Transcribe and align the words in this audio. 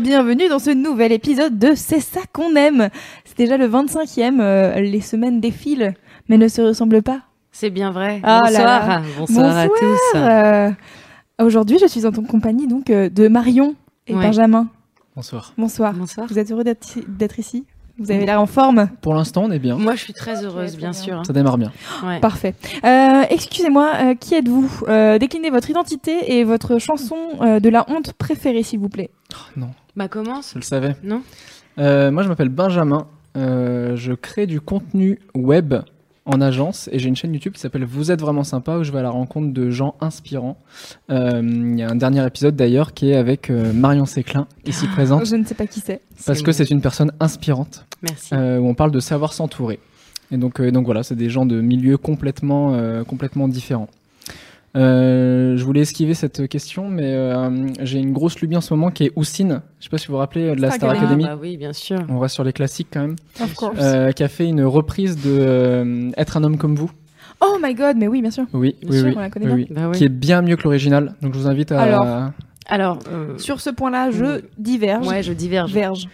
Bienvenue 0.00 0.48
dans 0.48 0.58
ce 0.58 0.70
nouvel 0.70 1.10
épisode 1.12 1.58
de 1.58 1.74
C'est 1.74 2.00
ça 2.00 2.20
qu'on 2.32 2.54
aime. 2.54 2.90
C'est 3.24 3.36
déjà 3.38 3.56
le 3.56 3.66
25e, 3.66 4.40
euh, 4.40 4.80
les 4.80 5.00
semaines 5.00 5.40
défilent, 5.40 5.94
mais 6.28 6.36
ne 6.36 6.48
se 6.48 6.60
ressemblent 6.60 7.02
pas. 7.02 7.22
C'est 7.50 7.70
bien 7.70 7.90
vrai. 7.92 8.20
Ah 8.22 8.42
bonsoir. 8.44 8.88
là. 8.88 9.02
bonsoir. 9.18 9.56
à 9.56 9.66
tous. 9.68 10.16
Euh, 10.16 10.70
Aujourd'hui, 11.42 11.78
je 11.80 11.86
suis 11.86 12.04
en 12.06 12.12
ton 12.12 12.24
compagnie 12.24 12.66
donc 12.66 12.90
euh, 12.90 13.08
de 13.08 13.28
Marion 13.28 13.74
et 14.06 14.14
Ouais. 14.14 14.22
Benjamin. 14.22 14.68
Bonsoir. 15.14 15.54
Bonsoir. 15.56 15.94
Bonsoir. 15.94 16.26
Vous 16.28 16.38
êtes 16.38 16.50
heureux 16.50 16.64
d'être 16.64 17.38
ici? 17.38 17.64
Vous 17.98 18.10
avez 18.10 18.26
l'air 18.26 18.40
en 18.40 18.46
forme 18.46 18.88
Pour 19.00 19.14
l'instant, 19.14 19.44
on 19.44 19.50
est 19.50 19.58
bien. 19.58 19.76
Moi, 19.76 19.94
je 19.94 20.02
suis 20.02 20.12
très 20.12 20.44
heureuse, 20.44 20.76
bien 20.76 20.90
bien. 20.90 20.92
sûr. 20.92 21.22
Ça 21.26 21.32
démarre 21.32 21.56
bien. 21.58 21.72
Ouais. 22.04 22.20
Parfait. 22.20 22.54
Euh, 22.84 23.22
Excusez-moi, 23.30 23.92
euh, 24.00 24.14
qui 24.14 24.34
êtes-vous 24.34 24.82
Euh, 24.88 25.18
Déclinez 25.18 25.50
votre 25.50 25.70
identité 25.70 26.36
et 26.38 26.44
votre 26.44 26.78
chanson 26.78 27.16
euh, 27.40 27.58
de 27.60 27.68
la 27.70 27.84
honte 27.90 28.12
préférée, 28.12 28.62
s'il 28.62 28.80
vous 28.80 28.88
plaît. 28.90 29.10
non, 29.56 29.70
Bah 29.96 30.08
commence. 30.08 30.50
je 30.52 30.58
le 30.58 30.62
savais. 30.64 30.94
Non 31.02 31.22
Euh, 31.78 32.10
moi, 32.10 32.22
je 32.22 32.28
m'appelle 32.28 32.48
Benjamin. 32.50 33.06
Euh, 33.36 33.96
je 33.96 34.12
crée 34.12 34.46
du 34.46 34.60
contenu 34.60 35.18
web 35.34 35.74
en 36.26 36.40
agence 36.40 36.88
et 36.92 36.98
j'ai 36.98 37.08
une 37.08 37.16
chaîne 37.16 37.32
YouTube 37.32 37.54
qui 37.54 37.60
s'appelle 37.60 37.84
Vous 37.84 38.10
êtes 38.10 38.20
vraiment 38.20 38.44
sympa 38.44 38.76
où 38.76 38.82
je 38.84 38.92
vais 38.92 38.98
à 38.98 39.02
la 39.02 39.10
rencontre 39.10 39.52
de 39.54 39.70
gens 39.70 39.94
inspirants. 40.00 40.58
Euh, 41.10 41.40
Il 41.42 41.78
y 41.78 41.82
a 41.82 41.88
un 41.88 41.94
dernier 41.96 42.26
épisode 42.26 42.56
d'ailleurs 42.56 42.92
qui 42.94 43.10
est 43.10 43.16
avec 43.16 43.48
euh, 43.48 43.72
Marion 43.72 44.04
Séclin, 44.06 44.46
ici 44.66 44.86
présente, 44.88 45.24
Je 45.26 45.36
ne 45.36 45.44
sais 45.44 45.54
pas 45.54 45.66
qui 45.66 45.80
c'est. 45.80 46.00
parce 46.26 46.42
que 46.42 46.52
c'est 46.52 46.70
une 46.70 46.80
personne 46.80 47.12
inspirante 47.20 47.86
Merci. 48.02 48.34
euh, 48.34 48.58
où 48.58 48.66
on 48.68 48.74
parle 48.74 48.90
de 48.90 49.00
savoir 49.00 49.32
s'entourer. 49.32 49.78
Et 50.32 50.36
donc, 50.36 50.60
euh, 50.60 50.70
donc 50.72 50.84
voilà, 50.86 51.02
c'est 51.04 51.14
des 51.14 51.30
gens 51.30 51.46
de 51.46 51.60
milieux 51.60 51.96
complètement, 51.96 52.74
euh, 52.74 53.04
complètement 53.04 53.46
différents. 53.48 53.88
Euh, 54.76 55.56
je 55.56 55.64
voulais 55.64 55.80
esquiver 55.80 56.14
cette 56.14 56.48
question, 56.48 56.88
mais 56.88 57.14
euh, 57.14 57.66
j'ai 57.80 57.98
une 57.98 58.12
grosse 58.12 58.38
lubie 58.40 58.56
en 58.56 58.60
ce 58.60 58.74
moment 58.74 58.90
qui 58.90 59.04
est 59.04 59.12
Houssine. 59.16 59.62
Je 59.80 59.84
sais 59.84 59.90
pas 59.90 59.98
si 59.98 60.06
vous 60.08 60.12
vous 60.14 60.18
rappelez 60.18 60.54
de 60.54 60.60
la 60.60 60.70
Star 60.70 60.90
Star 60.90 61.02
Academy. 61.02 61.24
Ah, 61.26 61.34
bah 61.34 61.38
oui, 61.40 61.56
bien 61.56 61.72
sûr. 61.72 61.98
On 62.08 62.18
reste 62.18 62.34
sur 62.34 62.44
les 62.44 62.52
classiques 62.52 62.88
quand 62.92 63.00
même. 63.00 63.16
Of 63.40 63.54
course. 63.54 63.78
Euh, 63.80 64.12
qui 64.12 64.22
a 64.22 64.28
fait 64.28 64.46
une 64.46 64.62
reprise 64.62 65.16
de 65.16 65.30
euh, 65.40 66.10
Être 66.16 66.36
un 66.36 66.44
homme 66.44 66.58
comme 66.58 66.76
vous. 66.76 66.90
Oh 67.40 67.58
my 67.62 67.74
god, 67.74 67.96
mais 67.96 68.06
oui, 68.06 68.20
bien 68.20 68.30
sûr. 68.30 68.44
Oui, 68.52 68.76
Bien 68.82 68.90
oui, 68.90 68.98
sûr, 68.98 69.06
oui. 69.08 69.14
on 69.16 69.20
la 69.20 69.30
connaît 69.30 69.46
oui, 69.46 69.64
bien. 69.64 69.66
oui. 69.68 69.74
Bah 69.74 69.88
oui. 69.90 69.96
Qui 69.98 70.04
est 70.04 70.08
bien 70.08 70.42
mieux 70.42 70.56
que 70.56 70.62
l'original. 70.64 71.14
Donc 71.22 71.34
je 71.34 71.38
vous 71.38 71.46
invite 71.48 71.72
à. 71.72 71.80
Alors. 71.80 72.30
Alors, 72.68 72.98
euh, 73.08 73.38
Sur 73.38 73.60
ce 73.60 73.70
point-là, 73.70 74.10
je 74.10 74.42
diverge. 74.58 75.06
ouais, 75.06 75.22
je 75.22 75.32
diverge. 75.32 75.72
Verge. 75.72 76.08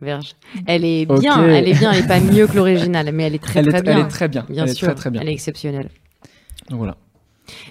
Verge. 0.00 0.32
Elle 0.66 0.84
est 0.84 1.06
Ok. 1.08 1.20
bien, 1.20 1.44
elle 1.46 1.68
est 1.68 1.74
bien, 1.78 1.92
elle 1.92 2.04
est 2.04 2.08
pas 2.08 2.18
mieux 2.18 2.46
que 2.46 2.56
l'original, 2.56 3.10
mais 3.12 3.24
elle 3.24 3.34
est 3.34 3.42
très 3.42 3.60
elle, 3.60 3.68
très 3.68 3.78
est, 3.78 3.82
bien. 3.82 3.92
elle 3.92 4.04
est 4.06 4.08
très 4.08 4.28
bien. 4.28 4.46
Bien 4.48 4.64
elle 4.64 4.72
sûr, 4.74 4.88
est 4.88 4.92
très 4.92 5.00
très 5.00 5.10
bien. 5.10 5.20
elle 5.20 5.28
est 5.28 5.32
exceptionnelle. 5.32 5.88
Donc 6.70 6.78
voilà. 6.78 6.96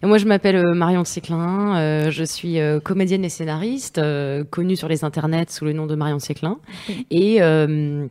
Et 0.03 0.05
moi, 0.05 0.17
je 0.17 0.25
m'appelle 0.25 0.55
euh, 0.58 0.73
Marion 0.73 1.03
Séclin. 1.03 1.75
euh, 1.77 2.11
je 2.11 2.23
suis 2.23 2.59
euh, 2.59 2.80
comédienne 2.80 3.23
et 3.25 3.30
scénariste, 3.30 3.97
euh, 3.97 4.44
connue 4.44 4.75
sur 4.75 4.88
les 4.88 5.03
internets 5.03 5.45
sous 5.50 5.66
le 5.66 5.73
nom 5.73 5.88
de 5.88 5.95
Marion 5.95 6.19
Séclin. 6.19 6.58
Et 7.11 7.41
euh, 7.41 8.05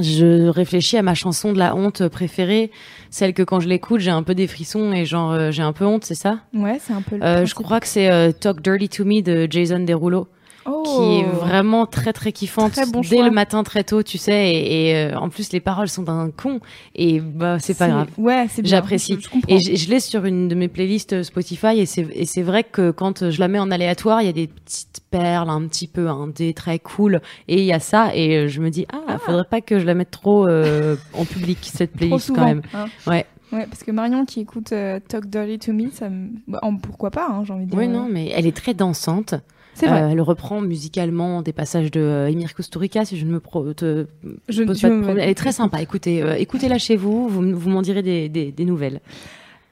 je 0.00 0.48
réfléchis 0.48 0.96
à 0.96 1.02
ma 1.02 1.14
chanson 1.14 1.52
de 1.52 1.58
la 1.58 1.76
honte 1.76 2.08
préférée, 2.08 2.70
celle 3.10 3.32
que 3.32 3.42
quand 3.42 3.60
je 3.60 3.68
l'écoute, 3.68 4.00
j'ai 4.00 4.10
un 4.10 4.22
peu 4.24 4.34
des 4.34 4.48
frissons 4.48 4.92
et 4.92 5.04
genre 5.04 5.30
euh, 5.32 5.50
j'ai 5.52 5.62
un 5.62 5.72
peu 5.72 5.84
honte, 5.84 6.04
c'est 6.04 6.16
ça? 6.16 6.40
Ouais, 6.52 6.78
c'est 6.80 6.92
un 6.94 7.02
peu 7.02 7.16
le. 7.16 7.22
Euh, 7.22 7.46
Je 7.46 7.54
crois 7.54 7.78
que 7.78 7.86
c'est 7.86 8.10
euh, 8.10 8.32
Talk 8.32 8.60
Dirty 8.60 8.88
to 8.88 9.04
Me 9.04 9.20
de 9.22 9.46
Jason 9.48 9.78
Derulo, 9.80 10.26
Oh. 10.66 10.82
qui 10.84 11.18
est 11.20 11.24
vraiment 11.24 11.84
très 11.86 12.12
très 12.12 12.32
kiffante 12.32 12.72
Très 12.72 12.86
bon 12.86 13.00
dès 13.02 13.22
le 13.22 13.30
matin 13.30 13.62
très 13.64 13.84
tôt, 13.84 14.02
tu 14.02 14.16
sais. 14.18 14.50
Et, 14.54 14.90
et, 14.90 14.96
euh, 14.96 15.16
en 15.18 15.28
plus, 15.28 15.52
les 15.52 15.60
paroles 15.60 15.88
sont 15.88 16.02
d'un 16.02 16.30
con 16.30 16.60
et 16.94 17.20
bah 17.20 17.58
c'est 17.58 17.76
pas 17.76 17.88
grave. 17.88 18.08
Ouais, 18.16 18.46
c'est. 18.48 18.64
J'apprécie. 18.66 19.18
Et 19.48 19.58
je, 19.58 19.74
je 19.74 19.90
l'ai 19.90 20.00
sur 20.00 20.24
une 20.24 20.48
de 20.48 20.54
mes 20.54 20.68
playlists 20.68 21.22
Spotify 21.22 21.78
et 21.78 21.86
c'est 21.86 22.06
et 22.12 22.24
c'est 22.26 22.42
vrai 22.42 22.64
que 22.64 22.90
quand 22.90 23.30
je 23.30 23.40
la 23.40 23.48
mets 23.48 23.58
en 23.58 23.70
aléatoire, 23.70 24.22
il 24.22 24.26
y 24.26 24.30
a 24.30 24.32
des 24.32 24.46
petites 24.46 25.00
perles 25.10 25.50
un 25.50 25.66
petit 25.66 25.86
peu 25.86 26.08
indé 26.08 26.54
très 26.54 26.78
cool 26.78 27.20
et 27.48 27.58
il 27.58 27.64
y 27.64 27.72
a 27.72 27.80
ça 27.80 28.14
et 28.14 28.36
euh, 28.36 28.48
je 28.48 28.60
me 28.60 28.70
dis 28.70 28.86
ah, 28.92 29.18
faudrait 29.18 29.44
pas 29.44 29.60
que 29.60 29.78
je 29.78 29.84
la 29.86 29.94
mette 29.94 30.10
trop 30.10 30.46
euh, 30.48 30.96
en 31.12 31.24
public 31.24 31.58
cette 31.62 31.92
playlist 31.96 32.26
souvent. 32.26 32.40
quand 32.40 32.46
même. 32.46 32.62
hein. 32.74 32.86
Ouais. 33.06 33.26
Ouais, 33.52 33.66
parce 33.66 33.84
que 33.84 33.92
Marion 33.92 34.24
qui 34.24 34.40
écoute 34.40 34.72
euh, 34.72 34.98
Talk 35.06 35.26
Dirty 35.26 35.58
to 35.60 35.72
Me, 35.72 35.88
ça 35.92 36.08
me... 36.08 36.30
bah, 36.48 36.58
en- 36.62 36.76
pourquoi 36.76 37.10
pas, 37.12 37.28
hein, 37.30 37.44
j'ai 37.46 37.52
envie 37.52 37.66
de 37.66 37.70
dire. 37.70 37.78
Oui 37.78 37.86
non, 37.86 38.08
mais 38.10 38.30
elle 38.34 38.46
est 38.46 38.56
très 38.56 38.74
dansante. 38.74 39.34
C'est 39.74 39.86
vrai. 39.86 40.02
Euh, 40.02 40.08
elle 40.10 40.20
reprend 40.20 40.60
musicalement 40.60 41.42
des 41.42 41.52
passages 41.52 41.90
de 41.90 42.00
euh, 42.00 42.30
Emir 42.30 42.54
Kusturica 42.54 43.04
si 43.04 43.16
je 43.18 43.24
ne 43.24 43.32
me 43.32 43.40
pro- 43.40 43.72
te 43.74 44.06
je 44.48 44.62
pose 44.62 44.80
pas 44.80 44.88
de 44.88 44.94
me- 44.94 45.02
problème. 45.02 45.24
Elle 45.24 45.30
est 45.30 45.34
très 45.34 45.52
sympa. 45.52 45.82
Écoutez, 45.82 46.22
euh, 46.22 46.36
écoutez-la 46.36 46.78
chez 46.78 46.96
vous. 46.96 47.28
Vous, 47.28 47.42
vous 47.58 47.70
m'en 47.70 47.82
direz 47.82 48.02
des, 48.02 48.28
des, 48.28 48.52
des 48.52 48.64
nouvelles. 48.64 49.00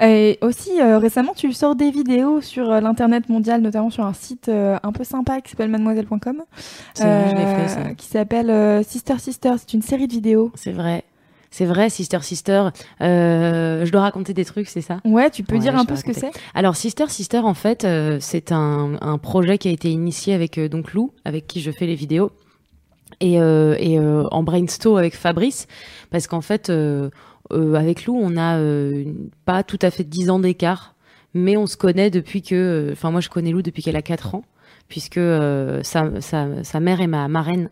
Et 0.05 0.39
aussi, 0.41 0.81
euh, 0.81 0.99
récemment, 0.99 1.33
tu 1.37 1.53
sors 1.53 1.77
des 1.77 1.93
vidéos 1.93 2.41
sur 2.41 2.69
euh, 2.73 2.81
l'internet 2.81 3.29
mondial, 3.29 3.61
notamment 3.61 3.91
sur 3.91 4.05
un 4.05 4.12
site 4.15 4.49
euh, 4.49 4.77
un 4.83 4.91
peu 4.91 5.05
sympa 5.05 5.41
qui 5.41 5.51
s'appelle 5.51 5.71
mademoiselle.com. 5.71 6.43
Qui 7.97 8.07
s'appelle 8.07 8.51
euh, 8.51 8.83
Sister 8.83 9.19
Sister. 9.19 9.53
C'est 9.59 9.75
une 9.75 9.83
série 9.83 10.09
de 10.09 10.12
vidéos. 10.12 10.51
C'est 10.57 10.73
vrai. 10.73 11.05
C'est 11.53 11.67
vrai, 11.67 11.89
Sister 11.91 12.19
Sister. 12.23 12.71
Euh, 13.03 13.85
je 13.85 13.93
dois 13.93 14.01
raconter 14.01 14.33
des 14.35 14.45
trucs, 14.45 14.69
c'est 14.69 14.81
ça? 14.81 14.99
Ouais, 15.05 15.31
tu 15.31 15.45
peux 15.45 15.55
Ouais, 15.57 15.61
dire 15.61 15.77
un 15.77 15.85
peu 15.85 15.95
ce 15.95 16.03
que 16.03 16.13
c'est? 16.13 16.31
Alors 16.55 16.75
Sister 16.75 17.05
Sister 17.09 17.39
en 17.41 17.55
fait 17.55 17.85
euh, 17.85 18.17
c'est 18.21 18.51
un, 18.53 18.97
un 19.01 19.19
projet 19.19 19.59
qui 19.59 19.69
a 19.69 19.71
été 19.71 19.91
initié 19.91 20.33
avec 20.35 20.57
euh, 20.59 20.69
donc 20.69 20.95
Lou 20.95 21.12
avec 21.25 21.47
qui 21.47 21.61
je 21.61 21.71
fais 21.71 21.87
les 21.87 21.95
vidéos 21.95 22.31
et, 23.21 23.35
et 23.35 24.01
en 24.01 24.43
brainstorm 24.43 24.97
avec 24.97 25.15
Fabrice 25.15 25.67
parce 26.11 26.27
qu'en 26.27 26.41
fait 26.41 26.73
avec 27.51 28.07
Lou 28.07 28.19
on 28.21 28.37
a 28.37 28.57
une- 28.59 29.29
pas 29.45 29.62
tout 29.62 29.79
à 29.83 29.91
fait 29.91 30.05
10 30.05 30.31
ans 30.31 30.39
d'écart 30.39 30.95
mais 31.35 31.57
on 31.57 31.67
se 31.67 31.77
connaît 31.77 32.11
depuis 32.11 32.43
que 32.43 32.89
enfin 32.93 33.11
moi 33.11 33.21
je 33.21 33.29
connais 33.29 33.51
Lou 33.53 33.62
depuis 33.62 33.83
qu'elle 33.83 33.97
a 33.97 34.03
4 34.03 34.35
ans 34.35 34.43
puisque 34.89 35.19
euh, 35.19 35.81
sa, 35.83 36.21
sa, 36.21 36.65
sa 36.65 36.81
mère 36.81 37.01
est 37.01 37.07
ma 37.07 37.29
marraine 37.29 37.69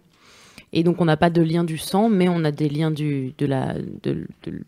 et 0.72 0.82
donc 0.84 1.00
on 1.00 1.04
n'a 1.04 1.16
pas 1.16 1.30
de 1.30 1.42
lien 1.42 1.64
du 1.64 1.78
sang 1.78 2.08
mais 2.08 2.28
on 2.28 2.44
a 2.44 2.50
des 2.52 2.68
liens 2.68 2.90
du 2.90 3.32
de 3.38 3.46
la 3.46 3.74
de, 4.02 4.26
de- 4.44 4.62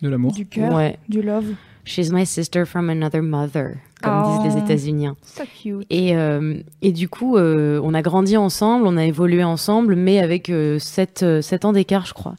De 0.00 0.08
l'amour. 0.08 0.32
Du 0.32 0.46
cœur, 0.46 0.74
ouais 0.74 0.96
du 1.08 1.22
love. 1.22 1.54
she's 1.84 2.12
my 2.12 2.24
sister 2.24 2.64
from 2.64 2.88
another 2.88 3.20
mother 3.22 3.78
comme 4.02 4.22
Oh. 4.24 4.42
disent 4.42 4.54
les 4.54 4.60
États-Unis 4.62 5.08
So 5.22 5.42
cute. 5.62 5.86
Et, 5.90 6.16
euh, 6.16 6.60
et 6.82 6.92
du 6.92 7.08
coup, 7.08 7.36
euh, 7.36 7.80
on 7.82 7.94
a 7.94 8.02
grandi 8.02 8.36
ensemble, 8.36 8.86
on 8.86 8.96
a 8.96 9.04
évolué 9.04 9.44
ensemble, 9.44 9.96
mais 9.96 10.18
avec 10.18 10.50
7, 10.78 11.24
ans 11.64 11.72
d'écart, 11.72 12.06
je 12.06 12.14
crois. 12.14 12.34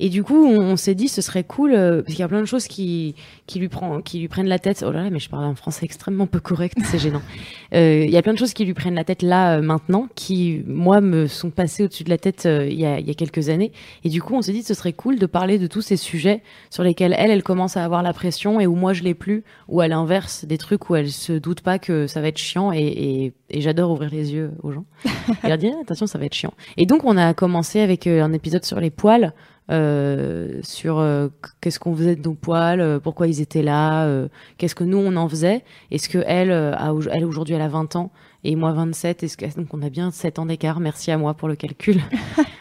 Et 0.00 0.08
du 0.08 0.24
coup, 0.24 0.44
on, 0.44 0.60
on 0.60 0.76
s'est 0.76 0.94
dit, 0.94 1.08
ce 1.08 1.22
serait 1.22 1.44
cool, 1.44 1.72
euh, 1.72 2.02
parce 2.02 2.14
qu'il 2.14 2.18
y 2.18 2.24
a 2.24 2.28
plein 2.28 2.40
de 2.40 2.46
choses 2.46 2.66
qui, 2.66 3.14
qui, 3.46 3.60
lui, 3.60 3.68
prend, 3.68 4.00
qui 4.00 4.18
lui 4.18 4.28
prennent 4.28 4.48
la 4.48 4.58
tête. 4.58 4.84
Oh 4.86 4.90
là 4.90 5.04
là, 5.04 5.10
mais 5.10 5.20
je 5.20 5.28
parle 5.28 5.44
un 5.44 5.54
français 5.54 5.84
extrêmement 5.84 6.26
peu 6.26 6.40
correct, 6.40 6.76
c'est 6.84 6.98
gênant. 6.98 7.22
Euh, 7.72 8.04
Il 8.04 8.10
y 8.12 8.16
a 8.16 8.22
plein 8.22 8.34
de 8.34 8.38
choses 8.38 8.52
qui 8.52 8.64
lui 8.64 8.74
prennent 8.74 8.94
la 8.94 9.02
tête 9.02 9.22
là, 9.22 9.56
euh, 9.56 9.60
maintenant, 9.60 10.06
qui, 10.14 10.62
moi, 10.64 11.00
me 11.00 11.26
sont 11.26 11.50
passées 11.50 11.82
au-dessus 11.82 12.04
de 12.04 12.10
la 12.10 12.18
tête 12.18 12.46
euh, 12.46 12.68
il 12.70 12.78
y, 12.78 12.86
a, 12.86 13.00
il 13.00 13.06
y 13.08 13.10
a 13.10 13.14
quelques 13.14 13.48
années. 13.48 13.72
Et 14.04 14.08
du 14.10 14.22
coup, 14.22 14.34
on 14.36 14.42
s'est 14.42 14.52
dit, 14.52 14.62
ce 14.62 14.74
serait 14.74 14.92
cool 14.92 15.18
de 15.18 15.26
parler 15.26 15.58
de 15.58 15.66
tous 15.66 15.80
ces 15.80 15.96
sujets 15.96 16.42
sur 16.70 16.84
lesquels 16.84 17.16
elle, 17.18 17.32
elle 17.32 17.42
commence 17.42 17.76
à 17.76 17.84
avoir 17.84 18.04
la 18.04 18.12
pression 18.12 18.60
et 18.60 18.68
où 18.68 18.76
moi, 18.76 18.92
je 18.92 19.02
l'ai 19.02 19.14
plus, 19.14 19.42
ou 19.66 19.80
à 19.80 19.88
l'inverse, 19.88 20.44
des 20.44 20.56
trucs 20.56 20.88
où 20.88 20.94
elle 20.94 21.03
se 21.06 21.32
doute 21.32 21.60
pas 21.60 21.78
que 21.78 22.06
ça 22.06 22.20
va 22.20 22.28
être 22.28 22.38
chiant 22.38 22.72
et, 22.72 22.78
et, 22.78 23.32
et 23.50 23.60
j'adore 23.60 23.90
ouvrir 23.90 24.10
les 24.10 24.32
yeux 24.32 24.52
aux 24.62 24.72
gens. 24.72 24.84
Et 25.42 25.48
leur 25.48 25.58
dire 25.58 25.74
attention 25.82 26.06
ça 26.06 26.18
va 26.18 26.26
être 26.26 26.34
chiant. 26.34 26.54
Et 26.76 26.86
donc 26.86 27.04
on 27.04 27.16
a 27.16 27.34
commencé 27.34 27.80
avec 27.80 28.06
euh, 28.06 28.22
un 28.22 28.32
épisode 28.32 28.64
sur 28.64 28.80
les 28.80 28.90
poils 28.90 29.32
euh, 29.70 30.60
sur 30.62 30.98
euh, 30.98 31.28
qu'est-ce 31.62 31.78
qu'on 31.78 31.96
faisait 31.96 32.16
de 32.16 32.22
nos 32.22 32.34
poils 32.34 32.82
euh, 32.82 33.00
pourquoi 33.00 33.28
ils 33.28 33.40
étaient 33.40 33.62
là 33.62 34.06
qu'est-ce 34.58 34.74
que 34.74 34.84
nous 34.84 34.98
on 34.98 35.16
en 35.16 35.26
faisait. 35.28 35.64
Est-ce 35.90 36.10
que 36.10 36.22
elle 36.26 36.52
a, 36.52 36.92
elle 37.10 37.24
aujourd'hui 37.24 37.54
elle 37.54 37.62
a 37.62 37.68
20 37.68 37.96
ans 37.96 38.12
et 38.44 38.56
moi 38.56 38.72
27 38.72 39.22
est-ce 39.22 39.38
que 39.38 39.46
donc 39.56 39.72
on 39.72 39.80
a 39.80 39.88
bien 39.88 40.10
7 40.10 40.38
ans 40.38 40.46
d'écart. 40.46 40.80
Merci 40.80 41.10
à 41.10 41.18
moi 41.18 41.32
pour 41.32 41.48
le 41.48 41.56
calcul 41.56 42.02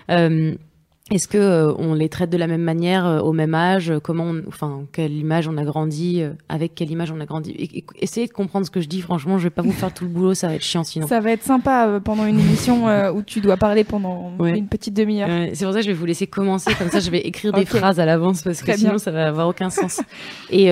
est-ce 1.13 1.27
que 1.27 1.37
euh, 1.37 1.73
on 1.77 1.93
les 1.93 2.09
traite 2.09 2.29
de 2.29 2.37
la 2.37 2.47
même 2.47 2.61
manière 2.63 3.05
euh, 3.05 3.19
au 3.19 3.31
même 3.33 3.53
âge 3.53 3.89
euh, 3.91 3.99
Comment, 3.99 4.25
on- 4.25 4.41
enfin, 4.47 4.83
quelle 4.91 5.13
image 5.13 5.47
on 5.47 5.57
a 5.57 5.63
grandi 5.63 6.23
Avec 6.49 6.75
quelle 6.75 6.91
image 6.91 7.11
on 7.11 7.19
a 7.21 7.25
grandi? 7.25 7.51
Et- 7.51 7.77
et- 7.79 7.85
Essayez 8.01 8.27
de 8.27 8.31
comprendre 8.33 8.65
ce 8.65 8.71
que 8.71 8.81
je 8.81 8.87
dis. 8.87 9.01
Franchement, 9.01 9.37
je 9.37 9.43
vais 9.43 9.49
pas 9.49 9.61
vous 9.61 9.71
faire 9.71 9.93
tout 9.93 10.03
le 10.03 10.09
boulot, 10.09 10.33
ça 10.33 10.47
va 10.47 10.55
être 10.55 10.63
chiant 10.63 10.83
sinon. 10.83 11.07
Ça 11.07 11.19
va 11.19 11.31
être 11.31 11.43
sympa 11.43 12.01
pendant 12.03 12.25
une 12.25 12.39
émission 12.39 12.85
où 13.15 13.21
tu 13.21 13.39
dois 13.41 13.57
parler 13.57 13.83
pendant 13.83 14.31
Ouais. 14.39 14.57
une 14.57 14.67
petite 14.67 14.93
demi-heure. 14.95 15.29
Ouais, 15.29 15.51
c'est 15.53 15.65
pour 15.65 15.73
ça 15.73 15.79
que 15.79 15.85
je 15.85 15.91
vais 15.91 15.97
vous 15.97 16.05
laisser 16.05 16.27
commencer, 16.27 16.73
comme 16.75 16.89
ça 16.89 16.99
je 16.99 17.09
vais 17.11 17.19
écrire 17.21 17.53
des 17.53 17.65
phrases 17.65 17.99
à 17.99 18.05
l'avance 18.05 18.41
parce 18.41 18.61
que 18.61 18.75
sinon 18.75 18.89
bien. 18.91 18.97
ça 18.99 19.11
va 19.11 19.27
avoir 19.27 19.47
aucun 19.47 19.69
sens. 19.69 20.01
Et, 20.49 20.65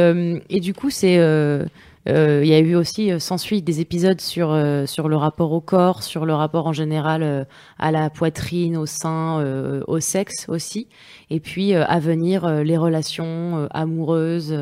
et 0.49 0.59
du 0.59 0.73
coup, 0.73 0.89
c'est. 0.89 1.17
Euh, 2.07 2.41
Il 2.43 2.49
y 2.49 2.53
a 2.53 2.59
eu 2.59 2.75
aussi, 2.75 3.11
euh, 3.11 3.19
s'ensuit 3.19 3.61
des 3.61 3.79
épisodes 3.79 4.19
sur, 4.19 4.51
euh, 4.51 4.85
sur 4.85 5.07
le 5.09 5.15
rapport 5.15 5.51
au 5.51 5.61
corps, 5.61 6.03
sur 6.03 6.25
le 6.25 6.33
rapport 6.33 6.67
en 6.67 6.73
général 6.73 7.47
à 7.77 7.91
la 7.91 8.09
poitrine, 8.09 8.77
au 8.77 8.85
sein, 8.85 9.43
au 9.87 9.99
sexe 9.99 10.47
aussi. 10.49 10.87
Et 11.29 11.39
puis 11.39 11.73
à 11.73 11.99
venir, 11.99 12.63
les 12.63 12.77
relations 12.77 13.67
amoureuses, 13.71 14.55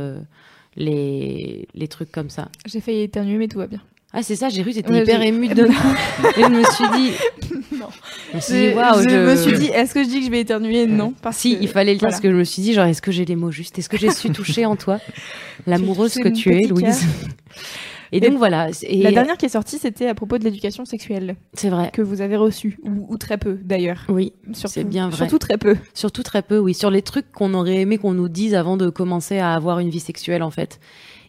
les, 0.75 1.67
les 1.73 1.87
trucs 1.87 2.11
comme 2.11 2.29
ça. 2.29 2.49
J'ai 2.65 2.81
failli 2.81 3.01
éternuer, 3.01 3.37
mais 3.37 3.47
tout 3.47 3.59
va 3.59 3.67
bien. 3.67 3.81
Ah, 4.11 4.23
c'est 4.23 4.35
ça, 4.35 4.49
j'ai 4.49 4.61
cru 4.63 4.71
que 4.71 4.77
t'étais 4.77 4.89
Ouais, 4.89 5.03
hyper 5.03 5.21
émue 5.21 5.47
de 5.53 5.65
Et 5.65 6.43
je 6.43 6.47
me 6.47 6.63
suis 6.63 6.89
dit. 6.97 7.11
Non. 7.77 7.87
Je 8.31 8.35
me 8.37 8.41
suis 8.41 8.53
dit, 8.53 8.67
waouh, 8.73 9.03
je 9.03 9.09
je- 9.09 9.15
me 9.15 9.35
suis 9.35 9.57
dit, 9.59 9.67
est-ce 9.67 9.93
que 9.93 10.03
je 10.03 10.09
dis 10.09 10.19
que 10.19 10.25
je 10.25 10.31
vais 10.31 10.39
éternuer? 10.41 10.87
Non. 10.87 11.13
Parce 11.21 11.37
Si, 11.37 11.55
que- 11.57 11.61
il 11.63 11.67
fallait 11.67 11.93
le 11.93 11.99
dire 11.99 12.07
voilà. 12.07 12.13
parce 12.13 12.21
que 12.21 12.31
je 12.31 12.35
me 12.35 12.43
suis 12.43 12.61
dit, 12.63 12.73
genre, 12.73 12.85
est-ce 12.85 13.01
que 13.03 13.11
j'ai 13.11 13.25
les 13.25 13.35
mots 13.35 13.51
justes? 13.51 13.77
Est-ce 13.77 13.87
que 13.89 13.97
j'ai 13.97 14.09
su 14.11 14.29
toucher 14.31 14.65
en 14.65 14.75
toi 14.75 14.99
l'amoureuse 15.67 16.15
que 16.15 16.29
tu 16.29 16.53
es, 16.55 16.67
Louise? 16.67 17.05
Et 18.11 18.19
donc 18.19 18.39
voilà. 18.39 18.69
Et 18.81 19.03
La 19.03 19.11
dernière 19.11 19.37
qui 19.37 19.45
est 19.45 19.49
sortie, 19.49 19.77
c'était 19.77 20.07
à 20.07 20.15
propos 20.15 20.39
de 20.39 20.43
l'éducation 20.43 20.83
sexuelle 20.85 21.35
C'est 21.53 21.69
vrai. 21.69 21.91
que 21.93 22.01
vous 22.01 22.21
avez 22.21 22.35
reçue, 22.37 22.79
ou, 22.83 23.05
ou 23.13 23.17
très 23.19 23.37
peu 23.37 23.59
d'ailleurs. 23.63 24.05
Oui, 24.09 24.33
c'est 24.53 24.83
bien 24.83 25.09
vrai. 25.09 25.17
Surtout 25.17 25.37
très 25.37 25.59
peu. 25.59 25.75
Surtout 25.93 26.23
très 26.23 26.41
peu, 26.41 26.57
oui. 26.57 26.73
Sur 26.73 26.89
les 26.89 27.03
trucs 27.03 27.31
qu'on 27.31 27.53
aurait 27.53 27.75
aimé 27.81 27.99
qu'on 27.99 28.13
nous 28.15 28.27
dise 28.29 28.55
avant 28.55 28.77
de 28.77 28.89
commencer 28.89 29.37
à 29.37 29.53
avoir 29.53 29.77
une 29.77 29.91
vie 29.91 29.99
sexuelle, 29.99 30.41
en 30.41 30.49
fait. 30.49 30.79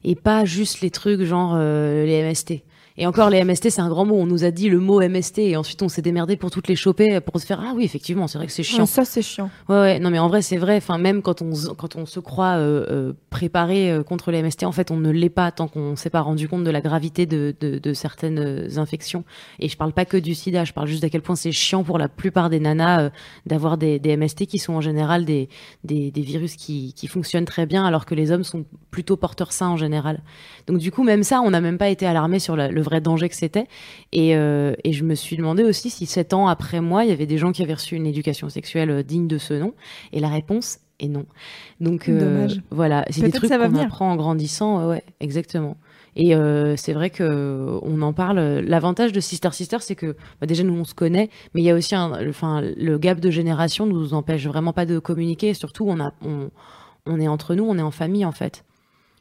Et 0.02 0.14
pas 0.14 0.46
juste 0.46 0.80
les 0.80 0.90
trucs 0.90 1.20
genre 1.24 1.52
euh, 1.54 2.06
les 2.06 2.22
MST. 2.22 2.62
Et 3.02 3.06
encore, 3.06 3.30
les 3.30 3.42
MST, 3.42 3.70
c'est 3.70 3.80
un 3.80 3.88
grand 3.88 4.04
mot. 4.04 4.14
On 4.16 4.26
nous 4.26 4.44
a 4.44 4.50
dit 4.50 4.68
le 4.68 4.78
mot 4.78 5.00
MST 5.00 5.38
et 5.38 5.56
ensuite 5.56 5.82
on 5.82 5.88
s'est 5.88 6.02
démerdé 6.02 6.36
pour 6.36 6.50
toutes 6.50 6.68
les 6.68 6.76
choper 6.76 7.18
pour 7.20 7.40
se 7.40 7.46
faire 7.46 7.58
Ah 7.66 7.72
oui, 7.74 7.82
effectivement, 7.82 8.26
c'est 8.28 8.36
vrai 8.36 8.46
que 8.46 8.52
c'est 8.52 8.62
chiant. 8.62 8.80
Ouais, 8.80 8.86
ça, 8.86 9.06
c'est 9.06 9.22
chiant. 9.22 9.48
Ouais, 9.70 9.76
ouais, 9.80 9.98
non, 10.00 10.10
mais 10.10 10.18
en 10.18 10.28
vrai, 10.28 10.42
c'est 10.42 10.58
vrai. 10.58 10.76
Enfin, 10.76 10.98
même 10.98 11.22
quand 11.22 11.40
on, 11.40 11.50
quand 11.78 11.96
on 11.96 12.04
se 12.04 12.20
croit 12.20 12.58
euh, 12.58 12.84
euh, 12.90 13.12
préparé 13.30 13.90
euh, 13.90 14.02
contre 14.02 14.30
les 14.30 14.42
MST, 14.42 14.64
en 14.64 14.72
fait, 14.72 14.90
on 14.90 14.98
ne 14.98 15.10
l'est 15.10 15.30
pas 15.30 15.50
tant 15.50 15.66
qu'on 15.66 15.96
s'est 15.96 16.10
pas 16.10 16.20
rendu 16.20 16.46
compte 16.46 16.62
de 16.62 16.70
la 16.70 16.82
gravité 16.82 17.24
de, 17.24 17.54
de, 17.58 17.78
de 17.78 17.92
certaines 17.94 18.38
euh, 18.38 18.68
infections. 18.78 19.24
Et 19.60 19.70
je 19.70 19.78
parle 19.78 19.94
pas 19.94 20.04
que 20.04 20.18
du 20.18 20.34
sida, 20.34 20.64
je 20.66 20.74
parle 20.74 20.86
juste 20.86 21.00
d'à 21.00 21.08
quel 21.08 21.22
point 21.22 21.36
c'est 21.36 21.52
chiant 21.52 21.82
pour 21.82 21.96
la 21.96 22.10
plupart 22.10 22.50
des 22.50 22.60
nanas 22.60 23.00
euh, 23.04 23.10
d'avoir 23.46 23.78
des, 23.78 23.98
des 23.98 24.14
MST 24.18 24.44
qui 24.44 24.58
sont 24.58 24.74
en 24.74 24.82
général 24.82 25.24
des, 25.24 25.48
des, 25.84 26.10
des 26.10 26.20
virus 26.20 26.54
qui, 26.54 26.92
qui 26.92 27.06
fonctionnent 27.06 27.46
très 27.46 27.64
bien, 27.64 27.86
alors 27.86 28.04
que 28.04 28.14
les 28.14 28.30
hommes 28.30 28.44
sont 28.44 28.66
plutôt 28.90 29.16
porteurs 29.16 29.52
sains 29.52 29.68
en 29.68 29.78
général. 29.78 30.20
Donc, 30.66 30.76
du 30.76 30.90
coup, 30.92 31.02
même 31.02 31.22
ça, 31.22 31.40
on 31.40 31.48
n'a 31.50 31.62
même 31.62 31.78
pas 31.78 31.88
été 31.88 32.04
alarmé 32.04 32.38
sur 32.40 32.56
la- 32.56 32.68
le 32.68 32.82
vrai 32.82 32.89
danger 32.98 33.28
que 33.28 33.36
c'était. 33.36 33.66
Et, 34.10 34.34
euh, 34.34 34.74
et 34.82 34.92
je 34.92 35.04
me 35.04 35.14
suis 35.14 35.36
demandé 35.36 35.62
aussi 35.62 35.90
si 35.90 36.06
sept 36.06 36.34
ans 36.34 36.48
après 36.48 36.80
moi, 36.80 37.04
il 37.04 37.10
y 37.10 37.12
avait 37.12 37.26
des 37.26 37.38
gens 37.38 37.52
qui 37.52 37.62
avaient 37.62 37.74
reçu 37.74 37.94
une 37.94 38.06
éducation 38.06 38.48
sexuelle 38.48 38.90
euh, 38.90 39.02
digne 39.04 39.28
de 39.28 39.38
ce 39.38 39.54
nom. 39.54 39.74
Et 40.12 40.18
la 40.18 40.28
réponse 40.28 40.78
est 40.98 41.06
non. 41.06 41.26
Donc 41.80 42.08
euh, 42.08 42.48
voilà, 42.70 43.04
c'est 43.10 43.22
des 43.22 43.30
trucs 43.30 43.48
ça 43.48 43.58
va 43.58 43.66
qu'on 43.66 43.72
venir. 43.74 43.84
apprend 43.86 44.10
en 44.10 44.16
grandissant. 44.16 44.88
ouais, 44.88 45.04
exactement. 45.20 45.76
Et 46.16 46.34
euh, 46.34 46.74
c'est 46.76 46.92
vrai 46.92 47.08
que 47.10 47.78
on 47.82 48.02
en 48.02 48.12
parle. 48.12 48.40
L'avantage 48.40 49.12
de 49.12 49.20
Sister 49.20 49.50
Sister, 49.52 49.76
c'est 49.80 49.94
que 49.94 50.16
bah, 50.40 50.46
déjà 50.48 50.64
nous 50.64 50.74
on 50.74 50.84
se 50.84 50.92
connaît, 50.92 51.30
mais 51.54 51.60
il 51.62 51.64
y 51.64 51.70
a 51.70 51.74
aussi 51.76 51.94
un, 51.94 52.20
le- 52.20 52.30
enfin 52.30 52.60
le 52.62 52.98
gap 52.98 53.20
de 53.20 53.30
génération 53.30 53.86
nous 53.86 54.12
empêche 54.12 54.44
vraiment 54.46 54.72
pas 54.72 54.86
de 54.86 54.98
communiquer. 54.98 55.54
Surtout 55.54 55.84
on 55.88 56.00
a, 56.00 56.12
on, 56.26 56.50
on 57.06 57.20
est 57.20 57.28
entre 57.28 57.54
nous, 57.54 57.62
on 57.64 57.78
est 57.78 57.82
en 57.82 57.92
famille 57.92 58.24
en 58.24 58.32
fait. 58.32 58.64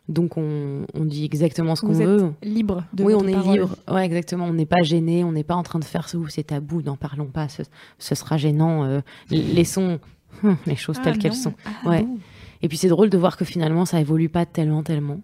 Donc 0.10 0.38
on, 0.38 0.86
on 0.96 1.06
dit 1.06 1.24
exactement 1.24 1.76
ce 1.76 1.82
qu'on 1.82 1.94
veut. 1.94 2.32
Libre 2.44 2.84
de 2.94 3.04
oui, 3.04 3.14
on 3.16 3.28
est 3.28 3.32
parole. 3.32 3.54
libre. 3.54 3.76
Ouais, 3.90 4.04
exactement. 4.06 4.46
On 4.46 4.54
n'est 4.54 4.66
pas 4.66 4.82
gêné. 4.82 5.24
On 5.24 5.32
n'est 5.32 5.44
pas 5.44 5.56
en 5.56 5.64
train 5.64 5.80
de 5.80 5.86
faire 5.86 6.10
ce 6.10 6.18
ou 6.18 6.28
c'est 6.28 6.44
tabou. 6.44 6.82
N'en 6.82 6.98
parlons 6.98 7.28
pas. 7.28 7.48
Ce, 7.48 7.62
ce 8.00 8.16
sera 8.16 8.36
gênant. 8.38 8.84
euh, 8.86 9.02
laissons 9.30 10.00
hum, 10.44 10.58
les 10.66 10.76
choses 10.76 10.98
Ah, 11.00 11.04
telles 11.04 11.20
qu'elles 11.20 11.36
sont. 11.36 11.54
Ah, 11.64 11.90
Ouais. 11.90 12.02
bon. 12.04 12.18
Et 12.62 12.68
puis 12.68 12.78
c'est 12.78 12.90
drôle 12.90 13.10
de 13.10 13.18
voir 13.18 13.38
que 13.38 13.46
finalement 13.46 13.86
ça 13.86 14.02
évolue 14.02 14.30
pas 14.30 14.46
tellement, 14.46 14.84
tellement. 14.84 15.22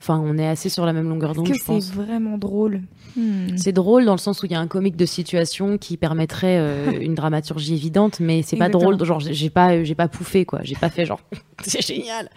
Enfin, 0.00 0.22
on 0.24 0.38
est 0.38 0.46
assez 0.46 0.68
sur 0.68 0.86
la 0.86 0.92
même 0.92 1.08
longueur 1.08 1.34
d'onde, 1.34 1.48
que 1.48 1.54
je 1.58 1.64
pense. 1.64 1.86
c'est 1.86 1.92
vraiment 1.94 2.38
drôle? 2.38 2.82
Hmm. 3.16 3.56
C'est 3.56 3.72
drôle 3.72 4.04
dans 4.04 4.12
le 4.12 4.18
sens 4.18 4.40
où 4.44 4.46
il 4.46 4.52
y 4.52 4.54
a 4.54 4.60
un 4.60 4.68
comique 4.68 4.94
de 4.94 5.06
situation 5.06 5.76
qui 5.76 5.96
permettrait 5.96 6.58
euh, 6.60 6.92
une 7.00 7.16
dramaturgie 7.16 7.74
évidente, 7.74 8.20
mais 8.20 8.42
c'est 8.42 8.56
pas 8.56 8.68
drôle. 8.68 9.02
Genre, 9.04 9.18
j'ai- 9.18 9.34
j'ai 9.34 9.50
pas, 9.50 9.82
j'ai 9.82 9.96
pas 9.96 10.06
pouffé 10.06 10.44
quoi. 10.44 10.60
J'ai 10.62 10.76
pas 10.76 10.88
fait 10.88 11.04
genre, 11.04 11.18
c'est 11.64 11.84
génial. 11.84 12.28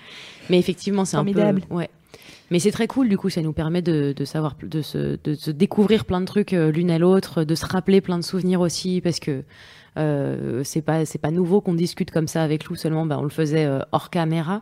Mais 0.51 0.59
effectivement, 0.59 1.05
c'est 1.05 1.17
un 1.17 1.21
peu, 1.33 1.39
ouais. 1.71 1.89
Mais 2.51 2.59
c'est 2.59 2.71
très 2.71 2.85
cool, 2.87 3.07
du 3.09 3.17
coup, 3.17 3.29
ça 3.29 3.41
nous 3.41 3.53
permet 3.53 3.81
de, 3.81 4.13
de 4.15 4.25
savoir, 4.25 4.55
de 4.61 4.81
se, 4.81 5.17
de 5.23 5.33
se 5.35 5.49
découvrir 5.51 6.03
plein 6.05 6.19
de 6.19 6.25
trucs 6.25 6.51
euh, 6.53 6.69
l'une 6.71 6.91
à 6.91 6.99
l'autre, 6.99 7.43
de 7.45 7.55
se 7.55 7.65
rappeler 7.65 8.01
plein 8.01 8.17
de 8.17 8.23
souvenirs 8.23 8.59
aussi, 8.59 8.99
parce 9.01 9.19
que 9.21 9.43
euh, 9.97 10.61
c'est 10.65 10.81
pas, 10.81 11.05
c'est 11.05 11.17
pas 11.17 11.31
nouveau 11.31 11.61
qu'on 11.61 11.73
discute 11.73 12.11
comme 12.11 12.27
ça 12.27 12.43
avec 12.43 12.65
Lou. 12.65 12.75
Seulement, 12.75 13.05
bah, 13.05 13.17
on 13.19 13.23
le 13.23 13.29
faisait 13.29 13.65
euh, 13.65 13.79
hors 13.93 14.09
caméra, 14.09 14.61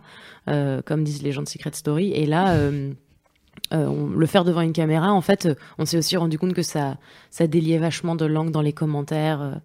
euh, 0.50 0.82
comme 0.86 1.04
disent 1.04 1.24
les 1.24 1.32
gens 1.32 1.42
de 1.42 1.48
Secret 1.50 1.72
Story. 1.74 2.12
Et 2.14 2.28
là, 2.28 2.52
euh, 2.54 2.92
euh, 3.74 3.88
on- 3.88 4.08
le 4.10 4.26
faire 4.28 4.46
devant 4.46 4.62
une 4.62 4.74
caméra, 4.74 5.12
en 5.12 5.22
fait, 5.22 5.50
on 5.80 5.86
s'est 5.86 5.98
aussi 5.98 6.16
rendu 6.16 6.38
compte 6.38 6.54
que 6.54 6.62
ça, 6.62 6.98
ça 7.32 7.48
déliait 7.48 7.80
vachement 7.80 8.16
de 8.16 8.26
langue 8.26 8.52
dans 8.52 8.62
les 8.62 8.74
commentaires. 8.74 9.60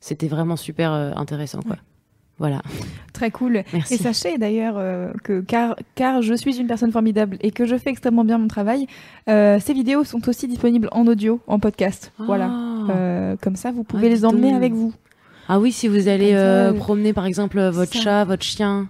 C'était 0.00 0.28
vraiment 0.28 0.56
super 0.56 0.92
intéressant, 0.92 1.60
quoi. 1.62 1.76
Voilà. 2.38 2.60
Très 3.12 3.30
cool. 3.30 3.62
Merci. 3.72 3.94
Et 3.94 3.96
sachez 3.96 4.36
d'ailleurs 4.36 4.74
euh, 4.76 5.10
que 5.24 5.40
car, 5.40 5.74
car 5.94 6.20
je 6.20 6.34
suis 6.34 6.58
une 6.58 6.66
personne 6.66 6.92
formidable 6.92 7.38
et 7.40 7.50
que 7.50 7.64
je 7.64 7.76
fais 7.78 7.90
extrêmement 7.90 8.24
bien 8.24 8.36
mon 8.36 8.48
travail, 8.48 8.86
euh, 9.28 9.58
ces 9.58 9.72
vidéos 9.72 10.04
sont 10.04 10.28
aussi 10.28 10.46
disponibles 10.46 10.88
en 10.92 11.06
audio, 11.06 11.40
en 11.46 11.58
podcast. 11.58 12.12
Voilà. 12.18 12.50
Ah. 12.52 12.86
Euh, 12.90 13.36
comme 13.40 13.56
ça, 13.56 13.70
vous 13.70 13.84
pouvez 13.84 14.06
Ah, 14.06 14.08
dis 14.10 14.14
les 14.16 14.24
emmener 14.26 14.52
avec 14.52 14.74
vous. 14.74 14.92
Ah 15.48 15.58
oui, 15.60 15.72
si 15.72 15.88
vous 15.88 16.08
allez 16.08 16.32
ça, 16.32 16.38
euh, 16.38 16.72
promener 16.72 17.12
par 17.12 17.24
exemple 17.24 17.60
votre 17.68 17.92
ça. 17.94 18.00
chat, 18.00 18.24
votre 18.24 18.42
chien, 18.42 18.88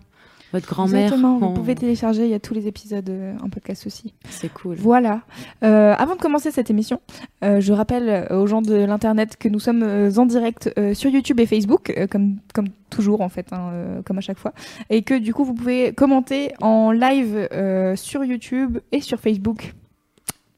votre 0.53 0.69
grand-mère. 0.69 1.05
Exactement. 1.05 1.39
Vous 1.39 1.47
Oh, 1.47 1.51
pouvez 1.53 1.75
télécharger. 1.75 2.25
Il 2.25 2.31
y 2.31 2.35
a 2.35 2.39
tous 2.41 2.55
les 2.55 2.67
épisodes 2.69 3.09
euh, 3.11 3.35
en 3.43 3.49
podcast 3.49 3.87
aussi. 3.87 4.15
C'est 4.31 4.53
cool. 4.53 4.77
Voilà. 4.77 5.23
Euh, 5.65 5.95
avant 5.99 6.15
de 6.15 6.21
commencer 6.21 6.51
cette 6.51 6.71
émission, 6.71 7.01
euh, 7.45 7.61
je 7.61 7.73
rappelle 7.73 8.27
aux 8.31 8.47
gens 8.47 8.63
de 8.63 8.75
l'internet 8.75 9.37
que 9.39 9.49
nous 9.49 9.61
sommes 9.61 9.83
en 10.17 10.27
direct 10.27 10.71
euh, 10.79 10.95
sur 10.95 11.11
YouTube 11.11 11.41
et 11.41 11.47
Facebook, 11.47 11.93
comme 12.11 12.37
comme 12.55 12.69
toujours 12.91 13.21
en 13.21 13.29
fait, 13.29 13.53
hein, 13.53 13.71
comme 14.05 14.19
à 14.19 14.21
chaque 14.21 14.39
fois, 14.39 14.53
et 14.91 15.03
que 15.03 15.19
du 15.19 15.35
coup 15.35 15.45
vous 15.45 15.55
pouvez 15.55 15.93
commenter 15.93 16.53
en 16.61 16.93
live 16.93 17.49
sur 17.97 18.25
YouTube 18.25 18.79
et 18.93 19.01
sur 19.01 19.19
Facebook. 19.21 19.75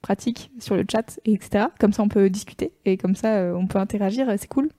Pratique 0.09 0.51
sur 0.59 0.75
le 0.75 0.87
chat, 0.91 1.21
et 1.27 1.35
etc. 1.35 1.67
Comme 1.79 1.93
ça, 1.93 2.03
on 2.03 2.09
peut 2.09 2.31
discuter 2.31 2.73
et 2.87 2.97
comme 2.97 3.15
ça, 3.15 3.29
euh, 3.35 3.53
on 3.55 3.67
peut 3.67 3.79
interagir. 3.79 4.27
euh, 4.31 4.37
C'est 4.39 4.49
cool. 4.49 4.71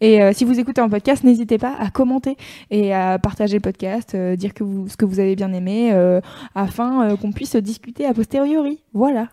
Et 0.00 0.22
euh, 0.22 0.32
si 0.32 0.46
vous 0.46 0.58
écoutez 0.58 0.80
en 0.80 0.88
podcast, 0.88 1.22
n'hésitez 1.22 1.58
pas 1.58 1.74
à 1.78 1.90
commenter 1.90 2.38
et 2.70 2.94
à 2.94 3.18
partager 3.18 3.56
le 3.58 3.60
podcast, 3.60 4.14
euh, 4.14 4.36
dire 4.36 4.54
que 4.54 4.64
vous, 4.64 4.88
ce 4.88 4.96
que 4.96 5.04
vous 5.04 5.20
avez 5.20 5.36
bien 5.36 5.52
aimé, 5.52 5.90
euh, 5.92 6.22
afin 6.54 7.10
euh, 7.10 7.16
qu'on 7.16 7.30
puisse 7.30 7.56
discuter 7.56 8.06
a 8.06 8.14
posteriori. 8.14 8.78
Voilà. 8.94 9.28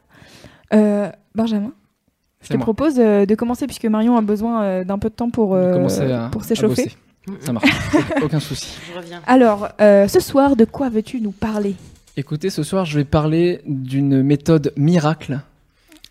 Euh, 0.73 1.09
Benjamin, 1.33 1.71
je 2.41 2.49
te 2.49 2.57
moi. 2.57 2.63
propose 2.65 2.95
euh, 2.99 3.25
de 3.25 3.33
commencer 3.33 3.67
puisque 3.67 3.85
Marion 3.85 4.17
a 4.17 4.21
besoin 4.21 4.63
euh, 4.63 4.83
d'un 4.83 4.99
peu 4.99 5.07
de 5.09 5.15
temps 5.15 5.29
pour, 5.29 5.53
euh, 5.55 5.71
pour 6.29 6.43
s'échauffer. 6.43 6.91
Ça 7.39 7.53
marche. 7.53 7.69
Aucun 8.21 8.41
souci. 8.41 8.77
Je 8.91 8.97
reviens. 8.97 9.21
Alors, 9.25 9.69
euh, 9.79 10.09
ce 10.09 10.19
soir, 10.19 10.57
de 10.57 10.65
quoi 10.65 10.89
veux-tu 10.89 11.21
nous 11.21 11.31
parler? 11.31 11.75
Écoutez, 12.19 12.49
ce 12.49 12.63
soir, 12.63 12.83
je 12.85 12.97
vais 12.97 13.03
parler 13.03 13.61
d'une 13.67 14.23
méthode 14.23 14.73
miracle 14.75 15.39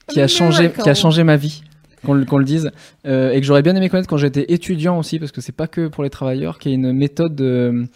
qui 0.07 0.21
a 0.21 0.29
changé, 0.29 0.71
qui 0.71 0.89
a 0.89 0.95
changé 0.95 1.25
ma 1.25 1.37
vie. 1.37 1.65
Qu'on 2.05 2.15
le, 2.15 2.25
qu'on 2.25 2.39
le 2.39 2.45
dise, 2.45 2.71
euh, 3.07 3.33
et 3.33 3.41
que 3.41 3.47
j'aurais 3.47 3.63
bien 3.63 3.75
aimé 3.75 3.89
connaître 3.89 4.09
quand 4.09 4.19
j'étais 4.19 4.45
étudiant 4.53 4.97
aussi, 4.99 5.19
parce 5.19 5.33
que 5.33 5.41
c'est 5.41 5.51
pas 5.51 5.67
que 5.67 5.89
pour 5.89 6.05
les 6.05 6.11
travailleurs, 6.11 6.61
qui 6.61 6.69
est 6.69 6.75
une 6.75 6.93
méthode 6.93 7.41
euh, 7.41 7.87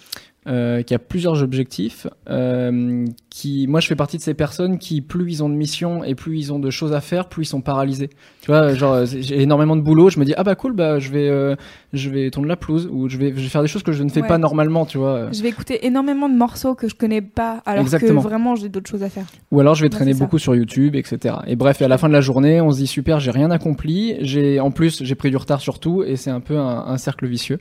euh, 0.47 0.82
qui 0.82 0.94
a 0.94 0.99
plusieurs 0.99 1.42
objectifs. 1.42 2.06
euh, 2.28 3.04
qui, 3.28 3.66
moi, 3.68 3.80
je 3.80 3.87
fais 3.87 3.94
partie 3.94 4.16
de 4.16 4.23
ces 4.23 4.35
personnes 4.35 4.78
qui, 4.78 5.00
plus 5.02 5.30
ils 5.30 5.44
ont 5.44 5.49
de 5.49 5.54
missions 5.54 6.02
et 6.02 6.14
plus 6.14 6.38
ils 6.38 6.52
ont 6.52 6.59
de 6.59 6.70
choses 6.70 6.92
à 6.92 7.00
faire, 7.00 7.28
plus 7.28 7.44
ils 7.44 7.49
sont 7.49 7.61
paralysés. 7.61 8.11
Tu 8.40 8.50
vois, 8.50 8.75
genre 8.75 8.94
euh, 8.94 9.04
j'ai 9.06 9.42
énormément 9.42 9.76
de 9.76 9.82
boulot, 9.82 10.09
je 10.11 10.18
me 10.18 10.25
dis 10.25 10.35
ah 10.37 10.42
bah 10.42 10.54
cool, 10.54 10.73
bah 10.73 10.99
je 10.99 11.11
vais, 11.11 11.28
euh, 11.28 11.54
je 11.92 12.09
vais 12.11 12.30
tourner 12.30 12.49
la 12.49 12.56
pelouse 12.56 12.88
ou 12.90 13.09
je 13.09 13.18
vais, 13.18 13.28
je 13.37 13.40
vais 13.42 13.49
faire 13.49 13.62
des 13.62 13.68
choses 13.68 13.82
que 13.82 13.92
je 13.92 14.02
ne 14.02 14.09
fais 14.09 14.23
Ouais. 14.23 14.28
pas 14.28 14.38
normalement, 14.38 14.87
tu 14.87 14.99
vois. 14.99 15.30
Je 15.32 15.42
vais 15.42 15.49
écouter 15.50 15.87
énormément 15.87 16.28
de 16.28 16.35
morceaux 16.35 16.75
que 16.75 16.88
je 16.88 16.94
connais 16.94 17.20
pas, 17.23 17.62
alors 17.66 17.82
Exactement. 17.82 18.20
que 18.23 18.26
vraiment 18.28 18.54
j'ai 18.56 18.68
d'autres 18.68 18.90
choses 18.90 19.02
à 19.02 19.09
faire. 19.11 19.26
Ou 19.52 19.61
alors 19.61 19.75
je 19.75 19.82
vais 19.82 19.87
Ouais, 19.87 19.90
traîner 19.90 20.14
ça. 20.14 20.25
beaucoup 20.25 20.38
sur 20.38 20.54
YouTube, 20.56 20.97
etc. 20.97 21.35
Et 21.47 21.54
bref, 21.56 21.80
et 21.82 21.85
à 21.85 21.88
la 21.88 21.99
fin 21.99 22.09
de 22.09 22.12
la 22.14 22.20
journée, 22.23 22.61
on 22.61 22.70
se 22.73 22.78
dit 22.78 22.87
super, 22.87 23.20
j'ai 23.20 23.30
rien 23.30 23.50
accompli. 23.50 24.16
J'ai 24.20 24.59
en 24.61 24.70
plus 24.70 25.02
j'ai 25.04 25.14
pris 25.14 25.30
du 25.30 25.37
retard 25.37 25.61
sur 25.61 25.78
tout 25.78 26.02
et 26.02 26.16
c'est 26.16 26.30
un 26.30 26.40
peu 26.40 26.56
un, 26.59 26.85
un 26.87 26.97
cercle 26.97 27.26
vicieux. 27.26 27.59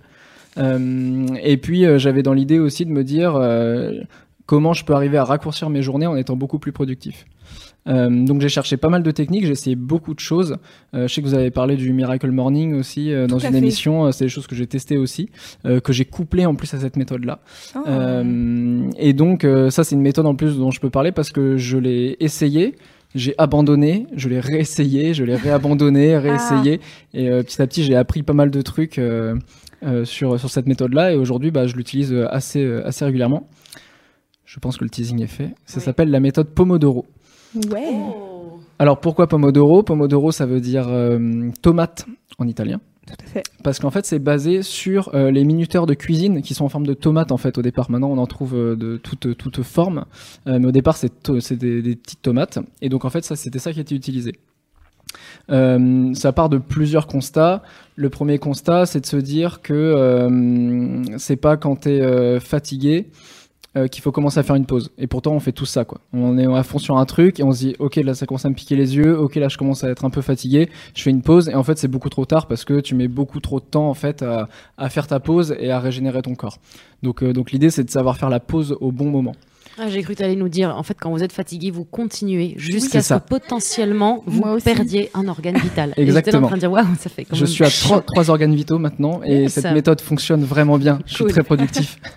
Euh, 0.59 1.25
et 1.41 1.57
puis 1.57 1.85
euh, 1.85 1.97
j'avais 1.97 2.23
dans 2.23 2.33
l'idée 2.33 2.59
aussi 2.59 2.85
de 2.85 2.91
me 2.91 3.03
dire 3.03 3.35
euh, 3.35 3.93
comment 4.45 4.73
je 4.73 4.83
peux 4.83 4.93
arriver 4.93 5.17
à 5.17 5.23
raccourcir 5.23 5.69
mes 5.69 5.81
journées 5.81 6.07
en 6.07 6.15
étant 6.15 6.35
beaucoup 6.35 6.59
plus 6.59 6.71
productif. 6.71 7.25
Euh, 7.87 8.09
donc 8.25 8.41
j'ai 8.41 8.49
cherché 8.49 8.75
pas 8.77 8.89
mal 8.89 9.03
de 9.03 9.11
techniques, 9.11 9.45
j'ai 9.45 9.53
essayé 9.53 9.75
beaucoup 9.75 10.13
de 10.13 10.19
choses. 10.19 10.57
Euh, 10.93 11.07
je 11.07 11.13
sais 11.13 11.21
que 11.21 11.27
vous 11.27 11.33
avez 11.33 11.49
parlé 11.49 11.75
du 11.75 11.93
Miracle 11.93 12.29
Morning 12.29 12.75
aussi 12.75 13.11
euh, 13.13 13.25
dans 13.25 13.37
Ah, 13.39 13.47
une 13.47 13.53
fait. 13.53 13.57
émission. 13.59 14.11
C'est 14.11 14.25
des 14.25 14.29
choses 14.29 14.47
que 14.47 14.55
j'ai 14.55 14.67
testées 14.67 14.97
aussi, 14.97 15.29
que 15.63 15.93
j'ai 15.93 16.05
couplées 16.05 16.45
en 16.45 16.55
plus 16.55 16.71
à 16.73 16.79
cette 16.79 16.97
méthode-là. 16.97 17.39
Oh. 17.75 17.79
Euh, 17.87 18.81
et 18.97 19.13
donc, 19.13 19.47
ça, 19.69 19.83
c'est 19.83 19.95
une 19.95 20.01
méthode 20.01 20.25
en 20.25 20.35
plus 20.35 20.57
dont 20.57 20.71
je 20.71 20.79
peux 20.79 20.89
parler 20.89 21.11
parce 21.11 21.31
que 21.31 21.57
je 21.57 21.77
l'ai 21.77 22.17
essayé, 22.19 22.75
j'ai 23.15 23.33
abandonné, 23.39 24.05
je 24.15 24.29
l'ai 24.29 24.39
réessayé, 24.39 25.13
je 25.15 25.23
l'ai 25.23 25.35
réabandonné, 25.35 26.17
réessayé. 26.17 26.79
Et 27.13 27.29
euh, 27.29 27.41
petit 27.43 27.61
à 27.61 27.65
petit, 27.65 27.83
j'ai 27.83 27.95
appris 27.95 28.21
pas 28.23 28.33
mal 28.33 28.51
de 28.51 28.61
trucs 28.61 28.99
euh, 28.99 29.35
euh, 29.83 30.05
sur, 30.05 30.39
sur 30.39 30.49
cette 30.49 30.67
méthode-là. 30.67 31.13
Et 31.13 31.15
aujourd'hui, 31.15 31.51
bah, 31.51 31.67
je 31.67 31.75
l'utilise 31.75 32.13
assez, 32.29 32.63
euh, 32.63 32.85
assez 32.87 33.05
régulièrement. 33.05 33.47
Je 34.45 34.59
pense 34.59 34.77
que 34.77 34.83
le 34.83 34.89
teasing 34.89 35.21
est 35.21 35.27
fait. 35.27 35.53
Ça 35.65 35.77
Oui. 35.77 35.83
s'appelle 35.83 36.09
la 36.09 36.19
méthode 36.19 36.47
Pomodoro. 36.49 37.05
Ouais. 37.71 37.93
Alors 38.79 38.99
pourquoi 38.99 39.27
Pomodoro? 39.27 39.83
Pomodoro, 39.83 40.31
ça 40.31 40.45
veut 40.45 40.61
dire 40.61 40.87
euh, 40.87 41.49
tomate 41.61 42.05
en 42.37 42.47
italien. 42.47 42.79
Tout 43.05 43.15
à 43.23 43.27
fait. 43.27 43.43
Parce 43.63 43.79
qu'en 43.79 43.89
fait, 43.89 44.05
c'est 44.05 44.19
basé 44.19 44.61
sur 44.61 45.13
euh, 45.15 45.31
les 45.31 45.43
minuteurs 45.43 45.85
de 45.87 45.95
cuisine 45.95 46.41
qui 46.43 46.53
sont 46.53 46.65
en 46.65 46.69
forme 46.69 46.85
de 46.85 46.93
tomate 46.93 47.31
en 47.31 47.37
fait 47.37 47.57
au 47.57 47.61
départ. 47.63 47.89
Maintenant, 47.89 48.09
on 48.11 48.17
en 48.19 48.27
trouve 48.27 48.55
euh, 48.55 48.75
de 48.75 48.97
toute 48.97 49.35
toute 49.37 49.63
forme, 49.63 50.05
Euh, 50.47 50.59
mais 50.59 50.67
au 50.67 50.71
départ, 50.71 50.95
c'est 50.97 51.11
des, 51.53 51.81
des 51.81 51.95
petites 51.95 52.21
tomates. 52.21 52.59
Et 52.81 52.89
donc 52.89 53.05
en 53.05 53.09
fait, 53.09 53.23
ça 53.25 53.35
c'était 53.35 53.59
ça 53.59 53.73
qui 53.73 53.79
était 53.79 53.95
utilisé. 53.95 54.33
Euh, 55.51 56.13
ça 56.13 56.31
part 56.31 56.49
de 56.49 56.57
plusieurs 56.57 57.07
constats. 57.07 57.61
Le 57.95 58.09
premier 58.09 58.39
constat, 58.39 58.85
c'est 58.85 59.01
de 59.01 59.05
se 59.05 59.17
dire 59.17 59.61
que 59.61 59.73
euh, 59.73 61.17
c'est 61.17 61.35
pas 61.35 61.57
quand 61.57 61.75
t'es 61.77 62.01
euh, 62.01 62.39
fatigué 62.39 63.07
qu'il 63.91 64.01
faut 64.01 64.11
commencer 64.11 64.39
à 64.39 64.43
faire 64.43 64.57
une 64.57 64.65
pause. 64.65 64.91
Et 64.97 65.07
pourtant, 65.07 65.31
on 65.31 65.39
fait 65.39 65.53
tout 65.53 65.65
ça, 65.65 65.85
quoi. 65.85 66.01
On 66.11 66.37
est 66.37 66.53
à 66.53 66.63
fond 66.63 66.79
sur 66.79 66.97
un 66.97 67.05
truc 67.05 67.39
et 67.39 67.43
on 67.43 67.53
se 67.53 67.59
dit, 67.59 67.75
ok, 67.79 67.95
là, 67.97 68.13
ça 68.13 68.25
commence 68.25 68.43
à 68.43 68.49
me 68.49 68.55
piquer 68.55 68.75
les 68.75 68.97
yeux. 68.97 69.17
Ok, 69.17 69.35
là, 69.35 69.47
je 69.47 69.57
commence 69.57 69.85
à 69.85 69.89
être 69.89 70.03
un 70.03 70.09
peu 70.09 70.21
fatigué. 70.21 70.69
Je 70.95 71.01
fais 71.01 71.11
une 71.11 71.21
pause 71.21 71.47
et 71.47 71.55
en 71.55 71.63
fait, 71.63 71.77
c'est 71.77 71.87
beaucoup 71.87 72.09
trop 72.09 72.25
tard 72.25 72.47
parce 72.47 72.65
que 72.65 72.81
tu 72.81 72.93
mets 72.93 73.07
beaucoup 73.07 73.39
trop 73.39 73.61
de 73.61 73.65
temps 73.65 73.87
en 73.87 73.93
fait 73.93 74.21
à, 74.23 74.89
faire 74.89 75.07
ta 75.07 75.21
pause 75.21 75.55
et 75.59 75.71
à 75.71 75.79
régénérer 75.79 76.23
ton 76.23 76.35
corps. 76.35 76.57
Donc 77.03 77.21
l'idée, 77.51 77.69
c'est 77.69 77.85
de 77.85 77.89
savoir 77.89 78.17
faire 78.17 78.29
la 78.29 78.41
pause 78.41 78.75
au 78.81 78.91
bon 78.91 79.09
moment. 79.11 79.35
Ah, 79.81 79.87
J'ai 79.89 80.03
cru 80.03 80.13
que 80.13 80.17
tu 80.19 80.23
allais 80.25 80.35
nous 80.35 80.49
dire, 80.49 80.75
en 80.75 80.83
fait, 80.83 80.97
quand 80.99 81.09
vous 81.09 81.23
êtes 81.23 81.31
fatigué, 81.31 81.71
vous 81.71 81.85
continuez 81.85 82.53
jusqu'à 82.57 83.01
ce 83.01 83.07
ça. 83.09 83.19
que 83.19 83.27
potentiellement 83.29 84.23
vous 84.25 84.57
perdiez 84.63 85.09
un 85.13 85.27
organe 85.27 85.57
vital. 85.57 85.93
Et 85.97 86.05
j'étais 86.05 86.11
là 86.11 86.15
en 86.15 86.17
Exactement. 86.19 86.47
train 86.47 86.55
de 86.57 86.59
dire, 86.61 86.71
waouh, 86.71 86.85
ça 86.99 87.09
fait 87.09 87.23
quand 87.25 87.35
Je 87.35 87.45
même 87.45 87.51
suis 87.51 87.63
à 87.63 87.69
trois, 87.69 88.01
trois 88.01 88.29
organes 88.29 88.53
vitaux 88.55 88.77
maintenant 88.79 89.21
et 89.25 89.47
cette 89.47 89.71
méthode 89.71 90.01
fonctionne 90.01 90.43
vraiment 90.43 90.77
bien. 90.77 90.99
Je 91.05 91.13
suis 91.15 91.23
Cool. 91.23 91.31
très 91.31 91.43
productif. 91.43 91.97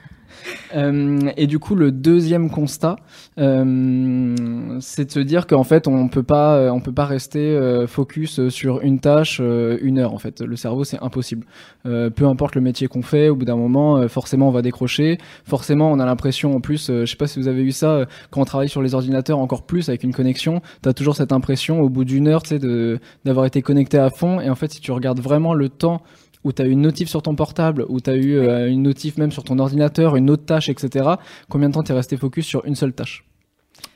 Euh, 0.74 1.30
et 1.36 1.46
du 1.46 1.58
coup, 1.58 1.74
le 1.74 1.92
deuxième 1.92 2.50
constat, 2.50 2.96
euh, 3.38 4.76
c'est 4.80 5.06
de 5.06 5.10
se 5.10 5.20
dire 5.20 5.46
qu'en 5.46 5.64
fait, 5.64 5.86
on 5.88 6.08
peut 6.08 6.22
pas, 6.22 6.56
euh, 6.56 6.70
on 6.70 6.80
peut 6.80 6.92
pas 6.92 7.06
rester 7.06 7.58
focus 7.86 8.48
sur 8.48 8.80
une 8.80 9.00
tâche 9.00 9.40
une 9.40 9.98
heure. 9.98 10.14
En 10.14 10.18
fait, 10.18 10.40
le 10.40 10.56
cerveau, 10.56 10.84
c'est 10.84 11.02
impossible. 11.02 11.46
Peu 11.84 12.26
importe 12.26 12.54
le 12.54 12.60
métier 12.60 12.88
qu'on 12.88 13.02
fait, 13.02 13.28
au 13.28 13.36
bout 13.36 13.44
d'un 13.44 13.56
moment, 13.56 14.06
forcément, 14.08 14.48
on 14.48 14.52
va 14.52 14.62
décrocher. 14.62 15.18
Forcément, 15.44 15.90
on 15.90 15.98
a 15.98 16.06
l'impression, 16.06 16.54
en 16.54 16.60
plus, 16.60 16.88
je 16.88 17.04
sais 17.04 17.16
pas 17.16 17.26
si 17.26 17.38
vous 17.38 17.48
avez 17.48 17.62
eu 17.62 17.72
ça, 17.72 18.06
quand 18.30 18.40
on 18.40 18.44
travaille 18.44 18.68
sur 18.68 18.82
les 18.82 18.94
ordinateurs 18.94 19.38
encore 19.38 19.62
plus 19.62 19.88
avec 19.88 20.04
une 20.04 20.12
connexion, 20.12 20.60
t'as 20.82 20.92
toujours 20.92 21.16
cette 21.16 21.32
impression, 21.32 21.80
au 21.80 21.88
bout 21.88 22.04
d'une 22.04 22.28
heure, 22.28 22.42
tu 22.42 22.58
sais, 22.58 22.98
d'avoir 23.24 23.46
été 23.46 23.62
connecté 23.62 23.98
à 23.98 24.10
fond. 24.10 24.40
Et 24.40 24.50
en 24.50 24.54
fait, 24.54 24.72
si 24.72 24.80
tu 24.80 24.92
regardes 24.92 25.20
vraiment 25.20 25.54
le 25.54 25.68
temps 25.68 26.02
où 26.44 26.52
tu 26.52 26.62
as 26.62 26.66
eu 26.66 26.70
une 26.70 26.80
notif 26.80 27.08
sur 27.08 27.22
ton 27.22 27.34
portable, 27.34 27.84
où 27.88 28.00
tu 28.00 28.10
as 28.10 28.16
eu 28.16 28.36
euh, 28.36 28.68
une 28.68 28.82
notif 28.82 29.16
même 29.18 29.30
sur 29.30 29.44
ton 29.44 29.58
ordinateur, 29.58 30.16
une 30.16 30.30
autre 30.30 30.44
tâche, 30.44 30.68
etc., 30.68 31.10
combien 31.48 31.68
de 31.68 31.74
temps 31.74 31.82
tu 31.82 31.92
es 31.92 31.94
resté 31.94 32.16
focus 32.16 32.46
sur 32.46 32.64
une 32.64 32.74
seule 32.74 32.92
tâche? 32.92 33.24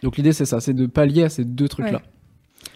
Donc 0.02 0.16
l'idée, 0.16 0.32
c'est 0.32 0.44
ça, 0.44 0.60
c'est 0.60 0.74
de 0.74 0.86
pallier 0.86 1.24
à 1.24 1.28
ces 1.28 1.44
deux 1.44 1.68
trucs-là. 1.68 1.98
Ouais. 1.98 2.70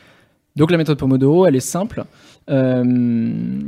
Donc 0.57 0.71
la 0.71 0.79
méthode 0.79 0.99
Pomodoro, 0.99 1.47
elle 1.47 1.57
est 1.57 1.61
simple. 1.61 2.05
Euh, 2.49 3.63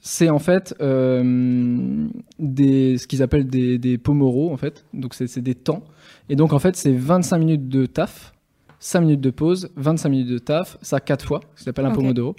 c'est 0.00 0.30
en 0.30 0.38
fait 0.38 0.74
euh, 0.80 2.08
des, 2.38 2.98
ce 2.98 3.06
qu'ils 3.06 3.22
appellent 3.22 3.46
des, 3.46 3.78
des 3.78 3.98
pomoros, 3.98 4.52
en 4.52 4.56
fait. 4.56 4.84
Donc 4.94 5.14
c'est 5.14 5.40
des 5.40 5.54
temps. 5.54 5.82
Et 6.28 6.36
donc 6.36 6.52
en 6.52 6.58
fait, 6.58 6.76
c'est 6.76 6.92
25 6.92 7.38
minutes 7.38 7.68
de 7.68 7.86
taf, 7.86 8.32
5 8.80 9.00
minutes 9.00 9.20
de 9.20 9.30
pause, 9.30 9.70
25 9.76 10.08
minutes 10.08 10.28
de 10.28 10.38
taf, 10.38 10.78
ça 10.82 11.00
4 11.00 11.24
fois, 11.24 11.40
ça 11.56 11.66
s'appelle 11.66 11.86
un 11.86 11.90
Ok. 11.90 11.96
Pomodoro. 11.96 12.36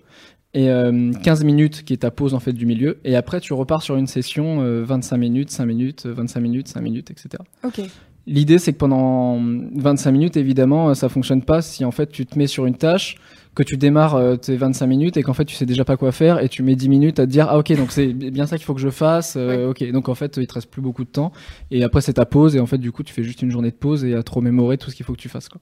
Et 0.54 0.70
euh, 0.70 1.12
15 1.24 1.44
minutes 1.44 1.84
qui 1.84 1.94
est 1.94 1.98
ta 1.98 2.12
pause 2.12 2.34
en 2.34 2.40
fait 2.40 2.54
du 2.54 2.66
milieu. 2.66 3.00
Et 3.04 3.16
après, 3.16 3.40
tu 3.40 3.54
repars 3.54 3.84
sur 3.84 3.96
une 3.98 4.08
session 4.08 4.62
euh, 4.62 4.84
25 4.84 5.18
minutes, 5.18 5.52
5 5.52 5.66
minutes, 5.66 6.06
euh, 6.08 6.14
25 6.14 6.40
minutes, 6.40 6.68
5 6.68 6.82
minutes, 6.82 7.12
etc. 7.12 7.44
Ok. 7.64 7.82
L'idée, 8.26 8.60
c'est 8.60 8.74
que 8.74 8.78
pendant 8.78 9.40
25 9.40 10.12
minutes, 10.12 10.38
évidemment, 10.38 10.90
euh, 10.90 10.94
ça 10.94 11.10
fonctionne 11.10 11.44
pas 11.44 11.62
si 11.62 11.86
en 11.86 11.92
fait 11.92 12.12
tu 12.12 12.26
te 12.26 12.38
mets 12.38 12.48
sur 12.48 12.66
une 12.66 12.76
tâche, 12.76 13.18
que 13.56 13.64
tu 13.64 13.78
démarres 13.78 14.16
euh, 14.16 14.36
tes 14.36 14.56
25 14.56 14.88
minutes 14.88 15.18
et 15.18 15.24
qu'en 15.24 15.34
fait 15.34 15.46
tu 15.46 15.56
sais 15.56 15.66
déjà 15.66 15.84
pas 15.84 15.98
quoi 15.98 16.12
faire 16.12 16.40
et 16.40 16.50
tu 16.50 16.64
mets 16.64 16.76
10 16.76 16.90
minutes 16.90 17.20
à 17.20 17.26
te 17.26 17.32
dire 17.32 17.48
ah 17.50 17.58
ok 17.58 17.76
donc 17.76 17.92
c'est 17.92 18.14
bien 18.14 18.46
ça 18.46 18.58
qu'il 18.58 18.66
faut 18.66 18.74
que 18.74 18.80
je 18.80 18.90
fasse 18.90 19.36
euh, 19.38 19.72
ok 19.72 19.92
donc 19.92 20.08
en 20.08 20.16
fait 20.16 20.38
il 20.38 20.48
te 20.48 20.54
reste 20.54 20.70
plus 20.70 20.82
beaucoup 20.82 21.04
de 21.04 21.10
temps 21.10 21.32
et 21.72 21.84
après 21.84 22.02
c'est 22.02 22.14
ta 22.14 22.26
pause 22.26 22.56
et 22.56 22.60
en 22.60 22.66
fait 22.66 22.78
du 22.78 22.92
coup 22.92 23.04
tu 23.04 23.14
fais 23.14 23.24
juste 23.24 23.42
une 23.42 23.52
journée 23.52 23.72
de 23.72 23.76
pause 23.76 24.06
et 24.06 24.16
à 24.16 24.24
trop 24.24 24.40
mémorer 24.42 24.78
tout 24.78 24.92
ce 24.92 24.96
qu'il 24.96 25.06
faut 25.06 25.14
que 25.14 25.20
tu 25.20 25.30
fasses 25.30 25.50
quoi. 25.50 25.60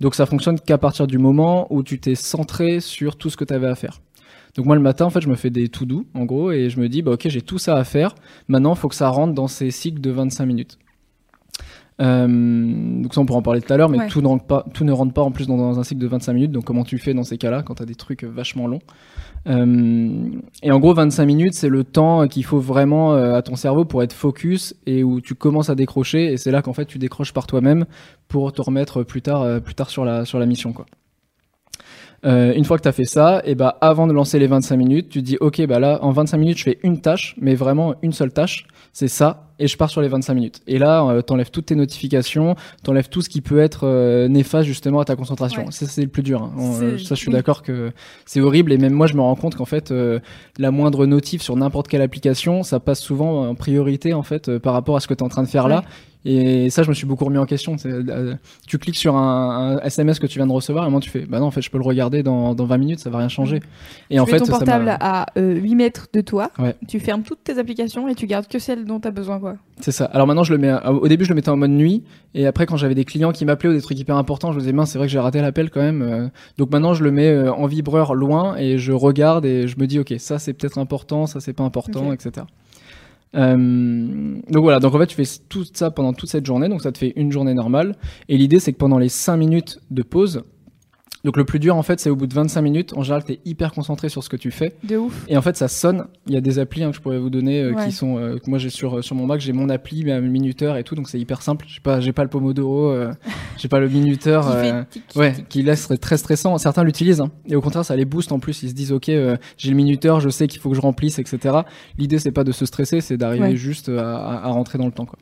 Donc 0.00 0.14
ça 0.14 0.26
fonctionne 0.26 0.58
qu'à 0.60 0.78
partir 0.78 1.06
du 1.06 1.18
moment 1.18 1.68
où 1.70 1.82
tu 1.82 2.00
t'es 2.00 2.16
centré 2.16 2.80
sur 2.80 3.16
tout 3.16 3.30
ce 3.30 3.36
que 3.36 3.44
tu 3.44 3.54
avais 3.54 3.68
à 3.68 3.76
faire. 3.76 4.00
Donc 4.56 4.66
moi 4.66 4.76
le 4.76 4.82
matin 4.82 5.06
en 5.06 5.10
fait 5.10 5.20
je 5.22 5.28
me 5.28 5.34
fais 5.34 5.50
des 5.50 5.68
to 5.68 5.84
do 5.84 6.04
en 6.14 6.24
gros 6.24 6.52
et 6.52 6.68
je 6.70 6.78
me 6.78 6.88
dis 6.88 7.00
bah 7.02 7.12
ok 7.12 7.28
j'ai 7.28 7.40
tout 7.42 7.58
ça 7.58 7.76
à 7.76 7.84
faire 7.84 8.14
maintenant 8.48 8.74
il 8.74 8.78
faut 8.78 8.88
que 8.88 8.94
ça 8.94 9.08
rentre 9.08 9.32
dans 9.34 9.48
ces 9.48 9.70
cycles 9.70 10.00
de 10.00 10.10
25 10.10 10.44
minutes. 10.46 10.78
Euh, 12.00 12.26
donc 13.02 13.12
ça 13.12 13.20
on 13.20 13.26
pourra 13.26 13.38
en 13.38 13.42
parler 13.42 13.60
tout 13.60 13.70
à 13.72 13.76
l'heure 13.76 13.90
mais 13.90 13.98
Ouais. 13.98 14.08
tout, 14.08 14.22
ne 14.22 14.26
rentre 14.26 14.44
pas, 14.46 14.64
tout 14.72 14.82
ne 14.84 14.92
rentre 14.92 15.12
pas 15.12 15.20
en 15.22 15.30
plus 15.30 15.46
dans, 15.46 15.58
dans 15.58 15.78
un 15.78 15.84
cycle 15.84 16.00
de 16.00 16.06
25 16.06 16.32
minutes 16.32 16.50
donc 16.50 16.64
comment 16.64 16.84
tu 16.84 16.96
fais 16.98 17.12
dans 17.12 17.22
ces 17.22 17.36
cas-là 17.36 17.62
quand 17.62 17.74
tu 17.74 17.82
as 17.82 17.86
des 17.86 17.94
trucs 17.94 18.24
vachement 18.24 18.66
longs? 18.66 18.80
Euh, 19.46 20.30
et 20.62 20.72
en 20.72 20.80
gros 20.80 20.94
25 20.94 21.24
minutes 21.26 21.52
c'est 21.54 21.68
le 21.68 21.84
temps 21.84 22.26
qu'il 22.28 22.44
faut 22.44 22.60
vraiment 22.60 23.12
euh, 23.14 23.34
à 23.34 23.42
ton 23.42 23.56
cerveau 23.56 23.84
pour 23.84 24.02
être 24.02 24.14
focus 24.14 24.74
et 24.86 25.04
où 25.04 25.20
tu 25.20 25.34
commences 25.34 25.68
à 25.68 25.74
décrocher 25.74 26.32
et 26.32 26.38
c'est 26.38 26.50
là 26.50 26.62
qu'en 26.62 26.72
fait 26.72 26.86
tu 26.86 26.98
décroches 26.98 27.32
par 27.34 27.46
toi-même 27.46 27.84
pour 28.26 28.52
te 28.52 28.62
remettre 28.62 29.02
plus 29.02 29.20
tard, 29.20 29.60
plus 29.60 29.74
tard 29.74 29.90
sur, 29.90 30.04
la, 30.06 30.24
sur 30.24 30.38
la 30.38 30.46
mission 30.46 30.72
quoi. 30.72 30.86
Euh, 32.24 32.52
une 32.54 32.64
fois 32.64 32.76
que 32.78 32.82
tu 32.82 32.88
as 32.88 32.92
fait 32.92 33.04
ça, 33.04 33.42
et 33.44 33.56
bah 33.56 33.78
avant 33.80 34.06
de 34.06 34.12
lancer 34.12 34.38
les 34.38 34.46
25 34.46 34.76
minutes, 34.76 35.08
tu 35.08 35.18
te 35.20 35.24
dis 35.24 35.36
ok 35.40 35.66
bah 35.66 35.80
là 35.80 35.98
en 36.02 36.12
25 36.12 36.36
minutes 36.38 36.58
je 36.58 36.62
fais 36.62 36.78
une 36.84 37.00
tâche, 37.00 37.34
mais 37.40 37.56
vraiment 37.56 37.96
une 38.00 38.12
seule 38.12 38.32
tâche, 38.32 38.66
c'est 38.92 39.08
ça, 39.08 39.48
et 39.58 39.66
je 39.66 39.76
pars 39.76 39.90
sur 39.90 40.00
les 40.02 40.06
25 40.06 40.34
minutes. 40.34 40.60
Et 40.68 40.78
là 40.78 41.04
euh, 41.04 41.20
t'enlèves 41.20 41.50
toutes 41.50 41.66
tes 41.66 41.74
notifications, 41.74 42.54
t'enlèves 42.84 43.08
tout 43.08 43.22
ce 43.22 43.28
qui 43.28 43.40
peut 43.40 43.58
être 43.58 43.88
euh, 43.88 44.28
néfaste 44.28 44.68
justement 44.68 45.00
à 45.00 45.04
ta 45.04 45.16
concentration. 45.16 45.64
Ouais. 45.64 45.72
Ça 45.72 45.86
c'est 45.86 46.02
le 46.02 46.06
plus 46.08 46.22
dur. 46.22 46.42
hein. 46.42 46.52
On- 46.56 46.80
euh, 46.80 46.96
ça 46.98 47.16
je 47.16 47.20
suis 47.20 47.26
oui. 47.28 47.34
d'accord 47.34 47.62
que 47.62 47.90
c'est 48.24 48.40
horrible 48.40 48.72
et 48.72 48.78
même 48.78 48.92
moi 48.92 49.08
je 49.08 49.14
me 49.14 49.20
rends 49.20 49.34
compte 49.34 49.56
qu'en 49.56 49.64
fait 49.64 49.90
euh, 49.90 50.20
la 50.58 50.70
moindre 50.70 51.06
notif 51.06 51.42
sur 51.42 51.56
n'importe 51.56 51.88
quelle 51.88 52.02
application, 52.02 52.62
ça 52.62 52.78
passe 52.78 53.00
souvent 53.00 53.48
en 53.48 53.56
priorité 53.56 54.14
en 54.14 54.22
fait 54.22 54.58
par 54.58 54.74
rapport 54.74 54.94
à 54.94 55.00
ce 55.00 55.08
que 55.08 55.14
tu 55.14 55.18
es 55.20 55.26
en 55.26 55.28
train 55.28 55.42
de 55.42 55.48
faire 55.48 55.66
là. 55.66 55.82
Et 56.24 56.70
ça, 56.70 56.82
je 56.84 56.88
me 56.88 56.94
suis 56.94 57.06
beaucoup 57.06 57.24
remis 57.24 57.38
en 57.38 57.46
question. 57.46 57.76
Euh, 57.84 58.34
tu 58.66 58.78
cliques 58.78 58.96
sur 58.96 59.16
un, 59.16 59.78
un 59.78 59.80
SMS 59.80 60.18
que 60.18 60.26
tu 60.26 60.38
viens 60.38 60.46
de 60.46 60.52
recevoir 60.52 60.86
et 60.86 60.90
moi 60.90 61.00
tu 61.00 61.10
fais, 61.10 61.26
bah 61.26 61.40
non, 61.40 61.46
en 61.46 61.50
fait, 61.50 61.62
je 61.62 61.70
peux 61.70 61.78
le 61.78 61.84
regarder 61.84 62.22
dans, 62.22 62.54
dans 62.54 62.64
20 62.64 62.78
minutes, 62.78 62.98
ça 63.00 63.10
va 63.10 63.18
rien 63.18 63.28
changer. 63.28 63.60
Et 64.10 64.20
en 64.20 64.24
tu 64.24 64.32
mets 64.32 64.38
fait, 64.38 64.44
ton 64.44 64.50
portable 64.50 64.96
à 65.00 65.26
euh, 65.36 65.54
8 65.56 65.74
mètres 65.74 66.06
de 66.12 66.20
toi, 66.20 66.50
Ouais. 66.58 66.76
tu 66.86 67.00
fermes 67.00 67.22
toutes 67.22 67.42
tes 67.42 67.58
applications 67.58 68.06
et 68.08 68.14
tu 68.14 68.26
gardes 68.26 68.46
que 68.46 68.58
celles 68.58 68.84
dont 68.84 69.00
tu 69.00 69.08
as 69.08 69.10
besoin. 69.10 69.40
Quoi. 69.40 69.56
c'est 69.80 69.90
ça. 69.92 70.04
Alors 70.06 70.26
maintenant, 70.26 70.44
je 70.44 70.52
le 70.52 70.58
mets. 70.58 70.72
Au 70.86 71.08
début, 71.08 71.24
je 71.24 71.30
le 71.30 71.34
mettais 71.34 71.48
en 71.50 71.56
mode 71.56 71.70
nuit, 71.70 72.04
et 72.34 72.46
après, 72.46 72.66
quand 72.66 72.76
j'avais 72.76 72.94
des 72.94 73.04
clients 73.04 73.32
qui 73.32 73.44
m'appelaient 73.44 73.70
ou 73.70 73.74
des 73.74 73.82
trucs 73.82 73.98
hyper 73.98 74.16
importants, 74.16 74.52
je 74.52 74.56
me 74.56 74.60
disais, 74.60 74.72
mince, 74.72 74.90
c'est 74.92 74.98
vrai 74.98 75.08
que 75.08 75.12
j'ai 75.12 75.18
raté 75.18 75.40
l'appel 75.40 75.70
quand 75.70 75.80
même. 75.82 76.02
euh. 76.02 76.28
Donc 76.58 76.70
maintenant, 76.70 76.94
je 76.94 77.02
le 77.02 77.10
mets 77.10 77.28
euh, 77.28 77.52
en 77.52 77.66
vibreur 77.66 78.14
loin 78.14 78.56
et 78.56 78.78
je 78.78 78.92
regarde 78.92 79.44
et 79.44 79.66
je 79.66 79.76
me 79.78 79.86
dis, 79.86 79.98
ok, 79.98 80.14
ça 80.18 80.38
c'est 80.38 80.52
peut-être 80.52 80.78
important, 80.78 81.26
ça 81.26 81.40
c'est 81.40 81.52
pas 81.52 81.64
important, 81.64 82.12
etc. 82.12 82.46
Euh, 83.34 84.36
donc 84.48 84.62
voilà, 84.62 84.78
donc 84.78 84.94
en 84.94 84.98
fait 84.98 85.06
tu 85.06 85.16
fais 85.16 85.40
tout 85.48 85.64
ça 85.72 85.90
pendant 85.90 86.12
toute 86.12 86.28
cette 86.28 86.44
journée, 86.44 86.68
donc 86.68 86.82
ça 86.82 86.92
te 86.92 86.98
fait 86.98 87.12
une 87.16 87.32
journée 87.32 87.54
normale. 87.54 87.96
Et 88.28 88.36
l'idée 88.36 88.58
c'est 88.58 88.72
que 88.72 88.78
pendant 88.78 88.98
les 88.98 89.08
5 89.08 89.36
minutes 89.36 89.80
de 89.90 90.02
pause, 90.02 90.44
donc 91.24 91.36
le 91.36 91.44
plus 91.44 91.58
dur 91.58 91.76
en 91.76 91.82
fait 91.82 92.00
c'est 92.00 92.10
au 92.10 92.16
bout 92.16 92.26
de 92.26 92.34
25 92.34 92.60
minutes, 92.62 92.92
en 92.96 93.02
général 93.02 93.24
tu 93.24 93.32
es 93.32 93.40
hyper 93.44 93.72
concentré 93.72 94.08
sur 94.08 94.24
ce 94.24 94.28
que 94.28 94.36
tu 94.36 94.50
fais. 94.50 94.74
De 94.84 94.96
ouf. 94.96 95.24
Et 95.28 95.36
en 95.36 95.42
fait 95.42 95.56
ça 95.56 95.68
sonne, 95.68 96.04
il 96.26 96.34
y 96.34 96.36
a 96.36 96.40
des 96.40 96.58
applis 96.58 96.82
hein, 96.82 96.90
que 96.90 96.96
je 96.96 97.00
pourrais 97.00 97.18
vous 97.18 97.30
donner 97.30 97.62
euh, 97.62 97.72
Ouais. 97.72 97.86
qui 97.86 97.92
sont, 97.92 98.18
euh, 98.18 98.38
que 98.38 98.50
moi 98.50 98.58
j'ai 98.58 98.70
sur, 98.70 99.02
sur 99.04 99.14
mon 99.14 99.26
Mac, 99.26 99.40
j'ai 99.40 99.52
mon 99.52 99.68
appli, 99.68 100.04
mais 100.04 100.12
un 100.12 100.20
minuteur 100.20 100.76
et 100.76 100.84
tout, 100.84 100.94
donc 100.94 101.08
c'est 101.08 101.18
hyper 101.20 101.42
simple. 101.42 101.64
J'ai 101.68 101.80
pas, 101.80 102.00
j'ai 102.00 102.12
pas 102.12 102.22
le 102.24 102.28
Pomodoro, 102.28 102.90
euh, 102.90 103.12
j'ai 103.56 103.68
pas 103.68 103.78
le 103.80 103.88
minuteur. 103.88 104.44
Qui 104.50 104.56
euh, 104.68 104.82
tic, 104.90 105.06
tic, 105.08 105.16
Ouais, 105.20 105.32
tic. 105.34 105.48
qui 105.48 105.62
laisse 105.62 105.88
très 106.00 106.16
stressant. 106.16 106.58
Certains 106.58 106.84
l'utilisent 106.84 107.20
hein. 107.20 107.30
et 107.48 107.54
au 107.56 107.60
contraire 107.60 107.84
ça 107.84 107.94
les 107.96 108.04
booste 108.04 108.32
en 108.32 108.38
plus. 108.40 108.62
Ils 108.62 108.70
se 108.70 108.74
disent 108.74 108.92
ok, 108.92 109.08
euh, 109.10 109.36
j'ai 109.58 109.70
le 109.70 109.76
minuteur, 109.76 110.20
je 110.20 110.28
sais 110.28 110.46
qu'il 110.48 110.60
faut 110.60 110.70
que 110.70 110.76
je 110.76 110.80
remplisse, 110.80 111.18
etc. 111.18 111.56
L'idée 111.98 112.18
c'est 112.18 112.32
pas 112.32 112.44
de 112.44 112.52
se 112.52 112.66
stresser, 112.66 113.00
c'est 113.00 113.16
d'arriver 113.16 113.42
Ouais. 113.48 113.56
juste 113.56 113.88
à, 113.88 114.16
à- 114.16 114.46
à 114.46 114.48
rentrer 114.48 114.78
dans 114.78 114.86
le 114.86 114.92
temps 114.92 115.06
quoi. 115.06 115.18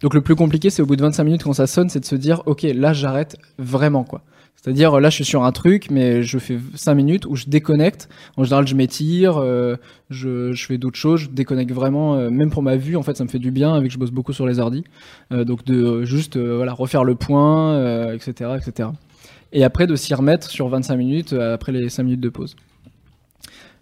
Donc 0.00 0.14
le 0.14 0.20
plus 0.22 0.34
compliqué 0.36 0.70
c'est 0.70 0.80
au 0.82 0.86
bout 0.86 0.96
de 0.96 1.02
25 1.02 1.24
minutes 1.24 1.42
quand 1.44 1.52
ça 1.52 1.66
sonne, 1.66 1.88
c'est 1.90 2.00
de 2.00 2.04
se 2.06 2.14
dire 2.16 2.42
ok 2.46 2.62
là 2.74 2.92
j'arrête 2.92 3.36
vraiment 3.58 4.04
quoi. 4.04 4.22
C'est-à-dire 4.56 5.00
là 5.00 5.08
je 5.08 5.14
suis 5.14 5.24
sur 5.24 5.44
un 5.44 5.52
truc 5.52 5.90
mais 5.90 6.22
je 6.22 6.38
fais 6.38 6.58
5 6.74 6.94
minutes 6.94 7.26
où 7.26 7.34
je 7.34 7.46
déconnecte. 7.46 8.08
En 8.36 8.44
général 8.44 8.66
je 8.66 8.74
m'étire, 8.74 9.38
euh, 9.38 9.76
je, 10.10 10.52
fais 10.54 10.76
d'autres 10.76 10.98
choses, 10.98 11.20
je 11.20 11.28
déconnecte 11.28 11.72
vraiment. 11.72 12.16
euh, 12.16 12.30
même 12.30 12.50
pour 12.50 12.62
ma 12.62 12.76
vue 12.76 12.96
en 12.96 13.02
fait 13.02 13.16
ça 13.16 13.24
me 13.24 13.28
fait 13.28 13.38
du 13.38 13.50
bien 13.50 13.74
avec 13.74 13.88
que 13.88 13.94
je 13.94 13.98
bosse 13.98 14.10
beaucoup 14.10 14.32
sur 14.32 14.46
les 14.46 14.58
ordis. 14.58 14.84
Euh, 15.32 15.44
donc 15.44 15.64
de 15.64 16.04
juste 16.04 16.36
voilà 16.36 16.72
refaire 16.72 17.04
le 17.04 17.14
point, 17.14 18.12
etc 18.12 18.50
etc 18.56 18.90
et 19.52 19.64
après 19.64 19.86
de 19.86 19.96
s'y 19.96 20.14
remettre 20.14 20.48
sur 20.48 20.68
25 20.68 20.96
minutes 20.96 21.32
après 21.32 21.72
les 21.72 21.88
5 21.88 22.04
minutes 22.04 22.20
de 22.20 22.28
pause. 22.28 22.54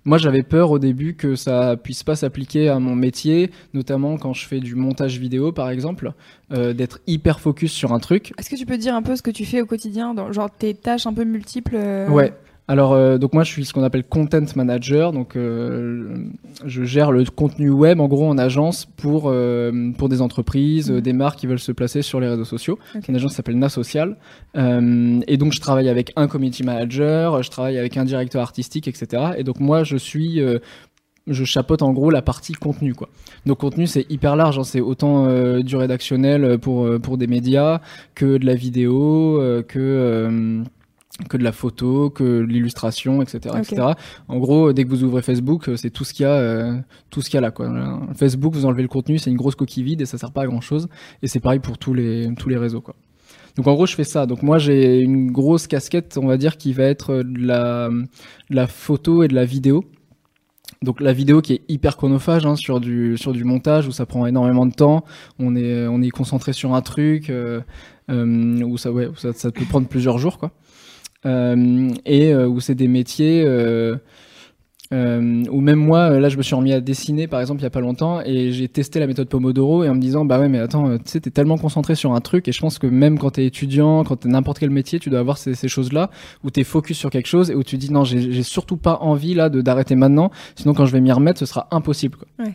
Moi, 0.04 0.18
j'avais 0.18 0.42
peur 0.42 0.70
au 0.70 0.78
début 0.78 1.14
que 1.14 1.34
ça 1.34 1.76
puisse 1.76 2.02
pas 2.02 2.16
s'appliquer 2.16 2.68
à 2.68 2.78
mon 2.78 2.94
métier, 2.94 3.50
notamment 3.74 4.16
quand 4.16 4.32
je 4.32 4.46
fais 4.46 4.60
du 4.60 4.74
montage 4.74 5.18
vidéo, 5.18 5.52
par 5.52 5.70
exemple, 5.70 6.12
euh, 6.52 6.72
d'être 6.72 7.00
hyper 7.06 7.40
focus 7.40 7.72
sur 7.72 7.92
un 7.92 7.98
truc. 7.98 8.32
Est-ce 8.38 8.48
que 8.48 8.56
tu 8.56 8.64
peux 8.64 8.78
dire 8.78 8.94
un 8.94 9.02
peu 9.02 9.16
ce 9.16 9.22
que 9.22 9.30
tu 9.30 9.44
fais 9.44 9.60
au 9.60 9.66
quotidien, 9.66 10.14
dans, 10.14 10.32
genre 10.32 10.50
tes 10.50 10.74
tâches 10.74 11.06
un 11.06 11.12
peu 11.12 11.24
multiples 11.24 11.76
euh, 11.76 12.08
Ouais. 12.08 12.32
Alors, 12.70 12.92
euh, 12.92 13.16
donc 13.16 13.32
moi, 13.32 13.44
je 13.44 13.50
suis 13.50 13.64
ce 13.64 13.72
qu'on 13.72 13.82
appelle 13.82 14.04
content 14.04 14.44
manager. 14.54 15.12
Donc, 15.12 15.36
euh, 15.36 16.26
je 16.66 16.84
gère 16.84 17.12
le 17.12 17.24
contenu 17.24 17.70
web, 17.70 17.98
en 17.98 18.08
gros, 18.08 18.28
en 18.28 18.36
agence 18.36 18.84
pour 18.84 19.24
euh, 19.26 19.90
pour 19.96 20.10
des 20.10 20.20
entreprises, 20.20 20.90
Mhm. 20.90 21.00
des 21.00 21.12
marques 21.14 21.38
qui 21.38 21.46
veulent 21.46 21.58
se 21.58 21.72
placer 21.72 22.02
sur 22.02 22.20
les 22.20 22.28
réseaux 22.28 22.44
sociaux. 22.44 22.78
Ok. 22.94 23.08
Une 23.08 23.16
agence 23.16 23.30
qui 23.32 23.36
s'appelle 23.36 23.58
Na 23.58 23.70
Social. 23.70 24.18
Euh, 24.56 25.20
et 25.26 25.38
donc, 25.38 25.52
je 25.54 25.60
travaille 25.60 25.88
avec 25.88 26.12
un 26.16 26.28
community 26.28 26.62
manager, 26.62 27.42
je 27.42 27.50
travaille 27.50 27.78
avec 27.78 27.96
un 27.96 28.04
directeur 28.04 28.42
artistique, 28.42 28.86
etc. 28.86 29.32
Et 29.38 29.44
donc, 29.44 29.60
moi, 29.60 29.82
je 29.82 29.96
suis 29.96 30.40
euh, 30.42 30.58
je 31.26 31.44
chapeaute 31.44 31.82
en 31.82 31.92
gros 31.92 32.10
la 32.10 32.22
partie 32.22 32.54
contenu 32.54 32.94
quoi. 32.94 33.08
Donc 33.44 33.58
contenu 33.58 33.86
c'est 33.86 34.06
hyper 34.10 34.34
large, 34.34 34.58
hein. 34.58 34.64
c'est 34.64 34.80
autant 34.80 35.26
euh, 35.26 35.60
du 35.60 35.76
rédactionnel 35.76 36.58
pour 36.58 36.86
euh, 36.86 36.98
pour 36.98 37.18
des 37.18 37.26
médias 37.26 37.80
que 38.14 38.38
de 38.38 38.46
la 38.46 38.54
vidéo, 38.54 39.38
euh, 39.40 39.62
que 39.62 39.78
euh, 39.78 40.62
que 41.28 41.36
de 41.36 41.44
la 41.44 41.52
photo, 41.52 42.10
que 42.10 42.40
l'illustration, 42.40 43.22
etc., 43.22 43.56
etc. 43.58 43.82
En 44.28 44.38
gros, 44.38 44.72
dès 44.72 44.84
que 44.84 44.88
vous 44.88 45.02
ouvrez 45.04 45.22
Facebook, 45.22 45.68
euh, 45.68 45.76
c'est 45.76 45.90
tout 45.90 46.04
ce 46.04 46.14
qu'il 46.14 46.24
y 46.24 46.26
a, 46.26 46.32
euh, 46.32 46.76
tout 47.10 47.22
ce 47.22 47.30
qu'il 47.30 47.36
y 47.36 47.38
a 47.38 47.40
là. 47.40 47.50
Quoi. 47.50 47.66
Euh, 47.66 47.96
Facebook, 48.14 48.54
vous 48.54 48.66
enlevez 48.66 48.82
le 48.82 48.88
contenu, 48.88 49.18
c'est 49.18 49.30
une 49.30 49.36
grosse 49.36 49.56
coquille 49.56 49.82
vide 49.82 50.00
et 50.00 50.06
ça 50.06 50.18
sert 50.18 50.32
pas 50.32 50.42
à 50.42 50.46
grand 50.46 50.60
chose. 50.60 50.88
Et 51.22 51.26
c'est 51.26 51.40
pareil 51.40 51.58
pour 51.58 51.78
tous 51.78 51.94
les 51.94 52.32
tous 52.36 52.48
les 52.48 52.56
réseaux. 52.56 52.80
Quoi. 52.80 52.94
Donc 53.56 53.66
en 53.66 53.74
gros, 53.74 53.86
je 53.86 53.94
fais 53.94 54.04
ça. 54.04 54.26
Donc 54.26 54.42
moi, 54.42 54.58
j'ai 54.58 55.00
une 55.00 55.32
grosse 55.32 55.66
casquette, 55.66 56.18
on 56.22 56.26
va 56.26 56.36
dire, 56.36 56.56
qui 56.56 56.72
va 56.72 56.84
être 56.84 57.22
de 57.22 57.46
la 57.46 57.88
de 57.88 58.56
la 58.56 58.66
photo 58.66 59.24
et 59.24 59.28
de 59.28 59.34
la 59.34 59.44
vidéo. 59.44 59.84
Donc 60.82 61.00
la 61.00 61.12
vidéo 61.12 61.42
qui 61.42 61.54
est 61.54 61.62
hyper 61.68 61.96
chronophage 61.96 62.46
hein, 62.46 62.54
sur 62.54 62.78
du 62.78 63.16
sur 63.18 63.32
du 63.32 63.42
montage 63.42 63.88
où 63.88 63.92
ça 63.92 64.06
prend 64.06 64.26
énormément 64.26 64.64
de 64.64 64.72
temps. 64.72 65.04
On 65.38 65.56
est 65.56 65.86
on 65.88 66.00
est 66.02 66.10
concentré 66.10 66.52
sur 66.52 66.74
un 66.74 66.82
truc 66.82 67.30
euh, 67.30 67.60
euh, 68.10 68.62
où 68.62 68.78
ça 68.78 68.92
ouais 68.92 69.06
où 69.06 69.16
ça, 69.16 69.32
ça 69.32 69.50
peut 69.50 69.64
prendre 69.64 69.88
plusieurs 69.88 70.18
jours 70.18 70.38
quoi. 70.38 70.52
Euh, 71.26 71.90
et 72.04 72.32
euh, 72.32 72.46
où 72.46 72.60
c'est 72.60 72.76
des 72.76 72.86
métiers 72.86 73.42
euh, 73.44 73.96
euh, 74.92 75.42
où 75.50 75.60
même 75.60 75.80
moi 75.80 76.10
là 76.20 76.28
je 76.28 76.36
me 76.36 76.42
suis 76.42 76.54
remis 76.54 76.72
à 76.72 76.80
dessiner 76.80 77.26
par 77.26 77.40
exemple 77.40 77.60
il 77.60 77.64
y 77.64 77.66
a 77.66 77.70
pas 77.70 77.80
longtemps 77.80 78.20
et 78.20 78.52
j'ai 78.52 78.68
testé 78.68 79.00
la 79.00 79.08
méthode 79.08 79.28
Pomodoro 79.28 79.82
et 79.82 79.88
en 79.88 79.96
me 79.96 80.00
disant 80.00 80.24
bah 80.24 80.38
ouais 80.38 80.48
mais 80.48 80.60
attends 80.60 80.96
tu 80.96 81.02
sais 81.06 81.18
t'es 81.18 81.32
tellement 81.32 81.58
concentré 81.58 81.96
sur 81.96 82.12
un 82.12 82.20
truc 82.20 82.46
et 82.46 82.52
je 82.52 82.60
pense 82.60 82.78
que 82.78 82.86
même 82.86 83.18
quand 83.18 83.32
t'es 83.32 83.44
étudiant 83.44 84.04
quand 84.04 84.14
t'es 84.14 84.28
n'importe 84.28 84.60
quel 84.60 84.70
métier 84.70 85.00
tu 85.00 85.10
dois 85.10 85.18
avoir 85.18 85.38
ces, 85.38 85.54
ces 85.54 85.66
choses 85.66 85.92
là 85.92 86.08
où 86.44 86.50
t'es 86.50 86.62
focus 86.62 86.96
sur 86.96 87.10
quelque 87.10 87.26
chose 87.26 87.50
et 87.50 87.56
où 87.56 87.64
tu 87.64 87.78
dis 87.78 87.92
non 87.92 88.04
j'ai 88.04 88.30
j'ai 88.30 88.44
surtout 88.44 88.76
pas 88.76 88.98
envie 89.00 89.34
là 89.34 89.48
de 89.48 89.60
d'arrêter 89.60 89.96
maintenant 89.96 90.30
sinon 90.54 90.72
quand 90.72 90.86
je 90.86 90.92
vais 90.92 91.00
m'y 91.00 91.10
remettre 91.10 91.40
ce 91.40 91.46
sera 91.46 91.66
impossible 91.72 92.16
quoi. 92.16 92.28
Ouais. 92.38 92.54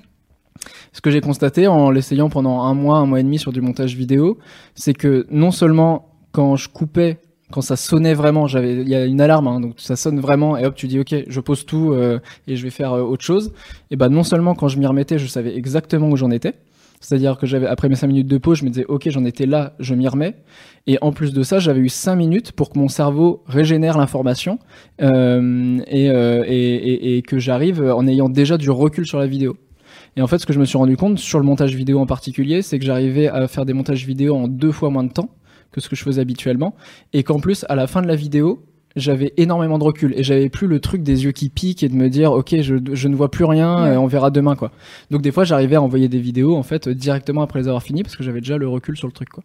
Ce 0.93 1.01
que 1.01 1.11
j'ai 1.11 1.21
constaté 1.21 1.67
en 1.67 1.89
l'essayant 1.91 2.29
pendant 2.29 2.61
un 2.61 2.73
mois, 2.73 2.97
un 2.97 3.05
mois 3.05 3.19
et 3.19 3.23
demi 3.23 3.39
sur 3.39 3.51
du 3.51 3.61
montage 3.61 3.95
vidéo, 3.95 4.37
c'est 4.75 4.93
que 4.93 5.25
non 5.31 5.51
seulement 5.51 6.13
quand 6.31 6.55
je 6.55 6.69
coupais, 6.69 7.19
quand 7.53 7.61
ça 7.61 7.75
sonnait 7.75 8.15
vraiment, 8.15 8.47
j'avais, 8.47 8.81
il 8.81 8.89
y 8.89 8.95
a 8.95 9.05
une 9.05 9.21
alarme, 9.21 9.47
hein, 9.47 9.59
donc 9.59 9.75
ça 9.77 9.95
sonne 9.95 10.19
vraiment, 10.19 10.57
et 10.57 10.65
hop, 10.65 10.73
tu 10.73 10.87
dis 10.87 10.99
ok, 10.99 11.13
je 11.27 11.39
pose 11.39 11.67
tout 11.67 11.91
euh, 11.91 12.19
et 12.47 12.55
je 12.55 12.63
vais 12.63 12.71
faire 12.71 12.93
euh, 12.93 13.03
autre 13.03 13.23
chose. 13.23 13.53
Et 13.91 13.95
ben 13.95 14.09
non 14.09 14.23
seulement 14.23 14.55
quand 14.55 14.69
je 14.69 14.79
m'y 14.79 14.87
remettais, 14.87 15.19
je 15.19 15.27
savais 15.27 15.55
exactement 15.55 16.09
où 16.09 16.17
j'en 16.17 16.31
étais. 16.31 16.55
C'est-à-dire 16.99 17.37
que 17.37 17.45
j'avais 17.45 17.67
après 17.67 17.89
mes 17.89 17.95
5 17.95 18.07
minutes 18.07 18.27
de 18.27 18.37
pause, 18.39 18.57
je 18.57 18.65
me 18.65 18.71
disais 18.71 18.85
ok, 18.87 19.07
j'en 19.09 19.23
étais 19.23 19.45
là, 19.45 19.73
je 19.79 19.93
m'y 19.93 20.07
remets. 20.07 20.35
Et 20.87 20.97
en 21.01 21.11
plus 21.11 21.31
de 21.31 21.43
ça, 21.43 21.59
j'avais 21.59 21.81
eu 21.81 21.89
5 21.89 22.15
minutes 22.15 22.53
pour 22.53 22.71
que 22.71 22.79
mon 22.79 22.87
cerveau 22.87 23.43
régénère 23.45 23.99
l'information 23.99 24.57
euh, 25.03 25.79
et, 25.85 26.09
euh, 26.09 26.43
et, 26.47 26.55
et, 26.55 27.17
et 27.17 27.21
que 27.21 27.37
j'arrive 27.37 27.83
en 27.83 28.07
ayant 28.07 28.29
déjà 28.29 28.57
du 28.57 28.71
recul 28.71 29.05
sur 29.05 29.19
la 29.19 29.27
vidéo. 29.27 29.57
Et 30.15 30.23
en 30.23 30.27
fait, 30.27 30.39
ce 30.39 30.47
que 30.47 30.53
je 30.53 30.59
me 30.59 30.65
suis 30.65 30.77
rendu 30.77 30.97
compte 30.97 31.19
sur 31.19 31.39
le 31.39 31.45
montage 31.45 31.75
vidéo 31.75 31.99
en 31.99 32.07
particulier, 32.07 32.63
c'est 32.63 32.79
que 32.79 32.85
j'arrivais 32.85 33.27
à 33.27 33.47
faire 33.47 33.65
des 33.65 33.73
montages 33.73 34.07
vidéo 34.07 34.35
en 34.35 34.47
deux 34.47 34.71
fois 34.71 34.89
moins 34.89 35.03
de 35.03 35.11
temps 35.11 35.29
que 35.73 35.81
ce 35.81 35.89
que 35.89 35.95
je 35.97 36.03
faisais 36.03 36.21
habituellement, 36.21 36.75
et 37.11 37.23
qu'en 37.23 37.39
plus, 37.41 37.65
à 37.67 37.75
la 37.75 37.87
fin 37.87 38.01
de 38.01 38.07
la 38.07 38.15
vidéo, 38.15 38.63
j'avais 38.95 39.33
énormément 39.37 39.79
de 39.79 39.83
recul 39.83 40.13
et 40.15 40.21
j'avais 40.23 40.49
plus 40.49 40.67
le 40.67 40.79
truc 40.79 41.01
des 41.01 41.23
yeux 41.23 41.31
qui 41.31 41.49
piquent 41.49 41.81
et 41.81 41.89
de 41.89 41.95
me 41.95 42.09
dire 42.09 42.31
ok 42.31 42.61
je, 42.61 42.75
je 42.93 43.07
ne 43.07 43.15
vois 43.15 43.31
plus 43.31 43.43
rien 43.43 43.81
Ouais. 43.83 43.89
euh, 43.89 43.99
on 43.99 44.05
verra 44.05 44.29
demain 44.29 44.55
quoi 44.55 44.71
donc 45.09 45.23
des 45.23 45.31
fois 45.31 45.45
j'arrivais 45.45 45.77
à 45.77 45.81
envoyer 45.81 46.07
des 46.09 46.19
vidéos 46.19 46.55
en 46.55 46.61
fait 46.61 46.87
directement 46.87 47.41
après 47.41 47.57
les 47.59 47.67
avoir 47.67 47.81
finies 47.81 48.03
parce 48.03 48.15
que 48.15 48.21
j'avais 48.23 48.39
déjà 48.39 48.55
le 48.59 48.67
recul 48.67 48.95
sur 48.95 49.07
le 49.07 49.11
truc 49.11 49.29
quoi 49.29 49.43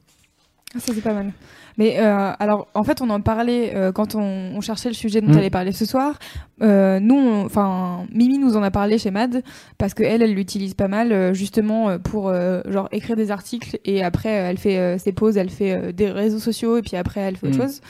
Ah, 0.77 0.81
ça 0.81 0.93
c'est 0.95 1.01
pas 1.01 1.15
mal. 1.15 1.33
Mais 1.79 1.99
euh, 2.01 2.33
alors, 2.39 2.67
en 2.75 2.85
fait, 2.85 3.01
on 3.01 3.09
en 3.09 3.21
parlait 3.21 3.73
euh, 3.75 3.93
quand 3.93 4.15
on, 4.15 4.21
on 4.55 4.61
cherchait 4.61 4.89
le 4.91 4.95
sujet 4.95 5.21
dont 5.21 5.29
Mm. 5.29 5.35
on 5.35 5.39
allait 5.39 5.49
parler 5.51 5.73
ce 5.73 5.87
soir. 5.87 6.19
Euh, 6.61 6.99
nous, 7.01 7.17
enfin, 7.47 8.05
Mimi 8.13 8.37
nous 8.39 8.57
en 8.57 8.63
a 8.63 8.71
parlé 8.71 8.99
chez 8.99 9.11
Mad 9.13 9.43
parce 9.79 9.95
que 9.95 10.03
elle, 10.03 10.23
elle 10.23 10.35
l'utilise 10.35 10.75
pas 10.75 10.89
mal 10.89 11.13
euh, 11.13 11.33
justement 11.33 11.89
euh, 11.89 11.99
pour 11.99 12.29
euh, 12.29 12.61
genre 12.69 12.89
écrire 12.93 13.15
des 13.17 13.31
articles 13.31 13.79
et 13.85 14.03
après 14.03 14.29
elle 14.31 14.59
fait 14.59 14.77
euh, 14.79 14.99
ses 14.99 15.13
pauses, 15.13 15.37
elle 15.37 15.51
fait 15.51 15.73
euh, 15.73 15.93
des 15.93 16.11
réseaux 16.11 16.41
sociaux 16.41 16.77
et 16.77 16.83
puis 16.83 16.97
après 16.97 17.21
elle 17.21 17.37
fait 17.37 17.47
autre 17.47 17.57
Mm. 17.59 17.63
chose. 17.63 17.81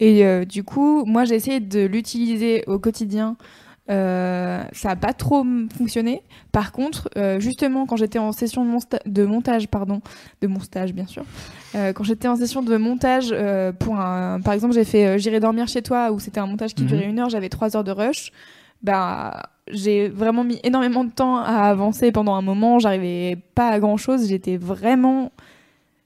Et 0.00 0.24
euh, 0.24 0.44
du 0.44 0.64
coup, 0.64 1.04
moi, 1.04 1.24
j'ai 1.24 1.34
essayé 1.34 1.60
de 1.60 1.84
l'utiliser 1.84 2.64
au 2.66 2.78
quotidien. 2.78 3.36
Euh, 3.90 4.62
ça 4.72 4.90
a 4.90 4.96
pas 4.96 5.12
trop 5.12 5.44
fonctionné. 5.76 6.22
Par 6.52 6.72
contre, 6.72 7.10
euh, 7.16 7.38
justement, 7.38 7.84
quand 7.84 7.96
j'étais 7.96 8.18
en 8.18 8.32
session 8.32 8.64
de, 8.64 8.70
mon 8.70 8.78
sta- 8.78 9.00
de 9.06 9.24
montage, 9.24 9.68
pardon, 9.68 10.00
de 10.40 10.46
mon 10.46 10.60
stage 10.60 10.94
bien 10.94 11.06
sûr, 11.06 11.24
euh, 11.74 11.92
quand 11.92 12.02
j'étais 12.04 12.26
en 12.28 12.36
session 12.36 12.62
de 12.62 12.76
montage 12.78 13.34
pour 13.78 14.00
un, 14.00 14.40
par 14.40 14.54
exemple, 14.54 14.72
j'ai 14.74 14.84
fait 14.84 15.18
J'irai 15.18 15.38
dormir 15.40 15.68
chez 15.68 15.82
toi 15.82 16.12
où 16.12 16.18
c'était 16.18 16.40
un 16.40 16.46
montage 16.46 16.74
qui 16.74 16.82
Mhm. 16.84 16.88
durait 16.88 17.04
une 17.10 17.18
heure, 17.18 17.28
j'avais 17.28 17.50
trois 17.50 17.76
heures 17.76 17.84
de 17.84 17.90
rush. 17.92 18.32
Bah, 18.82 19.42
j'ai 19.70 20.08
vraiment 20.08 20.44
mis 20.44 20.60
énormément 20.62 21.04
de 21.04 21.10
temps 21.10 21.36
à 21.38 21.64
avancer 21.68 22.10
pendant 22.12 22.34
un 22.34 22.42
moment. 22.42 22.78
J'arrivais 22.78 23.36
pas 23.54 23.68
à 23.68 23.80
grand 23.80 23.96
chose. 23.96 24.28
J'étais 24.28 24.56
vraiment, 24.56 25.30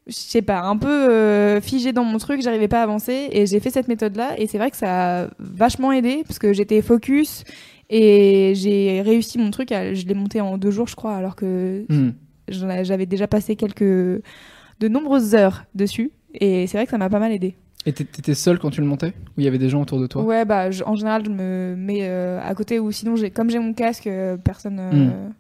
je 0.08 0.14
sais 0.14 0.42
pas, 0.42 0.60
un 0.62 0.76
peu 0.76 0.88
euh, 0.88 1.60
figée 1.60 1.92
dans 1.92 2.04
mon 2.04 2.18
truc. 2.18 2.42
J'arrivais 2.42 2.68
pas 2.68 2.80
à 2.80 2.84
avancer 2.84 3.28
et 3.30 3.46
j'ai 3.46 3.60
fait 3.60 3.70
cette 3.70 3.88
méthode 3.88 4.16
là 4.16 4.34
et 4.38 4.46
c'est 4.46 4.58
vrai 4.58 4.70
que 4.70 4.76
ça 4.76 5.24
a 5.24 5.28
vachement 5.38 5.92
aidé 5.92 6.22
parce 6.26 6.38
que 6.38 6.52
j'étais 6.52 6.80
focus 6.82 7.44
et 7.90 8.52
j'ai 8.56 9.02
réussi 9.02 9.38
mon 9.38 9.50
truc. 9.50 9.72
à- 9.72 9.94
je 9.94 10.06
l'ai 10.06 10.14
monté 10.14 10.40
en 10.40 10.58
deux 10.58 10.70
jours, 10.70 10.88
je 10.88 10.96
crois, 10.96 11.14
alors 11.14 11.36
que 11.36 11.84
Hmm. 11.88 12.10
j'avais 12.48 13.06
déjà 13.06 13.26
passé 13.26 13.56
quelques 13.56 13.82
de 13.82 14.88
nombreuses 14.88 15.34
heures 15.34 15.64
dessus 15.74 16.10
et 16.34 16.66
c'est 16.66 16.76
vrai 16.78 16.84
que 16.86 16.90
ça 16.90 16.98
m'a 16.98 17.08
pas 17.10 17.18
mal 17.18 17.32
aidé. 17.32 17.54
et 17.86 17.92
t'é- 17.92 18.04
t'étais 18.04 18.34
seul 18.34 18.58
quand 18.58 18.70
tu 18.70 18.80
le 18.80 18.86
montais 18.86 19.08
ou 19.36 19.40
il 19.40 19.44
y 19.44 19.48
avait 19.48 19.56
des 19.58 19.68
gens 19.70 19.80
autour 19.82 19.98
de 20.00 20.06
toi? 20.06 20.22
Ouais, 20.22 20.44
bah 20.44 20.70
je- 20.70 20.82
en 20.84 20.94
général 20.96 21.22
je 21.24 21.30
me 21.30 21.74
mets 21.76 22.00
euh, 22.02 22.38
à 22.42 22.54
côté 22.54 22.78
ou 22.80 22.90
sinon 22.92 23.14
comme 23.34 23.48
j'ai 23.50 23.58
mon 23.58 23.72
casque, 23.72 24.06
euh, 24.06 24.36
personne. 24.36 24.78
euh, 24.80 24.92
Hmm. 25.28 25.32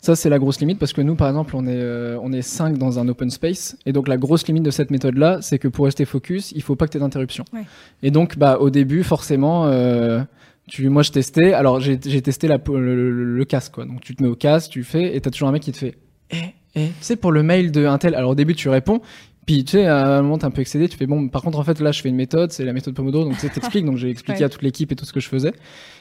Ça, 0.00 0.16
c'est 0.16 0.30
la 0.30 0.38
grosse 0.38 0.60
limite 0.60 0.78
parce 0.78 0.92
que 0.94 1.00
nous, 1.02 1.14
par 1.14 1.28
exemple, 1.28 1.54
on 1.56 1.66
est, 1.66 1.74
euh, 1.76 2.18
on 2.22 2.32
est 2.32 2.40
5 2.42 2.78
dans 2.78 2.98
un 2.98 3.06
open 3.08 3.28
space. 3.30 3.76
Et 3.84 3.92
donc, 3.92 4.08
la 4.08 4.16
grosse 4.16 4.46
limite 4.46 4.62
de 4.62 4.70
cette 4.70 4.90
méthode-là, 4.90 5.38
c'est 5.42 5.58
que 5.58 5.68
pour 5.68 5.84
rester 5.84 6.04
focus, 6.06 6.52
il 6.52 6.62
faut 6.62 6.74
pas 6.74 6.86
que 6.86 6.92
tu 6.92 6.96
aies 6.96 7.00
d'interruption. 7.00 7.44
Ouais. 7.52 7.64
Et 8.02 8.10
donc, 8.10 8.38
bah, 8.38 8.56
au 8.60 8.70
début, 8.70 9.02
forcément, 9.02 9.66
euh, 9.66 10.22
tu, 10.68 10.88
moi, 10.88 11.02
je 11.02 11.10
testais. 11.10 11.52
Alors, 11.52 11.80
j'ai 11.80 11.98
testé 11.98 12.48
la, 12.48 12.56
le, 12.66 12.80
le- 13.10 13.36
le 13.36 13.44
casque, 13.44 13.74
quoi. 13.74 13.84
Donc, 13.84 14.00
tu 14.00 14.14
te 14.16 14.22
mets 14.22 14.28
au 14.28 14.36
casque, 14.36 14.70
tu 14.70 14.84
fais, 14.84 15.14
et 15.14 15.20
t'as 15.20 15.30
toujours 15.30 15.48
un 15.48 15.52
mec 15.52 15.62
qui 15.62 15.72
te 15.72 15.76
fait, 15.78 15.96
eh, 16.30 16.36
eh, 16.76 16.86
tu 16.86 16.92
sais, 17.02 17.16
pour 17.16 17.32
le 17.32 17.42
mail 17.42 17.70
de 17.70 17.84
un 17.84 17.98
tel. 17.98 18.14
Alors, 18.14 18.30
au 18.30 18.34
début, 18.34 18.54
tu 18.54 18.68
réponds. 18.70 19.02
Puis, 19.50 19.64
tu 19.64 19.72
sais, 19.78 19.86
à 19.86 20.18
un 20.18 20.22
moment, 20.22 20.38
t'es 20.38 20.44
un 20.44 20.52
peu 20.52 20.60
excédé. 20.60 20.88
Tu 20.88 20.96
fais, 20.96 21.06
bon, 21.06 21.26
par 21.28 21.42
contre, 21.42 21.58
en 21.58 21.64
fait, 21.64 21.80
là, 21.80 21.90
je 21.90 22.00
fais 22.00 22.08
une 22.08 22.14
méthode, 22.14 22.52
c'est 22.52 22.64
la 22.64 22.72
méthode 22.72 22.94
Pomodoro. 22.94 23.24
Donc, 23.24 23.36
tu 23.36 23.50
t'expliques. 23.50 23.84
Donc, 23.84 23.96
j'ai 23.96 24.08
expliqué 24.08 24.38
Ouais. 24.38 24.44
à 24.44 24.48
toute 24.48 24.62
l'équipe 24.62 24.92
et 24.92 24.94
tout 24.94 25.04
ce 25.04 25.12
que 25.12 25.18
je 25.18 25.28
faisais. 25.28 25.50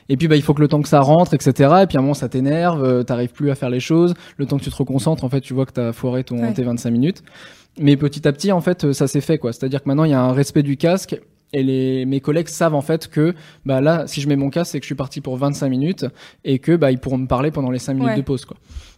Et 0.08 0.18
puis 0.18 0.28
bah 0.28 0.36
il 0.36 0.44
faut 0.44 0.54
que 0.54 0.62
le 0.62 0.68
temps 0.68 0.84
que 0.84 0.88
ça 0.88 1.00
rentre, 1.02 1.34
etc. 1.34 1.52
Et 1.84 1.88
puis 1.88 1.98
à 1.98 2.00
un 2.00 2.02
moment 2.04 2.14
ça 2.16 2.30
t'énerve, 2.30 2.84
euh, 2.84 3.02
t'arrives 3.04 3.32
plus 3.32 3.50
à 3.50 3.56
faire 3.56 3.70
les 3.72 3.80
choses. 3.80 4.14
Le 4.38 4.46
temps 4.46 4.58
que 4.60 4.64
tu 4.64 4.70
te 4.70 4.76
reconcentres, 4.76 5.24
en 5.24 5.30
fait, 5.30 5.42
tu 5.42 5.54
vois 5.56 5.66
que 5.66 5.72
t'as 5.72 5.94
foiré 5.94 6.24
ton 6.24 6.40
Ouais. 6.40 6.54
tes 6.54 6.62
25 6.64 6.92
minutes. 6.92 7.24
Mais 7.80 7.96
petit 7.98 8.28
à 8.28 8.32
petit, 8.34 8.52
en 8.52 8.62
fait, 8.62 8.86
euh, 8.86 8.94
ça 8.94 9.08
s'est 9.08 9.22
fait 9.22 9.40
quoi. 9.40 9.52
C'est-à-dire 9.52 9.82
que 9.84 9.88
maintenant 9.90 10.04
il 10.04 10.12
y 10.12 10.16
a 10.16 10.22
un 10.22 10.32
respect 10.34 10.62
du 10.64 10.78
casque. 10.78 11.20
Et 11.54 11.64
les, 11.64 12.06
mes 12.06 12.20
collègues 12.22 12.48
savent 12.50 12.76
en 12.76 12.82
fait 12.82 13.08
que 13.08 13.34
bah 13.66 13.82
là, 13.82 14.04
si 14.06 14.22
je 14.22 14.28
mets 14.30 14.36
mon 14.36 14.52
casque, 14.52 14.72
c'est 14.74 14.80
que 14.80 14.84
je 14.84 14.90
suis 14.90 14.96
parti 14.96 15.22
pour 15.22 15.36
25 15.38 15.68
minutes 15.70 16.06
et 16.46 16.60
que 16.60 16.76
bah 16.76 16.92
ils 16.92 17.00
pourront 17.00 17.18
me 17.18 17.26
parler 17.28 17.50
pendant 17.50 17.72
les 17.72 17.80
5 17.80 17.96
minutes 17.96 18.10
Ouais. 18.10 18.18
de 18.18 18.22
pause 18.22 18.46
quoi. 18.46 18.56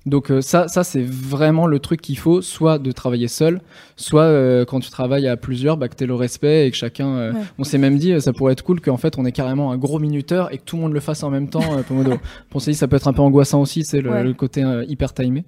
Donc 0.07 0.31
euh, 0.31 0.41
ça, 0.41 0.67
ça 0.67 0.83
c'est 0.83 1.03
vraiment 1.03 1.67
le 1.67 1.77
truc 1.77 2.01
qu'il 2.01 2.17
faut, 2.17 2.41
soit 2.41 2.79
de 2.79 2.91
travailler 2.91 3.27
seul, 3.27 3.61
soit 3.95 4.23
euh, 4.23 4.65
quand 4.65 4.79
tu 4.79 4.89
travailles 4.89 5.27
à 5.27 5.37
plusieurs, 5.37 5.77
bah, 5.77 5.87
que 5.89 5.95
tu 5.95 6.07
le 6.07 6.15
respect 6.15 6.65
et 6.67 6.71
que 6.71 6.77
chacun. 6.77 7.07
euh, 7.17 7.33
Ouais. 7.33 7.39
On 7.59 7.63
s'est 7.63 7.77
même 7.77 7.97
dit, 7.99 8.19
ça 8.19 8.33
pourrait 8.33 8.53
être 8.53 8.63
cool 8.63 8.81
qu'en 8.81 8.97
fait 8.97 9.19
on 9.19 9.25
ait 9.25 9.31
carrément 9.31 9.71
un 9.71 9.77
gros 9.77 9.99
minuteur 9.99 10.51
et 10.51 10.57
que 10.57 10.63
tout 10.63 10.75
le 10.75 10.81
monde 10.81 10.93
le 10.93 10.99
fasse 11.01 11.21
en 11.23 11.29
même 11.29 11.49
temps, 11.49 11.77
euh, 11.77 11.83
Pomodoro. 11.83 12.17
on 12.53 12.59
s'est 12.59 12.71
dit, 12.71 12.77
ça 12.77 12.87
peut 12.87 12.95
être 12.95 13.07
un 13.07 13.13
peu 13.13 13.21
angoissant 13.21 13.61
aussi, 13.61 13.83
c'est 13.83 14.01
le, 14.01 14.09
Ouais. 14.09 14.23
le 14.23 14.33
côté 14.33 14.63
hyper 14.87 15.13
timé. 15.13 15.43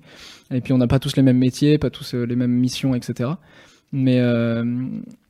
Et 0.53 0.61
puis 0.61 0.71
on 0.71 0.77
n'a 0.77 0.87
pas 0.87 0.99
tous 0.99 1.15
les 1.15 1.23
mêmes 1.23 1.39
métiers, 1.39 1.79
pas 1.79 1.89
tous 1.89 2.13
les 2.13 2.35
mêmes 2.35 2.51
missions, 2.51 2.93
etc. 2.93 3.31
Mais 3.91 4.19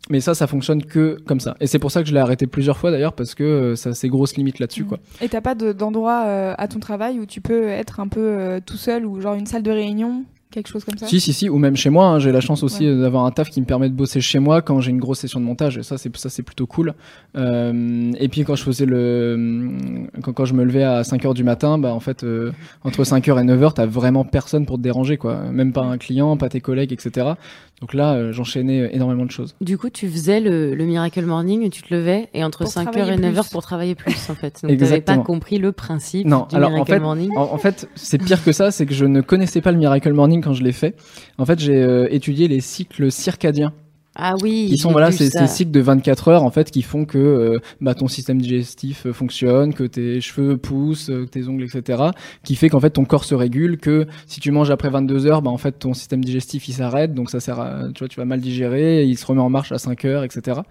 mais 0.10 0.20
ça, 0.20 0.34
ça 0.36 0.48
fonctionne 0.48 0.84
que 0.84 1.18
comme 1.26 1.40
ça. 1.40 1.56
Et 1.62 1.68
c'est 1.68 1.80
pour 1.80 1.92
ça 1.92 2.02
que 2.04 2.10
je 2.10 2.14
l'ai 2.14 2.20
arrêté 2.20 2.46
plusieurs 2.48 2.78
fois 2.78 2.92
d'ailleurs 2.92 3.14
parce 3.14 3.36
que 3.36 3.44
euh, 3.44 3.76
ça 3.76 3.92
a 3.92 3.94
ses 3.94 4.10
grosses 4.10 4.36
limites 4.36 4.60
là-dessus, 4.60 4.84
Mm. 4.84 4.88
quoi. 4.88 5.00
Et 5.22 5.30
t'as 5.30 5.42
pas 5.42 5.56
de- 5.56 5.72
d'endroit 5.72 6.24
euh, 6.26 6.54
à 6.58 6.68
ton 6.68 6.80
travail 6.80 7.20
où 7.20 7.26
tu 7.26 7.40
peux 7.42 7.68
être 7.68 8.00
un 8.00 8.08
peu 8.08 8.20
euh, 8.20 8.60
tout 8.66 8.78
seul 8.78 9.06
ou 9.06 9.22
genre 9.22 9.36
une 9.36 9.46
salle 9.46 9.64
de 9.64 9.72
réunion, 9.72 10.24
quelque 10.52 10.68
chose 10.68 10.84
comme 10.84 10.98
ça? 10.98 11.08
Si, 11.08 11.20
si, 11.20 11.34
si, 11.34 11.50
ou 11.50 11.58
même 11.58 11.76
chez 11.76 11.90
moi. 11.90 12.06
hein, 12.08 12.20
j'ai 12.20 12.32
la 12.32 12.42
chance 12.42 12.62
aussi 12.64 12.86
Ouais. 12.88 12.96
d'avoir 13.00 13.26
un 13.26 13.32
taf 13.32 13.50
qui 13.50 13.60
me 13.62 13.66
permet 13.66 13.90
de 13.90 13.96
bosser 13.96 14.22
chez 14.22 14.38
moi 14.40 14.62
quand 14.62 14.82
j'ai 14.82 14.92
une 14.92 15.00
grosse 15.00 15.20
session 15.20 15.40
de 15.40 15.46
montage. 15.46 15.78
Et 15.80 15.84
ça, 15.84 15.98
c'est 15.98 16.16
ça, 16.18 16.30
c'est 16.30 16.44
plutôt 16.44 16.68
cool. 16.68 16.94
Et 17.36 18.28
puis 18.30 18.44
quand 18.44 18.56
je 18.56 18.64
faisais 18.64 18.86
le, 18.86 19.78
quand, 20.22 20.34
quand 20.34 20.46
je 20.46 20.54
me 20.54 20.64
levais 20.64 20.84
à 20.84 21.04
5 21.04 21.26
heures 21.26 21.34
du 21.34 21.44
matin, 21.44 21.78
bah 21.78 21.94
en 21.94 22.00
fait, 22.00 22.26
entre 22.84 23.04
5 23.04 23.28
heures 23.30 23.40
et 23.40 23.44
9 23.44 23.64
heures, 23.64 23.74
t'as 23.74 23.86
vraiment 23.86 24.26
personne 24.26 24.66
pour 24.66 24.78
te 24.78 24.82
déranger, 24.84 25.18
quoi. 25.18 25.38
Même 25.52 25.74
pas 25.74 25.82
un 25.84 25.98
client, 25.98 26.38
pas 26.38 26.50
tes 26.50 26.62
collègues, 26.62 26.94
etc. 26.94 27.32
Donc 27.84 27.94
là, 27.94 28.14
euh, 28.14 28.32
j'enchaînais 28.32 28.92
énormément 28.94 29.26
de 29.26 29.32
choses. 29.32 29.56
Du 29.60 29.78
coup, 29.78 29.90
tu 29.90 30.08
faisais 30.08 30.40
le, 30.40 30.74
le 30.74 30.86
Miracle 30.86 31.26
Morning, 31.26 31.70
tu 31.70 31.82
te 31.82 31.94
levais 31.94 32.30
et 32.34 32.42
entre 32.42 32.60
Pour 32.60 32.72
5h 32.72 32.84
travailler 32.94 33.12
et 33.12 33.18
9h 33.18 33.42
plus. 33.42 33.50
pour 33.52 33.62
travailler 33.62 33.94
plus 33.94 34.30
en 34.30 34.36
fait. 34.36 34.62
Donc 34.64 34.78
tu 34.78 35.02
pas 35.02 35.18
compris 35.18 35.58
le 35.58 35.74
principe 35.74 36.26
Non, 36.26 36.48
du 36.50 36.56
alors 36.56 36.70
en 36.70 36.74
Miracle 36.76 36.94
fait, 36.94 37.00
Morning. 37.02 37.32
en, 37.36 37.42
en 37.42 37.58
fait, 37.58 37.90
c'est 37.96 38.24
pire 38.24 38.42
que 38.42 38.54
ça, 38.54 38.72
c'est 38.72 38.86
que 38.86 38.94
je 38.94 39.04
ne 39.04 39.20
connaissais 39.20 39.60
pas 39.60 39.74
le 39.74 39.78
Miracle 39.80 40.14
Morning 40.14 40.42
quand 40.42 40.54
je 40.54 40.64
l'ai 40.64 40.72
fait. 40.72 40.96
En 41.38 41.46
fait, 41.46 41.60
j'ai 41.60 41.76
euh, 41.76 42.08
étudié 42.10 42.48
les 42.48 42.62
cycles 42.62 43.12
circadiens, 43.12 43.74
Ah 44.16 44.36
oui, 44.44 44.68
qui 44.70 44.78
sont 44.78 44.92
voilà 44.92 45.12
ces, 45.12 45.30
cycles 45.48 45.72
de 45.72 45.80
24 45.80 46.28
heures 46.28 46.44
en 46.44 46.52
fait, 46.52 46.70
qui 46.70 46.84
font 46.84 47.06
que 47.06 47.18
euh, 47.18 47.60
bah, 47.82 47.96
ton 47.96 48.08
système 48.08 48.40
digestif 48.40 49.08
euh, 49.08 49.14
fonctionne, 49.14 49.74
que 49.74 49.84
tes 49.84 50.22
cheveux 50.22 50.56
poussent, 50.56 51.10
euh, 51.10 51.26
que 51.26 51.32
tes 51.32 51.48
ongles, 51.48 51.64
etc. 51.64 52.04
Qui 52.44 52.56
fait 52.56 52.70
qu'en 52.70 52.80
fait 52.80 52.92
ton 52.92 53.06
corps 53.06 53.26
se 53.26 53.34
régule, 53.34 53.80
que 53.80 54.06
si 54.28 54.40
tu 54.40 54.52
manges 54.52 54.70
après 54.70 54.92
22 54.92 55.26
heures, 55.26 55.42
bah 55.42 55.50
en 55.50 55.58
fait 55.58 55.80
ton 55.80 55.96
système 55.96 56.24
digestif 56.24 56.68
il 56.68 56.74
s'arrête, 56.74 57.16
donc 57.16 57.32
ça 57.32 57.40
sert 57.40 57.60
à, 57.60 57.88
tu 57.96 58.00
vois, 58.00 58.08
tu 58.08 58.20
vas 58.20 58.26
mal 58.26 58.40
digérer, 58.40 59.04
il 59.04 59.18
se 59.18 59.26
remet 59.26 59.42
en 59.42 59.50
marche 59.50 59.72
à 59.72 59.80
5 59.80 60.06
heures, 60.06 60.24
etc. 60.24 60.62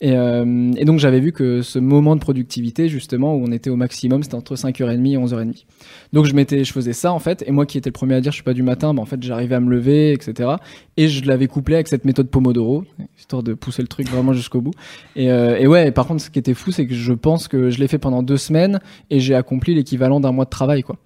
Et, 0.00 0.16
euh, 0.16 0.72
et 0.76 0.84
donc 0.84 0.98
j'avais 0.98 1.20
vu 1.20 1.30
que 1.30 1.62
ce 1.62 1.78
moment 1.78 2.16
de 2.16 2.20
productivité 2.20 2.88
justement 2.88 3.36
où 3.36 3.44
on 3.46 3.52
était 3.52 3.70
au 3.70 3.76
maximum, 3.76 4.24
c'était 4.24 4.34
entre 4.34 4.56
5h30 4.56 5.12
et 5.12 5.16
11h30. 5.16 5.64
Donc 6.12 6.24
je 6.24 6.34
m'étais, 6.34 6.64
je 6.64 6.72
faisais 6.72 6.92
ça 6.92 7.12
en 7.12 7.20
fait, 7.20 7.44
et 7.46 7.52
moi 7.52 7.66
qui 7.66 7.78
étais 7.78 7.90
le 7.90 7.94
premier 7.94 8.14
à 8.14 8.20
dire 8.20 8.32
je 8.32 8.36
suis 8.36 8.42
pas 8.42 8.52
du 8.52 8.64
matin, 8.64 8.94
bah 8.94 9.02
en 9.02 9.06
fait 9.06 9.22
j'arrivais 9.22 9.54
à 9.54 9.60
me 9.60 9.70
lever, 9.70 10.12
etc. 10.12 10.56
Et 10.96 11.06
je 11.06 11.24
l'avais 11.24 11.46
couplé 11.46 11.76
avec 11.76 11.86
cette 11.86 12.04
méthode 12.04 12.28
Pomodoro, 12.30 12.79
histoire 13.18 13.42
de 13.42 13.54
pousser 13.54 13.82
le 13.82 13.88
truc 13.88 14.08
vraiment 14.08 14.32
jusqu'au 14.32 14.60
bout. 14.60 14.72
Et, 15.16 15.30
euh, 15.30 15.56
et 15.58 15.66
ouais, 15.66 15.90
par 15.92 16.06
contre 16.06 16.22
ce 16.22 16.30
qui 16.30 16.38
était 16.38 16.54
fou, 16.54 16.70
c'est 16.72 16.86
que 16.86 16.94
je 16.94 17.12
pense 17.12 17.48
que 17.48 17.70
je 17.70 17.78
l'ai 17.78 17.88
fait 17.88 17.98
pendant 17.98 18.22
deux 18.22 18.36
semaines 18.36 18.80
et 19.10 19.20
j'ai 19.20 19.34
accompli 19.34 19.74
l'équivalent 19.74 20.20
d'un 20.20 20.32
mois 20.32 20.44
de 20.44 20.50
travail 20.50 20.82
quoi. 20.82 20.96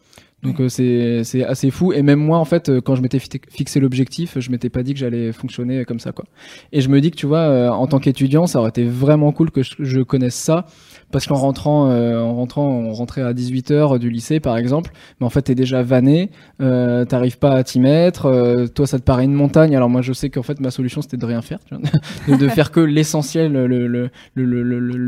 Donc 0.43 0.61
euh, 0.61 0.69
c'est 0.69 1.43
assez 1.43 1.71
fou 1.71 1.95
et 1.95 2.03
même 2.03 2.19
moi 2.19 2.37
en 2.37 2.45
fait 2.45 2.69
euh, 2.69 2.83
quand 2.83 2.97
je 2.97 3.01
m'étais 3.01 3.19
fi- 3.19 3.41
fixé 3.49 3.81
l'objectif 3.81 4.39
je 4.39 4.51
m'étais 4.51 4.69
pas 4.69 4.83
dit 4.83 4.93
que 4.93 5.01
j'allais 5.01 5.33
fonctionner 5.33 5.87
comme 5.87 6.01
ça 6.01 6.13
quoi 6.13 6.27
et 6.71 6.83
je 6.83 6.91
me 6.91 7.01
dis 7.01 7.11
que 7.11 7.17
tu 7.17 7.25
vois 7.25 7.39
euh, 7.39 7.71
en 7.71 7.87
tant 7.87 7.99
qu'étudiant 7.99 8.47
ça 8.47 8.61
aurait 8.61 8.69
été 8.69 8.85
vraiment 8.85 9.33
cool 9.33 9.51
que 9.51 9.63
je, 9.63 9.75
je 9.79 10.01
connaisse 10.03 10.35
ça 10.35 10.67
parce 11.15 11.29
qu'en 11.29 11.37
rentrant 11.37 11.91
euh, 11.91 12.19
en 12.19 12.35
rentrant 12.35 12.67
on 12.67 12.93
rentrait 12.93 13.23
à 13.23 13.33
18h 13.33 14.01
du 14.01 14.11
lycée 14.11 14.41
par 14.41 14.57
exemple. 14.57 14.91
Mais 15.21 15.27
en 15.27 15.31
fait 15.31 15.43
t'es 15.43 15.55
déjà 15.55 15.81
vanné. 15.81 16.33
Euh, 16.61 17.05
t'arrives 17.05 17.39
pas 17.39 17.53
à 17.53 17.63
t'y 17.63 17.79
mettre. 17.79 18.27
Euh, 18.27 18.67
toi 18.67 18.89
ça 18.89 18.99
te 18.99 19.05
paraît 19.05 19.23
une 19.23 19.33
montagne. 19.33 19.77
Alors 19.77 19.89
moi 19.89 20.03
je 20.03 20.13
sais 20.13 20.29
qu'en 20.29 20.43
fait 20.43 20.59
ma 20.59 20.73
solution 20.73 21.03
c'était 21.03 21.17
de 21.17 21.25
rien 21.25 21.41
faire 21.41 21.61
de, 21.71 22.37
de 22.37 22.49
faire 22.49 22.73
que 22.73 22.81
l'essentiel 22.81 23.53
le, 23.53 24.11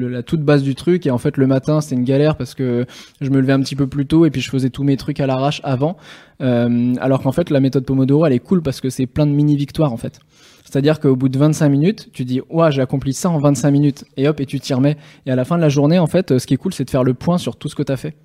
la 0.08 0.22
toute 0.22 0.42
base 0.42 0.62
du 0.62 0.76
truc. 0.76 1.06
Et 1.06 1.10
en 1.10 1.18
fait 1.18 1.36
le 1.38 1.48
matin 1.48 1.80
c'était 1.80 1.96
une 1.96 2.04
galère 2.04 2.36
parce 2.36 2.54
que 2.54 2.86
je 3.20 3.28
me 3.30 3.40
levais 3.40 3.54
un 3.54 3.60
petit 3.60 3.74
peu 3.74 3.88
plus 3.88 4.06
tôt 4.06 4.26
et 4.26 4.30
puis 4.30 4.40
je 4.40 4.48
faisais 4.48 4.70
tous 4.70 4.84
mes 4.84 4.96
trucs 4.96 5.18
à 5.18 5.26
l'arrache 5.26 5.60
avant. 5.64 5.96
Euh, 6.42 6.94
alors 7.00 7.22
qu'en 7.22 7.32
fait, 7.32 7.50
la 7.50 7.60
méthode 7.60 7.84
Pomodoro, 7.84 8.26
elle 8.26 8.32
est 8.32 8.38
cool 8.38 8.62
parce 8.62 8.80
que 8.80 8.90
c'est 8.90 9.06
plein 9.06 9.26
de 9.26 9.32
mini 9.32 9.56
victoires 9.56 9.92
en 9.92 9.96
fait. 9.96 10.20
C'est-à-dire 10.66 11.00
qu'au 11.00 11.16
bout 11.16 11.28
de 11.28 11.38
25 11.38 11.68
minutes, 11.68 12.10
tu 12.12 12.24
dis 12.24 12.40
ouais 12.50 12.70
j'ai 12.70 12.82
accompli 12.82 13.14
ça 13.14 13.30
en 13.30 13.38
25 13.38 13.70
minutes 13.70 14.04
et 14.16 14.28
hop 14.28 14.40
et 14.40 14.46
tu 14.46 14.60
t'y 14.60 14.74
remets. 14.74 14.96
Et 15.24 15.30
à 15.30 15.36
la 15.36 15.44
fin 15.44 15.56
de 15.56 15.62
la 15.62 15.68
journée, 15.68 15.98
en 15.98 16.06
fait, 16.06 16.32
euh, 16.32 16.38
ce 16.38 16.46
qui 16.46 16.54
est 16.54 16.58
cool, 16.58 16.74
c'est 16.74 16.84
de 16.84 16.90
faire 16.90 17.04
le 17.04 17.14
point 17.14 17.38
sur 17.38 17.56
tout 17.56 17.68
ce 17.68 17.74
que 17.74 17.82
tu 17.82 17.92
as 17.92 17.96
fait 17.96 18.16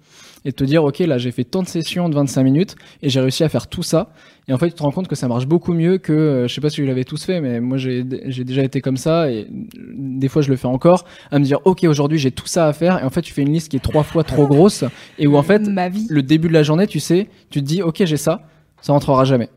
et 0.43 0.49
de 0.49 0.55
te 0.55 0.63
dire 0.63 0.83
ok 0.83 0.99
là 0.99 1.17
j'ai 1.17 1.31
fait 1.31 1.43
tant 1.43 1.61
de 1.61 1.67
sessions 1.67 2.09
de 2.09 2.15
25 2.15 2.43
minutes 2.43 2.75
et 3.01 3.09
j'ai 3.09 3.19
réussi 3.19 3.43
à 3.43 3.49
faire 3.49 3.67
tout 3.67 3.83
ça. 3.83 4.11
Et 4.47 4.53
en 4.53 4.57
fait, 4.57 4.69
tu 4.69 4.73
te 4.73 4.81
rends 4.81 4.91
compte 4.91 5.07
que 5.07 5.15
ça 5.15 5.27
marche 5.27 5.45
beaucoup 5.45 5.71
mieux 5.71 5.99
que 5.99 6.11
euh, 6.11 6.47
je 6.47 6.53
sais 6.53 6.61
pas 6.61 6.69
si 6.69 6.81
vous 6.81 6.87
l'avez 6.87 7.05
tous 7.05 7.23
fait, 7.23 7.41
mais 7.41 7.59
moi 7.59 7.77
j'ai 7.77 8.03
déjà 8.03 8.63
été 8.63 8.81
comme 8.81 8.97
ça 8.97 9.31
et 9.31 9.47
des 9.51 10.27
fois 10.27 10.41
je 10.41 10.49
le 10.49 10.55
fais 10.55 10.67
encore 10.67 11.05
à 11.29 11.39
me 11.39 11.43
dire 11.43 11.59
ok 11.65 11.83
aujourd'hui 11.83 12.17
j'ai 12.17 12.31
tout 12.31 12.47
ça 12.47 12.67
à 12.67 12.73
faire 12.73 12.99
et 12.99 13.03
en 13.03 13.09
fait 13.09 13.21
tu 13.21 13.33
fais 13.33 13.43
une 13.43 13.53
liste 13.53 13.69
qui 13.69 13.77
est 13.77 13.81
trois 13.81 14.03
fois 14.03 14.23
trop 14.23 14.47
grosse 14.47 14.83
et 15.19 15.27
où 15.27 15.37
en 15.37 15.43
fait 15.43 15.67
ma 15.67 15.89
vie. 15.89 16.07
le 16.09 16.23
début 16.23 16.47
de 16.47 16.53
la 16.53 16.63
journée, 16.63 16.87
tu 16.87 16.99
sais, 16.99 17.27
tu 17.49 17.61
te 17.61 17.65
dis, 17.65 17.81
ok, 17.81 18.03
j'ai 18.05 18.17
ça, 18.17 18.47
ça 18.81 18.93
rentrera 18.93 19.25
jamais. 19.25 19.49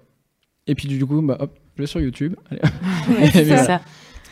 Et 0.66 0.74
puis 0.74 0.88
du 0.88 1.04
coup, 1.04 1.22
bah, 1.22 1.36
hop, 1.40 1.58
je 1.76 1.82
vais 1.82 1.86
sur 1.86 2.00
YouTube. 2.00 2.34
Ouais, 2.50 2.58
c'est 3.32 3.44
ça. 3.44 3.54
voilà. 3.54 3.56
C'est 3.56 3.66
ça. 3.66 3.80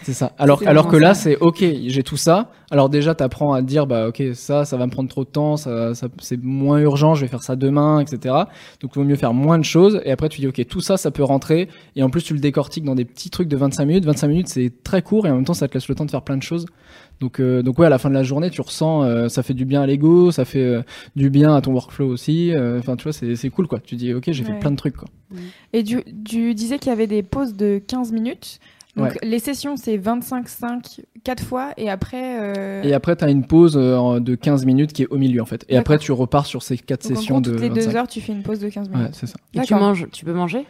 C'est 0.02 0.14
ça. 0.14 0.33
Alors, 0.38 0.62
alors 0.66 0.88
que 0.88 0.96
là, 0.96 1.14
c'est 1.14 1.37
ok, 1.37 1.64
j'ai 1.87 2.02
tout 2.02 2.16
ça. 2.16 2.50
Alors 2.70 2.88
déjà, 2.88 3.14
t'apprends 3.14 3.52
à 3.52 3.62
dire, 3.62 3.87
bah 3.87 4.09
ok, 4.09 4.22
ça, 4.35 4.64
ça 4.64 4.76
va 4.76 4.87
me 4.87 4.90
prendre 4.90 5.09
trop 5.09 5.24
de 5.24 5.28
temps, 5.28 5.57
ça, 5.57 5.94
ça 5.94 6.09
c'est 6.20 6.42
moins 6.42 6.78
urgent, 6.78 7.14
je 7.14 7.20
vais 7.22 7.28
faire 7.28 7.42
ça 7.42 7.55
demain, 7.55 8.00
etc. 8.00 8.35
Donc, 8.81 8.92
il 8.94 8.98
vaut 8.98 9.05
mieux 9.05 9.16
faire 9.16 9.35
moins 9.35 9.59
de 9.59 9.64
choses. 9.64 10.00
Et 10.05 10.11
après, 10.11 10.28
tu 10.28 10.40
dis, 10.40 10.48
ok, 10.48 10.66
tout 10.66 10.81
ça, 10.81 10.96
ça 10.96 11.11
peut 11.11 11.22
rentrer. 11.22 11.68
Et 11.94 12.02
en 12.02 12.11
plus, 12.11 12.22
tu 12.22 12.35
le 12.35 12.40
décortiques 12.40 12.85
dans 12.85 12.94
des 12.94 13.05
petits 13.05 13.31
trucs 13.31 13.48
de 13.48 13.57
25 13.57 13.85
minutes. 13.85 14.05
25 14.05 14.26
minutes, 14.28 14.48
c'est 14.48 14.72
très 14.83 15.02
court 15.02 15.26
et 15.26 15.31
en 15.31 15.37
même 15.37 15.44
temps, 15.44 15.55
ça 15.55 15.68
te 15.68 15.74
laisse 15.74 15.88
le 15.88 15.94
temps 15.94 16.05
de 16.05 16.11
faire 16.11 16.22
plein 16.22 16.37
de 16.37 16.42
choses. 16.42 16.66
Donc, 17.20 17.38
euh, 17.40 17.62
donc 17.62 17.79
ouais, 17.79 17.87
à 17.87 17.90
la 17.90 17.98
fin 17.98 18.09
de 18.09 18.14
la 18.14 18.22
journée, 18.25 18.51
tu 18.51 18.61
ressens, 18.61 19.05
euh, 19.05 19.29
ça 19.29 19.42
fait 19.44 19.55
du 19.55 19.64
bien 19.64 19.83
à 19.83 19.87
l'ego, 19.87 20.31
ça 20.33 20.44
fait 20.44 20.59
euh, 20.62 20.83
du 21.14 21.31
bien 21.31 21.55
à 21.55 21.61
ton 21.61 21.72
workflow 21.72 22.09
aussi. 22.09 22.53
Euh, 22.53 22.79
Enfin, 22.81 22.96
tu 22.96 23.05
vois, 23.05 23.12
c'est 23.12 23.37
c'est 23.37 23.48
cool, 23.51 23.68
quoi. 23.68 23.79
Tu 23.81 23.94
dis, 23.94 24.12
ok, 24.12 24.25
j'ai 24.33 24.42
fait 24.44 24.53
Ouais. 24.53 24.59
plein 24.59 24.70
de 24.72 24.77
trucs, 24.77 24.96
quoi. 24.96 25.09
Et 25.72 25.85
tu, 25.85 26.03
tu 26.25 26.55
disais 26.55 26.79
qu'il 26.79 26.90
y 26.90 26.92
avait 26.92 27.07
des 27.07 27.22
pauses 27.22 27.55
de 27.55 27.81
15 27.87 28.11
minutes. 28.12 28.59
Donc 28.96 29.07
Ouais. 29.07 29.18
les 29.22 29.38
sessions, 29.38 29.77
c'est 29.77 29.96
25-5, 29.96 31.01
4 31.25 31.42
fois. 31.44 31.70
Et 31.77 31.88
après. 31.88 32.38
euh, 32.40 32.83
Et 32.83 32.92
après, 32.92 33.16
tu 33.16 33.25
as 33.25 33.31
une 33.31 33.46
pause 33.46 33.77
euh, 33.77 34.20
de 34.20 34.35
15 34.35 34.66
minutes 34.66 34.92
qui 34.92 35.03
est 35.05 35.09
au 35.09 35.16
milieu, 35.16 35.40
en 35.40 35.46
fait. 35.46 35.64
Et 35.68 35.77
après, 35.79 35.98
tu 35.98 36.12
repars 36.12 36.44
sur 36.46 36.62
ces 36.62 36.77
quatre 36.77 37.03
donc 37.09 37.12
en 37.12 37.14
sessions 37.20 37.35
gros, 37.37 37.40
de 37.42 37.51
toutes 37.53 37.61
les 37.62 37.68
2 37.70 37.75
25. 37.83 37.96
heures, 37.98 38.09
tu 38.09 38.20
fais 38.20 38.33
une 38.33 38.42
pause 38.42 38.59
de 38.59 38.68
15 38.68 38.88
Ouais, 38.90 38.96
minutes. 38.96 39.14
c'est 39.14 39.27
ça. 39.27 39.37
Et 39.55 39.61
tu 39.61 39.75
manges, 39.75 40.09
tu 40.12 40.25
peux 40.25 40.35
manger? 40.35 40.66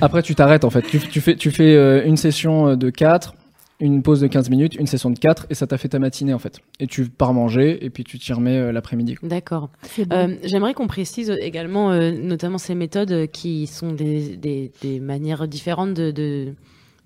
Après, 0.00 0.22
tu 0.22 0.34
t'arrêtes, 0.34 0.64
en 0.64 0.70
fait. 0.70 0.82
Tu, 0.82 0.98
tu 0.98 1.20
fais, 1.20 1.34
tu 1.36 1.50
fais 1.50 1.74
euh, 1.74 2.04
une 2.06 2.16
session 2.16 2.74
de 2.76 2.90
4, 2.90 3.34
une 3.82 4.02
pause 4.02 4.20
de 4.20 4.28
15 4.28 4.48
minutes, 4.48 4.76
une 4.76 4.86
session 4.86 5.10
de 5.10 5.18
4, 5.18 5.46
et 5.50 5.54
ça 5.54 5.66
t'a 5.66 5.76
fait 5.76 5.88
ta 5.88 5.98
matinée, 5.98 6.32
en 6.32 6.38
fait. 6.38 6.60
Et 6.80 6.86
tu 6.86 7.06
pars 7.08 7.34
manger, 7.34 7.84
et 7.84 7.90
puis 7.90 8.04
tu 8.04 8.18
t'y 8.18 8.32
remets 8.32 8.56
euh, 8.56 8.72
l'après-midi. 8.72 9.16
D'accord. 9.22 9.70
Euh, 10.12 10.36
J'aimerais 10.44 10.72
qu'on 10.72 10.86
précise 10.86 11.30
également, 11.40 11.90
euh, 11.90 12.12
notamment 12.12 12.58
ces 12.58 12.74
méthodes 12.76 13.10
euh, 13.12 13.26
qui 13.26 13.66
sont 13.66 13.92
des, 13.92 14.36
des, 14.36 14.70
des 14.82 15.00
manières 15.00 15.48
différentes 15.48 15.94
de, 15.94 16.12
de, 16.12 16.54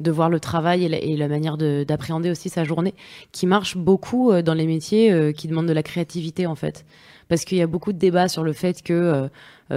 de 0.00 0.10
voir 0.10 0.28
le 0.28 0.38
travail 0.38 0.84
et 0.84 0.88
la, 0.88 0.98
et 1.00 1.16
la 1.16 1.28
manière 1.28 1.56
de- 1.56 1.84
d'appréhender 1.88 2.30
aussi 2.30 2.50
sa 2.50 2.64
journée, 2.64 2.92
qui 3.32 3.46
marchent 3.46 3.76
beaucoup 3.78 4.30
euh, 4.30 4.42
dans 4.42 4.54
les 4.54 4.66
métiers 4.66 5.10
euh, 5.10 5.32
qui 5.32 5.48
demandent 5.48 5.68
de 5.68 5.72
la 5.72 5.82
créativité 5.82 6.46
en 6.46 6.54
fait. 6.56 6.84
Parce 7.28 7.44
qu'il 7.44 7.58
y 7.58 7.62
a 7.62 7.66
beaucoup 7.66 7.92
de 7.94 7.98
débats 7.98 8.28
sur 8.28 8.44
le 8.44 8.52
fait 8.52 8.82
que 8.82 9.28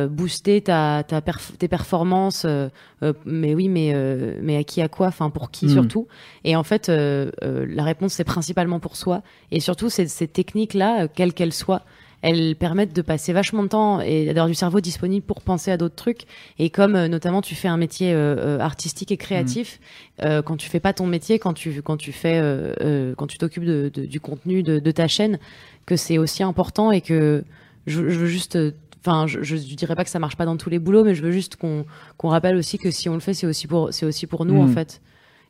booster 0.07 0.61
ta, 0.61 1.03
ta 1.07 1.19
perf- 1.19 1.55
tes 1.57 1.67
performances, 1.67 2.43
euh, 2.45 2.69
euh, 3.03 3.13
mais 3.25 3.55
oui, 3.55 3.69
mais, 3.69 3.91
euh, 3.93 4.35
mais 4.41 4.55
à 4.57 4.63
qui, 4.63 4.81
à 4.81 4.87
quoi, 4.87 5.07
enfin 5.07 5.29
pour 5.29 5.49
qui 5.51 5.65
Mm. 5.65 5.69
surtout. 5.69 6.07
Et 6.43 6.55
en 6.55 6.63
fait, 6.63 6.89
euh, 6.89 7.31
euh, 7.43 7.65
la 7.67 7.83
réponse 7.83 8.13
c'est 8.13 8.23
principalement 8.23 8.79
pour 8.79 8.95
soi. 8.95 9.23
Et 9.51 9.59
surtout, 9.59 9.89
ces, 9.89 10.07
ces 10.07 10.27
techniques-là, 10.27 11.03
euh, 11.03 11.07
quelles 11.13 11.33
qu'elles 11.33 11.53
soient, 11.53 11.81
elles 12.21 12.55
permettent 12.57 12.93
de 12.93 13.01
passer 13.01 13.31
vachement 13.31 13.63
de 13.63 13.69
temps 13.69 14.01
et 14.01 14.25
d'avoir 14.25 14.47
du 14.47 14.53
cerveau 14.53 14.81
disponible 14.81 15.25
pour 15.25 15.39
penser 15.41 15.71
à 15.71 15.77
d'autres 15.77 15.95
trucs. 15.95 16.23
Et 16.59 16.69
comme 16.69 16.95
euh, 16.97 17.07
notamment 17.07 17.41
tu 17.41 17.55
fais 17.55 17.69
un 17.69 17.77
métier 17.77 18.11
euh, 18.13 18.35
euh, 18.37 18.59
artistique 18.59 19.11
et 19.13 19.17
créatif, 19.17 19.79
euh, 20.23 20.41
quand 20.41 20.57
tu 20.57 20.69
fais 20.69 20.81
pas 20.81 20.91
ton 20.91 21.07
métier, 21.07 21.39
quand 21.39 21.53
tu 21.53 21.81
quand 21.81 21.95
tu 21.95 22.11
fais 22.11 22.37
euh, 22.37 22.73
euh, 22.81 23.15
quand 23.15 23.25
tu 23.27 23.37
t'occupes 23.37 23.63
de, 23.63 23.89
de- 23.93 24.05
du 24.05 24.19
contenu 24.19 24.63
de, 24.63 24.79
de 24.79 24.91
ta 24.91 25.07
chaîne, 25.07 25.39
que 25.85 25.95
c'est 25.95 26.17
aussi 26.17 26.43
important 26.43 26.91
et 26.91 26.99
que 26.99 27.45
je, 27.87 28.09
je 28.09 28.19
veux 28.19 28.27
juste 28.27 28.57
euh, 28.57 28.71
Enfin, 29.01 29.27
je, 29.27 29.41
je, 29.43 29.55
je 29.55 29.75
dirais 29.75 29.95
pas 29.95 30.03
que 30.03 30.09
ça 30.09 30.19
marche 30.19 30.35
pas 30.35 30.45
dans 30.45 30.57
tous 30.57 30.69
les 30.69 30.79
boulots, 30.79 31.03
mais 31.03 31.15
je 31.15 31.21
veux 31.23 31.31
juste 31.31 31.55
qu'on 31.55 31.85
qu'on 32.17 32.29
rappelle 32.29 32.55
aussi 32.57 32.77
que 32.77 32.91
si 32.91 33.07
on 33.09 33.13
le 33.13 33.19
fait, 33.21 33.33
c'est 33.33 33.47
aussi 33.47 33.65
pour 33.67 33.93
c'est 33.93 34.05
aussi 34.05 34.27
pour 34.27 34.45
nous 34.45 34.61
en 34.61 34.67
fait, 34.67 35.01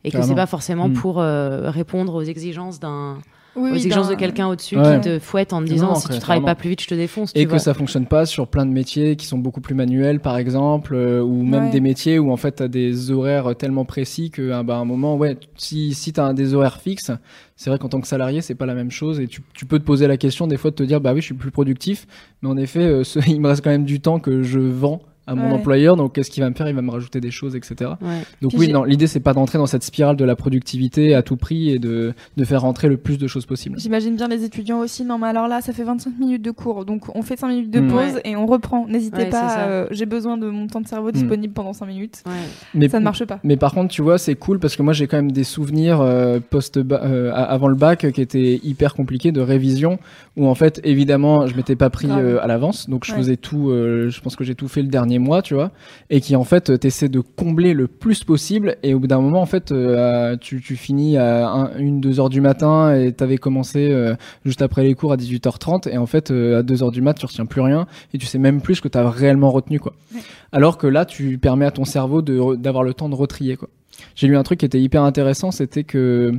et 0.03 0.11
que 0.11 0.21
c'est 0.21 0.35
pas 0.35 0.45
forcément 0.45 0.87
Mm. 0.89 0.93
pour 0.93 1.19
euh, 1.19 1.69
répondre 1.71 2.13
aux 2.13 2.21
exigences 2.23 2.79
d'un 2.79 3.17
Oui, 3.59 3.69
aux 3.69 3.73
oui, 3.73 3.77
exigences 3.79 4.09
de 4.09 4.15
quelqu'un 4.15 4.47
au-dessus 4.47 4.77
Ouais. 4.77 4.95
qui 5.01 5.09
te 5.09 5.19
fouette 5.19 5.53
en 5.53 5.61
te 5.61 5.67
disant 5.67 5.89
Non, 5.89 5.95
si 5.95 6.07
tu 6.09 6.17
travailles 6.19 6.43
pas 6.43 6.55
plus 6.55 6.69
vite, 6.69 6.81
je 6.81 6.87
te 6.87 6.95
défonce. 6.95 7.33
tu 7.33 7.39
Et 7.39 7.45
que 7.45 7.49
vois. 7.51 7.59
ça 7.59 7.73
fonctionne 7.73 8.05
pas 8.05 8.25
sur 8.25 8.47
plein 8.47 8.65
de 8.65 8.71
métiers 8.71 9.15
qui 9.15 9.25
sont 9.25 9.37
beaucoup 9.37 9.61
plus 9.61 9.75
manuels, 9.75 10.19
par 10.19 10.37
exemple, 10.37 10.95
euh, 10.95 11.21
ou 11.21 11.43
même 11.43 11.65
Ouais. 11.65 11.69
des 11.69 11.81
métiers 11.81 12.17
où 12.19 12.31
en 12.31 12.37
fait 12.37 12.55
tu 12.57 12.63
as 12.63 12.67
des 12.67 13.11
horaires 13.11 13.55
tellement 13.57 13.85
précis 13.85 14.31
que 14.31 14.51
ah 14.51 14.63
bah, 14.63 14.75
à 14.77 14.79
un 14.79 14.85
moment, 14.85 15.15
ouais, 15.17 15.37
si, 15.57 15.93
si 15.93 16.13
tu 16.13 16.19
as 16.19 16.33
des 16.33 16.53
horaires 16.53 16.79
fixes, 16.81 17.11
c'est 17.55 17.69
vrai 17.69 17.77
qu'en 17.79 17.89
tant 17.89 17.99
que 18.01 18.07
salarié, 18.07 18.41
c'est 18.41 18.55
pas 18.55 18.65
la 18.65 18.75
même 18.75 18.91
chose 18.91 19.19
et 19.19 19.27
tu, 19.27 19.41
tu 19.53 19.65
peux 19.65 19.79
te 19.79 19.83
poser 19.85 20.07
la 20.07 20.17
question 20.17 20.47
des 20.47 20.57
fois 20.57 20.71
de 20.71 20.75
te 20.75 20.83
dire 20.83 21.01
bah 21.01 21.13
oui, 21.13 21.19
je 21.21 21.25
suis 21.25 21.35
plus 21.35 21.51
productif, 21.51 22.07
mais 22.41 22.49
en 22.49 22.55
effet, 22.57 22.79
euh, 22.83 23.03
ce- 23.03 23.19
il 23.27 23.41
me 23.41 23.47
reste 23.49 23.63
quand 23.63 23.69
même 23.71 23.85
du 23.85 23.99
temps 23.99 24.19
que 24.19 24.41
je 24.43 24.59
vends 24.59 25.01
à 25.29 25.35
mon 25.35 25.47
Ouais. 25.47 25.53
employeur, 25.53 25.95
donc 25.95 26.13
qu'est-ce 26.13 26.31
qu'il 26.31 26.43
va 26.43 26.49
me 26.49 26.55
faire? 26.55 26.67
Il 26.67 26.75
va 26.75 26.81
me 26.81 26.91
rajouter 26.91 27.19
des 27.21 27.31
choses, 27.31 27.55
etc. 27.55 27.91
Ouais. 28.01 28.07
Donc 28.41 28.51
Puis 28.51 28.59
oui, 28.59 28.71
non, 28.71 28.83
l'idée 28.83 29.07
c'est 29.07 29.19
pas 29.19 29.33
d'entrer 29.33 29.57
dans 29.57 29.65
cette 29.65 29.83
spirale 29.83 30.15
de 30.15 30.25
la 30.25 30.35
productivité 30.35 31.13
à 31.15 31.21
tout 31.21 31.37
prix 31.37 31.69
et 31.69 31.79
de, 31.79 32.13
de 32.37 32.43
faire 32.45 32.61
rentrer 32.61 32.87
le 32.89 32.97
plus 32.97 33.17
de 33.17 33.27
choses 33.27 33.45
possible. 33.45 33.79
J'imagine 33.79 34.15
bien 34.15 34.27
les 34.27 34.43
étudiants 34.43 34.79
aussi. 34.79 35.03
Non, 35.05 35.17
mais 35.17 35.27
alors 35.27 35.47
là, 35.47 35.61
ça 35.61 35.73
fait 35.73 35.83
25 35.83 36.17
minutes 36.19 36.41
de 36.41 36.51
cours. 36.51 36.85
Donc, 36.85 37.15
on 37.15 37.21
fait 37.21 37.37
5 37.37 37.47
minutes 37.49 37.71
de 37.71 37.79
Mm. 37.79 37.87
pause 37.87 38.13
Ouais. 38.15 38.21
et 38.25 38.35
on 38.35 38.45
reprend. 38.45 38.87
N'hésitez 38.87 39.17
Ouais, 39.23 39.29
pas. 39.29 39.59
euh, 39.67 39.87
J'ai 39.91 40.05
besoin 40.05 40.37
de 40.37 40.47
mon 40.49 40.67
temps 40.67 40.81
de 40.81 40.87
cerveau 40.87 41.11
disponible 41.11 41.53
pendant 41.53 41.73
5 41.73 41.85
minutes. 41.85 42.23
Ouais. 42.25 42.31
Mais 42.73 42.89
Ça 42.89 42.99
ne 42.99 43.03
marche 43.03 43.23
pas. 43.25 43.39
Mais 43.43 43.57
par 43.57 43.73
contre, 43.73 43.93
tu 43.93 44.01
vois, 44.01 44.17
c'est 44.17 44.35
cool 44.35 44.59
parce 44.59 44.75
que 44.75 44.81
moi 44.83 44.93
j'ai 44.93 45.07
quand 45.07 45.17
même 45.17 45.31
des 45.31 45.43
souvenirs 45.43 46.01
euh, 46.01 46.39
post 46.49 46.77
euh, 46.77 47.31
avant 47.33 47.67
le 47.67 47.75
bac 47.75 48.11
qui 48.11 48.21
étaient 48.21 48.59
hyper 48.63 48.93
compliqués 48.95 49.31
de 49.31 49.41
révision 49.41 49.99
où 50.37 50.47
en 50.47 50.55
fait 50.55 50.79
évidemment 50.83 51.45
je 51.47 51.55
m'étais 51.55 51.75
pas 51.75 51.89
pris 51.89 52.07
euh, 52.09 52.41
à 52.41 52.47
l'avance 52.47 52.89
donc 52.89 53.05
je 53.05 53.11
Ouais. 53.11 53.17
faisais 53.17 53.37
tout 53.37 53.69
euh, 53.69 54.09
je 54.09 54.21
pense 54.21 54.35
que 54.35 54.43
j'ai 54.43 54.55
tout 54.55 54.67
fait 54.67 54.81
le 54.81 54.87
dernier 54.87 55.18
mois 55.19 55.41
tu 55.43 55.53
vois 55.53 55.71
et 56.09 56.21
qui 56.21 56.35
en 56.35 56.43
fait 56.43 56.69
euh, 56.71 56.77
t'essaies 56.77 57.09
de 57.09 57.19
combler 57.19 57.73
le 57.73 57.87
plus 57.87 58.23
possible 58.23 58.77
et 58.81 58.93
au 58.95 58.99
bout 58.99 59.05
d'un 59.07 59.21
moment 59.21 59.41
en 59.41 59.45
fait 59.45 59.71
euh, 59.71 60.35
tu, 60.37 60.61
tu 60.61 60.75
finis 60.75 61.17
à 61.17 61.47
1, 61.49 61.77
une 61.77 62.01
deux 62.01 62.19
heures 62.19 62.29
du 62.29 62.41
matin 62.41 62.95
et 62.95 63.11
t'avais 63.13 63.37
commencé 63.37 63.91
euh, 63.91 64.15
juste 64.45 64.61
après 64.63 64.83
les 64.83 64.95
cours 64.95 65.11
à 65.13 65.17
18h30 65.17 65.87
et 65.89 65.97
en 65.97 66.07
fait 66.07 66.31
euh, 66.31 66.59
à 66.59 66.63
2 66.63 66.83
heures 66.83 66.91
du 66.91 67.01
mat 67.01 67.13
tu 67.13 67.25
retiens 67.25 67.45
plus 67.45 67.61
rien 67.61 67.85
et 68.13 68.17
tu 68.17 68.25
sais 68.25 68.39
même 68.39 68.61
plus 68.61 68.75
ce 68.75 68.81
que 68.81 68.87
t'as 68.87 69.07
réellement 69.09 69.51
retenu 69.51 69.79
quoi 69.79 69.93
Ouais. 70.15 70.21
alors 70.51 70.77
que 70.79 70.87
là 70.87 71.05
tu 71.05 71.37
permets 71.37 71.65
à 71.65 71.71
ton 71.71 71.85
cerveau 71.85 72.21
d'avoir 72.23 72.83
le 72.83 72.93
temps 72.95 73.09
de 73.09 73.15
retrier 73.15 73.55
quoi 73.57 73.69
j'ai 74.15 74.27
lu 74.27 74.37
un 74.37 74.43
truc 74.43 74.59
qui 74.61 74.65
était 74.65 74.79
hyper 74.81 75.03
intéressant, 75.03 75.51
c'était 75.51 75.83
que 75.83 76.33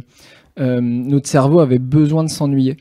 notre 0.59 1.29
cerveau 1.29 1.61
avait 1.61 1.79
besoin 1.79 2.25
de 2.25 2.29
s'ennuyer. 2.31 2.77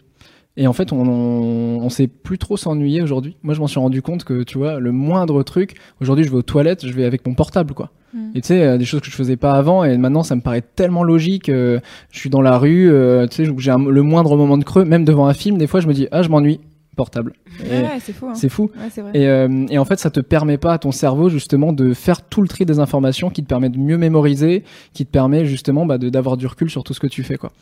Et 0.58 0.68
en 0.68 0.74
fait, 0.74 0.92
on, 0.92 1.02
on, 1.08 1.80
on 1.84 1.90
sait 1.90 2.08
plus 2.08 2.38
trop 2.38 2.58
s'ennuyer 2.58 3.02
aujourd'hui. 3.02 3.38
Moi, 3.44 3.54
je 3.54 3.60
m'en 3.62 3.68
suis 3.68 3.80
rendu 3.80 4.02
compte 4.02 4.24
que, 4.26 4.44
tu 4.44 4.58
vois, 4.58 4.80
le 4.80 4.92
moindre 4.92 5.42
truc, 5.44 5.76
aujourd'hui, 6.02 6.26
je 6.26 6.30
vais 6.32 6.38
aux 6.38 6.42
toilettes, 6.42 6.86
je 6.86 6.92
vais 6.94 7.06
avec 7.06 7.26
mon 7.26 7.34
portable, 7.34 7.74
quoi. 7.74 7.92
Mm. 8.14 8.32
Et 8.36 8.42
tu 8.42 8.48
sais, 8.48 8.64
euh, 8.64 8.78
des 8.78 8.86
choses 8.86 9.00
que 9.02 9.10
je 9.10 9.16
faisais 9.16 9.38
pas 9.38 9.54
avant, 9.54 9.84
et 9.86 9.98
maintenant, 9.98 10.24
ça 10.24 10.36
me 10.36 10.42
paraît 10.42 10.64
tellement 10.76 11.04
logique. 11.04 11.48
euh, 11.50 11.80
je 12.12 12.20
suis 12.20 12.30
dans 12.30 12.42
la 12.42 12.58
rue, 12.58 12.92
euh, 12.92 13.26
tu 13.28 13.46
sais, 13.46 13.52
j'ai 13.58 13.72
le 13.72 14.02
moindre 14.02 14.36
moment 14.36 14.58
de 14.58 14.64
creux, 14.66 14.84
même 14.84 15.06
devant 15.06 15.28
un 15.28 15.34
film, 15.34 15.58
des 15.58 15.68
fois, 15.68 15.80
je 15.80 15.88
me 15.88 15.94
dis, 15.94 16.08
ah, 16.12 16.24
je 16.24 16.30
m'ennuie, 16.30 16.60
portable. 16.98 17.32
Et 17.64 17.70
Ouais, 17.82 17.88
c'est 18.02 18.12
fou. 18.12 18.26
hein. 18.28 18.34
c'est 18.36 18.50
fou. 18.50 18.64
Ouais, 18.76 18.88
c'est 18.92 19.02
vrai. 19.02 19.12
Et, 19.14 19.28
euh, 19.28 19.66
et 19.70 19.78
en 19.78 19.86
fait, 19.86 19.98
ça 20.00 20.10
te 20.10 20.20
permet 20.20 20.58
pas 20.58 20.74
à 20.74 20.78
ton 20.80 20.92
cerveau 20.92 21.30
justement 21.30 21.72
de 21.72 21.94
faire 21.94 22.22
tout 22.28 22.42
le 22.42 22.50
tri 22.50 22.66
des 22.66 22.80
informations 22.80 23.30
qui 23.30 23.42
te 23.44 23.48
permet 23.48 23.70
de 23.70 23.78
mieux 23.78 23.98
mémoriser, 23.98 24.64
qui 24.94 25.06
te 25.06 25.12
permet 25.12 25.46
justement 25.46 25.86
bah, 25.86 25.98
de- 25.98 26.10
d'avoir 26.10 26.36
du 26.36 26.46
recul 26.48 26.70
sur 26.70 26.84
tout 26.84 26.94
ce 26.94 27.00
que 27.00 27.08
tu 27.08 27.24
fais. 27.24 27.38
Quoi. 27.38 27.54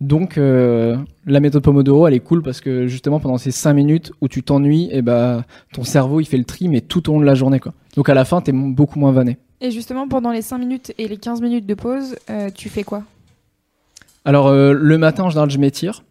Donc, 0.00 0.38
euh, 0.38 0.96
la 1.26 1.40
méthode 1.40 1.62
Pomodoro, 1.62 2.06
elle 2.06 2.14
est 2.14 2.20
cool 2.20 2.42
parce 2.42 2.60
que 2.62 2.86
justement, 2.86 3.20
pendant 3.20 3.36
ces 3.36 3.50
5 3.50 3.74
minutes 3.74 4.12
où 4.22 4.28
tu 4.28 4.42
t'ennuies, 4.42 4.88
et 4.92 5.02
bah, 5.02 5.44
ton 5.74 5.84
cerveau, 5.84 6.20
il 6.20 6.24
fait 6.24 6.38
le 6.38 6.44
tri, 6.44 6.68
mais 6.68 6.80
tout 6.80 7.10
au 7.10 7.12
long 7.14 7.20
de 7.20 7.26
la 7.26 7.34
journée. 7.34 7.60
Quoi. 7.60 7.74
Donc, 7.96 8.08
à 8.08 8.14
la 8.14 8.24
fin, 8.24 8.40
t'es 8.40 8.50
m- 8.52 8.74
beaucoup 8.74 8.98
moins 8.98 9.12
vanné. 9.12 9.36
Et 9.60 9.70
justement, 9.70 10.08
pendant 10.08 10.32
les 10.32 10.40
5 10.40 10.56
minutes 10.56 10.94
et 10.96 11.06
les 11.06 11.18
15 11.18 11.42
minutes 11.42 11.66
de 11.66 11.74
pause, 11.74 12.16
euh, 12.30 12.48
tu 12.54 12.70
fais 12.70 12.82
quoi? 12.82 13.02
Alors, 14.24 14.46
euh, 14.48 14.72
le 14.72 14.96
matin, 14.96 15.24
en 15.24 15.28
général, 15.30 15.50
je 15.50 15.58
m'étire. 15.58 16.02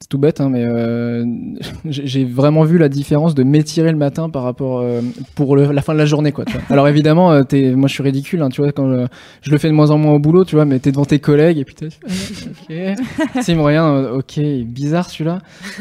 C'est 0.00 0.08
tout 0.08 0.18
bête, 0.18 0.40
hein, 0.42 0.50
mais 0.50 0.62
euh, 0.64 1.24
j'ai 1.86 2.24
vraiment 2.26 2.64
vu 2.64 2.76
la 2.76 2.90
différence 2.90 3.34
de 3.34 3.42
m'étirer 3.42 3.90
le 3.90 3.96
matin 3.96 4.28
par 4.28 4.42
rapport 4.42 4.80
euh, 4.80 5.00
pour 5.34 5.56
le- 5.56 5.72
la 5.72 5.80
fin 5.80 5.94
de 5.94 5.98
la 5.98 6.04
journée, 6.04 6.30
quoi. 6.30 6.44
tu 6.44 6.52
vois. 6.52 6.62
Alors 6.68 6.88
évidemment, 6.88 7.32
euh, 7.32 7.42
t'es- 7.42 7.72
moi 7.74 7.88
je 7.88 7.94
suis 7.94 8.02
ridicule, 8.02 8.42
hein, 8.42 8.50
tu 8.50 8.60
vois, 8.60 8.70
quand 8.72 8.86
euh, 8.90 9.06
je 9.40 9.50
le 9.50 9.56
fais 9.56 9.68
de 9.68 9.72
moins 9.72 9.90
en 9.90 9.96
moins 9.96 10.12
au 10.12 10.18
boulot, 10.18 10.44
tu 10.44 10.56
vois, 10.56 10.66
mais 10.66 10.78
t'es 10.78 10.90
devant 10.92 11.06
tes 11.06 11.20
collègues 11.20 11.58
et 11.58 11.64
puis 11.64 11.74
t'es, 11.74 11.88
ok, 12.68 13.48
moyen, 13.56 13.86
euh, 13.94 14.18
ok, 14.18 14.40
bizarre 14.66 15.08
celui-là. 15.08 15.38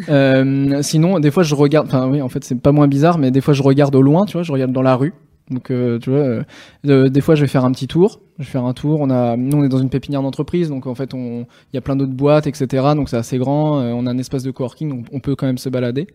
Euh, 0.08 0.82
sinon, 0.84 1.20
des 1.20 1.32
fois 1.32 1.44
je 1.44 1.56
regarde, 1.56 1.88
enfin 1.88 2.08
oui, 2.10 2.22
en 2.22 2.30
fait 2.30 2.46
c'est 2.46 2.60
pas 2.62 2.72
moins 2.72 2.88
bizarre, 2.88 3.18
mais 3.18 3.30
des 3.30 3.42
fois 3.42 3.54
je 3.54 3.64
regarde 3.64 3.94
au 3.96 4.02
loin, 4.02 4.26
tu 4.26 4.34
vois, 4.34 4.44
je 4.44 4.52
regarde 4.54 4.72
dans 4.72 4.84
la 4.84 4.96
rue. 4.96 5.14
Donc, 5.54 5.72
euh, 5.72 6.00
tu 6.00 6.10
vois, 6.10 6.44
euh, 6.88 7.10
des 7.10 7.22
fois, 7.22 7.36
je 7.36 7.42
vais 7.42 7.48
faire 7.48 7.64
un 7.66 7.72
petit 7.72 7.88
tour. 7.88 8.20
Je 8.40 8.46
vais 8.46 8.50
faire 8.52 8.66
un 8.66 8.74
tour. 8.74 9.00
On 9.00 9.10
a, 9.10 9.38
nous, 9.38 9.58
on 9.58 9.64
est 9.64 9.70
dans 9.70 9.78
une 9.78 9.90
pépinière 9.90 10.22
d'entreprise, 10.22 10.70
donc 10.70 10.88
en 10.88 10.96
fait, 10.96 11.14
on, 11.14 11.42
il 11.72 11.76
y 11.76 11.78
a 11.78 11.82
plein 11.82 11.96
d'autres 11.96 12.14
boîtes, 12.14 12.48
etc. 12.48 12.68
Donc, 12.96 13.10
c'est 13.10 13.18
assez 13.18 13.38
grand. 13.38 13.80
Euh, 13.80 13.92
on 13.94 14.06
a 14.08 14.12
un 14.12 14.18
espace 14.18 14.44
de 14.44 14.52
coworking, 14.52 14.90
donc 14.90 15.06
on 15.12 15.20
peut 15.20 15.36
quand 15.36 15.46
même 15.46 15.58
se 15.58 15.70
balader. 15.70 16.08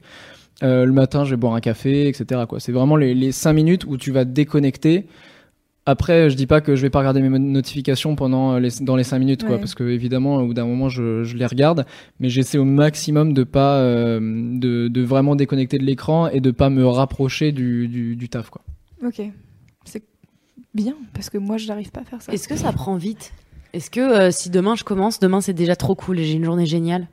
Le 0.61 0.91
matin, 0.91 1.25
je 1.25 1.31
vais 1.31 1.37
boire 1.37 1.55
un 1.55 1.61
café, 1.61 2.09
etc. 2.09 2.43
Quoi. 2.49 2.59
C'est 2.59 2.73
vraiment 2.73 2.97
les, 2.97 3.15
les 3.15 3.31
cinq 3.31 3.53
minutes 3.53 3.85
où 3.87 3.97
tu 3.97 4.11
vas 4.11 4.25
te 4.25 4.31
déconnecter. 4.31 5.07
Après, 5.87 6.29
je 6.29 6.37
dis 6.37 6.47
pas 6.47 6.61
que 6.61 6.77
je 6.77 6.83
vais 6.83 6.91
pas 6.91 6.99
regarder 6.99 7.23
mes 7.23 7.39
notifications 7.39 8.15
pendant 8.15 8.59
les, 8.59 8.69
dans 8.83 8.95
les 8.97 9.05
cinq 9.05 9.21
minutes, 9.21 9.45
quoi, 9.45 9.53
Ouais. 9.55 9.59
parce 9.59 9.75
que 9.75 9.85
évidemment, 9.85 10.37
au 10.37 10.49
bout 10.49 10.55
d'un 10.55 10.67
moment, 10.67 10.91
je, 10.91 11.23
je 11.25 11.37
les 11.37 11.47
regarde, 11.47 11.87
mais 12.21 12.29
j'essaie 12.29 12.59
au 12.59 12.67
maximum 12.67 13.33
de 13.33 13.43
pas, 13.45 13.77
euh, 13.79 14.19
de, 14.21 14.89
de 14.89 15.03
vraiment 15.03 15.35
déconnecter 15.35 15.79
de 15.79 15.85
l'écran 15.85 16.29
et 16.29 16.41
de 16.41 16.51
pas 16.51 16.69
me 16.69 16.85
rapprocher 16.87 17.53
du, 17.53 17.89
du, 17.89 18.17
du 18.17 18.29
taf, 18.29 18.51
quoi. 18.51 18.61
Ok. 19.05 19.23
C'est 19.85 20.03
bien, 20.75 20.97
parce 21.15 21.31
que 21.31 21.39
moi, 21.39 21.57
je 21.57 21.69
n'arrive 21.69 21.91
pas 21.91 22.01
à 22.01 22.05
faire 22.05 22.23
ça. 22.23 22.33
Est-ce 22.33 22.49
que 22.49 22.57
ça 22.57 22.73
prend 22.73 22.97
vite? 22.97 23.33
Est-ce 23.73 23.91
que 23.91 24.01
euh, 24.01 24.31
si 24.31 24.51
demain 24.51 24.75
je 24.77 24.85
commence, 24.85 25.21
demain 25.21 25.41
c'est 25.41 25.53
déjà 25.53 25.77
trop 25.77 25.95
cool 25.95 26.19
et 26.19 26.25
j'ai 26.25 26.35
une 26.35 26.45
journée 26.45 26.67
géniale? 26.67 27.07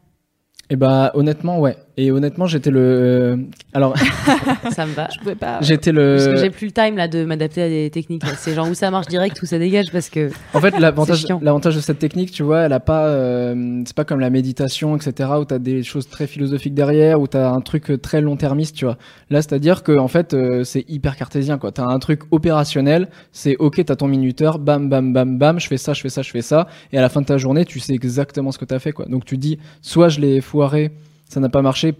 Et 0.70 0.78
bah 0.78 1.12
honnêtement 1.14 1.60
ouais. 1.60 1.78
Et 1.98 2.12
honnêtement 2.12 2.46
j'étais 2.46 2.72
le 2.72 2.80
euh, 2.82 3.38
alors 3.74 3.96
Ça 4.72 4.86
me 4.86 4.94
va. 4.94 5.08
Je 5.14 5.20
pouvais 5.20 5.36
pas. 5.36 5.60
j'étais 5.62 5.94
Parce 5.94 6.28
que 6.28 6.36
j'ai 6.38 6.46
le 6.46 6.52
plus 6.52 6.68
le 6.68 6.72
time 6.72 6.98
là 6.98 7.08
de 7.08 7.24
m'adapter 7.24 7.62
à 7.62 7.70
des 7.70 7.90
techniques. 7.90 8.24
C'est 8.38 8.54
genre 8.54 8.70
où 8.70 8.74
ça 8.74 8.92
marche 8.92 9.08
direct, 9.08 9.42
où 9.42 9.46
ça 9.46 9.60
dégage 9.60 9.92
parce 9.92 10.10
que 10.10 10.30
en 10.54 10.60
fait 10.60 10.78
l'avantage 10.80 11.76
de 11.76 11.82
cette 11.82 12.00
technique 12.00 12.32
tu 12.32 12.44
vois 12.44 12.62
elle 12.62 12.74
a 12.74 12.80
pas 12.80 13.08
euh, 13.08 13.82
c'est 13.86 13.96
pas 13.96 14.04
comme 14.04 14.20
la 14.20 14.30
méditation 14.30 14.96
etc 14.96 15.30
où 15.40 15.46
t'as 15.46 15.60
des 15.60 15.84
choses 15.84 16.08
très 16.08 16.28
philosophiques 16.28 16.74
derrière 16.74 17.20
où 17.20 17.28
t'as 17.28 17.50
un 17.50 17.62
truc 17.62 18.02
très 18.02 18.22
long 18.22 18.36
termiste 18.36 18.76
tu 18.76 18.86
vois 18.86 18.98
là 19.30 19.42
c'est 19.42 19.54
à 19.54 19.60
dire 19.60 19.84
que 19.84 19.98
en 19.98 20.08
fait 20.08 20.34
euh, 20.34 20.64
c'est 20.64 20.86
hyper 20.90 21.16
cartésien 21.16 21.58
quoi 21.58 21.72
t'as 21.72 21.86
un 21.86 22.00
truc 22.00 22.22
opérationnel 22.32 23.10
c'est 23.32 23.56
ok 23.58 23.84
t'as 23.86 23.96
ton 23.96 24.08
minuteur 24.08 24.60
bam 24.60 24.90
bam 24.90 25.14
bam 25.14 25.38
bam 25.38 25.60
je 25.60 25.68
fais 25.68 25.78
ça 25.78 25.94
je 25.94 26.02
fais 26.02 26.10
ça 26.10 26.22
je 26.22 26.32
fais 26.32 26.42
ça 26.42 26.68
et 26.92 26.98
à 26.98 27.02
la 27.02 27.10
fin 27.10 27.22
de 27.22 27.26
ta 27.26 27.38
journée 27.38 27.66
tu 27.66 27.80
sais 27.80 27.94
exactement 27.94 28.52
ce 28.52 28.58
que 28.58 28.66
t'as 28.66 28.80
fait 28.80 28.92
quoi 28.92 29.06
donc 29.06 29.26
tu 29.26 29.38
dis 29.38 29.60
soit 29.82 30.10
je 30.10 30.20
l'ai 30.20 30.42
foiré 30.42 30.92
ça 31.30 31.40
n'a 31.40 31.50
pas 31.50 31.62
marché 31.62 31.96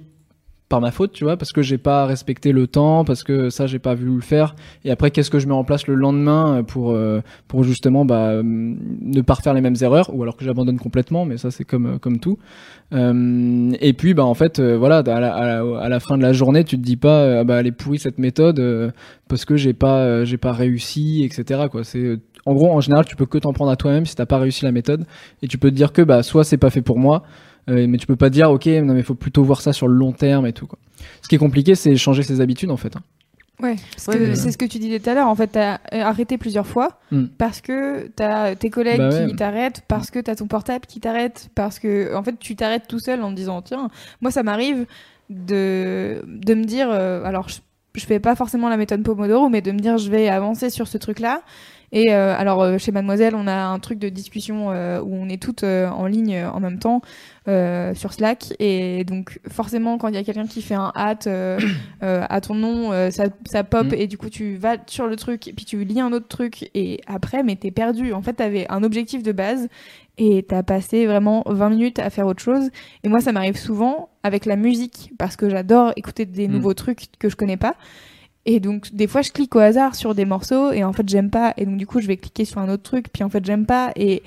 par 0.68 0.82
ma 0.82 0.90
faute, 0.90 1.12
tu 1.12 1.24
vois, 1.24 1.38
parce 1.38 1.52
que 1.52 1.62
j'ai 1.62 1.78
pas 1.78 2.06
respecté 2.06 2.52
le 2.52 2.66
temps, 2.66 3.06
parce 3.06 3.24
que 3.24 3.50
ça 3.52 3.68
j'ai 3.68 3.78
pas 3.78 3.94
vu 3.94 4.06
le 4.06 4.22
faire. 4.22 4.56
Et 4.84 4.90
après, 4.90 5.12
qu'est-ce 5.12 5.30
que 5.30 5.38
je 5.38 5.48
mets 5.48 5.54
en 5.54 5.64
place 5.64 5.86
le 5.86 5.94
lendemain 5.94 6.64
pour 6.64 6.92
euh, 6.92 7.22
pour 7.48 7.64
justement 7.64 8.04
bah, 8.04 8.30
euh, 8.30 8.42
ne 8.44 9.22
pas 9.22 9.36
refaire 9.36 9.54
les 9.54 9.62
mêmes 9.62 9.76
erreurs, 9.82 10.10
ou 10.14 10.24
alors 10.24 10.36
que 10.36 10.44
j'abandonne 10.44 10.80
complètement, 10.80 11.26
mais 11.26 11.38
ça 11.38 11.52
c'est 11.52 11.66
comme 11.66 11.86
euh, 11.86 11.98
comme 12.00 12.20
tout. 12.20 12.40
Euh, 12.94 13.72
et 13.80 13.94
puis 13.94 14.16
bah 14.16 14.26
en 14.26 14.34
fait 14.34 14.60
euh, 14.60 14.76
voilà, 14.76 14.98
à 15.00 15.20
la, 15.20 15.36
à, 15.36 15.46
la, 15.46 15.80
à 15.82 15.90
la 15.90 16.00
fin 16.00 16.18
de 16.18 16.24
la 16.24 16.34
journée, 16.34 16.64
tu 16.64 16.78
te 16.78 16.84
dis 16.84 16.98
pas 16.98 17.22
euh, 17.22 17.42
Ah 17.42 17.44
bah 17.44 17.60
elle 17.60 17.68
est 17.68 17.72
pourrie 17.72 18.00
cette 18.00 18.18
méthode 18.18 18.60
euh, 18.60 18.90
parce 19.28 19.46
que 19.46 19.58
j'ai 19.58 19.74
pas 19.74 20.00
euh, 20.00 20.26
j'ai 20.26 20.38
pas 20.38 20.52
réussi, 20.52 21.24
etc. 21.24 21.66
Quoi. 21.70 21.84
C'est 21.84 22.18
en 22.48 22.54
gros 22.56 22.72
en 22.72 22.82
général 22.82 23.06
tu 23.06 23.16
peux 23.16 23.28
que 23.28 23.38
t'en 23.38 23.54
prendre 23.54 23.72
à 23.72 23.76
toi-même 23.76 24.08
si 24.08 24.16
t'as 24.16 24.26
pas 24.26 24.40
réussi 24.40 24.66
la 24.66 24.72
méthode, 24.72 25.06
et 25.44 25.48
tu 25.48 25.60
peux 25.60 25.70
te 25.70 25.76
dire 25.76 25.94
que 25.94 26.02
bah 26.02 26.24
soit 26.24 26.44
c'est 26.44 26.58
pas 26.58 26.72
fait 26.72 26.82
pour 26.82 26.98
moi. 26.98 27.22
Euh, 27.70 27.88
mais 27.88 27.98
tu 27.98 28.06
peux 28.08 28.16
pas 28.16 28.30
dire 28.30 28.52
ok 28.52 28.68
non 28.68 28.94
mais 28.94 29.02
faut 29.02 29.16
plutôt 29.16 29.44
voir 29.44 29.60
ça 29.62 29.74
sur 29.74 29.88
le 29.88 29.96
long 29.96 30.12
terme 30.12 30.46
et 30.46 30.54
tout 30.54 30.68
quoi. 30.68 30.78
Ce 31.24 31.28
qui 31.28 31.36
est 31.36 31.40
compliqué 31.40 31.74
c'est 31.76 31.96
changer 31.96 32.22
ses 32.24 32.40
habitudes 32.42 32.70
en 32.72 32.78
fait. 32.78 32.96
hein. 32.96 33.02
Ouais, 33.62 33.76
parce 33.96 34.08
Ouais, 34.08 34.18
que 34.18 34.24
mais- 34.28 34.36
c'est 34.36 34.52
ce 34.52 34.58
que 34.58 34.66
tu 34.66 34.80
disais 34.80 35.00
tout 35.00 35.10
à 35.10 35.14
l'heure. 35.14 35.28
En 35.30 35.36
fait, 35.36 35.48
t'as 35.48 35.76
euh, 35.94 36.02
arrêté 36.02 36.38
plusieurs 36.38 36.68
fois 36.68 37.00
Mm. 37.12 37.24
parce 37.38 37.62
que 37.62 38.08
t'as 38.10 38.54
tes 38.56 38.70
collègues 38.70 38.98
Bah 38.98 39.10
ouais. 39.10 39.28
qui 39.28 39.36
t'arrêtent, 39.38 39.82
parce 39.88 40.12
que 40.12 40.20
t'as 40.20 40.36
ton 40.36 40.48
portable 40.48 40.86
qui 40.86 41.00
t'arrête, 41.00 41.50
parce 41.56 41.80
que 41.80 42.14
en 42.16 42.22
fait 42.22 42.38
tu 42.38 42.56
t'arrêtes 42.58 42.88
tout 42.90 43.00
seul 43.00 43.24
en 43.24 43.30
te 43.32 43.36
disant 43.36 43.62
tiens, 43.62 43.90
moi 44.22 44.30
ça 44.30 44.44
m'arrive 44.44 44.86
de 45.30 46.22
de 46.28 46.54
me 46.54 46.64
dire 46.66 46.88
euh, 46.92 47.24
alors 47.24 47.48
je, 47.50 47.60
je 47.96 48.06
fais 48.06 48.20
pas 48.20 48.36
forcément 48.36 48.70
la 48.70 48.78
méthode 48.78 49.02
Pomodoro, 49.04 49.50
mais 49.50 49.62
de 49.62 49.72
me 49.72 49.80
dire 49.80 49.98
je 49.98 50.10
vais 50.12 50.28
avancer 50.28 50.70
sur 50.70 50.88
ce 50.88 50.98
truc 50.98 51.20
là. 51.20 51.42
Et 51.98 52.14
euh, 52.14 52.36
alors 52.38 52.62
euh, 52.62 52.78
chez 52.78 52.92
Mademoiselle, 52.92 53.36
on 53.36 53.48
a 53.48 53.56
un 53.56 53.80
truc 53.80 54.00
de 54.00 54.10
discussion 54.10 54.70
euh, 54.72 55.00
où 55.02 55.16
on 55.16 55.30
est 55.30 55.42
toutes 55.42 55.64
en 55.64 56.06
ligne 56.08 56.44
en 56.46 56.60
même 56.60 56.78
temps 56.78 57.02
sur 57.48 58.12
Slack 58.12 58.54
et 58.60 59.04
donc 59.06 59.40
forcément 59.50 59.98
quand 59.98 60.08
il 60.10 60.16
y 60.16 60.18
a 60.18 60.24
quelqu'un 60.24 60.46
qui 60.48 60.62
fait 60.64 60.74
un 60.76 60.92
hâte 60.96 61.30
à 62.02 62.42
ton 62.42 62.56
nom, 62.56 62.92
ça, 63.12 63.26
ça 63.46 63.64
pop 63.64 63.86
Mm. 63.88 63.94
et 63.94 64.08
du 64.08 64.18
coup 64.18 64.30
tu 64.30 64.56
vas 64.56 64.78
sur 64.88 65.06
le 65.08 65.16
truc 65.16 65.48
et 65.48 65.54
puis 65.54 65.64
tu 65.64 65.84
lis 65.86 66.00
un 66.02 66.12
autre 66.12 66.28
truc 66.28 66.70
et 66.74 67.00
après 67.08 67.44
mais 67.44 67.56
t'es 67.56 67.72
perdu. 67.72 68.14
En 68.14 68.22
fait 68.24 68.34
t'avais 68.34 68.66
un 68.70 68.84
objectif 68.84 69.22
de 69.24 69.32
base 69.32 69.68
et 70.18 70.44
t'as 70.48 70.64
passé 70.64 71.06
vraiment 71.06 71.44
20 71.46 71.70
minutes 71.70 72.00
à 72.00 72.10
faire 72.10 72.26
autre 72.26 72.42
chose. 72.42 72.70
Et 73.04 73.10
moi 73.10 73.20
ça 73.22 73.32
m'arrive 73.32 73.58
souvent 73.58 74.10
avec 74.24 74.46
la 74.46 74.56
musique 74.56 75.12
parce 75.20 75.36
que 75.36 75.50
j'adore 75.50 75.94
écouter 75.96 76.26
des 76.26 76.48
Mm. 76.48 76.52
nouveaux 76.52 76.74
trucs 76.74 77.08
que 77.20 77.30
je 77.30 77.36
connais 77.36 77.58
pas. 77.58 77.76
Et 78.46 78.60
donc 78.60 78.94
des 78.94 79.08
fois 79.08 79.22
je 79.22 79.32
clique 79.32 79.56
au 79.56 79.60
hasard 79.60 79.96
sur 79.96 80.14
des 80.14 80.26
morceaux 80.26 80.72
et 80.72 80.84
en 80.84 80.94
fait 80.94 81.08
j'aime 81.10 81.30
pas. 81.30 81.54
Et 81.58 81.66
donc 81.66 81.78
du 81.78 81.88
coup 81.88 82.00
je 82.00 82.08
vais 82.08 82.18
cliquer 82.18 82.46
sur 82.46 82.60
un 82.60 82.70
autre 82.70 82.84
truc. 82.84 83.08
Puis 83.12 83.24
en 83.24 83.30
fait 83.30 83.44
j'aime 83.46 83.66
pas. 83.66 83.92
Et 83.96 84.22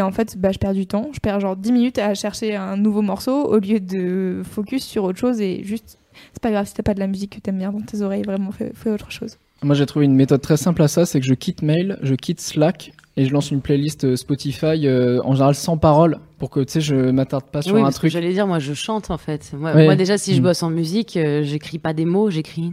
en 0.00 0.12
fait 0.12 0.38
bah 0.38 0.52
je 0.52 0.58
perds 0.58 0.74
du 0.74 0.86
temps, 0.86 1.10
je 1.12 1.18
perds 1.18 1.40
genre 1.40 1.56
10 1.56 1.72
minutes 1.72 1.98
à 1.98 2.14
chercher 2.14 2.54
un 2.54 2.76
nouveau 2.76 3.02
morceau 3.02 3.44
au 3.46 3.58
lieu 3.58 3.80
de 3.80 4.42
focus 4.48 4.84
sur 4.84 5.04
autre 5.04 5.18
chose 5.18 5.40
et 5.40 5.64
juste 5.64 5.98
c'est 6.32 6.42
pas 6.42 6.50
grave 6.50 6.66
si 6.66 6.74
t'as 6.74 6.82
pas 6.84 6.94
de 6.94 7.00
la 7.00 7.08
musique 7.08 7.34
que 7.36 7.40
t'aimes 7.40 7.58
bien 7.58 7.72
dans 7.72 7.80
tes 7.80 8.02
oreilles 8.02 8.22
vraiment 8.22 8.52
fais, 8.52 8.70
fais 8.74 8.90
autre 8.90 9.10
chose. 9.10 9.36
Moi 9.62 9.74
j'ai 9.74 9.86
trouvé 9.86 10.04
une 10.04 10.14
méthode 10.14 10.40
très 10.40 10.56
simple 10.56 10.82
à 10.82 10.88
ça, 10.88 11.06
c'est 11.06 11.18
que 11.18 11.26
je 11.26 11.34
quitte 11.34 11.62
mail, 11.62 11.98
je 12.02 12.14
quitte 12.14 12.40
Slack 12.40 12.92
et 13.16 13.24
je 13.26 13.32
lance 13.32 13.50
une 13.50 13.60
playlist 13.60 14.04
euh, 14.04 14.16
Spotify 14.16 14.86
euh, 14.86 15.20
en 15.24 15.32
général 15.34 15.54
sans 15.54 15.76
parole 15.76 16.18
pour 16.38 16.48
que 16.50 16.60
tu 16.60 16.72
sais 16.72 16.80
je 16.80 16.94
m'attarde 16.94 17.44
pas 17.44 17.60
sur 17.62 17.74
oui, 17.74 17.80
un 17.80 17.84
parce 17.84 17.96
que 17.96 18.00
truc. 18.02 18.12
j'allais 18.12 18.32
dire, 18.32 18.46
moi 18.46 18.58
je 18.60 18.72
chante 18.72 19.10
en 19.10 19.18
fait. 19.18 19.52
Moi, 19.56 19.72
Ouais. 19.74 19.84
moi, 19.84 19.96
déjà, 19.96 20.16
si 20.18 20.34
je 20.34 20.40
Mm. 20.40 20.44
bosse 20.44 20.62
en 20.62 20.70
musique, 20.70 21.16
euh, 21.16 21.42
j'écris 21.42 21.78
pas 21.78 21.92
des 21.92 22.04
mots, 22.04 22.30
j'écris. 22.30 22.72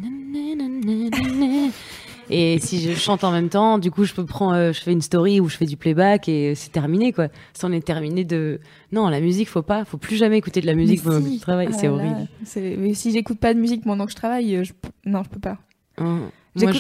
Et 2.30 2.60
si 2.60 2.82
je 2.82 2.94
chante 2.94 3.24
en 3.24 3.32
même 3.32 3.48
temps, 3.48 3.78
du 3.78 3.90
coup, 3.90 4.04
je 4.04 4.14
peux 4.14 4.26
prendre, 4.26 4.54
euh, 4.54 4.74
je 4.74 4.82
fais 4.82 4.92
une 4.92 5.02
story 5.02 5.40
ou 5.40 5.48
je 5.48 5.56
fais 5.56 5.66
du 5.66 5.78
playback 5.78 6.28
et 6.28 6.56
c'est 6.56 6.72
terminé 6.74 7.14
quoi. 7.14 7.30
Ça, 7.54 7.68
on 7.68 7.72
est 7.72 7.86
terminé 7.86 8.26
de. 8.26 8.60
Non, 8.92 9.08
la 9.08 9.22
musique, 9.22 9.48
faut 9.48 9.62
pas, 9.62 9.86
faut 9.86 9.96
plus 9.98 10.18
jamais 10.18 10.38
écouter 10.38 10.60
de 10.60 10.66
la 10.66 10.74
musique 10.76 11.02
pendant 11.04 11.20
si. 11.22 11.26
que 11.26 11.34
tu 11.36 11.40
travailles. 11.40 11.70
Ah 11.72 11.78
c'est 11.78 11.88
là 11.88 11.94
horrible. 11.94 12.16
là, 12.20 12.26
c'est- 12.44 12.76
mais 12.78 12.94
si 12.96 13.12
j'écoute 13.14 13.40
pas 13.40 13.54
de 13.54 13.60
musique 13.60 13.84
pendant 13.86 14.06
que 14.06 14.12
je 14.12 14.18
travaille, 14.18 14.60
je... 14.66 14.74
non 15.06 15.24
je 15.24 15.30
peux 15.30 15.40
pas. 15.40 15.58
Hum. 16.00 16.24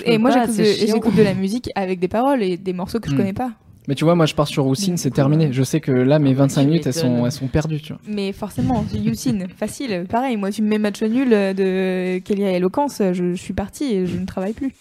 Et 0.06 0.18
moi 0.18 0.32
j'écoute 0.48 1.16
de, 1.16 1.24
la 1.24 1.34
musique 1.34 1.70
avec 1.76 2.00
des 2.00 2.08
paroles 2.08 2.44
et 2.44 2.58
des 2.58 2.74
morceaux 2.74 3.00
que 3.00 3.10
je 3.10 3.14
Mm. 3.14 3.18
connais 3.18 3.34
pas. 3.34 3.52
Mais 3.88 3.96
tu 3.96 4.04
vois 4.04 4.16
moi 4.16 4.26
je 4.26 4.36
pars 4.36 4.48
sur 4.48 4.64
Roussine, 4.66 4.96
Du 4.96 5.02
c'est 5.02 5.12
terminé. 5.12 5.50
Je 5.54 5.64
sais 5.64 5.80
que 5.80 5.92
là 5.92 6.20
mes 6.20 6.32
Ah 6.32 6.34
bah, 6.34 6.40
25 6.44 6.62
tu 6.62 6.68
minutes 6.68 6.88
elles 6.88 6.94
sont 6.94 7.26
elles 7.26 7.32
sont 7.32 7.48
perdues, 7.48 7.80
tu 7.80 7.94
vois. 7.94 8.02
Mais 8.08 8.34
forcément, 8.34 8.86
Youssine, 8.94 9.48
facile, 9.58 10.06
pareil. 10.10 10.36
Moi, 10.36 10.52
tu 10.52 10.62
me 10.62 10.68
mets 10.68 10.78
match 10.78 11.02
nul 11.04 11.30
de 11.30 12.18
Kélia 12.20 12.52
Eloquence, 12.52 13.02
je, 13.14 13.34
je 13.34 13.42
suis 13.42 13.54
partie 13.54 13.86
et 13.94 14.06
je 14.08 14.18
ne 14.18 14.26
travaille 14.26 14.54
plus. 14.54 14.74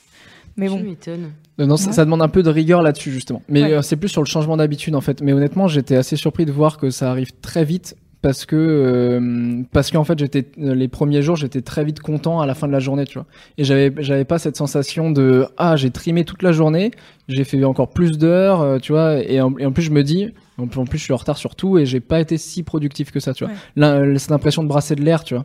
Mais 0.56 0.68
bon. 0.68 0.82
Euh, 1.08 1.66
Non, 1.66 1.76
ça, 1.76 2.04
demande 2.04 2.22
un 2.22 2.28
peu 2.28 2.42
de 2.42 2.50
rigueur 2.50 2.82
là-dessus 2.82 3.12
justement. 3.12 3.42
Mais 3.48 3.62
Ouais. 3.62 3.72
euh, 3.74 3.82
c'est 3.82 3.96
plus 3.96 4.08
sur 4.08 4.22
le 4.22 4.26
changement 4.26 4.56
d'habitude 4.56 4.94
en 4.94 5.00
fait. 5.00 5.20
Mais 5.22 5.32
honnêtement, 5.32 5.68
j'étais 5.68 5.96
assez 5.96 6.16
surpris 6.16 6.44
de 6.46 6.52
voir 6.52 6.78
que 6.78 6.90
ça 6.90 7.10
arrive 7.10 7.30
très 7.42 7.64
vite 7.64 7.94
parce 8.26 8.44
que 8.44 8.56
euh, 8.56 9.62
parce 9.70 9.92
qu'en 9.92 10.02
fait 10.02 10.18
j'étais 10.18 10.50
les 10.56 10.88
premiers 10.88 11.22
jours 11.22 11.36
j'étais 11.36 11.60
très 11.60 11.84
vite 11.84 12.00
content 12.00 12.40
à 12.40 12.46
la 12.46 12.56
fin 12.56 12.66
de 12.66 12.72
la 12.72 12.80
journée 12.80 13.04
tu 13.04 13.18
vois. 13.18 13.26
Et 13.56 13.62
j'avais 13.62 13.94
j'avais 13.98 14.24
pas 14.24 14.40
cette 14.40 14.56
sensation 14.56 15.12
de 15.12 15.46
ah 15.58 15.76
j'ai 15.76 15.92
trimé 15.92 16.24
toute 16.24 16.42
la 16.42 16.50
journée 16.50 16.90
j'ai 17.28 17.44
fait 17.44 17.62
encore 17.62 17.88
plus 17.90 18.18
d'heures 18.18 18.62
euh, 18.62 18.78
tu 18.80 18.90
vois. 18.90 19.22
Et 19.22 19.40
en 19.40 19.52
plus 19.52 19.84
je 19.84 19.92
me 19.92 20.02
dis 20.02 20.32
en 20.58 20.66
plus 20.68 20.98
je 20.98 21.04
suis 21.04 21.12
en 21.12 21.16
retard 21.16 21.36
sur 21.36 21.54
tout 21.54 21.78
et 21.78 21.84
j'ai 21.86 22.00
pas 22.00 22.20
été 22.20 22.38
si 22.38 22.62
productif 22.62 23.10
que 23.10 23.20
ça 23.20 23.34
tu 23.34 23.44
vois 23.44 23.52
Ouais. 23.76 24.18
Cette 24.18 24.32
impression 24.32 24.62
de 24.62 24.68
brasser 24.68 24.94
de 24.94 25.02
l'air 25.02 25.22
tu 25.24 25.34
vois 25.34 25.44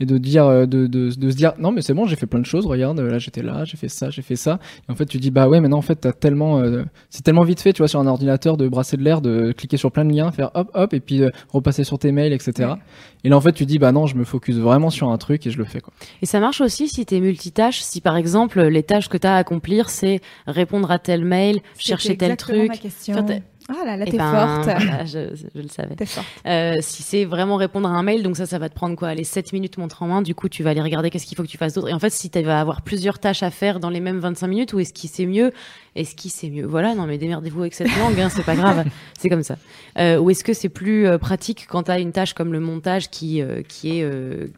et 0.00 0.06
de 0.06 0.18
dire 0.18 0.46
euh, 0.46 0.66
de, 0.66 0.86
de, 0.86 1.10
de 1.14 1.30
se 1.30 1.36
dire 1.36 1.52
non 1.58 1.70
mais 1.72 1.82
c'est 1.82 1.94
bon 1.94 2.06
j'ai 2.06 2.16
fait 2.16 2.26
plein 2.26 2.40
de 2.40 2.46
choses 2.46 2.66
regarde 2.66 2.98
là 3.00 3.18
j'étais 3.18 3.42
là 3.42 3.64
j'ai 3.64 3.76
fait 3.76 3.88
ça 3.88 4.10
j'ai 4.10 4.22
fait 4.22 4.36
ça 4.36 4.58
et 4.88 4.92
en 4.92 4.94
fait 4.94 5.06
tu 5.06 5.18
dis 5.18 5.30
bah 5.30 5.48
ouais 5.48 5.60
maintenant 5.60 5.78
en 5.78 5.82
fait 5.82 5.96
t'as 5.96 6.12
tellement 6.12 6.58
euh, 6.60 6.84
c'est 7.10 7.22
tellement 7.22 7.42
vite 7.44 7.60
fait 7.60 7.72
tu 7.72 7.78
vois 7.78 7.88
sur 7.88 8.00
un 8.00 8.06
ordinateur 8.06 8.56
de 8.56 8.68
brasser 8.68 8.96
de 8.96 9.02
l'air 9.02 9.20
de 9.20 9.52
cliquer 9.52 9.76
sur 9.76 9.90
plein 9.92 10.04
de 10.04 10.12
liens 10.12 10.30
faire 10.32 10.50
hop 10.54 10.70
hop 10.74 10.94
et 10.94 11.00
puis 11.00 11.22
euh, 11.22 11.30
repasser 11.48 11.84
sur 11.84 11.98
tes 11.98 12.12
mails 12.12 12.32
etc 12.32 12.52
Ouais. 12.70 12.76
et 13.24 13.28
là 13.28 13.36
en 13.36 13.40
fait 13.40 13.52
tu 13.52 13.66
dis 13.66 13.78
bah 13.78 13.92
non 13.92 14.06
je 14.06 14.16
me 14.16 14.24
focus 14.24 14.56
vraiment 14.56 14.90
sur 14.90 15.10
un 15.10 15.18
truc 15.18 15.46
et 15.46 15.50
je 15.50 15.58
le 15.58 15.64
fais 15.64 15.80
quoi 15.80 15.92
Et 16.22 16.26
ça 16.26 16.40
marche 16.40 16.60
aussi 16.60 16.88
si 16.88 17.04
tu 17.06 17.14
es 17.16 17.20
multitâche, 17.20 17.80
si 17.82 18.00
par 18.00 18.16
exemple 18.16 18.60
les 18.62 18.82
tâches 18.82 19.08
que 19.08 19.16
tu 19.18 19.26
as 19.26 19.34
à 19.34 19.38
accomplir, 19.38 19.90
c'est 19.90 20.20
répondre 20.46 20.90
à 20.90 20.98
tel 20.98 21.24
mail, 21.24 21.60
chercher 21.78 22.16
tel 22.16 22.32
exactement 22.32 22.58
truc. 22.60 22.68
ma 22.70 22.76
question. 22.76 23.14
Faire 23.14 23.24
tes- 23.26 23.42
Ah 23.72 23.84
là 23.84 23.96
là, 23.96 24.04
Eh 24.06 24.10
t'es 24.10 24.18
ben, 24.18 24.30
forte. 24.32 24.64
voilà, 24.84 25.04
je, 25.04 25.34
je 25.34 25.60
le 25.60 25.68
savais. 25.68 25.94
T'es 25.94 26.06
forte. 26.06 26.26
Euh, 26.46 26.76
si 26.80 27.02
c'est 27.02 27.24
vraiment 27.24 27.56
répondre 27.56 27.88
à 27.88 27.92
un 27.92 28.02
mail, 28.02 28.22
donc 28.22 28.36
ça, 28.36 28.46
ça 28.46 28.58
va 28.58 28.68
te 28.68 28.74
prendre 28.74 28.96
quoi? 28.96 29.14
Les 29.14 29.24
7 29.24 29.52
minutes 29.52 29.78
montre 29.78 30.02
en 30.02 30.06
main, 30.08 30.22
du 30.22 30.34
coup, 30.34 30.48
tu 30.48 30.62
vas 30.62 30.70
aller 30.70 30.82
regarder 30.82 31.10
qu'est-ce 31.10 31.26
qu'il 31.26 31.36
faut 31.36 31.42
que 31.42 31.48
tu 31.48 31.58
fasses 31.58 31.74
d'autre. 31.74 31.88
Et 31.88 31.92
en 31.94 31.98
fait, 31.98 32.10
si 32.10 32.30
tu 32.30 32.42
vas 32.42 32.60
avoir 32.60 32.82
plusieurs 32.82 33.18
tâches 33.18 33.42
à 33.42 33.50
faire 33.50 33.80
dans 33.80 33.90
les 33.90 34.00
mêmes 34.00 34.18
25 34.18 34.46
minutes, 34.46 34.72
ou 34.72 34.80
est-ce 34.80 34.92
qu'il 34.92 35.08
c'est 35.10 35.26
mieux? 35.26 35.52
Est-ce 35.96 36.14
qu'il 36.14 36.30
c'est 36.30 36.50
mieux? 36.50 36.66
Voilà, 36.66 36.94
non 36.94 37.06
mais 37.06 37.18
démerdez-vous 37.18 37.60
avec 37.60 37.74
cette 37.74 37.94
langue, 37.98 38.18
hein, 38.20 38.28
c'est 38.30 38.44
pas 38.44 38.56
grave, 38.56 38.84
c'est 39.18 39.28
comme 39.28 39.42
ça. 39.42 39.56
Euh, 39.98 40.18
ou 40.18 40.30
est-ce 40.30 40.44
que 40.44 40.52
c'est 40.54 40.68
plus 40.68 41.06
euh, 41.06 41.18
pratique 41.18 41.66
quand 41.68 41.84
tu 41.84 41.90
as 41.90 41.98
une 41.98 42.12
tâche 42.12 42.32
comme 42.34 42.52
le 42.52 42.60
montage 42.60 43.10
qui, 43.10 43.42
euh, 43.42 43.62
qui 43.62 43.98
est 43.98 44.02
euh, 44.02 44.48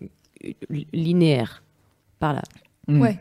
linéaire? 0.92 1.62
Par 2.20 2.32
là. 2.34 2.42
Mm. 2.88 3.00
Ouais. 3.00 3.18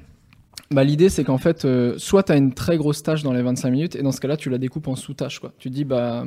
Bah, 0.73 0.83
l'idée, 0.83 1.09
c'est 1.09 1.23
qu'en 1.23 1.37
fait, 1.37 1.65
euh, 1.65 1.93
soit 1.97 2.23
tu 2.23 2.31
as 2.31 2.35
une 2.35 2.51
très 2.51 2.77
grosse 2.77 3.03
tâche 3.03 3.21
dans 3.21 3.31
les 3.31 3.43
25 3.43 3.69
minutes, 3.69 3.95
et 3.95 4.01
dans 4.01 4.11
ce 4.11 4.19
cas-là, 4.19 4.37
tu 4.37 4.49
la 4.49 4.57
découpes 4.57 4.87
en 4.87 4.95
sous-tâches. 4.95 5.37
Quoi. 5.37 5.53
Tu 5.59 5.69
dis, 5.69 5.83
bah, 5.83 6.25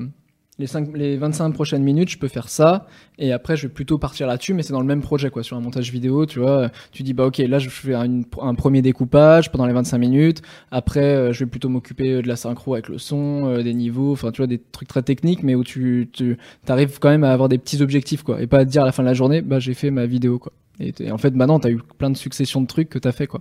les, 0.61 0.69
5, 0.69 0.97
les 0.97 1.17
25 1.17 1.51
prochaines 1.51 1.83
minutes, 1.83 2.11
je 2.11 2.17
peux 2.17 2.29
faire 2.29 2.49
ça, 2.49 2.87
et 3.19 3.33
après, 3.33 3.57
je 3.57 3.67
vais 3.67 3.73
plutôt 3.73 3.99
partir 3.99 4.29
là-dessus, 4.29 4.55
mais 4.55 4.63
c'est 4.63 4.73
dans 4.73 4.81
le 4.81 4.87
même 4.87 5.01
projet, 5.03 5.31
quoi, 5.31 5.43
sur 5.43 5.57
un 5.57 5.61
montage 5.61 5.91
vidéo, 5.91 6.27
tu 6.27 6.39
vois. 6.39 6.71
Tu 6.93 7.03
dis, 7.03 7.13
bah, 7.13 7.27
ok, 7.27 7.39
là, 7.39 7.59
je 7.59 7.69
fais 7.69 7.93
un, 7.93 8.23
premier 8.55 8.83
découpage 8.83 9.51
pendant 9.51 9.67
les 9.67 9.73
25 9.73 9.99
minutes, 9.99 10.43
après, 10.71 11.01
euh, 11.01 11.33
je 11.33 11.41
vais 11.41 11.51
plutôt 11.51 11.69
m'occuper 11.69 12.23
de 12.23 12.29
la 12.29 12.37
synchro 12.37 12.75
avec 12.75 12.89
le 12.89 12.99
son, 12.99 13.49
euh, 13.49 13.65
des 13.65 13.75
niveaux, 13.75 14.13
enfin, 14.13 14.31
tu 14.31 14.43
vois, 14.43 14.47
des 14.47 14.61
trucs 14.61 14.87
très 14.87 15.03
techniques, 15.03 15.43
mais 15.43 15.57
où 15.57 15.65
tu, 15.65 16.09
tu 16.13 16.39
arrives 16.69 17.01
quand 17.01 17.11
même 17.11 17.25
à 17.25 17.33
avoir 17.33 17.49
des 17.49 17.59
petits 17.59 17.83
objectifs, 17.83 18.23
quoi, 18.23 18.41
et 18.41 18.47
pas 18.47 18.59
à 18.59 18.65
te 18.65 18.71
dire 18.71 18.83
à 18.83 18.87
la 18.87 18.93
fin 18.93 19.03
de 19.03 19.09
la 19.09 19.15
journée, 19.15 19.43
bah, 19.43 19.59
j'ai 19.59 19.75
fait 19.75 19.91
ma 19.91 20.07
vidéo, 20.07 20.39
quoi. 20.39 20.53
Et, 20.79 20.93
et 21.01 21.11
en 21.11 21.19
fait, 21.19 21.35
maintenant, 21.35 21.59
tu 21.59 21.67
as 21.67 21.71
eu 21.71 21.81
plein 21.99 22.11
de 22.11 22.17
successions 22.17 22.61
de 22.61 22.67
trucs 22.67 22.91
que 22.91 22.99
tu 22.99 23.09
as 23.09 23.13
fait, 23.13 23.27
quoi. 23.27 23.41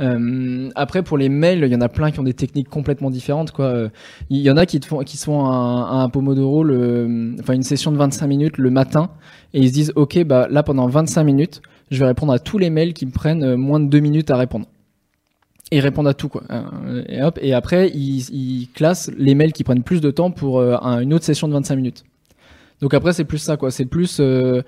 Euh, 0.00 0.70
après, 0.76 1.02
pour 1.02 1.18
les 1.18 1.28
mails, 1.28 1.62
il 1.64 1.72
y 1.72 1.76
en 1.76 1.80
a 1.80 1.88
plein 1.88 2.10
qui 2.10 2.20
ont 2.20 2.24
des 2.24 2.34
techniques 2.34 2.68
complètement 2.68 3.10
différentes. 3.10 3.50
Quoi. 3.52 3.66
Euh, 3.66 3.88
Il 4.30 4.38
y 4.38 4.50
en 4.50 4.56
a 4.56 4.64
qui, 4.66 4.80
te 4.80 4.86
font, 4.86 5.00
qui 5.00 5.16
se 5.16 5.24
font 5.24 5.44
un, 5.46 6.00
un 6.02 6.08
Pomodoro, 6.08 6.64
le, 6.64 7.34
enfin 7.40 7.52
une 7.54 7.62
session 7.62 7.92
de 7.92 7.96
25 7.98 8.26
minutes 8.26 8.58
le 8.58 8.70
matin, 8.70 9.10
et 9.52 9.60
ils 9.60 9.68
se 9.68 9.72
disent, 9.74 9.92
ok, 9.96 10.24
bah 10.24 10.46
là 10.50 10.62
pendant 10.62 10.86
25 10.88 11.22
minutes, 11.24 11.60
je 11.90 11.98
vais 11.98 12.06
répondre 12.06 12.32
à 12.32 12.38
tous 12.38 12.56
les 12.58 12.70
mails 12.70 12.94
qui 12.94 13.04
me 13.06 13.10
prennent 13.10 13.42
euh, 13.44 13.56
moins 13.56 13.80
de 13.80 13.88
2 13.88 14.00
minutes 14.00 14.30
à 14.30 14.36
répondre. 14.36 14.66
Ils 15.72 15.80
répondent 15.80 16.08
à 16.08 16.14
tout, 16.14 16.28
quoi. 16.28 16.42
Euh, 16.50 17.02
Et, 17.42 17.48
et 17.48 17.54
après, 17.54 17.90
ils, 17.94 18.28
ils 18.32 18.68
classent 18.74 19.10
les 19.18 19.34
mails 19.34 19.52
qui 19.52 19.62
prennent 19.64 19.82
plus 19.84 20.00
de 20.00 20.10
temps 20.10 20.30
pour 20.32 20.60
un- 20.62 21.00
une 21.00 21.14
autre 21.14 21.24
session 21.24 21.46
de 21.46 21.52
25 21.52 21.76
minutes. 21.76 22.04
Donc 22.80 22.94
après, 22.94 23.12
c'est 23.12 23.24
plus 23.24 23.38
ça, 23.38 23.56
quoi. 23.56 23.70
C'est 23.70 23.84
plus 23.84 24.18
euh, 24.20 24.62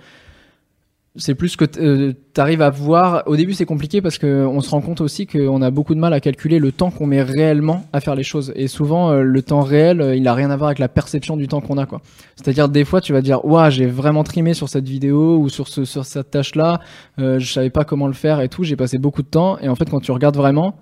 c'est 1.17 1.35
plus 1.35 1.57
que 1.57 1.67
tu 1.67 2.41
arrives 2.41 2.63
à 2.63 2.71
voir. 2.71 3.23
Au 3.27 3.37
début, 3.37 3.53
c'est 3.53 3.67
compliqué 3.67 4.01
parce 4.01 4.17
que 4.17 4.47
on 4.47 4.63
se 4.63 4.71
rend 4.71 4.81
compte 4.81 5.03
aussi 5.03 5.27
qu'on 5.27 5.61
a 5.61 5.71
beaucoup 5.71 5.95
de 5.95 6.01
mal 6.01 6.15
à 6.15 6.21
calculer 6.21 6.59
le 6.59 6.73
temps 6.73 6.91
qu'on 6.91 7.07
met 7.07 7.23
réellement 7.23 7.85
à 7.93 8.01
faire 8.01 8.15
les 8.15 8.23
choses. 8.23 8.53
Et 8.57 8.67
souvent, 8.67 9.11
euh, 9.11 9.23
le 9.23 9.43
temps 9.43 9.61
réel, 9.61 10.01
euh, 10.01 10.17
il 10.17 10.27
a 10.27 10.33
rien 10.33 10.51
à 10.51 10.57
voir 10.57 10.69
avec 10.69 10.79
la 10.79 10.89
perception 10.89 11.37
du 11.37 11.49
temps 11.49 11.61
qu'on 11.61 11.77
a, 11.77 11.85
quoi. 11.85 12.01
C'est-à-dire, 12.37 12.71
des 12.71 12.87
fois, 12.87 13.03
tu 13.03 13.13
vas 13.13 13.21
dire, 13.21 13.45
waouh, 13.45 13.71
j'ai 13.71 13.87
vraiment 13.87 14.25
trimé 14.25 14.55
sur 14.55 14.71
cette 14.71 14.89
vidéo 14.89 15.37
ou 15.37 15.51
sur 15.51 15.69
ce, 15.69 15.85
sur 15.85 16.07
cette 16.07 16.31
tâche-là. 16.31 16.81
Euh, 17.19 17.39
je 17.39 17.53
savais 17.53 17.71
pas 17.71 17.85
comment 17.85 18.07
le 18.07 18.15
faire 18.15 18.41
et 18.41 18.49
tout. 18.49 18.65
J'ai 18.65 18.77
passé 18.77 18.97
beaucoup 18.97 19.23
de 19.23 19.29
temps. 19.29 19.59
Et 19.59 19.69
en 19.69 19.75
fait, 19.75 19.91
quand 19.91 20.01
tu 20.01 20.13
regardes 20.13 20.37
vraiment, 20.37 20.77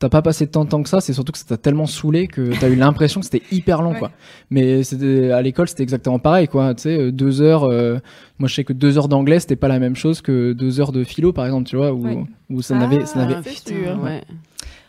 t'as 0.00 0.08
pas 0.08 0.22
passé 0.22 0.48
tant 0.48 0.64
de 0.64 0.70
temps 0.70 0.82
que 0.82 0.88
ça. 0.88 1.00
C'est 1.00 1.12
surtout 1.12 1.30
que 1.30 1.38
ça 1.38 1.44
t'a 1.44 1.56
tellement 1.56 1.86
saoulé 1.86 2.26
que 2.26 2.58
t'as 2.58 2.68
eu 2.68 2.74
l'impression 2.74 3.20
que 3.20 3.26
c'était 3.26 3.42
hyper 3.52 3.82
long, 3.82 3.92
Ouais. 3.92 3.98
quoi. 4.00 4.10
Mais 4.50 4.82
c'était 4.82 5.30
à 5.30 5.40
l'école, 5.42 5.68
c'était 5.68 5.84
exactement 5.84 6.18
pareil, 6.18 6.48
quoi. 6.48 6.74
Tu 6.74 6.82
sais, 6.82 6.98
euh, 6.98 7.12
deux 7.12 7.40
heures. 7.42 7.64
euh, 7.64 7.98
moi, 8.40 8.48
je 8.48 8.54
sais 8.56 8.64
que 8.64 8.72
deux 8.72 8.98
heures 8.98 9.06
d'anglais, 9.08 9.38
c'était 9.38 9.54
pas 9.56 9.68
la 9.68 9.78
même 9.78 9.94
chose 9.94 10.20
que 10.22 10.52
deux 10.54 10.80
heures 10.80 10.90
de 10.92 11.04
philo, 11.04 11.32
par 11.32 11.44
exemple, 11.44 11.68
tu 11.68 11.76
vois, 11.76 11.92
où, 11.92 12.04
Ouais. 12.04 12.24
où 12.48 12.62
ça 12.62 12.74
n'avait, 12.76 13.06
ça 13.06 13.20
Ah, 13.22 13.26
n'avait. 13.26 13.50
sûr. 13.50 14.02
ouais. 14.02 14.24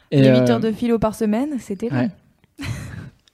Et, 0.09 0.21
Les 0.21 0.27
euh, 0.29 0.41
8 0.41 0.49
heures 0.49 0.59
de 0.59 0.71
philo 0.71 0.97
par 0.97 1.13
semaine, 1.13 1.51
c'était 1.59 1.89
long. 1.89 1.97
ouais. 1.97 2.09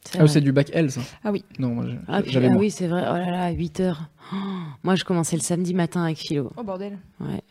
C'est 0.03 0.15
Ah, 0.19 0.23
vrai. 0.23 0.27
c'est 0.29 0.41
du 0.41 0.51
bac 0.53 0.69
L, 0.73 0.89
ça. 0.89 1.01
Ah 1.23 1.31
oui. 1.31 1.43
Non, 1.59 1.69
moi, 1.75 1.85
Ah, 2.07 2.21
j'avais 2.25 2.47
ah 2.49 2.55
oui, 2.57 2.71
c'est 2.71 2.87
vrai. 2.87 3.03
Oh 3.09 3.13
là 3.13 3.29
là, 3.29 3.49
8 3.51 3.79
heures. 3.81 4.03
Oh, 4.33 4.35
moi, 4.83 4.95
je 4.95 5.03
commençais 5.03 5.35
le 5.35 5.41
samedi 5.41 5.73
matin 5.73 6.03
avec 6.03 6.17
philo. 6.17 6.51
Oh 6.57 6.63
bordel. 6.63 6.97
Ouais. 7.19 7.41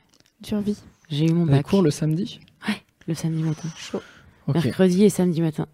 Survie. 0.43 0.77
J'ai 1.11 1.27
eu 1.27 1.33
mon 1.33 1.45
Les 1.47 1.53
bac 1.53 1.67
cours 1.67 1.83
le 1.83 1.91
samedi? 1.91 2.41
le 3.09 3.15
samedi 3.15 3.43
matin. 3.43 3.69
Chaud. 3.77 4.01
Mercredi 4.55 5.05
et 5.05 5.11
samedi 5.11 5.41
matin. 5.43 5.67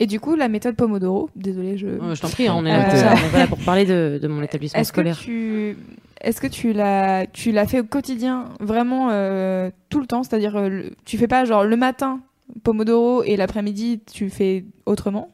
Et 0.00 0.06
du 0.06 0.20
coup, 0.20 0.36
la 0.36 0.48
méthode 0.48 0.76
Pomodoro, 0.76 1.28
désolé, 1.34 1.76
je. 1.76 1.88
Oh, 2.00 2.14
je 2.14 2.20
t'en 2.20 2.28
prie, 2.28 2.46
hein, 2.46 2.54
on 2.56 2.64
est 2.64 2.70
Euh, 2.72 2.76
là. 2.76 3.14
On 3.32 3.36
est 3.36 3.38
là 3.40 3.46
pour 3.48 3.58
parler 3.58 3.84
de, 3.84 4.20
de 4.22 4.28
mon 4.28 4.42
établissement 4.42 4.80
Est-ce 4.80 4.92
que 4.92 5.00
scolaire. 5.00 5.18
tu 5.18 5.76
est-ce 6.20 6.40
que 6.40 6.46
tu 6.48 6.72
l'as 6.72 7.26
tu 7.26 7.52
l'as 7.52 7.66
fait 7.66 7.80
au 7.80 7.84
quotidien 7.84 8.46
vraiment 8.60 9.08
euh, 9.10 9.70
tout 9.88 10.00
le 10.00 10.06
temps, 10.06 10.22
c'est-à-dire 10.24 10.56
euh, 10.56 10.82
tu 11.04 11.16
fais 11.16 11.28
pas 11.28 11.44
genre 11.44 11.64
le 11.64 11.76
matin 11.76 12.20
Pomodoro 12.64 13.22
et 13.24 13.36
l'après-midi 13.36 14.00
tu 14.12 14.28
fais 14.30 14.64
autrement? 14.86 15.30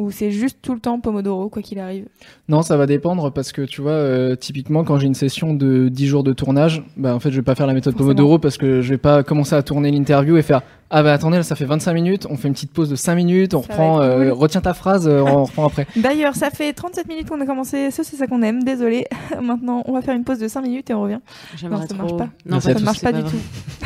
Ou 0.00 0.10
c'est 0.10 0.30
juste 0.30 0.58
tout 0.62 0.74
le 0.74 0.80
temps 0.80 0.98
Pomodoro 1.00 1.48
quoi 1.48 1.62
qu'il 1.62 1.78
arrive 1.78 2.06
Non, 2.48 2.62
ça 2.62 2.76
va 2.76 2.86
dépendre 2.86 3.32
parce 3.32 3.52
que 3.52 3.62
tu 3.62 3.80
vois, 3.82 3.92
euh, 3.92 4.34
typiquement, 4.34 4.82
quand 4.84 4.98
j'ai 4.98 5.06
une 5.06 5.14
session 5.14 5.54
de 5.54 5.88
10 5.88 6.06
jours 6.06 6.24
de 6.24 6.32
tournage, 6.32 6.82
bah, 6.96 7.14
en 7.14 7.20
fait, 7.20 7.30
je 7.30 7.36
vais 7.36 7.42
pas 7.42 7.54
faire 7.54 7.66
la 7.66 7.74
méthode 7.74 7.92
Forcément. 7.92 8.14
Pomodoro 8.14 8.38
parce 8.38 8.56
que 8.56 8.80
je 8.82 8.90
vais 8.90 8.98
pas 8.98 9.22
commencer 9.22 9.54
à 9.54 9.62
tourner 9.62 9.90
l'interview 9.90 10.36
et 10.36 10.42
faire 10.42 10.62
Ah 10.90 11.02
bah 11.02 11.12
attendez, 11.12 11.36
là, 11.36 11.42
ça 11.42 11.54
fait 11.56 11.64
25 11.66 11.92
minutes, 11.92 12.26
on 12.30 12.36
fait 12.36 12.48
une 12.48 12.54
petite 12.54 12.72
pause 12.72 12.88
de 12.90 12.96
5 12.96 13.14
minutes, 13.14 13.54
on 13.54 13.62
Ça 13.62 13.68
reprend, 13.72 14.02
être 14.02 14.16
cool. 14.16 14.26
euh, 14.28 14.32
retiens 14.34 14.60
ta 14.60 14.74
phrase, 14.74 15.06
euh, 15.06 15.20
on 15.22 15.44
reprend 15.44 15.66
après. 15.66 15.86
D'ailleurs, 15.96 16.34
ça 16.34 16.50
fait 16.50 16.72
37 16.72 17.06
minutes 17.08 17.28
qu'on 17.28 17.40
a 17.40 17.46
commencé, 17.46 17.90
ça 17.90 18.02
c'est 18.04 18.16
ça 18.16 18.26
qu'on 18.26 18.42
aime, 18.42 18.64
désolé. 18.64 19.06
Maintenant, 19.42 19.82
on 19.86 19.92
va 19.92 20.02
faire 20.02 20.14
une 20.16 20.24
pause 20.24 20.38
de 20.38 20.48
5 20.48 20.62
minutes 20.62 20.90
et 20.90 20.94
on 20.94 21.02
revient. 21.02 21.20
Non, 21.62 21.80
ça 21.80 21.86
trop. 21.88 21.96
marche 21.98 22.16
pas. 22.16 22.24
Non, 22.24 22.30
Merci 22.56 22.68
ça 22.72 22.74
ne 22.74 22.84
marche 22.84 23.00
pas 23.02 23.12
du 23.12 23.22
tout. 23.22 23.36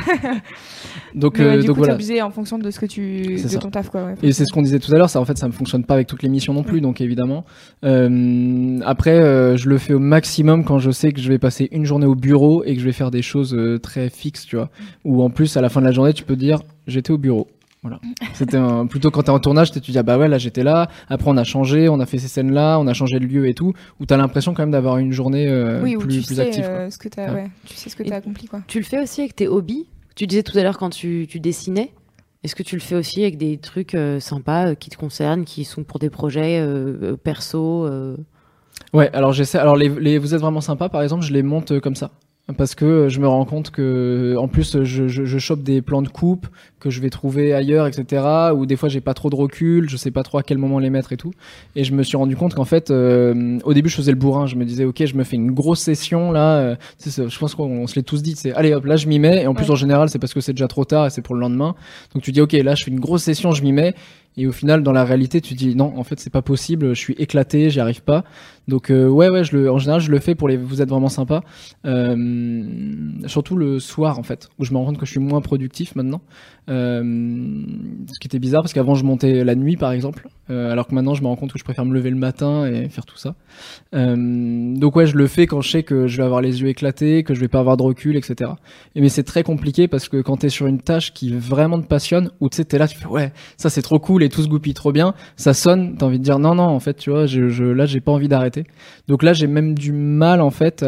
Donc, 1.15 1.39
Mais 1.39 1.45
ouais, 1.45 1.51
euh, 1.57 1.61
du 1.61 1.67
donc 1.69 1.75
coup, 1.77 1.81
voilà. 1.81 1.95
obligé 1.95 2.21
en 2.23 2.31
fonction 2.31 2.59
de 2.59 2.71
ce 2.71 2.81
que 2.81 2.87
tu 2.87 3.39
C'est 3.39 3.45
de 3.45 3.49
ça. 3.53 3.59
ton 3.61 3.71
taf 3.71 3.89
quoi. 3.89 4.05
ouais. 4.05 4.15
Et 4.23 4.33
c'est 4.33 4.45
ce 4.45 4.53
qu'on 4.53 4.63
disait 4.63 4.81
tout 4.81 4.93
à 4.93 4.99
l'heure, 4.99 5.09
ça 5.11 5.21
en 5.21 5.25
fait 5.25 5.39
ça 5.39 5.47
ne 5.47 5.53
fonctionne 5.53 5.85
pas 5.85 5.95
avec 5.95 6.07
toutes 6.09 6.23
les 6.23 6.29
missions 6.29 6.53
non 6.53 6.63
plus, 6.65 6.81
donc 6.81 7.01
évidemment. 7.01 7.45
Euh, 7.85 8.81
après, 8.85 9.19
euh, 9.19 9.57
je 9.57 9.69
le 9.69 9.79
fais 9.79 9.95
au 9.95 9.99
maximum 9.99 10.65
quand 10.65 10.79
je 10.79 10.91
sais 10.91 11.13
que 11.13 11.21
je 11.21 11.29
vais 11.29 11.39
passer 11.39 11.69
une 11.73 11.85
journée 11.85 12.07
au 12.07 12.15
bureau 12.15 12.65
et 12.65 12.75
que 12.75 12.81
je 12.81 12.85
vais 12.85 12.93
faire 12.93 13.11
des 13.11 13.23
choses 13.23 13.55
euh, 13.55 13.79
très 13.79 14.09
fixes, 14.11 14.47
tu 14.47 14.57
vois. 14.57 14.71
Ou 15.05 15.23
en 15.23 15.31
plus 15.31 15.57
à 15.57 15.61
la 15.61 15.69
fin 15.69 15.81
de 15.81 15.87
la 15.87 15.93
journée, 15.93 16.13
tu 16.13 16.25
peux 16.25 16.37
dire 16.37 16.61
j'étais 16.87 17.13
au 17.13 17.19
bureau. 17.19 17.47
Voilà. 17.83 18.01
C'était 18.33 18.57
un- 18.57 18.87
plutôt 18.87 19.11
quand 19.11 19.25
t'es 19.25 19.31
en 19.31 19.39
tournage, 19.39 19.71
tu 19.71 19.79
dis 19.79 19.99
ah 19.99 20.03
bah 20.03 20.17
ouais 20.19 20.27
là 20.29 20.39
j'étais 20.39 20.63
là. 20.65 20.89
Après 21.09 21.31
on 21.31 21.37
a 21.37 21.45
changé, 21.45 21.89
on 21.89 22.01
a 22.01 22.07
fait 22.07 22.19
ces 22.19 22.29
scènes 22.29 22.51
là, 22.53 22.79
on 22.81 22.87
a 22.87 22.95
changé 22.95 23.19
de 23.19 23.27
lieu 23.27 23.47
et 23.47 23.55
tout. 23.55 23.73
Où 24.01 24.07
t'as 24.07 24.17
l'impression 24.17 24.55
quand 24.55 24.63
même 24.63 24.71
d'avoir 24.71 24.97
une 24.99 25.13
journée 25.13 25.47
euh, 25.49 25.83
Oui, 25.83 25.95
où 25.97 26.01
plus, 26.01 26.21
tu 26.21 26.27
plus 26.27 26.35
sais 26.37 26.41
active. 26.41 26.65
quoi. 26.65 26.73
euh, 26.73 26.91
ce 26.91 26.99
que 26.99 27.09
Ouais. 27.19 27.31
ouais, 27.31 27.51
tu 27.67 27.77
sais 27.77 27.91
ce 27.91 27.95
que 27.97 28.03
t'as 28.03 28.17
accompli 28.17 28.47
quoi. 28.49 28.61
Tu 28.67 28.79
le 28.79 28.85
fais 28.85 29.01
aussi 29.03 29.21
avec 29.21 29.37
tes 29.37 29.47
hobbies? 29.49 29.87
Tu 30.15 30.27
disais 30.27 30.43
tout 30.43 30.57
à 30.57 30.63
l'heure 30.63 30.79
quand 30.79 30.91
tu, 30.91 31.27
dessinais. 31.27 31.93
Est-ce 32.43 32.55
que 32.55 32.63
tu 32.63 32.77
le 32.77 32.81
fais 32.81 32.95
aussi 32.95 33.23
avec 33.23 33.37
des 33.37 33.59
trucs 33.59 33.95
euh, 33.95 34.21
sympas 34.21 34.69
euh, 34.69 34.75
qui 34.75 34.91
te 34.91 34.97
concernent, 34.97 35.45
qui 35.45 35.65
sont 35.65 35.83
pour 35.83 35.99
des 35.99 36.11
projets 36.11 36.61
euh, 36.61 37.17
perso 37.17 37.89
Ouais, 38.93 39.11
alors 39.13 39.33
j'essaie. 39.33 39.59
Alors 39.59 39.77
les, 39.77 39.89
les 39.89 40.19
vous 40.19 40.35
êtes 40.35 40.41
vraiment 40.41 40.61
sympa, 40.61 40.89
par 40.89 41.03
exemple, 41.03 41.25
je 41.25 41.33
les 41.33 41.43
monte 41.43 41.81
comme 41.81 41.97
ça. 41.97 42.11
Parce 42.59 42.75
que 42.75 42.85
euh, 42.85 43.09
je 43.09 43.21
me 43.21 43.27
rends 43.27 43.47
compte 43.47 43.71
que, 43.71 44.37
en 44.39 44.49
plus, 44.49 44.77
euh, 44.77 44.85
je, 44.85 45.09
je, 45.09 45.25
je 45.25 45.39
chope 45.39 45.63
des 45.63 45.81
plans 45.81 46.03
de 46.03 46.09
coupe 46.11 46.47
que 46.79 46.91
je 46.91 47.01
vais 47.01 47.09
trouver 47.09 47.55
ailleurs, 47.55 47.87
etc. 47.87 48.23
Ou 48.55 48.67
des 48.67 48.77
fois, 48.77 48.91
j'ai 48.91 49.01
pas 49.01 49.15
trop 49.15 49.31
de 49.31 49.35
recul, 49.35 49.89
je 49.89 49.97
sais 49.97 50.11
pas 50.11 50.23
trop 50.23 50.37
à 50.37 50.43
quel 50.43 50.59
moment 50.59 50.79
les 50.79 50.91
mettre 50.91 51.15
et 51.15 51.17
tout. 51.17 51.33
Et 51.75 51.85
je 51.85 51.95
me 51.95 52.03
suis 52.03 52.19
rendu 52.19 52.37
compte 52.37 52.55
qu'en 52.55 52.67
fait, 52.67 52.91
euh, 52.91 53.59
au 53.65 53.73
début, 53.73 53.89
je 53.89 53.97
faisais 53.97 54.11
le 54.13 54.19
bourrin. 54.19 54.45
Je 54.47 54.57
me 54.57 54.67
disais, 54.67 54.85
ok, 54.85 55.07
je 55.07 55.15
me 55.17 55.25
fais 55.25 55.37
une 55.37 55.53
grosse 55.53 55.81
session 55.81 56.33
là. 56.33 56.59
euh, 56.59 56.77
je 57.07 57.39
pense 57.39 57.55
qu'on 57.55 57.65
on 57.65 57.87
se 57.87 57.95
l'est 57.95 58.03
tous 58.03 58.23
dit. 58.23 58.35
C'est, 58.37 58.53
allez, 58.53 58.75
hop, 58.75 58.85
là, 58.85 58.97
je 58.97 59.09
m'y 59.09 59.19
mets. 59.19 59.45
Et 59.45 59.47
en 59.47 59.55
plus, 59.55 59.65
Ouais. 59.65 59.71
en 59.71 59.77
général, 59.77 60.11
c'est 60.11 60.19
parce 60.19 60.35
que 60.35 60.43
c'est 60.43 60.53
déjà 60.53 60.69
trop 60.69 60.85
tard 60.85 61.07
et 61.07 61.11
c'est 61.11 61.23
pour 61.23 61.35
le 61.35 61.41
lendemain. 61.41 61.75
Donc 62.13 62.23
tu 62.23 62.31
dis, 62.31 62.43
ok, 62.43 62.53
là, 62.53 62.75
je 62.75 62.85
fais 62.85 62.91
une 62.91 63.01
grosse 63.01 63.23
session, 63.23 63.53
je 63.53 63.63
m'y 63.63 63.73
mets. 63.73 63.95
Et 64.37 64.49
au 64.49 64.53
final, 64.53 64.83
dans 64.83 64.91
la 64.93 65.05
réalité, 65.05 65.41
tu 65.41 65.55
dis 65.55 65.77
non, 65.77 65.95
en 65.97 66.03
fait, 66.05 66.19
c'est 66.21 66.29
pas 66.29 66.43
possible. 66.43 66.89
Je 66.95 66.99
suis 67.01 67.15
éclaté, 67.19 67.71
j'y 67.71 67.79
arrive 67.81 68.03
pas. 68.03 68.25
Donc 68.69 68.91
euh, 68.91 69.09
ouais, 69.09 69.29
ouais, 69.29 69.45
je 69.45 69.57
le, 69.57 69.71
en 69.71 69.79
général, 69.79 70.01
je 70.01 70.11
le 70.11 70.19
fais 70.19 70.35
pour 70.35 70.49
les. 70.49 70.57
Vous 70.57 70.81
êtes 70.81 70.89
vraiment 70.89 71.09
sympa. 71.09 71.43
Euh, 71.85 72.65
surtout 73.27 73.57
le 73.57 73.79
soir, 73.79 74.19
en 74.19 74.23
fait, 74.23 74.49
où 74.59 74.65
je 74.65 74.73
me 74.73 74.79
rends 74.79 74.87
compte 74.87 74.99
que 74.99 75.07
je 75.07 75.11
suis 75.11 75.21
moins 75.21 75.41
productif 75.41 75.95
maintenant. 75.97 76.23
Euh, 76.71 77.03
ce 78.11 78.19
qui 78.19 78.27
était 78.27 78.39
bizarre 78.39 78.63
parce 78.63 78.73
qu'avant, 78.73 78.95
je 78.95 79.05
montais 79.05 79.45
la 79.45 79.55
nuit, 79.55 79.77
par 79.77 79.93
exemple, 79.93 80.29
euh, 80.51 80.73
alors 80.73 80.87
que 80.87 80.95
maintenant, 80.95 81.15
je 81.15 81.23
me 81.23 81.27
rends 81.27 81.37
compte 81.37 81.53
que 81.53 81.59
je 81.59 81.65
préfère 81.65 81.85
me 81.85 81.93
lever 81.93 82.11
le 82.11 82.17
matin 82.17 82.67
et 82.67 82.89
faire 82.89 83.05
tout 83.05 83.19
ça. 83.19 83.35
Euh, 83.95 84.75
donc 84.75 84.97
ouais, 84.97 85.07
je 85.07 85.17
le 85.17 85.27
fais 85.27 85.47
quand 85.47 85.61
je 85.61 85.71
sais 85.71 85.83
que 85.83 86.07
je 86.07 86.17
vais 86.17 86.23
avoir 86.23 86.41
les 86.41 86.63
yeux 86.63 86.69
éclatés, 86.69 87.23
que 87.23 87.35
je 87.35 87.41
vais 87.41 87.49
pas 87.49 87.61
avoir 87.61 87.77
de 87.77 87.83
recul, 87.83 88.17
etc. 88.17 88.53
Et 88.95 89.01
mais 89.01 89.09
c'est 89.09 89.25
très 89.25 89.43
compliqué 89.43 89.89
parce 89.89 90.09
que 90.09 90.23
quand 90.23 90.39
t'es 90.39 90.49
sur 90.49 90.67
une 90.67 90.81
tâche 90.81 91.13
qui 91.13 91.35
vraiment 91.35 91.81
te 91.81 91.87
passionne, 91.87 92.31
ou 92.41 92.49
tu 92.49 92.57
sais, 92.57 92.65
t'es 92.65 92.79
là, 92.79 92.89
tu 92.89 92.97
fais 92.97 93.07
ouais, 93.07 93.33
ça 93.57 93.69
c'est 93.69 93.83
trop 93.83 93.99
cool 93.99 94.23
et 94.23 94.29
tout 94.29 94.43
se 94.43 94.49
goupille 94.49 94.75
trop 94.75 94.93
bien, 94.93 95.15
ça 95.37 95.53
sonne, 95.53 95.97
t'as 95.99 96.07
envie 96.07 96.19
de 96.19 96.25
dire 96.25 96.39
non, 96.39 96.55
non, 96.55 96.65
en 96.65 96.81
fait, 96.81 96.95
tu 96.95 97.11
vois, 97.11 97.27
je, 97.27 97.49
je 97.49 97.65
là, 97.65 97.85
j'ai 97.87 98.01
pas 98.01 98.13
envie 98.13 98.29
d'arrêter. 98.29 98.54
Donc 99.09 99.23
là, 99.23 99.33
j'ai 99.33 99.47
même 99.47 99.75
du 99.75 99.93
mal 99.93 100.41
en 100.41 100.51
fait, 100.51 100.85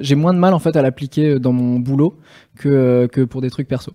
j'ai 0.00 0.14
moins 0.14 0.34
de 0.34 0.38
mal 0.38 0.54
en 0.54 0.58
fait 0.58 0.76
à 0.76 0.82
l'appliquer 0.82 1.38
dans 1.38 1.52
mon 1.52 1.78
boulot 1.78 2.16
que 2.56 2.68
euh, 2.68 3.08
que 3.08 3.22
pour 3.22 3.40
des 3.40 3.50
trucs 3.50 3.68
perso. 3.68 3.92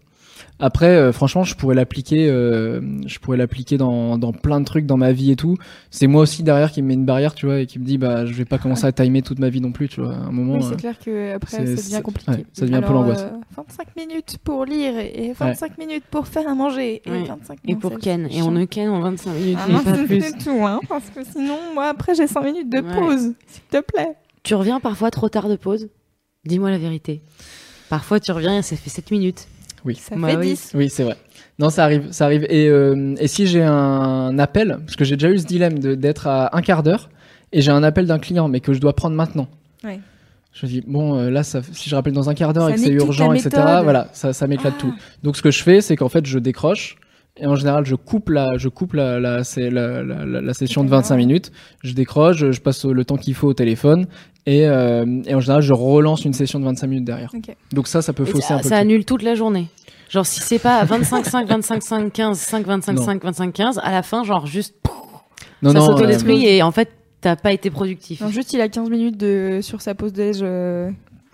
Après, 0.62 0.86
euh, 0.96 1.12
franchement, 1.12 1.44
je 1.44 1.56
pourrais 1.56 1.74
l'appliquer, 1.76 2.30
euh, 2.30 2.80
je 3.08 3.18
pourrais 3.20 3.36
l'appliquer 3.38 3.78
dans, 3.78 4.18
dans 4.20 4.32
plein 4.32 4.60
de 4.60 4.66
trucs 4.66 4.86
dans 4.86 4.96
ma 4.96 5.12
vie 5.12 5.32
et 5.32 5.36
tout. 5.36 5.58
C'est 5.90 6.06
moi 6.06 6.22
aussi 6.22 6.44
derrière 6.44 6.72
qui 6.72 6.82
me 6.84 6.88
met 6.90 6.94
une 6.94 7.04
barrière, 7.06 7.34
tu 7.34 7.48
vois, 7.48 7.60
et 7.62 7.66
qui 7.66 7.80
me 7.80 7.84
dit, 7.84 7.98
bah, 7.98 8.26
je 8.28 8.34
vais 8.34 8.46
pas 8.46 8.60
commencer 8.60 8.86
à 8.86 8.92
timer 8.92 9.24
toute 9.24 9.40
ma 9.40 9.50
vie 9.50 9.60
non 9.60 9.72
plus, 9.72 9.90
tu 9.90 10.02
vois. 10.02 10.14
À 10.14 10.18
un 10.18 10.32
moment, 10.32 10.54
Oui, 10.54 10.64
euh, 10.64 10.68
c'est 10.70 10.76
clair 10.78 11.00
que 11.04 11.34
après 11.34 11.58
c'est- 11.58 11.66
ça 11.76 11.82
devient 11.82 11.96
c'est- 11.96 12.02
compliqué. 12.04 12.32
ouais, 12.32 12.46
ça 12.54 12.66
devient 12.66 12.76
un 12.76 12.82
peu 12.84 12.94
l'angoisse. 12.94 13.22
euh, 13.24 13.38
25 13.58 13.96
minutes 13.98 14.38
pour 14.44 14.66
lire 14.66 14.94
et 15.00 15.34
25 15.38 15.78
minutes 15.80 16.04
pour 16.12 16.28
faire 16.28 16.48
à 16.48 16.54
manger 16.54 17.02
et 17.06 17.10
Ouais. 17.10 17.24
25 17.24 17.58
Et 17.68 17.76
pour 17.76 17.92
c'est 17.94 18.00
Ken. 18.00 18.28
Et 18.32 18.42
on 18.44 18.52
ne 18.52 18.66
Ken 18.66 18.88
en 18.90 19.00
25 19.02 19.34
minutes, 19.34 19.58
Ah 19.60 19.68
non, 19.72 19.80
pas 19.84 19.96
c'est 19.96 20.06
plus. 20.06 20.32
tout, 20.44 20.64
hein, 20.66 20.80
parce 20.88 21.10
que 21.10 21.24
sinon, 21.24 21.58
moi 21.74 21.88
après 21.88 22.14
j'ai 22.14 22.28
5 22.28 22.44
minutes 22.44 22.70
de 22.72 22.78
Ouais. 22.82 22.96
pause, 23.00 23.34
s'il 23.48 23.64
te 23.72 23.82
plaît. 23.82 24.16
Tu 24.44 24.54
reviens 24.54 24.80
parfois 24.80 25.10
trop 25.10 25.28
tard 25.28 25.50
de 25.50 25.56
pause? 25.56 25.90
Dis-moi 26.46 26.70
la 26.70 26.78
vérité. 26.78 27.22
Parfois, 27.90 28.20
tu 28.20 28.32
reviens 28.32 28.58
et 28.58 28.62
ça 28.62 28.76
fait 28.76 28.90
7 28.90 29.12
minutes. 29.12 29.48
Ça 29.96 30.16
Bah 30.16 30.30
fait 30.30 30.38
oui. 30.38 30.48
10. 30.48 30.72
Oui, 30.76 30.90
c'est 30.90 31.04
vrai. 31.04 31.18
Non, 31.60 31.70
ça 31.70 31.84
arrive, 31.84 32.08
ça 32.12 32.26
arrive. 32.26 32.46
Et, 32.50 32.68
euh, 32.70 33.16
et 33.20 33.28
si 33.28 33.46
j'ai 33.48 33.64
un 33.64 34.38
appel, 34.40 34.80
parce 34.86 34.96
que 34.96 35.04
j'ai 35.06 35.16
déjà 35.18 35.30
eu 35.32 35.38
ce 35.40 35.46
dilemme 35.46 35.80
de- 35.80 35.96
d'être 35.96 36.28
à 36.28 36.56
un 36.56 36.62
quart 36.62 36.84
d'heure 36.84 37.10
et 37.52 37.62
j'ai 37.62 37.72
un 37.72 37.84
appel 37.84 38.06
d'un 38.06 38.20
client, 38.20 38.48
mais 38.48 38.60
que 38.62 38.74
je 38.74 38.80
dois 38.80 38.94
prendre 38.96 39.16
maintenant. 39.16 39.48
Ouais. 39.84 40.00
Je 40.54 40.66
me 40.66 40.72
dis 40.72 40.84
bon, 40.86 41.18
euh, 41.18 41.30
là, 41.30 41.44
ça, 41.44 41.62
si 41.72 41.90
je 41.90 41.96
rappelle 41.96 42.14
dans 42.14 42.30
un 42.30 42.34
quart 42.34 42.54
d'heure 42.54 42.70
et 42.70 42.74
que 42.74 42.80
c'est 42.80 42.90
urgent, 42.92 43.32
etc. 43.34 43.50
Voilà, 43.84 44.10
ça, 44.14 44.34
ça 44.34 44.48
m'éclate 44.48 44.74
Ah. 44.78 44.82
tout. 44.82 44.94
Donc, 45.24 45.38
ce 45.38 45.42
que 45.42 45.52
je 45.52 45.64
fais, 45.64 45.82
c'est 45.82 45.96
qu'en 45.96 46.10
fait, 46.10 46.26
je 46.26 46.40
décroche. 46.40 46.98
Et 47.38 47.46
en 47.46 47.56
général, 47.56 47.86
je 47.86 47.96
coupe 47.96 48.30
la, 48.30 48.58
je 48.58 48.68
coupe 48.68 48.94
la, 48.94 49.20
la, 49.20 49.44
c'est 49.44 49.70
la, 49.70 50.04
la, 50.04 50.26
la- 50.26 50.42
la 50.42 50.54
session 50.54 50.84
de 50.84 50.90
D'accord. 50.90 51.02
25 51.04 51.16
minutes. 51.18 51.52
Je 51.84 51.94
décroche, 51.94 52.38
je, 52.52 52.60
passe 52.60 52.86
le 52.86 53.06
temps 53.06 53.16
qu'il 53.18 53.34
faut 53.34 53.48
au 53.48 53.54
téléphone. 53.54 54.06
Et, 54.46 54.68
euh, 54.68 55.06
et 55.26 55.34
en 55.34 55.40
général, 55.40 55.62
je 55.62 55.74
relance 55.74 56.26
une 56.26 56.34
session 56.34 56.60
de 56.60 56.66
25 56.66 56.88
minutes 56.88 57.06
derrière. 57.06 57.32
Ok. 57.34 57.56
Donc 57.74 57.88
ça, 57.88 58.02
ça 58.02 58.12
peut 58.14 58.26
fausser 58.26 58.48
ça, 58.48 58.56
un 58.56 58.60
peu. 58.60 58.68
ça 58.70 58.78
annule 58.78 59.06
toute 59.06 59.24
la 59.24 59.36
journée. 59.36 59.68
Genre, 60.10 60.26
si 60.26 60.42
c'est 60.42 60.60
pas 60.60 60.84
25, 60.84 61.26
5, 61.26 61.48
25, 61.48 61.82
5, 61.84 62.12
15, 62.14 62.38
5, 62.38 62.66
25, 62.68 62.94
Non. 62.94 63.02
5, 63.04 63.24
25, 63.24 63.54
15, 63.54 63.80
à 63.82 63.92
la 63.92 64.04
fin, 64.04 64.24
genre, 64.26 64.46
juste, 64.46 64.76
Non, 65.62 65.72
ça 65.72 65.80
non, 65.80 65.86
s'autodétruit 65.86 66.46
euh, 66.46 66.50
et 66.50 66.62
en 66.64 66.72
fait, 66.72 66.90
t'as 67.22 67.38
pas 67.38 67.54
été 67.54 67.70
productif. 67.70 68.20
Non, 68.20 68.28
juste 68.28 68.52
il 68.52 68.60
a 68.60 68.68
15 68.68 68.90
minutes 68.90 69.16
de... 69.18 69.60
sur 69.62 69.82
sa 69.82 69.96
pause 69.96 70.12
déj 70.12 70.40
euh, 70.42 70.90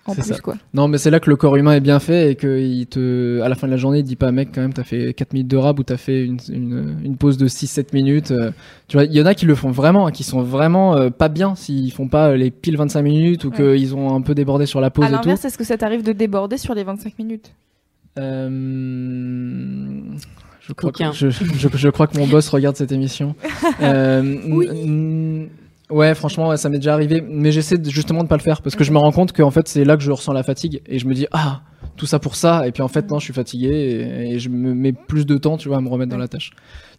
en 0.07 0.13
plus 0.13 0.23
ça. 0.23 0.39
quoi. 0.39 0.55
Non, 0.73 0.87
mais 0.87 0.97
c'est 0.97 1.09
là 1.11 1.19
que 1.19 1.29
le 1.29 1.35
corps 1.35 1.55
humain 1.57 1.73
est 1.73 1.79
bien 1.81 1.99
fait 1.99 2.31
et 2.31 2.35
que 2.35 2.59
il 2.59 2.87
te, 2.87 3.41
à 3.41 3.49
la 3.49 3.55
fin 3.55 3.67
de 3.67 3.71
la 3.71 3.77
journée, 3.77 3.99
il 3.99 4.03
dit 4.03 4.15
pas, 4.15 4.31
mec, 4.31 4.49
quand 4.53 4.61
même, 4.61 4.73
t'as 4.73 4.83
fait 4.83 5.13
4 5.13 5.33
minutes 5.33 5.47
de 5.49 5.57
rab 5.57 5.79
ou 5.79 5.83
t'as 5.83 5.97
fait 5.97 6.23
une, 6.25 6.37
une, 6.49 6.97
une 7.03 7.17
pause 7.17 7.37
de 7.37 7.47
6-7 7.47 7.87
minutes. 7.93 8.31
euh, 8.31 8.51
tu 8.87 8.97
vois, 8.97 9.05
il 9.05 9.13
y 9.13 9.21
en 9.21 9.25
a 9.25 9.33
qui 9.35 9.45
le 9.45 9.55
font 9.55 9.71
vraiment, 9.71 10.07
hein, 10.07 10.11
qui 10.11 10.23
sont 10.23 10.41
vraiment 10.41 10.95
euh, 10.95 11.09
pas 11.09 11.29
bien 11.29 11.55
s'ils 11.55 11.91
font 11.91 12.07
pas 12.07 12.35
les 12.35 12.51
piles 12.51 12.77
25 12.77 13.01
minutes 13.01 13.43
ou 13.45 13.49
Ouais. 13.49 13.55
qu'ils 13.77 13.95
ont 13.95 14.15
un 14.15 14.21
peu 14.21 14.33
débordé 14.35 14.65
sur 14.65 14.81
la 14.81 14.89
pause 14.89 15.05
à 15.05 15.07
et 15.07 15.11
tout. 15.11 15.17
l'inverse, 15.17 15.43
est-ce 15.45 15.57
que 15.57 15.63
ça 15.63 15.77
t'arrive 15.77 16.03
de 16.03 16.11
déborder 16.13 16.57
sur 16.57 16.73
les 16.73 16.83
25 16.83 17.17
minutes? 17.19 17.51
Euh, 18.19 19.99
je, 20.59 20.73
crois 20.73 20.91
que, 20.91 20.97
Coquin. 20.97 21.11
je, 21.13 21.29
je, 21.29 21.67
je 21.73 21.89
crois 21.89 22.07
que 22.07 22.17
mon 22.17 22.27
boss 22.27 22.49
regarde 22.49 22.75
cette 22.75 22.91
émission. 22.91 23.35
Euh, 23.81 24.37
Oui. 24.47 25.49
Ouais, 25.89 26.13
franchement, 26.15 26.49
ouais, 26.49 26.57
ça 26.57 26.67
m'est 26.67 26.79
déjà 26.79 26.93
arrivé, 26.93 27.21
mais 27.21 27.51
j'essaie 27.53 27.77
justement 27.85 28.23
de 28.23 28.27
pas 28.27 28.35
le 28.35 28.41
faire 28.41 28.61
parce 28.61 28.75
que 28.75 28.83
je 28.83 28.91
me 28.91 28.97
rends 28.97 29.13
compte 29.13 29.31
qu'en 29.31 29.51
fait 29.51 29.69
c'est 29.69 29.85
là 29.85 29.95
que 29.95 30.03
je 30.03 30.11
ressens 30.11 30.33
la 30.33 30.43
fatigue 30.43 30.81
et 30.85 30.99
je 30.99 31.07
me 31.07 31.13
dis 31.13 31.27
ah 31.31 31.61
tout 31.95 32.05
ça 32.05 32.19
pour 32.19 32.35
ça 32.35 32.67
et 32.67 32.71
puis 32.73 32.83
en 32.83 32.89
fait 32.89 33.09
non 33.09 33.19
je 33.19 33.23
suis 33.23 33.33
fatigué 33.33 33.69
et, 33.69 34.33
et 34.33 34.39
je 34.39 34.49
me 34.49 34.73
mets 34.73 34.91
plus 34.91 35.25
de 35.25 35.37
temps 35.37 35.57
tu 35.57 35.69
vois 35.69 35.77
à 35.77 35.81
me 35.81 35.87
remettre 35.87 36.11
dans 36.11 36.17
la 36.17 36.27
tâche. 36.27 36.51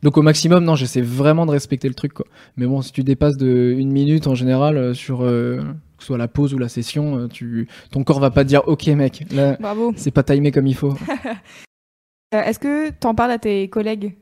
Donc 0.03 0.16
au 0.16 0.22
maximum 0.22 0.64
non 0.64 0.74
j'essaie 0.74 1.03
vraiment 1.03 1.45
de 1.45 1.51
respecter 1.51 1.86
le 1.86 1.95
truc 1.95 2.14
quoi. 2.14 2.24
Mais 2.57 2.66
bon 2.66 2.80
si 2.80 2.93
tu 2.93 3.05
dépasses 3.05 3.36
de 3.36 3.74
une 3.76 3.93
minute 3.93 4.26
en 4.26 4.34
général 4.34 4.78
euh, 4.78 4.95
sur 4.95 5.22
euh, 5.22 5.59
que 5.99 6.03
ce 6.03 6.07
soit 6.07 6.18
la 6.18 6.28
pause 6.28 6.55
ou 6.55 6.59
la 6.59 6.68
session, 6.68 7.18
euh, 7.18 7.28
tu 7.28 7.68
ton 7.91 8.05
corps 8.05 8.20
va 8.20 8.30
pas 8.30 8.43
te 8.43 8.49
dire 8.49 8.62
ok 8.66 8.86
mec 8.89 9.24
là 9.32 9.59
c'est 9.97 10.12
pas 10.12 10.22
timé 10.22 10.51
comme 10.51 10.66
il 10.66 10.74
faut. 10.74 10.95
Euh, 12.34 12.43
est-ce 12.43 12.59
que 12.59 12.91
t'en 12.91 13.14
parles 13.14 13.30
à 13.30 13.39
tes 13.39 13.68
collègues? 13.70 14.14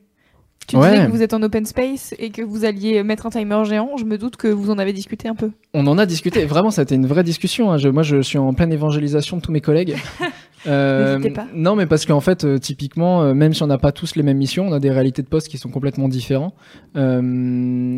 Tu 0.67 0.75
Ouais. 0.75 0.91
disais 0.91 1.05
que 1.05 1.11
vous 1.11 1.21
êtes 1.21 1.33
en 1.33 1.41
open 1.43 1.65
space 1.65 2.13
et 2.19 2.29
que 2.29 2.41
vous 2.41 2.65
alliez 2.65 3.01
mettre 3.03 3.25
un 3.25 3.29
timer 3.29 3.63
géant. 3.65 3.95
Je 3.97 4.03
me 4.05 4.17
doute 4.17 4.35
que 4.37 4.47
vous 4.47 4.69
en 4.69 4.77
avez 4.77 4.93
discuté 4.93 5.27
un 5.29 5.35
peu. 5.35 5.51
On 5.73 5.85
en 5.87 5.97
a 5.97 6.05
discuté. 6.05 6.45
Vraiment, 6.45 6.71
ça 6.71 6.81
a 6.81 6.83
été 6.83 6.95
une 6.95 7.07
vraie 7.07 7.23
discussion. 7.23 7.71
hein. 7.71 7.77
Je- 7.77 7.89
moi, 7.89 8.03
je 8.03 8.21
suis 8.21 8.37
en 8.37 8.53
pleine 8.53 8.73
évangélisation 8.73 9.37
de 9.37 9.41
tous 9.41 9.51
mes 9.51 9.61
collègues. 9.61 9.95
Euh, 10.65 11.19
pas. 11.33 11.45
Non, 11.53 11.75
mais 11.75 11.85
parce 11.85 12.05
qu'en 12.05 12.19
fait, 12.19 12.43
euh, 12.43 12.57
typiquement, 12.57 13.21
euh, 13.21 13.33
même 13.33 13.53
si 13.53 13.61
on 13.63 13.67
n'a 13.67 13.77
pas 13.77 13.91
tous 13.93 14.15
les 14.15 14.23
mêmes 14.23 14.37
missions, 14.39 14.67
on 14.67 14.73
a 14.73 14.79
des 14.79 14.89
réalités 14.89 15.21
de 15.21 15.27
poste 15.27 15.47
qui 15.47 15.57
sont 15.57 15.69
complètement 15.69 16.09
différents. 16.09 16.55
Euh, 16.97 17.21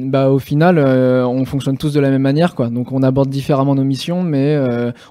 bah, 0.06 0.30
au 0.30 0.40
final, 0.40 0.78
on 0.78 1.46
fonctionne 1.46 1.78
tous 1.78 1.94
de 1.94 2.00
la 2.00 2.10
même 2.10 2.22
manière, 2.22 2.56
quoi. 2.56 2.70
Donc, 2.70 2.92
on 2.92 3.02
aborde 3.02 3.30
différemment 3.30 3.76
nos 3.76 3.84
missions, 3.86 4.24
mais 4.24 4.58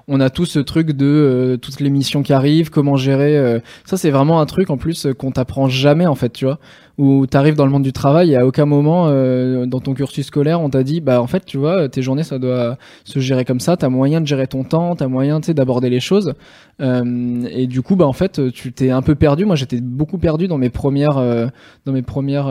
on 0.07 0.19
a 0.19 0.29
tous 0.29 0.45
ce 0.45 0.59
truc 0.59 0.91
de 0.91 1.57
toutes 1.61 1.79
les 1.79 1.89
missions 1.89 2.21
qui 2.23 2.33
arrivent, 2.33 2.69
comment 2.69 2.95
gérer. 2.95 3.61
Ça, 3.85 3.97
c'est 3.97 4.11
vraiment 4.11 4.39
un 4.39 4.45
truc 4.45 4.69
en 4.69 4.77
plus 4.77 5.07
qu'on 5.17 5.31
t'apprend 5.31 5.67
jamais, 5.67 6.05
en 6.05 6.15
fait, 6.15 6.29
tu 6.31 6.45
vois 6.45 6.59
où 6.99 7.25
tu 7.25 7.37
arrives 7.37 7.55
dans 7.55 7.65
le 7.65 7.71
monde 7.71 7.83
du 7.83 7.93
travail 7.93 8.33
et 8.33 8.35
à 8.35 8.45
aucun 8.45 8.65
moment 8.65 9.05
euh, 9.07 9.65
dans 9.65 9.79
ton 9.79 9.93
cursus 9.93 10.27
scolaire 10.27 10.59
on 10.59 10.69
t'a 10.69 10.83
dit 10.83 10.99
bah 10.99 11.21
en 11.21 11.27
fait 11.27 11.45
tu 11.45 11.57
vois 11.57 11.87
tes 11.87 12.01
journées 12.01 12.23
ça 12.23 12.39
doit 12.39 12.77
se 13.05 13.19
gérer 13.19 13.45
comme 13.45 13.61
ça. 13.61 13.77
T'as 13.77 13.87
moyen 13.87 14.19
de 14.19 14.27
gérer 14.27 14.47
ton 14.47 14.65
temps 14.65 14.97
t'as 14.97 15.07
moyen 15.07 15.39
tu 15.39 15.47
sais 15.47 15.53
d'aborder 15.53 15.89
les 15.89 16.01
choses. 16.01 16.33
Euh, 16.81 17.43
et 17.49 17.67
du 17.67 17.81
coup 17.81 17.95
bah 17.95 18.05
en 18.05 18.13
fait 18.13 18.51
tu 18.51 18.73
t'es 18.73 18.89
un 18.89 19.01
peu 19.01 19.15
perdu. 19.15 19.45
Moi 19.45 19.55
j'étais 19.55 19.79
beaucoup 19.79 20.17
perdu 20.17 20.49
dans 20.49 20.57
mes 20.57 20.69
premières 20.69 21.17
euh, 21.17 21.47
dans 21.85 21.93
mes 21.93 22.01
premières 22.01 22.47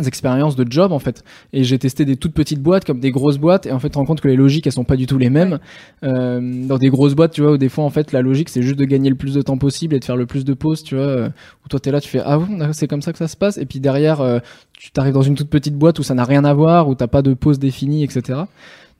expériences 0.00 0.56
de 0.56 0.66
job 0.68 0.92
en 0.92 0.98
fait. 0.98 1.22
Et 1.52 1.62
j'ai 1.64 1.78
testé 1.78 2.04
des 2.04 2.16
toutes 2.16 2.34
petites 2.34 2.60
boîtes 2.60 2.84
comme 2.84 3.00
des 3.00 3.10
grosses 3.10 3.38
boîtes 3.38 3.66
et 3.66 3.72
en 3.72 3.78
fait 3.78 3.88
tu 3.88 3.92
te 3.92 3.98
rends 3.98 4.04
compte 4.04 4.20
que 4.20 4.28
les 4.28 4.36
logiques 4.36 4.66
elles 4.66 4.72
sont 4.72 4.84
pas 4.84 4.96
du 4.96 5.06
tout 5.06 5.18
les 5.18 5.30
mêmes. 5.30 5.58
Euh, 6.02 6.66
dans 6.66 6.78
des 6.78 6.88
grosses 6.88 7.14
boîtes 7.14 7.32
tu 7.32 7.42
vois 7.42 7.52
où 7.52 7.58
des 7.58 7.68
fois 7.68 7.84
en 7.84 7.90
fait 7.90 8.12
la 8.12 8.22
logique 8.22 8.48
c'est 8.48 8.62
juste 8.62 8.78
de 8.78 8.84
gagner 8.84 9.08
le 9.08 9.16
plus 9.16 9.34
de 9.34 9.42
temps 9.42 9.58
possible 9.58 9.94
et 9.94 10.00
de 10.00 10.04
faire 10.04 10.16
le 10.16 10.26
plus 10.26 10.44
de 10.44 10.54
pauses 10.54 10.82
tu 10.82 10.96
vois 10.96 11.04
euh, 11.04 11.28
où 11.64 11.68
toi 11.68 11.78
t'es 11.78 11.92
là 11.92 12.00
tu 12.00 12.08
fais 12.08 12.22
ah 12.24 12.38
bon 12.38 12.72
c'est 12.72 12.88
comme 12.88 13.02
ça 13.02 13.12
que 13.12 13.18
ça 13.18 13.28
se 13.28 13.36
passe. 13.36 13.56
Et 13.58 13.66
puis 13.66 13.80
derrière 13.80 14.20
euh, 14.20 14.40
tu 14.72 14.90
t'arrives 14.90 15.14
dans 15.14 15.22
une 15.22 15.36
toute 15.36 15.50
petite 15.50 15.76
boîte 15.76 15.98
où 15.98 16.02
ça 16.02 16.14
n'a 16.14 16.24
rien 16.24 16.44
à 16.44 16.54
voir 16.54 16.88
où 16.88 16.94
t'as 16.94 17.06
pas 17.06 17.22
de 17.22 17.34
pause 17.34 17.58
définie 17.58 18.02
etc 18.02 18.40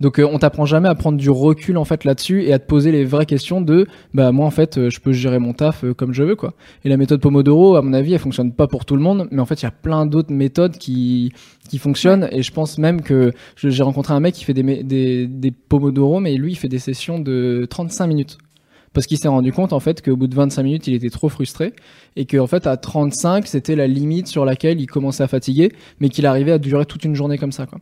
donc 0.00 0.18
euh, 0.18 0.28
on 0.30 0.38
t'apprend 0.38 0.66
jamais 0.66 0.88
à 0.88 0.94
prendre 0.94 1.18
du 1.18 1.30
recul 1.30 1.76
en 1.76 1.84
fait 1.84 2.04
là-dessus 2.04 2.42
et 2.42 2.52
à 2.52 2.58
te 2.58 2.66
poser 2.66 2.90
les 2.92 3.04
vraies 3.04 3.26
questions 3.26 3.60
de 3.60 3.86
bah 4.12 4.32
moi 4.32 4.46
en 4.46 4.50
fait 4.50 4.76
euh, 4.76 4.90
je 4.90 5.00
peux 5.00 5.12
gérer 5.12 5.38
mon 5.38 5.52
taf 5.52 5.84
euh, 5.84 5.94
comme 5.94 6.12
je 6.12 6.22
veux 6.24 6.36
quoi. 6.36 6.54
Et 6.84 6.88
la 6.88 6.96
méthode 6.96 7.20
Pomodoro 7.20 7.76
à 7.76 7.82
mon 7.82 7.92
avis 7.92 8.12
elle 8.12 8.18
fonctionne 8.18 8.52
pas 8.52 8.66
pour 8.66 8.84
tout 8.84 8.96
le 8.96 9.02
monde 9.02 9.28
mais 9.30 9.40
en 9.40 9.46
fait 9.46 9.62
il 9.62 9.64
y 9.64 9.68
a 9.68 9.72
plein 9.72 10.06
d'autres 10.06 10.32
méthodes 10.32 10.76
qui 10.78 11.32
qui 11.68 11.78
fonctionnent 11.78 12.28
et 12.32 12.42
je 12.42 12.52
pense 12.52 12.78
même 12.78 13.02
que 13.02 13.32
j'ai 13.56 13.82
rencontré 13.82 14.14
un 14.14 14.20
mec 14.20 14.34
qui 14.34 14.44
fait 14.44 14.54
des, 14.54 14.82
des 14.82 15.26
des 15.26 15.50
Pomodoro 15.50 16.20
mais 16.20 16.34
lui 16.34 16.52
il 16.52 16.56
fait 16.56 16.68
des 16.68 16.78
sessions 16.78 17.18
de 17.18 17.66
35 17.70 18.06
minutes. 18.06 18.38
Parce 18.92 19.08
qu'il 19.08 19.18
s'est 19.18 19.26
rendu 19.26 19.52
compte 19.52 19.72
en 19.72 19.80
fait 19.80 20.02
qu'au 20.02 20.16
bout 20.16 20.28
de 20.28 20.36
25 20.36 20.62
minutes 20.62 20.86
il 20.86 20.94
était 20.94 21.10
trop 21.10 21.28
frustré 21.28 21.72
et 22.14 22.26
qu'en 22.26 22.46
fait 22.46 22.66
à 22.66 22.76
35 22.76 23.46
c'était 23.46 23.74
la 23.74 23.88
limite 23.88 24.28
sur 24.28 24.44
laquelle 24.44 24.80
il 24.80 24.86
commençait 24.86 25.24
à 25.24 25.28
fatiguer 25.28 25.72
mais 25.98 26.08
qu'il 26.08 26.26
arrivait 26.26 26.52
à 26.52 26.58
durer 26.58 26.86
toute 26.86 27.04
une 27.04 27.14
journée 27.14 27.38
comme 27.38 27.52
ça 27.52 27.66
quoi 27.66 27.80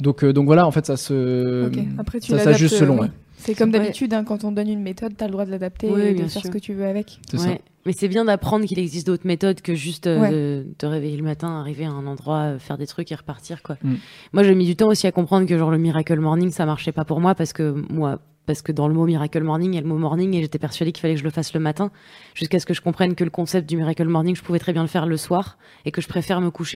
donc 0.00 0.22
euh, 0.24 0.32
donc 0.32 0.46
voilà 0.46 0.66
en 0.66 0.70
fait 0.70 0.86
ça 0.86 0.96
se 0.96 1.66
Ok. 1.66 1.78
Après, 1.98 2.20
tu 2.20 2.30
ça 2.32 2.38
s'ajuste 2.38 2.76
selon 2.76 2.96
euh, 2.98 3.02
ouais. 3.02 3.10
C'est 3.38 3.54
comme 3.54 3.70
d'habitude, 3.70 4.12
hein, 4.14 4.24
quand 4.24 4.44
on 4.44 4.50
donne 4.50 4.68
une 4.68 4.82
méthode, 4.82 5.12
t'as 5.16 5.26
le 5.26 5.32
droit 5.32 5.44
de 5.44 5.50
l'adapter 5.50 5.88
Oui, 5.90 6.00
et 6.00 6.12
de 6.14 6.18
faire 6.22 6.30
sûr. 6.30 6.42
ce 6.42 6.48
que 6.48 6.58
tu 6.58 6.72
veux 6.72 6.86
avec. 6.86 7.20
c'est 7.30 7.38
ça 7.38 7.48
Ouais. 7.50 7.60
Mais 7.84 7.92
c'est 7.92 8.08
bien 8.08 8.24
d'apprendre 8.24 8.64
qu'il 8.66 8.78
existe 8.80 9.06
d'autres 9.06 9.26
méthodes 9.26 9.60
que 9.60 9.74
juste 9.74 10.08
euh, 10.08 10.18
Ouais. 10.20 10.30
de 10.32 10.66
te 10.76 10.86
réveiller 10.86 11.16
le 11.16 11.22
matin, 11.22 11.60
arriver 11.60 11.84
à 11.84 11.90
un 11.90 12.06
endroit, 12.06 12.38
euh, 12.38 12.58
faire 12.58 12.78
des 12.78 12.86
trucs 12.86 13.12
et 13.12 13.14
repartir 13.14 13.62
quoi. 13.62 13.76
Mm. 13.82 13.94
Moi 14.32 14.42
j'ai 14.42 14.54
mis 14.56 14.66
du 14.66 14.74
temps 14.74 14.88
aussi 14.88 15.06
à 15.06 15.12
comprendre 15.12 15.46
que 15.46 15.56
genre 15.56 15.70
le 15.70 15.78
miracle 15.78 16.18
morning 16.18 16.50
ça 16.50 16.66
marchait 16.66 16.90
pas 16.92 17.04
pour 17.04 17.20
moi 17.20 17.34
parce 17.36 17.52
que 17.52 17.84
moi 17.92 18.18
parce 18.46 18.62
que 18.62 18.72
dans 18.72 18.88
le 18.88 18.94
mot 18.94 19.06
miracle 19.06 19.42
morning 19.42 19.72
il 19.72 19.74
y 19.76 19.78
a 19.78 19.82
le 19.82 19.86
mot 19.88 19.98
morning 19.98 20.34
et 20.34 20.40
j'étais 20.40 20.58
persuadée 20.58 20.90
qu'il 20.92 21.02
fallait 21.02 21.14
que 21.14 21.20
je 21.20 21.24
le 21.24 21.30
fasse 21.30 21.52
le 21.54 21.60
matin 21.60 21.90
jusqu'à 22.34 22.58
ce 22.58 22.66
que 22.66 22.74
je 22.74 22.80
comprenne 22.80 23.14
que 23.14 23.24
le 23.24 23.30
concept 23.30 23.68
du 23.68 23.76
miracle 23.76 24.06
morning 24.08 24.34
je 24.34 24.42
pouvais 24.42 24.58
très 24.60 24.72
bien 24.72 24.82
le 24.82 24.88
faire 24.88 25.06
le 25.06 25.16
soir 25.16 25.58
et 25.84 25.90
que 25.92 26.00
je 26.00 26.08
préfère 26.08 26.40
me 26.40 26.50
coucher 26.50 26.75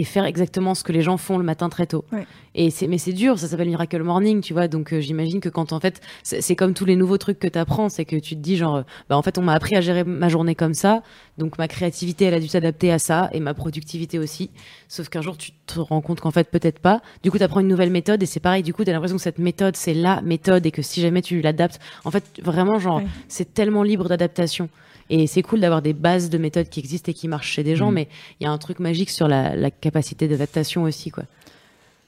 et 0.00 0.04
faire 0.04 0.24
exactement 0.24 0.74
ce 0.74 0.82
que 0.82 0.92
les 0.92 1.02
gens 1.02 1.18
font 1.18 1.36
le 1.36 1.44
matin 1.44 1.68
très 1.68 1.86
tôt. 1.86 2.06
Ouais. 2.10 2.26
Et 2.54 2.70
c'est 2.70 2.86
mais 2.86 2.96
c'est 2.96 3.12
dur, 3.12 3.38
ça 3.38 3.46
s'appelle 3.48 3.68
Miracle 3.68 4.02
Morning, 4.02 4.40
tu 4.40 4.54
vois. 4.54 4.66
Donc 4.66 4.92
euh, 4.94 5.00
j'imagine 5.00 5.40
que 5.40 5.50
quand 5.50 5.72
en 5.74 5.78
fait 5.78 6.00
c'est 6.22 6.56
comme 6.56 6.72
tous 6.72 6.86
les 6.86 6.96
nouveaux 6.96 7.18
trucs 7.18 7.38
que 7.38 7.46
tu 7.46 7.58
apprends, 7.58 7.90
c'est 7.90 8.06
que 8.06 8.16
tu 8.16 8.34
te 8.34 8.40
dis 8.40 8.56
genre 8.56 8.76
euh, 8.76 8.82
bah 9.10 9.16
en 9.18 9.22
fait 9.22 9.36
on 9.36 9.42
m'a 9.42 9.52
appris 9.52 9.76
à 9.76 9.82
gérer 9.82 10.02
ma 10.04 10.28
journée 10.30 10.54
comme 10.54 10.72
ça, 10.74 11.02
donc 11.36 11.58
ma 11.58 11.68
créativité 11.68 12.24
elle 12.24 12.34
a 12.34 12.40
dû 12.40 12.48
s'adapter 12.48 12.90
à 12.90 12.98
ça 12.98 13.28
et 13.32 13.40
ma 13.40 13.52
productivité 13.52 14.18
aussi. 14.18 14.50
Sauf 14.88 15.10
qu'un 15.10 15.20
jour 15.20 15.36
tu 15.36 15.52
te 15.66 15.78
rends 15.78 16.00
compte 16.00 16.20
qu'en 16.20 16.30
fait 16.30 16.50
peut-être 16.50 16.78
pas. 16.78 17.02
Du 17.22 17.30
coup 17.30 17.36
tu 17.36 17.44
apprends 17.44 17.60
une 17.60 17.68
nouvelle 17.68 17.90
méthode 17.90 18.22
et 18.22 18.26
c'est 18.26 18.40
pareil, 18.40 18.62
du 18.62 18.72
coup 18.72 18.84
tu 18.84 18.90
as 18.90 18.94
l'impression 18.94 19.16
que 19.18 19.22
cette 19.22 19.38
méthode 19.38 19.76
c'est 19.76 19.94
la 19.94 20.22
méthode 20.22 20.64
et 20.64 20.70
que 20.70 20.80
si 20.82 21.02
jamais 21.02 21.20
tu 21.20 21.42
l'adaptes, 21.42 21.78
en 22.04 22.10
fait 22.10 22.24
vraiment 22.42 22.78
genre 22.78 22.96
Ouais. 23.00 23.06
c'est 23.28 23.52
tellement 23.54 23.82
libre 23.82 24.08
d'adaptation. 24.08 24.68
Et 25.10 25.26
c'est 25.26 25.42
cool 25.42 25.60
d'avoir 25.60 25.82
des 25.82 25.92
bases 25.92 26.30
de 26.30 26.38
méthodes 26.38 26.68
qui 26.68 26.80
existent 26.80 27.10
et 27.10 27.14
qui 27.14 27.28
marchent 27.28 27.50
chez 27.52 27.64
des 27.64 27.76
gens, 27.76 27.88
Mhm. 27.88 27.94
mais 27.94 28.08
il 28.40 28.44
y 28.44 28.46
a 28.46 28.50
un 28.50 28.58
truc 28.58 28.78
magique 28.78 29.10
sur 29.10 29.28
la, 29.28 29.54
la 29.56 29.70
capacité 29.70 30.28
d'adaptation 30.28 30.84
aussi, 30.84 31.10
quoi. 31.10 31.24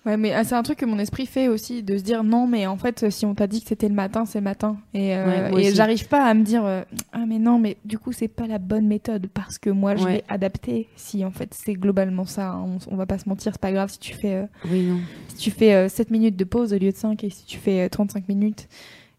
Ouais, 0.04 0.16
mais 0.16 0.32
ah, 0.32 0.42
c'est 0.42 0.56
un 0.56 0.64
truc 0.64 0.78
que 0.80 0.84
mon 0.84 0.98
esprit 0.98 1.26
fait 1.26 1.46
aussi, 1.46 1.84
de 1.84 1.96
se 1.96 2.02
dire 2.02 2.24
non, 2.24 2.48
mais 2.48 2.66
en 2.66 2.76
fait, 2.76 3.08
si 3.10 3.24
on 3.24 3.36
t'a 3.36 3.46
dit 3.46 3.62
que 3.62 3.68
c'était 3.68 3.86
le 3.88 3.94
matin, 3.94 4.24
c'est 4.26 4.38
le 4.40 4.44
matin. 4.44 4.76
Et, 4.94 5.14
euh, 5.16 5.48
Ouais, 5.52 5.64
et 5.66 5.74
j'arrive 5.74 6.08
pas 6.08 6.24
à 6.24 6.34
me 6.34 6.42
dire 6.42 6.64
euh, 6.64 6.82
ah, 7.12 7.24
mais 7.24 7.38
non, 7.38 7.60
mais 7.60 7.76
du 7.84 7.98
coup, 8.00 8.10
c'est 8.10 8.26
pas 8.26 8.48
la 8.48 8.58
bonne 8.58 8.88
méthode 8.88 9.28
parce 9.32 9.58
que 9.60 9.70
moi, 9.70 9.94
je 9.94 10.04
Ouais. 10.04 10.12
l'ai 10.14 10.24
adapté. 10.28 10.88
Si 10.96 11.24
en 11.24 11.30
fait, 11.30 11.54
c'est 11.54 11.74
globalement 11.74 12.24
ça, 12.24 12.48
hein, 12.50 12.64
on, 12.88 12.94
on 12.94 12.96
va 12.96 13.06
pas 13.06 13.18
se 13.18 13.28
mentir, 13.28 13.52
c'est 13.52 13.60
pas 13.60 13.70
grave 13.70 13.90
si 13.92 14.00
tu 14.00 14.14
fais, 14.14 14.34
euh, 14.34 14.46
Oui, 14.68 14.82
non. 14.82 14.98
si 15.28 15.36
tu 15.36 15.50
fais 15.52 15.72
euh, 15.72 15.88
7 15.88 16.10
minutes 16.10 16.36
de 16.36 16.44
pause 16.44 16.72
au 16.72 16.78
lieu 16.78 16.90
de 16.90 16.96
5 16.96 17.22
et 17.22 17.30
si 17.30 17.44
tu 17.44 17.58
fais 17.58 17.82
euh, 17.86 17.88
35 17.88 18.26
minutes. 18.28 18.66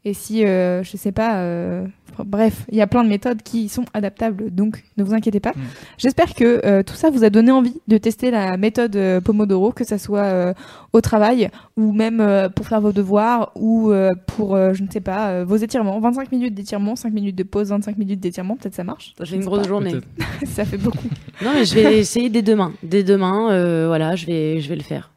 Et 0.05 0.13
si, 0.13 0.45
euh, 0.45 0.83
je 0.83 0.97
sais 0.97 1.13
pas, 1.13 1.37
euh, 1.37 1.85
bref, 2.25 2.65
il 2.69 2.77
y 2.77 2.81
a 2.81 2.87
plein 2.87 3.05
de 3.05 3.09
méthodes 3.09 3.41
qui 3.41 3.69
sont 3.69 3.85
adaptables, 3.93 4.53
donc 4.53 4.83
ne 4.97 5.03
vous 5.03 5.13
inquiétez 5.13 5.39
pas. 5.39 5.51
Mm. 5.51 5.61
J'espère 5.97 6.33
que 6.33 6.61
euh, 6.65 6.83
tout 6.83 6.95
ça 6.95 7.09
vous 7.09 7.23
a 7.23 7.29
donné 7.29 7.51
envie 7.51 7.79
de 7.87 7.97
tester 7.97 8.29
la 8.29 8.57
méthode 8.57 8.97
euh, 8.97 9.21
Pomodoro, 9.21 9.71
que 9.71 9.85
ça 9.85 9.97
soit 9.97 10.23
euh, 10.23 10.53
au 10.91 10.99
travail 10.99 11.49
ou 11.77 11.93
même 11.93 12.19
euh, 12.19 12.49
pour 12.49 12.67
faire 12.67 12.81
vos 12.81 12.91
devoirs 12.91 13.53
ou 13.55 13.91
euh, 13.91 14.11
pour, 14.27 14.55
euh, 14.55 14.73
je 14.73 14.83
ne 14.83 14.89
sais 14.89 14.99
pas, 14.99 15.29
euh, 15.29 15.45
vos 15.45 15.55
étirements. 15.55 15.97
25 16.01 16.33
minutes 16.33 16.53
d'étirement, 16.53 16.97
5 16.97 17.13
minutes 17.13 17.37
de 17.37 17.43
pause, 17.43 17.69
25 17.69 17.97
minutes 17.97 18.19
d'étirement, 18.19 18.57
peut-être 18.57 18.75
ça 18.75 18.83
marche. 18.83 19.13
Fait 19.17 19.35
une 19.35 19.45
grosse 19.45 19.61
pas. 19.61 19.67
journée. 19.69 19.95
Ça 20.45 20.65
fait 20.65 20.77
beaucoup. 20.77 21.07
Non, 21.41 21.51
mais 21.55 21.63
je 21.63 21.75
vais 21.75 21.99
essayer 21.99 22.29
dès 22.29 22.41
demain. 22.41 22.73
Dès 22.83 23.03
demain, 23.03 23.51
euh, 23.51 23.85
voilà, 23.87 24.17
je 24.17 24.25
vais, 24.25 24.59
je 24.59 24.67
vais 24.67 24.75
le 24.75 24.83
faire. 24.83 25.12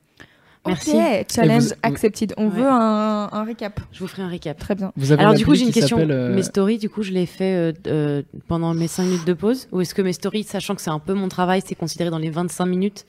Merci. 0.67 0.93
Challenge 1.33 1.62
vous- 1.62 1.73
accepted. 1.83 2.35
On 2.37 2.45
Ouais. 2.49 2.57
veut 2.61 2.67
un, 2.67 3.29
un 3.33 3.45
récap. 3.45 3.81
Je 3.93 4.01
vous 4.01 4.07
ferai 4.09 4.23
un 4.23 4.29
récap. 4.29 4.59
Très 4.59 4.75
bien. 4.75 4.93
Vous 4.97 5.12
avez 5.12 5.23
Alors 5.23 5.35
du 5.35 5.45
coup, 5.45 5.55
j'ai 5.55 5.64
une 5.64 5.73
question. 5.73 5.99
euh, 5.99 6.35
Mes 6.35 6.43
stories, 6.43 6.79
du 6.79 6.89
coup, 6.89 7.03
je 7.03 7.12
les 7.12 7.27
fais 7.27 7.55
euh, 7.55 7.73
euh, 7.87 8.23
pendant 8.49 8.75
mes 8.75 8.89
5 8.89 9.05
minutes 9.05 9.27
de 9.27 9.33
pause 9.35 9.69
Ou 9.73 9.81
est-ce 9.81 9.95
que 9.95 10.03
mes 10.03 10.12
stories, 10.12 10.45
sachant 10.45 10.75
que 10.75 10.81
c'est 10.83 10.91
un 10.91 10.99
peu 10.99 11.14
mon 11.14 11.29
travail, 11.29 11.62
c'est 11.67 11.75
considéré 11.75 12.11
dans 12.11 12.19
les 12.19 12.31
25 12.31 12.67
minutes? 12.67 13.07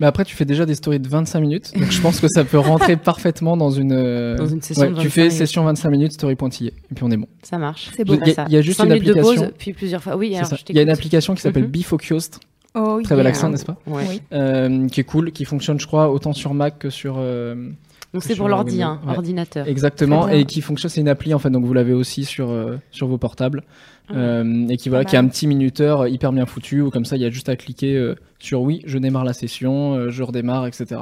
Mais 0.00 0.06
après, 0.06 0.24
tu 0.24 0.34
fais 0.34 0.44
déjà 0.44 0.66
des 0.66 0.74
stories 0.74 0.98
de 1.00 1.08
25 1.08 1.40
minutes, 1.40 1.72
donc 1.78 1.90
je 1.90 2.00
pense 2.00 2.18
que 2.20 2.26
ça 2.28 2.44
peut 2.44 2.58
rentrer 2.58 2.96
parfaitement 3.12 3.56
dans 3.56 3.70
une. 3.70 3.92
euh, 3.92 4.36
Dans 4.36 4.46
une 4.46 4.60
session 4.62 4.82
ouais, 4.82 4.88
de 4.90 4.94
Tu 4.94 5.02
25 5.08 5.10
fais 5.10 5.20
minutes. 5.22 5.36
session 5.38 5.64
25 5.64 5.90
minutes, 5.90 6.12
story 6.12 6.34
pointillée, 6.34 6.72
et 6.90 6.94
puis 6.94 7.04
on 7.04 7.10
est 7.10 7.16
bon. 7.16 7.28
Ça 7.42 7.58
marche. 7.58 7.90
C'est 7.96 8.04
beau. 8.04 8.14
Il 8.20 8.26
y 8.26 8.30
a- 8.30 8.34
Ça. 8.34 8.44
il 8.48 8.54
y 8.54 8.56
a 8.56 8.60
juste 8.62 8.78
5 8.78 8.84
une 8.86 8.92
minutes 8.94 9.06
de 9.06 9.12
application. 9.12 9.42
pause, 9.42 9.52
puis 9.56 9.72
plusieurs 9.72 10.02
fois. 10.02 10.16
Oui, 10.16 10.34
alors 10.36 10.48
je 10.50 10.56
Il 10.68 10.76
y 10.76 10.78
a 10.80 10.82
une 10.82 10.90
application 10.90 11.34
qui 11.34 11.42
s'appelle. 11.42 11.66
Bifocused, 11.68 12.34
Oh, 12.74 13.00
très 13.02 13.14
bel 13.14 13.24
yeah. 13.24 13.30
accent, 13.30 13.48
n'est-ce 13.50 13.64
pas 13.64 13.76
Ouais. 13.86 14.04
Oui. 14.08 14.22
Euh, 14.32 14.88
Qui 14.88 15.00
est 15.00 15.04
cool, 15.04 15.30
qui 15.32 15.44
fonctionne, 15.44 15.78
je 15.78 15.86
crois, 15.86 16.10
autant 16.10 16.32
sur 16.32 16.54
Mac 16.54 16.78
que 16.78 16.90
sur. 16.90 17.16
euh, 17.18 17.70
Donc 18.12 18.22
c'est 18.24 18.34
pour 18.36 18.48
l'ordi, 18.48 18.82
hein, 18.82 19.00
Ouais. 19.06 19.16
ordinateur. 19.16 19.66
Exactement, 19.68 20.28
et 20.28 20.44
qui 20.44 20.60
fonctionne, 20.60 20.90
c'est 20.90 21.00
une 21.00 21.08
appli 21.08 21.34
en 21.34 21.38
fait, 21.38 21.50
donc 21.50 21.64
vous 21.64 21.72
l'avez 21.74 21.92
aussi 21.92 22.24
sur, 22.24 22.50
euh, 22.50 22.76
sur 22.90 23.06
vos 23.08 23.18
portables, 23.18 23.62
Ah. 24.08 24.14
Euh, 24.16 24.68
et 24.68 24.76
qui, 24.76 24.88
voilà, 24.88 25.04
qui 25.04 25.16
a 25.16 25.18
un 25.20 25.26
petit 25.28 25.46
minuteur 25.46 26.06
hyper 26.08 26.30
bien 26.32 26.44
foutu, 26.46 26.80
où 26.82 26.90
comme 26.90 27.04
ça 27.06 27.16
il 27.16 27.22
y 27.22 27.24
a 27.24 27.30
juste 27.30 27.48
à 27.48 27.56
cliquer 27.56 27.96
euh, 27.96 28.14
sur 28.38 28.60
oui, 28.62 28.82
je 28.86 28.98
démarre 28.98 29.24
la 29.24 29.32
session, 29.32 29.94
euh, 29.94 30.10
je 30.10 30.22
redémarre, 30.22 30.66
etc. 30.66 31.00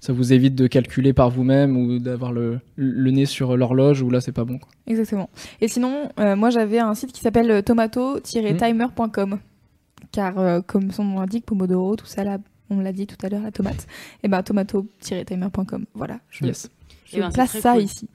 Ça 0.00 0.12
vous 0.12 0.32
évite 0.34 0.54
de 0.54 0.66
calculer 0.66 1.12
par 1.14 1.30
vous-même 1.30 1.76
ou 1.76 1.98
d'avoir 1.98 2.30
le, 2.32 2.58
le 2.76 3.10
nez 3.10 3.24
sur 3.26 3.56
l'horloge, 3.56 4.02
où 4.02 4.10
là 4.10 4.20
c'est 4.20 4.32
pas 4.32 4.44
bon. 4.44 4.58
quoi. 4.58 4.68
Exactement. 4.86 5.30
Et 5.62 5.68
sinon, 5.68 6.10
euh, 6.20 6.36
moi 6.36 6.50
j'avais 6.50 6.78
un 6.78 6.94
site 6.94 7.12
qui 7.12 7.20
s'appelle 7.22 7.62
tomato-timer.com. 7.62 9.38
Car 10.12 10.38
euh, 10.38 10.60
comme 10.60 10.90
son 10.92 11.04
nom 11.04 11.20
l'indique, 11.20 11.44
Pomodoro, 11.46 11.96
tout 11.96 12.06
ça 12.06 12.22
là, 12.24 12.38
on 12.70 12.80
l'a 12.80 12.92
dit 12.92 13.06
tout 13.06 13.16
à 13.24 13.28
l'heure, 13.28 13.42
la 13.42 13.50
tomate. 13.50 13.86
Et 14.22 14.28
ben 14.28 14.42
tomato-timer.com. 14.42 15.84
Voilà. 15.94 16.18
Je, 16.30 16.44
Yes. 16.46 16.68
je 17.06 17.16
Eh 17.16 17.20
ben, 17.20 17.30
place 17.30 17.58
ça 17.58 17.74
cool. 17.74 17.82
ici. 17.82 18.08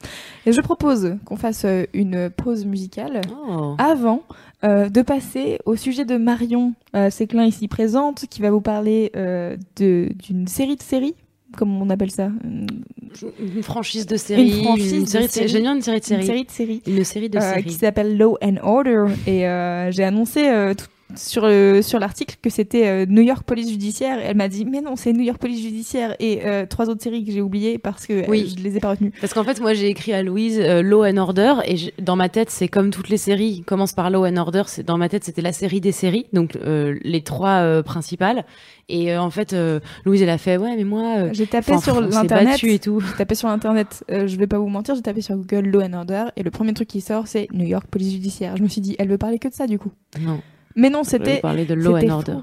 Et 0.46 0.52
je 0.52 0.62
propose 0.62 1.16
qu'on 1.26 1.36
fasse 1.38 1.66
euh, 1.66 1.86
une 1.94 2.30
pause 2.30 2.66
musicale 2.66 3.22
Oh. 3.48 3.76
avant 3.78 4.24
euh, 4.64 4.90
de 4.90 5.02
passer 5.02 5.60
au 5.66 5.76
sujet 5.76 6.06
de 6.06 6.18
Marion 6.18 6.74
euh, 6.96 7.10
Séclin 7.10 7.46
ici 7.46 7.68
présente, 7.68 8.26
qui 8.30 8.42
va 8.42 8.50
vous 8.52 8.62
parler 8.62 9.12
euh, 9.16 9.56
de- 9.76 10.10
d'une 10.28 10.48
série 10.48 10.76
de 10.76 10.82
séries, 10.84 11.16
comme 11.56 11.80
on 11.82 11.90
appelle 11.90 12.12
ça. 12.12 12.32
Une, 12.44 13.64
franchise 13.64 14.06
de 14.06 14.18
série. 14.18 14.50
Une 14.58 14.64
franchise 14.64 15.02
de 15.04 15.06
série 15.08 15.26
de 15.28 15.32
série. 15.32 15.48
J'aime 15.48 15.62
bien 15.62 15.76
une 15.76 15.82
série 15.82 16.00
de 16.00 16.06
une 16.06 16.22
série. 16.22 16.26
série 16.26 16.44
de 16.46 16.52
séries. 16.52 16.82
Une 16.88 17.04
série 17.04 17.30
de 17.30 17.38
euh, 17.38 17.42
séries. 17.42 17.64
qui 17.64 17.74
s'appelle 17.74 18.18
Law 18.18 18.38
and 18.44 18.56
Order 18.62 19.06
et 19.26 19.48
euh, 19.48 19.92
j'ai 19.92 20.04
annoncé 20.04 20.48
euh, 20.50 20.74
tout- 20.74 20.86
sur 21.16 21.48
le 21.48 21.82
sur 21.82 22.00
l'article 22.00 22.36
que 22.42 22.50
c'était 22.50 22.88
euh, 22.88 23.06
New 23.08 23.22
York 23.22 23.44
Police 23.44 23.70
Judiciaire 23.70 24.20
et 24.20 24.24
elle 24.26 24.36
m'a 24.38 24.50
dit 24.50 24.66
mais 24.66 24.82
non 24.82 24.96
c'est 24.98 25.14
New 25.14 25.24
York 25.24 25.38
Police 25.40 25.62
Judiciaire 25.62 26.16
et 26.20 26.42
euh, 26.46 26.66
trois 26.66 26.90
autres 26.90 27.02
séries 27.02 27.24
que 27.24 27.32
j'ai 27.32 27.42
oubliées 27.42 27.78
parce 27.78 28.06
que 28.06 28.14
euh, 28.14 28.26
Oui. 28.28 28.54
je 28.58 28.62
les 28.62 28.76
ai 28.78 28.80
pas 28.80 28.90
retenues. 28.90 29.14
Parce 29.22 29.34
qu'en 29.34 29.44
fait, 29.46 29.62
moi, 29.62 29.74
j'ai 29.74 29.88
écrit 29.88 30.12
à 30.14 30.22
Louise 30.22 30.60
euh, 30.60 30.82
Law 30.82 31.06
and 31.06 31.18
Order 31.18 31.54
et 31.66 31.78
je- 31.78 31.92
dans 32.02 32.16
ma 32.18 32.28
tête, 32.30 32.50
c'est 32.50 32.68
comme 32.68 32.90
toutes 32.92 33.10
les 33.10 33.18
séries. 33.18 33.64
Commence 33.66 33.94
par 33.94 34.10
Law 34.10 34.26
and 34.26 34.36
Order. 34.38 34.64
C'est 34.68 34.84
dans 34.86 34.98
ma 34.98 35.08
tête, 35.10 35.24
c'était 35.24 35.42
la 35.42 35.54
série 35.54 35.80
des 35.82 35.92
séries, 35.94 36.26
donc 36.34 36.56
euh, 36.58 36.98
les 37.04 37.22
trois 37.22 37.62
euh, 37.62 37.84
principales. 37.84 38.46
Et 38.90 39.14
euh, 39.14 39.22
en 39.22 39.30
fait, 39.30 39.54
euh, 39.54 39.80
Louise, 40.06 40.22
elle 40.22 40.30
a 40.30 40.38
fait 40.38 40.58
ouais, 40.58 40.76
mais 40.76 40.84
moi, 40.84 41.18
euh, 41.20 41.30
J'ai 41.34 41.48
tapé 41.48 41.78
sur 41.78 42.00
l'internet. 42.02 42.62
et 42.64 42.80
tout. 42.80 43.00
J'ai 43.02 43.18
tapé 43.18 43.36
sur 43.36 43.48
internet, 43.50 44.04
euh, 44.12 44.28
je 44.28 44.38
vais 44.38 44.48
pas 44.48 44.60
vous 44.60 44.68
mentir, 44.70 44.96
j'ai 44.96 45.02
tapé 45.02 45.22
sur 45.22 45.36
Google 45.36 45.68
Law 45.70 45.82
and 45.82 45.94
Order 45.94 46.26
et 46.36 46.44
le 46.44 46.52
premier 46.52 46.74
truc 46.74 46.88
qui 46.88 47.02
sort 47.02 47.28
c'est 47.28 47.48
New 47.54 47.66
York 47.66 47.86
Police 47.90 48.12
Judiciaire. 48.12 48.58
Je 48.58 48.64
me 48.64 48.68
suis 48.68 48.82
dit 48.82 48.96
elle 49.00 49.10
veut 49.10 49.18
parler 49.18 49.40
que 49.40 49.48
de 49.48 49.54
ça 49.54 49.68
du 49.68 49.78
coup. 49.80 49.92
Non, 50.22 50.40
Mais 50.78 50.90
non, 50.90 51.04
c'était 51.04 51.36
vais 51.36 51.40
parler 51.42 51.66
de 51.66 51.74
Law 51.74 51.98
and 51.98 52.10
Order. 52.10 52.38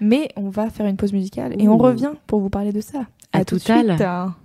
Mais 0.00 0.28
on 0.36 0.48
va 0.48 0.70
faire 0.70 0.86
une 0.86 0.96
pause 0.96 1.12
musicale 1.12 1.60
et 1.60 1.66
on 1.66 1.76
revient 1.76 2.12
pour 2.28 2.40
vous 2.40 2.50
parler 2.50 2.70
de 2.70 2.80
ça. 2.80 3.00
À 3.32 3.44
tout 3.44 3.56
de 3.56 3.60
tout 3.60 3.72
à 3.72 3.78
suite. 3.78 3.98
l'heure. 3.98 4.38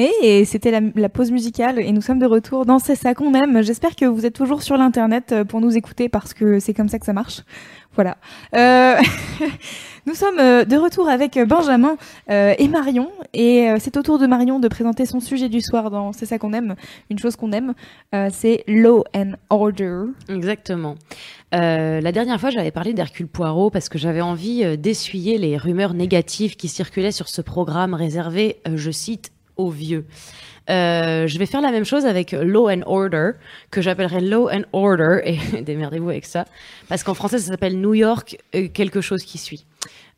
Et 0.00 0.46
c'était 0.46 0.70
la, 0.70 1.08
pause 1.10 1.30
musicale 1.30 1.78
et 1.78 1.92
nous 1.92 2.00
sommes 2.00 2.18
de 2.18 2.24
retour 2.24 2.64
dans 2.64 2.78
C'est 2.78 2.94
ça 2.94 3.14
qu'on 3.14 3.34
aime. 3.34 3.62
J'espère 3.62 3.94
que 3.94 4.06
vous 4.06 4.24
êtes 4.24 4.32
toujours 4.32 4.62
sur 4.62 4.78
l'internet 4.78 5.32
euh, 5.32 5.44
pour 5.44 5.60
nous 5.60 5.76
écouter 5.76 6.08
parce 6.08 6.32
que 6.32 6.58
c'est 6.58 6.72
comme 6.72 6.88
ça 6.88 6.98
que 6.98 7.04
ça 7.04 7.12
marche. 7.12 7.42
Voilà. 7.94 8.16
Euh, 8.56 8.96
nous 10.06 10.14
sommes 10.14 10.38
euh, 10.38 10.64
de 10.64 10.76
retour 10.76 11.06
avec 11.10 11.38
Benjamin 11.46 11.98
et 12.28 12.68
Marion 12.68 13.10
et 13.34 13.68
c'est 13.78 13.98
au 13.98 14.02
tour 14.02 14.18
de 14.18 14.26
Marion 14.26 14.58
de 14.58 14.68
présenter 14.68 15.04
son 15.04 15.20
sujet 15.20 15.50
du 15.50 15.60
soir 15.60 15.90
dans 15.90 16.14
C'est 16.14 16.24
ça 16.24 16.38
qu'on 16.38 16.54
aime. 16.54 16.76
Une 17.10 17.18
chose 17.18 17.36
qu'on 17.36 17.52
aime, 17.52 17.74
c'est 18.30 18.64
Law 18.66 19.04
and 19.14 19.32
Order. 19.50 20.04
Exactement. 20.30 20.94
La 21.52 22.12
dernière 22.12 22.40
fois, 22.40 22.48
j'avais 22.48 22.70
parlé 22.70 22.94
d'Hercule 22.94 23.28
Poirot 23.28 23.68
parce 23.68 23.90
que 23.90 23.98
j'avais 23.98 24.22
envie 24.22 24.78
d'essuyer 24.78 25.36
les 25.36 25.58
rumeurs 25.58 25.92
négatives 25.92 26.56
qui 26.56 26.68
circulaient 26.68 27.12
sur 27.12 27.28
ce 27.28 27.42
programme 27.42 27.92
réservé, 27.92 28.56
je 28.74 28.90
cite, 28.90 29.32
aux 29.60 29.70
vieux. 29.70 30.04
Euh, 30.68 31.26
je 31.26 31.38
vais 31.38 31.46
faire 31.46 31.60
la 31.60 31.72
même 31.72 31.84
chose 31.84 32.06
avec 32.06 32.32
Law 32.32 32.70
and 32.70 32.82
Order, 32.86 33.32
que 33.70 33.82
j'appellerai 33.82 34.20
Law 34.20 34.48
and 34.50 34.62
Order, 34.72 35.20
et 35.24 35.62
démerdez-vous 35.62 36.10
avec 36.10 36.26
ça, 36.26 36.44
parce 36.88 37.02
qu'en 37.02 37.14
français 37.14 37.38
ça 37.38 37.48
s'appelle 37.48 37.80
New 37.80 37.94
York, 37.94 38.38
euh, 38.54 38.68
quelque 38.68 39.00
chose 39.00 39.24
qui 39.24 39.38
suit. 39.38 39.66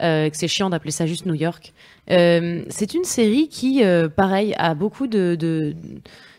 Euh, 0.03 0.28
c'est 0.32 0.49
chiant 0.49 0.68
d'appeler 0.68 0.90
ça 0.90 1.07
juste 1.07 1.26
New 1.26 1.34
York. 1.34 1.72
Euh, 2.11 2.64
c'est 2.68 2.95
une 2.95 3.05
série 3.05 3.49
qui, 3.49 3.82
pareil, 4.16 4.55
a 4.59 4.74
beaucoup 4.74 5.07
de, 5.07 5.74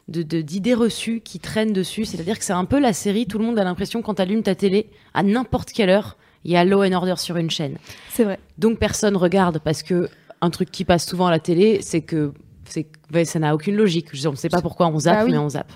d'idées 0.07 0.73
reçues 0.73 1.21
qui 1.21 1.39
traînent 1.39 1.71
dessus. 1.71 2.05
C'est-à-dire 2.05 2.37
que 2.37 2.43
c'est 2.43 2.53
un 2.53 2.65
peu 2.65 2.79
la 2.79 2.93
série, 2.93 3.25
tout 3.25 3.37
le 3.37 3.45
monde 3.45 3.57
a 3.57 3.63
l'impression 3.63 4.01
quand 4.01 4.15
t'allumes 4.15 4.43
ta 4.43 4.53
télé, 4.53 4.89
à 5.13 5.23
n'importe 5.23 5.71
quelle 5.71 5.89
heure, 5.89 6.17
il 6.43 6.51
y 6.51 6.57
a 6.57 6.65
Law 6.65 6.83
and 6.83 6.91
Order 6.91 7.15
sur 7.17 7.37
une 7.37 7.49
chaîne. 7.49 7.77
C'est 8.09 8.25
vrai. 8.25 8.37
Donc 8.57 8.79
personne 8.79 9.15
regarde 9.15 9.59
parce 9.63 9.81
que 9.81 10.09
un 10.41 10.49
truc 10.49 10.69
qui 10.71 10.83
passe 10.83 11.07
souvent 11.07 11.27
à 11.27 11.31
la 11.31 11.39
télé, 11.39 11.79
c'est 11.81 12.01
que 12.01 12.33
ouais, 13.13 13.25
ça 13.25 13.39
n'a 13.39 13.53
aucune 13.53 13.75
logique. 13.75 14.07
Je- 14.13 14.27
On 14.27 14.31
ne 14.31 14.35
sait 14.37 14.49
pas 14.49 14.61
pourquoi 14.61 14.87
on 14.87 14.99
zappe, 14.99 15.17
Bah 15.19 15.25
oui. 15.25 15.31
mais 15.31 15.37
on 15.37 15.49
zappe. 15.49 15.71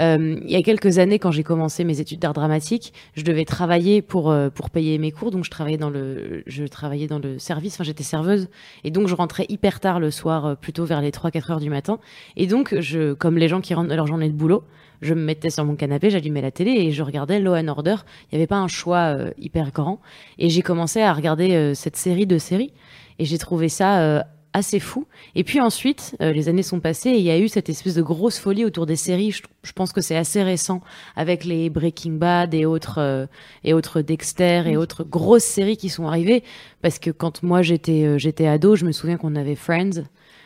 Euh, 0.00 0.38
il 0.44 0.50
y 0.50 0.56
a 0.56 0.62
quelques 0.62 0.98
années, 0.98 1.18
quand 1.18 1.30
j'ai 1.30 1.42
commencé 1.42 1.82
mes 1.82 2.00
études 2.00 2.18
d'art 2.20 2.34
dramatique, 2.34 2.92
je 3.14 3.22
devais 3.22 3.46
travailler 3.46 4.02
pour 4.02 4.30
euh, 4.30 4.50
pour 4.50 4.68
payer 4.68 4.98
mes 4.98 5.10
cours, 5.10 5.30
donc 5.30 5.44
je 5.44 5.50
travaillais 5.50 5.78
dans 5.78 5.88
le 5.88 6.42
je 6.46 6.64
travaillais 6.64 7.06
dans 7.06 7.18
le 7.18 7.38
service. 7.38 7.74
Enfin, 7.74 7.84
j'étais 7.84 8.04
serveuse 8.04 8.48
et 8.84 8.90
donc 8.90 9.08
je 9.08 9.14
rentrais 9.14 9.46
hyper 9.48 9.80
tard 9.80 9.98
le 9.98 10.10
soir, 10.10 10.44
euh, 10.44 10.54
plutôt 10.54 10.84
vers 10.84 11.00
les 11.00 11.10
3-4 11.10 11.50
heures 11.52 11.60
du 11.60 11.70
matin. 11.70 11.98
Et 12.36 12.46
donc 12.46 12.74
je, 12.78 13.14
comme 13.14 13.38
les 13.38 13.48
gens 13.48 13.62
qui 13.62 13.72
rentrent 13.72 13.88
de 13.88 13.94
leur 13.94 14.06
journée 14.06 14.28
de 14.28 14.34
boulot, 14.34 14.62
je 15.00 15.14
me 15.14 15.22
mettais 15.22 15.48
sur 15.50 15.64
mon 15.64 15.74
canapé, 15.74 16.10
j'allumais 16.10 16.42
la 16.42 16.50
télé 16.50 16.72
et 16.72 16.92
je 16.92 17.02
regardais 17.02 17.40
Law 17.40 17.54
and 17.56 17.68
Order. 17.68 17.96
Il 18.30 18.36
n'y 18.36 18.38
avait 18.42 18.46
pas 18.46 18.56
un 18.58 18.68
choix 18.68 19.14
euh, 19.16 19.30
hyper 19.38 19.70
grand. 19.72 20.00
Et 20.38 20.50
j'ai 20.50 20.62
commencé 20.62 21.00
à 21.00 21.14
regarder 21.14 21.54
euh, 21.54 21.72
cette 21.74 21.96
série 21.96 22.26
de 22.26 22.36
séries 22.36 22.72
et 23.18 23.24
j'ai 23.24 23.38
trouvé 23.38 23.70
ça 23.70 24.00
euh, 24.00 24.20
assez 24.56 24.80
fou. 24.80 25.06
Et 25.34 25.44
puis 25.44 25.60
ensuite, 25.60 26.16
euh, 26.22 26.32
les 26.32 26.48
années 26.48 26.62
sont 26.62 26.80
passées 26.80 27.10
et 27.10 27.18
il 27.18 27.24
y 27.24 27.30
a 27.30 27.38
eu 27.38 27.48
cette 27.48 27.68
espèce 27.68 27.94
de 27.94 28.02
grosse 28.02 28.38
folie 28.38 28.64
autour 28.64 28.86
des 28.86 28.96
séries. 28.96 29.30
Je, 29.30 29.42
je 29.62 29.72
pense 29.72 29.92
que 29.92 30.00
c'est 30.00 30.16
assez 30.16 30.42
récent 30.42 30.80
avec 31.14 31.44
les 31.44 31.68
Breaking 31.68 32.12
Bad 32.12 32.54
et 32.54 32.64
autres 32.64 32.98
euh, 32.98 33.26
et 33.64 33.74
autres 33.74 34.00
Dexter 34.00 34.62
et 34.66 34.76
autres 34.78 35.04
grosses 35.04 35.44
séries 35.44 35.76
qui 35.76 35.90
sont 35.90 36.06
arrivées. 36.06 36.42
Parce 36.80 36.98
que 36.98 37.10
quand 37.10 37.42
moi 37.42 37.60
j'étais 37.60 38.04
euh, 38.04 38.18
j'étais 38.18 38.46
ado, 38.46 38.76
je 38.76 38.86
me 38.86 38.92
souviens 38.92 39.18
qu'on 39.18 39.36
avait 39.36 39.56
Friends, 39.56 40.04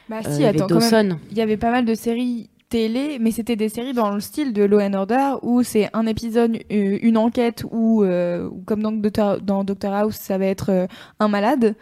Bah 0.09 0.23
si, 0.23 0.31
il 0.37 0.41
y 0.43 0.45
avait 0.45 0.61
attends, 0.61 0.75
Dawson. 0.79 1.19
il 1.31 1.39
y 1.39 1.41
avait 1.41 1.57
pas 1.57 1.71
mal 1.71 1.85
de 1.85 1.95
séries 1.95 2.51
télé, 2.69 3.19
mais 3.21 3.33
c'était 3.33 3.57
des 3.57 3.69
séries 3.69 3.93
dans 3.93 4.11
le 4.15 4.21
style 4.21 4.53
de 4.53 4.63
Law 4.63 4.81
and 4.81 4.95
Order 4.95 5.35
où 5.43 5.63
c'est 5.63 5.91
un 5.93 6.07
épisode, 6.07 6.59
une 6.71 7.17
enquête 7.19 7.65
ou 7.71 8.03
euh, 8.05 8.49
comme 8.65 8.83
dans 8.83 8.93
Doctor, 8.93 9.41
dans 9.41 9.65
Doctor 9.65 9.93
House, 9.93 10.15
ça 10.17 10.39
va 10.39 10.47
être 10.47 10.71
euh, 10.71 10.87
un 11.19 11.29
malade. 11.29 11.75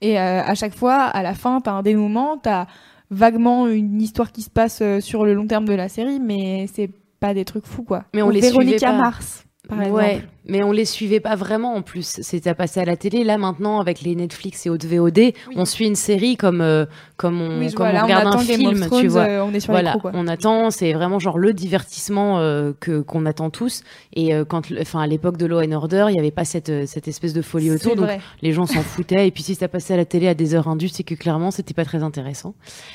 Et 0.00 0.18
euh, 0.18 0.42
à 0.42 0.54
chaque 0.54 0.74
fois, 0.74 1.04
à 1.04 1.22
la 1.22 1.34
fin, 1.34 1.60
t'as 1.60 1.72
un 1.72 1.82
dénouement, 1.82 2.36
t'as 2.36 2.66
vaguement 3.10 3.68
une 3.68 4.00
histoire 4.00 4.32
qui 4.32 4.42
se 4.42 4.50
passe 4.50 4.80
euh, 4.82 5.00
sur 5.00 5.24
le 5.24 5.34
long 5.34 5.46
terme 5.46 5.64
de 5.64 5.74
la 5.74 5.88
série, 5.88 6.20
mais 6.20 6.66
c'est 6.72 6.90
pas 7.20 7.34
des 7.34 7.44
trucs 7.44 7.66
fous 7.66 7.82
quoi. 7.82 8.04
Mais 8.14 8.22
on 8.22 8.28
Ou 8.28 8.30
les 8.30 8.40
Véronica 8.40 8.78
suivait 8.78 8.92
pas. 8.92 8.98
Mars, 8.98 9.45
par 9.68 9.78
ouais, 9.90 10.22
mais 10.48 10.62
on 10.62 10.70
les 10.72 10.84
suivait 10.84 11.20
pas 11.20 11.34
vraiment 11.34 11.74
en 11.74 11.82
plus. 11.82 12.20
C'était 12.22 12.50
à 12.50 12.54
passer 12.54 12.80
à 12.80 12.84
la 12.84 12.96
télé. 12.96 13.24
Là 13.24 13.36
maintenant, 13.36 13.80
avec 13.80 14.00
les 14.02 14.14
Netflix 14.14 14.64
et 14.66 14.70
autres 14.70 14.86
VOD, 14.86 15.32
on 15.56 15.64
suit 15.64 15.86
une 15.86 15.96
série 15.96 16.36
comme 16.36 16.60
euh, 16.60 16.86
comme 17.16 17.40
on, 17.40 17.58
Oui, 17.58 17.72
comme 17.72 17.86
vois, 17.86 17.90
on 17.90 17.92
là, 17.92 18.00
on 18.02 18.04
regarde 18.04 18.26
un 18.34 18.38
film, 18.38 18.80
Thrones, 18.86 19.00
tu 19.00 19.08
vois. 19.08 19.22
euh, 19.22 19.44
on 19.44 19.52
est 19.52 19.60
sur 19.60 19.72
voilà, 19.72 19.94
l'écran, 19.94 20.10
quoi. 20.10 20.12
on 20.14 20.28
attend. 20.28 20.70
C'est 20.70 20.92
vraiment 20.92 21.18
genre 21.18 21.38
le 21.38 21.52
divertissement 21.52 22.38
euh, 22.38 22.72
que 22.78 23.00
qu'on 23.00 23.26
attend 23.26 23.50
tous. 23.50 23.82
Et 24.14 24.34
euh, 24.34 24.44
quand, 24.44 24.62
enfin 24.80 25.00
à 25.00 25.06
l'époque 25.06 25.36
de 25.36 25.46
Law 25.46 25.60
and 25.62 25.72
Order, 25.72 26.06
il 26.10 26.16
y 26.16 26.18
avait 26.18 26.30
pas 26.30 26.44
cette 26.44 26.68
euh, 26.68 26.84
cette 26.86 27.08
espèce 27.08 27.32
de 27.32 27.42
folie 27.42 27.70
autour. 27.70 27.96
Donc 27.96 28.08
les 28.42 28.52
gens 28.52 28.66
s'en 28.66 28.82
foutaient. 28.82 29.26
Et 29.26 29.30
puis 29.30 29.42
si 29.42 29.54
ça 29.54 29.68
passait 29.68 29.94
à 29.94 29.96
la 29.96 30.04
télé 30.04 30.28
à 30.28 30.34
des 30.34 30.54
heures 30.54 30.68
indues, 30.68 30.88
c'est 30.88 31.02
que 31.04 31.14
clairement 31.14 31.50
c'était 31.50 31.74
pas 31.74 31.84
très 31.84 32.02
intéressant. 32.02 32.54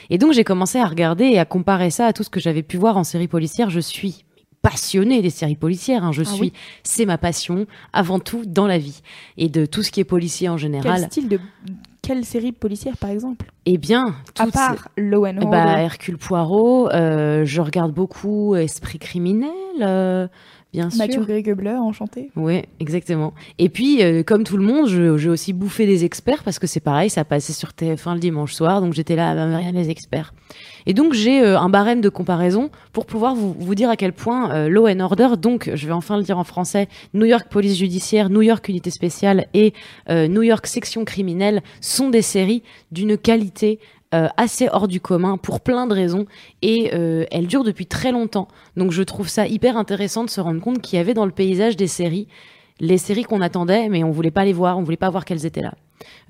Et 0.09 0.17
donc 0.17 0.33
j'ai 0.33 0.43
commencé 0.43 0.79
à 0.79 0.85
regarder 0.85 1.25
et 1.25 1.39
à 1.39 1.45
comparer 1.45 1.89
ça 1.89 2.05
à 2.05 2.13
tout 2.13 2.23
ce 2.23 2.29
que 2.29 2.39
j'avais 2.39 2.63
pu 2.63 2.77
voir 2.77 2.95
en 2.97 3.03
série 3.03 3.27
policière. 3.27 3.69
Je 3.69 3.79
suis 3.79 4.23
passionnée 4.61 5.21
des 5.21 5.29
séries 5.29 5.55
policières. 5.55 6.03
hein. 6.03 6.11
Je 6.11 6.21
Ah 6.21 6.25
suis, 6.25 6.41
oui 6.41 6.53
c'est 6.83 7.05
ma 7.05 7.17
passion 7.17 7.65
avant 7.93 8.19
tout 8.19 8.43
dans 8.45 8.67
la 8.67 8.77
vie 8.77 9.01
et 9.37 9.49
de 9.49 9.65
tout 9.65 9.83
ce 9.83 9.91
qui 9.91 9.99
est 9.99 10.03
policier 10.05 10.49
en 10.49 10.53
Quel 10.55 10.61
général. 10.61 11.03
style 11.03 11.27
de 11.29 11.39
quelle 12.03 12.25
série 12.25 12.51
policière 12.51 12.97
par 12.97 13.11
exemple? 13.11 13.45
Eh 13.67 13.77
bien, 13.77 14.15
À 14.39 14.47
part 14.47 14.87
Law 14.97 15.25
and 15.27 15.35
Eh 15.39 15.45
Order. 15.45 15.51
bah, 15.51 15.79
Hercule 15.81 16.17
Poirot, 16.17 16.89
euh, 16.89 17.45
je 17.45 17.61
regarde 17.61 17.93
beaucoup 17.93 18.55
Esprit 18.55 18.97
criminel, 18.97 19.51
euh, 19.81 20.27
bien 20.73 20.89
Mathieu 20.97 21.13
sûr. 21.13 21.27
Greg-Bleu, 21.27 21.77
enchanté. 21.77 22.31
Oui, 22.35 22.63
exactement. 22.79 23.33
Et 23.59 23.69
puis, 23.69 24.01
euh, 24.01 24.23
comme 24.23 24.43
tout 24.43 24.57
le 24.57 24.63
monde, 24.63 24.87
j'ai 24.87 25.29
aussi 25.29 25.53
bouffé 25.53 25.85
des 25.85 26.03
experts 26.03 26.43
parce 26.43 26.57
que 26.57 26.65
c'est 26.65 26.79
pareil, 26.79 27.11
ça 27.11 27.23
passait 27.23 27.53
sur 27.53 27.69
TF1 27.69 28.15
le 28.15 28.19
dimanche 28.19 28.53
soir, 28.53 28.81
donc 28.81 28.93
j'étais 28.93 29.15
là 29.15 29.29
à 29.31 29.57
rien 29.57 29.71
les 29.71 29.91
experts. 29.91 30.33
Et 30.85 30.93
donc 30.93 31.13
j'ai 31.13 31.41
euh, 31.41 31.59
un 31.59 31.69
barème 31.69 32.01
de 32.01 32.09
comparaison 32.09 32.69
pour 32.93 33.05
pouvoir 33.05 33.35
vous, 33.35 33.75
dire 33.75 33.89
à 33.89 33.95
quel 33.95 34.13
point 34.13 34.51
euh, 34.51 34.69
Law 34.69 34.87
and 34.87 34.99
Order, 34.99 35.29
donc 35.37 35.71
je 35.73 35.87
vais 35.87 35.93
enfin 35.93 36.17
le 36.17 36.23
dire 36.23 36.37
en 36.37 36.43
français, 36.43 36.87
New 37.13 37.25
York 37.25 37.47
Police 37.49 37.77
Judiciaire, 37.77 38.29
New 38.29 38.41
York 38.41 38.67
Unité 38.69 38.89
Spéciale 38.89 39.47
et 39.53 39.73
euh, 40.09 40.27
New 40.27 40.41
York 40.41 40.65
Section 40.67 41.05
Criminelle 41.05 41.61
sont 41.79 42.09
des 42.09 42.21
séries 42.21 42.63
d'une 42.91 43.17
qualité 43.17 43.79
assez 44.35 44.67
hors 44.69 44.89
du 44.89 44.99
commun 44.99 45.37
pour 45.37 45.61
plein 45.61 45.87
de 45.87 45.93
raisons 45.93 46.25
et 46.61 46.91
elles 47.31 47.47
durent 47.47 47.63
depuis 47.63 47.85
très 47.85 48.11
longtemps. 48.11 48.49
Donc 48.75 48.91
je 48.91 49.03
trouve 49.03 49.29
ça 49.29 49.47
hyper 49.47 49.77
intéressant 49.77 50.25
de 50.25 50.29
se 50.29 50.41
rendre 50.41 50.59
compte 50.59 50.81
qu'il 50.81 50.97
y 50.97 50.99
avait 50.99 51.13
dans 51.13 51.25
le 51.25 51.31
paysage 51.31 51.77
des 51.77 51.87
séries 51.87 52.27
les 52.81 52.97
séries 52.97 53.23
qu'on 53.23 53.39
attendait 53.39 53.87
mais 53.87 54.03
on 54.03 54.11
voulait 54.11 54.29
pas 54.29 54.43
les 54.43 54.51
voir, 54.51 54.77
on 54.77 54.83
voulait 54.83 54.97
pas 54.97 55.09
voir 55.09 55.23
qu'elles 55.23 55.45
étaient 55.45 55.61
là. 55.61 55.75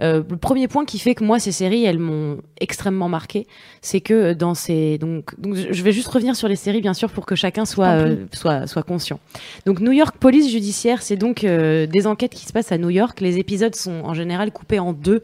Euh, 0.02 0.24
le 0.28 0.38
premier 0.38 0.68
point 0.68 0.86
qui 0.86 1.00
fait 1.00 1.16
que 1.16 1.24
moi 1.24 1.40
ces 1.40 1.52
séries 1.52 1.84
elles 1.84 2.00
m'ont 2.00 2.40
extrêmement 2.60 3.10
marqué, 3.10 3.48
c'est 3.82 4.02
que 4.02 4.34
dans 4.34 4.54
ces 4.54 4.98
donc, 4.98 5.40
donc 5.40 5.56
je 5.56 5.84
vais 5.84 5.92
juste 5.92 6.08
revenir 6.08 6.36
sur 6.36 6.48
les 6.48 6.56
séries 6.56 6.82
bien 6.82 6.94
sûr 6.94 7.10
pour 7.10 7.26
que 7.26 7.36
chacun 7.36 7.66
soit 7.66 7.90
euh, 7.90 8.26
soit 8.34 8.68
soit 8.68 8.84
conscient. 8.84 9.20
Donc 9.66 9.80
New 9.80 9.92
York 9.92 10.18
Police 10.18 10.50
Judiciaire, 10.50 11.02
c'est 11.02 11.18
donc 11.18 11.44
euh, 11.44 11.88
des 11.88 12.08
enquêtes 12.08 12.34
qui 12.34 12.46
se 12.46 12.54
passent 12.54 12.72
à 12.72 12.78
New 12.78 12.90
York. 12.90 13.22
Les 13.22 13.38
épisodes 13.38 13.76
sont 13.76 14.02
en 14.04 14.14
général 14.14 14.52
coupés 14.52 14.80
en 14.80 14.94
deux 14.94 15.24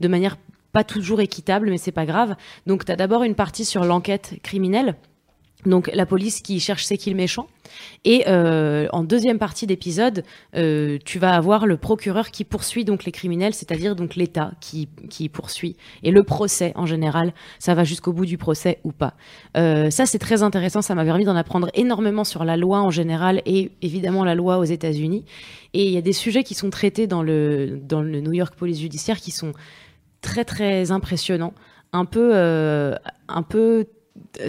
de 0.00 0.08
manière 0.08 0.36
pas 0.72 0.84
toujours 0.84 1.20
équitable, 1.20 1.70
mais 1.70 1.78
c'est 1.78 1.92
pas 1.92 2.04
grave. 2.04 2.36
Donc 2.66 2.84
tu 2.84 2.92
as 2.92 2.96
d'abord 2.96 3.22
une 3.22 3.34
partie 3.34 3.64
sur 3.64 3.84
l'enquête 3.84 4.34
criminelle. 4.42 4.94
Donc 5.66 5.90
la 5.92 6.06
police 6.06 6.40
qui 6.40 6.60
cherche 6.60 6.84
c'est 6.84 6.96
qui 6.96 7.10
le 7.10 7.16
méchant. 7.16 7.48
Et 8.04 8.24
euh, 8.28 8.86
en 8.92 9.02
deuxième 9.02 9.38
partie 9.38 9.66
d'épisode, 9.66 10.22
euh, 10.54 10.98
tu 11.04 11.18
vas 11.18 11.34
avoir 11.34 11.66
le 11.66 11.76
procureur 11.76 12.30
qui 12.30 12.44
poursuit 12.44 12.84
donc 12.84 13.04
les 13.04 13.12
criminels, 13.12 13.54
c'est-à-dire 13.54 13.96
donc 13.96 14.14
l'État 14.14 14.52
qui, 14.60 14.88
qui 15.10 15.28
poursuit. 15.28 15.76
Et 16.02 16.10
le 16.10 16.22
procès 16.22 16.72
en 16.76 16.86
général, 16.86 17.32
ça 17.58 17.74
va 17.74 17.84
jusqu'au 17.84 18.12
bout 18.12 18.26
du 18.26 18.38
procès 18.38 18.78
ou 18.84 18.92
pas. 18.92 19.14
Euh, 19.56 19.90
ça 19.90 20.06
c'est 20.06 20.18
très 20.18 20.42
intéressant, 20.42 20.82
ça 20.82 20.94
m'a 20.94 21.04
permis 21.04 21.24
d'en 21.24 21.36
apprendre 21.36 21.68
énormément 21.74 22.24
sur 22.24 22.44
la 22.44 22.56
loi 22.56 22.80
en 22.80 22.90
général 22.90 23.42
et 23.46 23.72
évidemment 23.82 24.24
la 24.24 24.34
loi 24.34 24.58
aux 24.58 24.64
États-Unis. 24.64 25.24
Et 25.74 25.86
il 25.86 25.92
y 25.92 25.98
a 25.98 26.02
des 26.02 26.12
sujets 26.12 26.44
qui 26.44 26.54
sont 26.54 26.70
traités 26.70 27.06
dans 27.06 27.22
le, 27.22 27.78
dans 27.82 28.02
le 28.02 28.20
New 28.20 28.32
York 28.32 28.54
Police 28.56 28.80
Judiciaire 28.80 29.18
qui 29.18 29.32
sont 29.32 29.52
très 30.20 30.44
très 30.44 30.92
impressionnants, 30.92 31.52
un 31.92 32.04
peu, 32.04 32.34
un 32.34 33.42
peu 33.42 33.86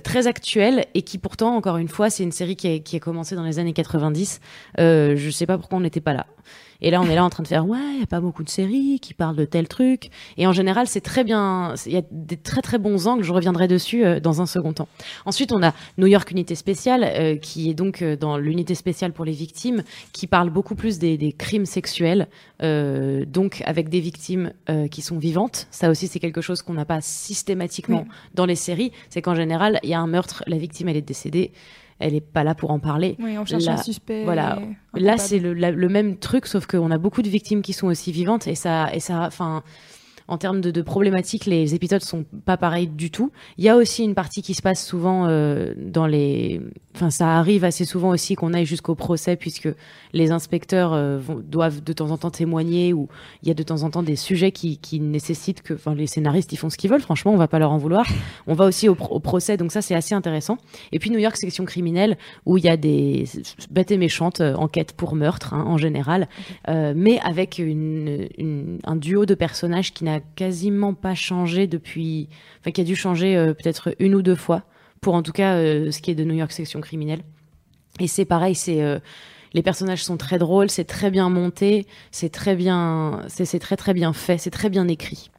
très 0.03 0.27
actuel 0.27 0.85
et 0.93 1.01
qui 1.01 1.17
pourtant, 1.17 1.55
encore 1.55 1.77
une 1.77 1.87
fois, 1.87 2.09
c'est 2.09 2.23
une 2.23 2.31
série 2.31 2.55
qui 2.55 2.67
a, 2.67 2.79
qui 2.79 2.95
a 2.95 2.99
commencé 2.99 3.35
dans 3.35 3.43
les 3.43 3.59
années 3.59 3.73
90. 3.73 4.39
Euh, 4.79 5.15
je 5.15 5.29
sais 5.29 5.45
pas 5.45 5.57
pourquoi 5.57 5.77
on 5.77 5.81
n'était 5.81 6.01
pas 6.01 6.13
là. 6.13 6.27
Et 6.81 6.91
là, 6.91 7.01
on 7.01 7.05
est 7.05 7.15
là 7.15 7.23
en 7.23 7.29
train 7.29 7.43
de 7.43 7.47
faire, 7.47 7.67
ouais, 7.67 7.79
il 7.95 7.99
y 7.99 8.03
a 8.03 8.07
pas 8.07 8.19
beaucoup 8.19 8.43
de 8.43 8.49
séries 8.49 8.99
qui 9.01 9.13
parlent 9.13 9.35
de 9.35 9.45
tel 9.45 9.67
truc. 9.67 10.09
Et 10.37 10.45
en 10.47 10.53
général, 10.53 10.87
c'est 10.87 11.01
très 11.01 11.23
bien, 11.23 11.73
il 11.85 11.93
y 11.93 11.97
a 11.97 12.03
des 12.11 12.37
très 12.37 12.61
très 12.61 12.77
bons 12.77 13.07
angles, 13.07 13.23
je 13.23 13.33
reviendrai 13.33 13.67
dessus 13.67 14.05
euh, 14.05 14.19
dans 14.19 14.41
un 14.41 14.45
second 14.45 14.73
temps. 14.73 14.87
Ensuite, 15.25 15.51
on 15.51 15.63
a 15.63 15.73
New 15.97 16.07
York 16.07 16.29
Unité 16.31 16.55
Spéciale, 16.55 17.03
euh, 17.03 17.35
qui 17.35 17.69
est 17.69 17.73
donc 17.73 18.01
euh, 18.01 18.15
dans 18.15 18.37
l'unité 18.37 18.75
spéciale 18.75 19.11
pour 19.13 19.25
les 19.25 19.31
victimes, 19.31 19.83
qui 20.13 20.27
parle 20.27 20.49
beaucoup 20.49 20.75
plus 20.75 20.99
des, 20.99 21.17
des 21.17 21.31
crimes 21.33 21.65
sexuels, 21.65 22.27
euh, 22.61 23.25
donc 23.25 23.61
avec 23.65 23.89
des 23.89 23.99
victimes 23.99 24.51
qui 24.91 25.01
sont 25.01 25.17
vivantes. 25.17 25.67
Ça 25.71 25.89
aussi, 25.89 26.07
c'est 26.07 26.19
quelque 26.19 26.41
chose 26.41 26.61
qu'on 26.61 26.73
n'a 26.73 26.85
pas 26.85 27.01
systématiquement 27.01 28.03
Oui. 28.07 28.13
dans 28.33 28.45
les 28.45 28.55
séries. 28.55 28.91
C'est 29.09 29.21
qu'en 29.21 29.35
général, 29.35 29.79
il 29.83 29.89
y 29.89 29.93
a 29.93 29.99
un 29.99 30.07
meurtre, 30.07 30.43
la 30.47 30.57
victime, 30.57 30.89
elle 30.89 30.97
est 30.97 31.01
décédée, 31.01 31.51
elle 31.99 32.13
est 32.15 32.21
pas 32.21 32.43
là 32.43 32.53
pour 32.55 32.71
en 32.71 32.79
parler. 32.79 33.15
Oui, 33.19 33.37
on 33.37 33.45
cherche 33.45 33.65
Là- 33.65 33.73
un 33.73 33.77
suspect. 33.77 34.23
voilà. 34.23 34.59
Là, 34.93 35.17
c'est 35.17 35.39
le, 35.39 35.53
le 35.53 35.89
même 35.89 36.17
truc, 36.17 36.45
sauf 36.47 36.65
qu'on 36.67 36.91
a 36.91 36.97
beaucoup 36.97 37.21
de 37.21 37.29
victimes 37.29 37.61
qui 37.61 37.73
sont 37.73 37.87
aussi 37.87 38.11
vivantes 38.11 38.47
et 38.47 38.55
ça, 38.55 38.89
et 38.93 38.99
ça, 38.99 39.21
enfin, 39.25 39.63
en 40.27 40.37
termes 40.37 40.61
de, 40.61 40.71
de 40.71 40.81
problématiques, 40.81 41.45
les 41.45 41.73
épisodes 41.75 42.01
sont 42.03 42.25
pas 42.45 42.57
pareils 42.57 42.87
du 42.87 43.11
tout. 43.11 43.31
Il 43.57 43.63
y 43.63 43.69
a 43.69 43.75
aussi 43.77 44.03
une 44.03 44.13
partie 44.15 44.41
qui 44.41 44.53
se 44.53 44.61
passe 44.61 44.85
souvent 44.85 45.27
euh, 45.27 45.73
dans 45.77 46.05
les, 46.07 46.61
enfin 46.95 47.09
ça 47.09 47.37
arrive 47.37 47.63
assez 47.63 47.85
souvent 47.85 48.09
aussi 48.09 48.35
qu'on 48.35 48.53
aille 48.53 48.65
jusqu'au 48.65 48.95
procès 48.95 49.35
puisque 49.35 49.69
les 50.13 50.31
inspecteurs 50.31 50.93
euh, 50.93 51.17
vont- 51.17 51.41
doivent 51.43 51.83
de 51.83 51.93
temps 51.93 52.11
en 52.11 52.17
temps 52.17 52.29
témoigner 52.31 52.93
ou 52.93 53.07
il 53.41 53.47
y 53.47 53.51
a 53.51 53.53
de 53.53 53.63
temps 53.63 53.83
en 53.83 53.89
temps 53.89 54.03
des 54.03 54.15
sujets 54.17 54.51
qui, 54.51 54.77
qui 54.77 54.99
nécessitent 54.99 55.61
que, 55.61 55.73
enfin 55.73 55.95
les 55.95 56.07
scénaristes 56.07 56.51
ils 56.51 56.57
font 56.57 56.69
ce 56.69 56.77
qu'ils 56.77 56.89
veulent. 56.89 57.01
Franchement, 57.01 57.31
on 57.33 57.37
va 57.37 57.47
pas 57.47 57.59
leur 57.59 57.71
en 57.71 57.77
vouloir. 57.77 58.05
On 58.47 58.53
va 58.53 58.65
aussi 58.65 58.89
au, 58.89 58.95
pro- 58.95 59.15
au 59.15 59.19
procès, 59.19 59.55
donc 59.57 59.71
ça 59.71 59.81
c'est 59.81 59.95
assez 59.95 60.13
intéressant. 60.13 60.57
Et 60.91 60.99
puis 60.99 61.09
New 61.09 61.19
York 61.19 61.37
section 61.37 61.65
criminelle 61.65 62.17
où 62.45 62.57
il 62.57 62.63
y 62.65 62.69
a 62.69 62.77
des 62.77 63.25
bêtes 63.71 63.91
et 63.91 63.97
méchantes 63.97 64.41
euh, 64.41 64.55
enquêtes 64.55 64.91
pour 64.93 65.15
meurtre 65.15 65.53
hein, 65.53 65.63
en 65.67 65.77
général, 65.77 66.27
mais 66.67 67.19
avec 67.23 67.59
une, 67.59 68.27
une- 68.37 68.79
un 68.83 68.95
duo 68.95 69.25
de 69.25 69.33
personnages 69.35 69.93
qui 69.93 70.03
n'a 70.03 70.16
quasiment 70.35 70.93
pas 70.93 71.15
changé 71.15 71.67
depuis, 71.67 72.29
enfin 72.59 72.71
qui 72.71 72.81
a 72.81 72.83
dû 72.83 72.95
changer 72.95 73.35
euh, 73.35 73.53
peut-être 73.53 73.95
une 73.99 74.15
ou 74.15 74.21
deux 74.21 74.35
fois 74.35 74.63
pour 75.01 75.13
en 75.13 75.23
tout 75.23 75.31
cas 75.31 75.55
euh, 75.55 75.91
ce 75.91 76.01
qui 76.01 76.11
est 76.11 76.15
de 76.15 76.23
New 76.23 76.35
York 76.35 76.51
section 76.51 76.81
criminelle. 76.81 77.21
Et 77.99 78.07
c'est 78.07 78.25
pareil, 78.25 78.55
c'est 78.55 78.81
euh, 78.81 78.99
les 79.53 79.63
personnages 79.63 80.03
sont 80.03 80.17
très 80.17 80.37
drôles, 80.37 80.69
c'est 80.69 80.85
très 80.85 81.11
bien 81.11 81.29
monté, 81.29 81.87
c'est 82.11 82.29
très 82.31 82.55
bien, 82.55 83.23
c'est 83.27 83.59
très 83.59 83.77
très 83.77 83.93
bien 83.93 84.13
fait, 84.13 84.37
c'est 84.37 84.51
très 84.51 84.69
bien 84.69 84.87
écrit. 84.87 85.29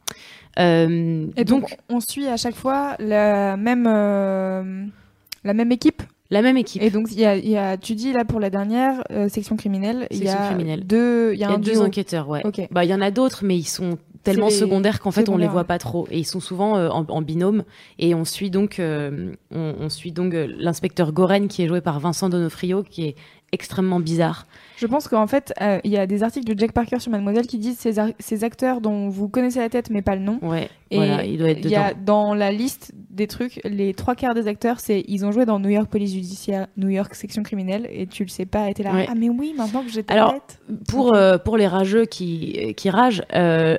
Et 0.57 1.45
donc, 1.45 1.76
on 1.89 2.01
suit 2.01 2.26
à 2.26 2.37
chaque 2.37 2.57
fois 2.57 2.97
la 2.99 3.57
même, 3.57 3.85
la 3.85 5.55
même 5.55 5.70
équipe? 5.70 6.03
La 6.31 6.43
même 6.43 6.57
équipe. 6.57 6.83
Et 6.83 6.91
donc, 6.91 7.09
il 7.11 7.20
y 7.20 7.24
a, 7.24 7.37
y 7.37 7.57
a, 7.57 7.76
tu 7.76 7.95
dis 7.95 8.12
là 8.12 8.24
pour 8.24 8.41
la 8.41 8.51
dernière 8.51 9.03
euh, 9.11 9.29
section 9.29 9.57
criminelle, 9.57 10.07
il 10.11 10.24
y 10.24 10.29
a 10.29 10.49
criminelle. 10.49 10.87
deux, 10.87 11.33
il 11.35 11.39
y 11.39 11.45
a 11.45 11.49
y 11.49 11.51
a 11.51 11.55
un 11.55 11.59
deux 11.59 11.72
duo. 11.72 11.83
enquêteurs, 11.83 12.29
ouais. 12.29 12.43
Ok. 12.45 12.61
Bah, 12.70 12.85
il 12.85 12.91
y 12.91 12.95
en 12.95 13.01
a 13.01 13.11
d'autres, 13.11 13.45
mais 13.45 13.57
ils 13.57 13.64
sont 13.64 13.99
tellement 14.24 14.51
secondaires 14.51 15.01
qu'en 15.01 15.11
fait, 15.11 15.29
on 15.29 15.39
les 15.39 15.47
voit 15.47 15.62
ouais. 15.62 15.66
pas 15.66 15.79
trop. 15.79 16.07
Et 16.11 16.18
ils 16.18 16.26
sont 16.26 16.41
souvent 16.41 16.76
euh, 16.76 16.91
en, 16.91 17.07
en 17.09 17.22
binôme. 17.22 17.64
Et 17.99 18.14
on 18.14 18.24
suit 18.24 18.51
donc, 18.51 18.79
euh, 18.79 19.33
on, 19.55 19.74
on 19.81 19.89
suit 19.89 20.12
donc 20.12 20.35
euh, 20.35 20.47
l'inspecteur 20.59 21.12
Goren, 21.12 21.49
qui 21.49 21.62
est 21.62 21.68
joué 21.68 21.81
par 21.81 21.99
Vincent 21.99 22.29
Donofrio, 22.29 22.83
qui 22.83 23.05
est 23.07 23.16
extrêmement 23.53 24.01
bizarre. 24.01 24.47
Je 24.81 24.87
pense 24.87 25.09
qu'en 25.09 25.26
fait, 25.26 25.53
euh, 25.61 25.81
il 25.83 25.91
y 25.91 25.97
a 25.99 26.07
des 26.07 26.22
articles 26.22 26.47
de 26.55 26.57
Jack 26.59 26.72
Parker 26.72 27.01
sur 27.01 27.11
Mademoiselle 27.11 27.47
qui 27.49 27.59
disent 27.59 27.79
ces, 27.79 27.95
ces 28.20 28.45
acteurs 28.45 28.81
dont 28.81 29.09
vous 29.09 29.29
connaissez 29.29 29.59
la 29.59 29.68
tête 29.68 29.91
mais 29.91 30.03
pas 30.03 30.14
le 30.14 30.22
nom. 30.22 30.39
Ouais, 30.41 30.68
Et 30.93 30.97
voilà, 30.99 31.24
il 31.24 31.37
doit 31.39 31.51
être 31.51 31.64
il 31.64 31.70
y 31.70 31.74
a 31.74 31.95
dedans. 31.95 32.29
dans 32.29 32.35
la 32.35 32.53
liste 32.53 32.93
des 33.11 33.26
trucs, 33.26 33.61
les 33.64 33.93
trois 33.93 34.14
quarts 34.14 34.35
des 34.35 34.47
acteurs, 34.47 34.79
c'est 34.79 35.05
ils 35.09 35.26
ont 35.26 35.33
joué 35.33 35.47
dans 35.47 35.59
New 35.59 35.68
York 35.70 35.89
Police 35.91 36.12
Judiciaire, 36.12 36.68
New 36.76 36.89
York 36.89 37.14
section 37.16 37.43
criminelle, 37.43 37.89
et 37.91 38.07
tu 38.07 38.22
le 38.22 38.29
sais 38.29 38.47
pas, 38.47 38.70
et 38.70 38.74
t'es 38.74 38.85
là. 38.85 38.93
Ouais. 38.95 39.07
Ah 39.11 39.14
mais 39.16 39.29
oui, 39.29 39.53
maintenant 39.57 39.83
que 39.83 39.91
j'ai 39.91 40.05
ta 40.05 40.14
Alors, 40.14 40.35
tête. 40.35 40.61
Pour, 40.89 41.12
euh, 41.14 41.39
pour 41.39 41.57
les 41.57 41.66
rageux 41.66 42.05
qui, 42.05 42.74
qui 42.76 42.89
ragent, 42.91 43.22
euh, 43.35 43.79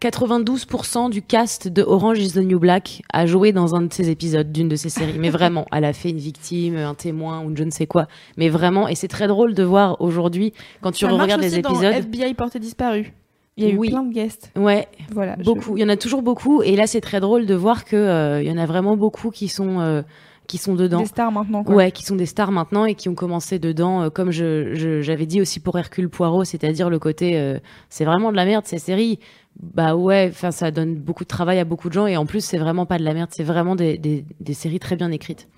92% 0.00 1.10
du 1.10 1.22
cast 1.22 1.68
de 1.68 1.82
Orange 1.82 2.18
is 2.18 2.32
the 2.32 2.36
New 2.38 2.58
Black 2.58 3.02
a 3.12 3.26
joué 3.26 3.52
dans 3.52 3.74
un 3.74 3.82
de 3.82 3.92
ces 3.92 4.10
épisodes 4.10 4.50
d'une 4.50 4.68
de 4.68 4.76
ces 4.76 4.88
séries. 4.88 5.18
Mais 5.18 5.30
vraiment, 5.30 5.66
elle 5.72 5.84
a 5.84 5.92
fait 5.92 6.10
une 6.10 6.18
victime, 6.18 6.76
un 6.76 6.94
témoin 6.94 7.44
ou 7.44 7.54
je 7.56 7.64
ne 7.64 7.70
sais 7.70 7.86
quoi. 7.86 8.06
Mais 8.36 8.48
vraiment, 8.48 8.88
et 8.88 8.94
c'est 8.94 9.08
très 9.08 9.26
drôle 9.28 9.54
de 9.54 9.62
voir 9.62 10.00
aujourd'hui, 10.00 10.52
quand 10.80 10.92
tu 10.92 11.04
regardes 11.06 11.40
les 11.40 11.48
aussi 11.54 11.62
dans 11.62 11.70
épisodes. 11.70 11.94
FBI 11.94 12.34
porté 12.34 12.58
disparu. 12.58 13.12
Il 13.58 13.64
y 13.68 13.70
a 13.70 13.74
Oui. 13.74 13.88
eu 13.88 13.90
plein 13.90 14.02
de 14.02 14.12
guests. 14.14 14.50
Ouais, 14.56 14.88
Voilà. 15.10 15.36
beaucoup. 15.36 15.76
Il 15.76 15.80
y 15.82 15.84
en 15.84 15.88
a 15.90 15.96
toujours 15.96 16.22
beaucoup. 16.22 16.62
Et 16.62 16.74
là, 16.74 16.86
c'est 16.86 17.02
très 17.02 17.20
drôle 17.20 17.44
de 17.44 17.54
voir 17.54 17.84
que 17.84 17.96
euh, 17.96 18.42
il 18.42 18.48
y 18.48 18.52
en 18.52 18.56
a 18.56 18.64
vraiment 18.66 18.96
beaucoup 18.96 19.30
qui 19.30 19.48
sont 19.48 19.78
euh, 19.80 20.02
qui 20.48 20.58
sont 20.58 20.74
dedans. 20.74 20.98
Des 21.00 21.06
stars 21.06 21.30
maintenant. 21.30 21.62
Quoi. 21.62 21.74
Ouais, 21.76 21.90
qui 21.92 22.02
sont 22.04 22.16
des 22.16 22.26
stars 22.26 22.50
maintenant 22.50 22.84
et 22.84 22.94
qui 22.94 23.08
ont 23.08 23.14
commencé 23.14 23.58
dedans, 23.58 24.02
euh, 24.02 24.10
comme 24.10 24.30
je 24.32 24.74
je- 24.74 25.00
j'avais 25.02 25.24
dit 25.26 25.40
aussi 25.40 25.60
pour 25.60 25.78
Hercule 25.78 26.08
Poirot, 26.08 26.44
c'est-à-dire 26.44 26.90
le 26.90 26.98
côté, 26.98 27.38
euh, 27.38 27.58
c'est 27.90 28.04
vraiment 28.04 28.30
de 28.32 28.36
la 28.36 28.44
merde 28.46 28.64
ces 28.66 28.78
séries. 28.78 29.18
Bah 29.60 29.94
ouais, 29.94 30.28
enfin 30.30 30.50
ça 30.50 30.70
donne 30.70 30.96
beaucoup 30.96 31.24
de 31.24 31.28
travail 31.28 31.58
à 31.58 31.64
beaucoup 31.64 31.88
de 31.88 31.94
gens 31.94 32.06
et 32.06 32.16
en 32.16 32.26
plus 32.26 32.44
c'est 32.44 32.58
vraiment 32.58 32.86
pas 32.86 32.98
de 32.98 33.04
la 33.04 33.14
merde, 33.14 33.30
c'est 33.32 33.44
vraiment 33.44 33.76
des, 33.76 33.98
des, 33.98 34.24
des 34.40 34.54
séries 34.54 34.80
très 34.80 34.96
bien 34.96 35.10
écrites. 35.12 35.48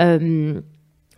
Euh, 0.00 0.60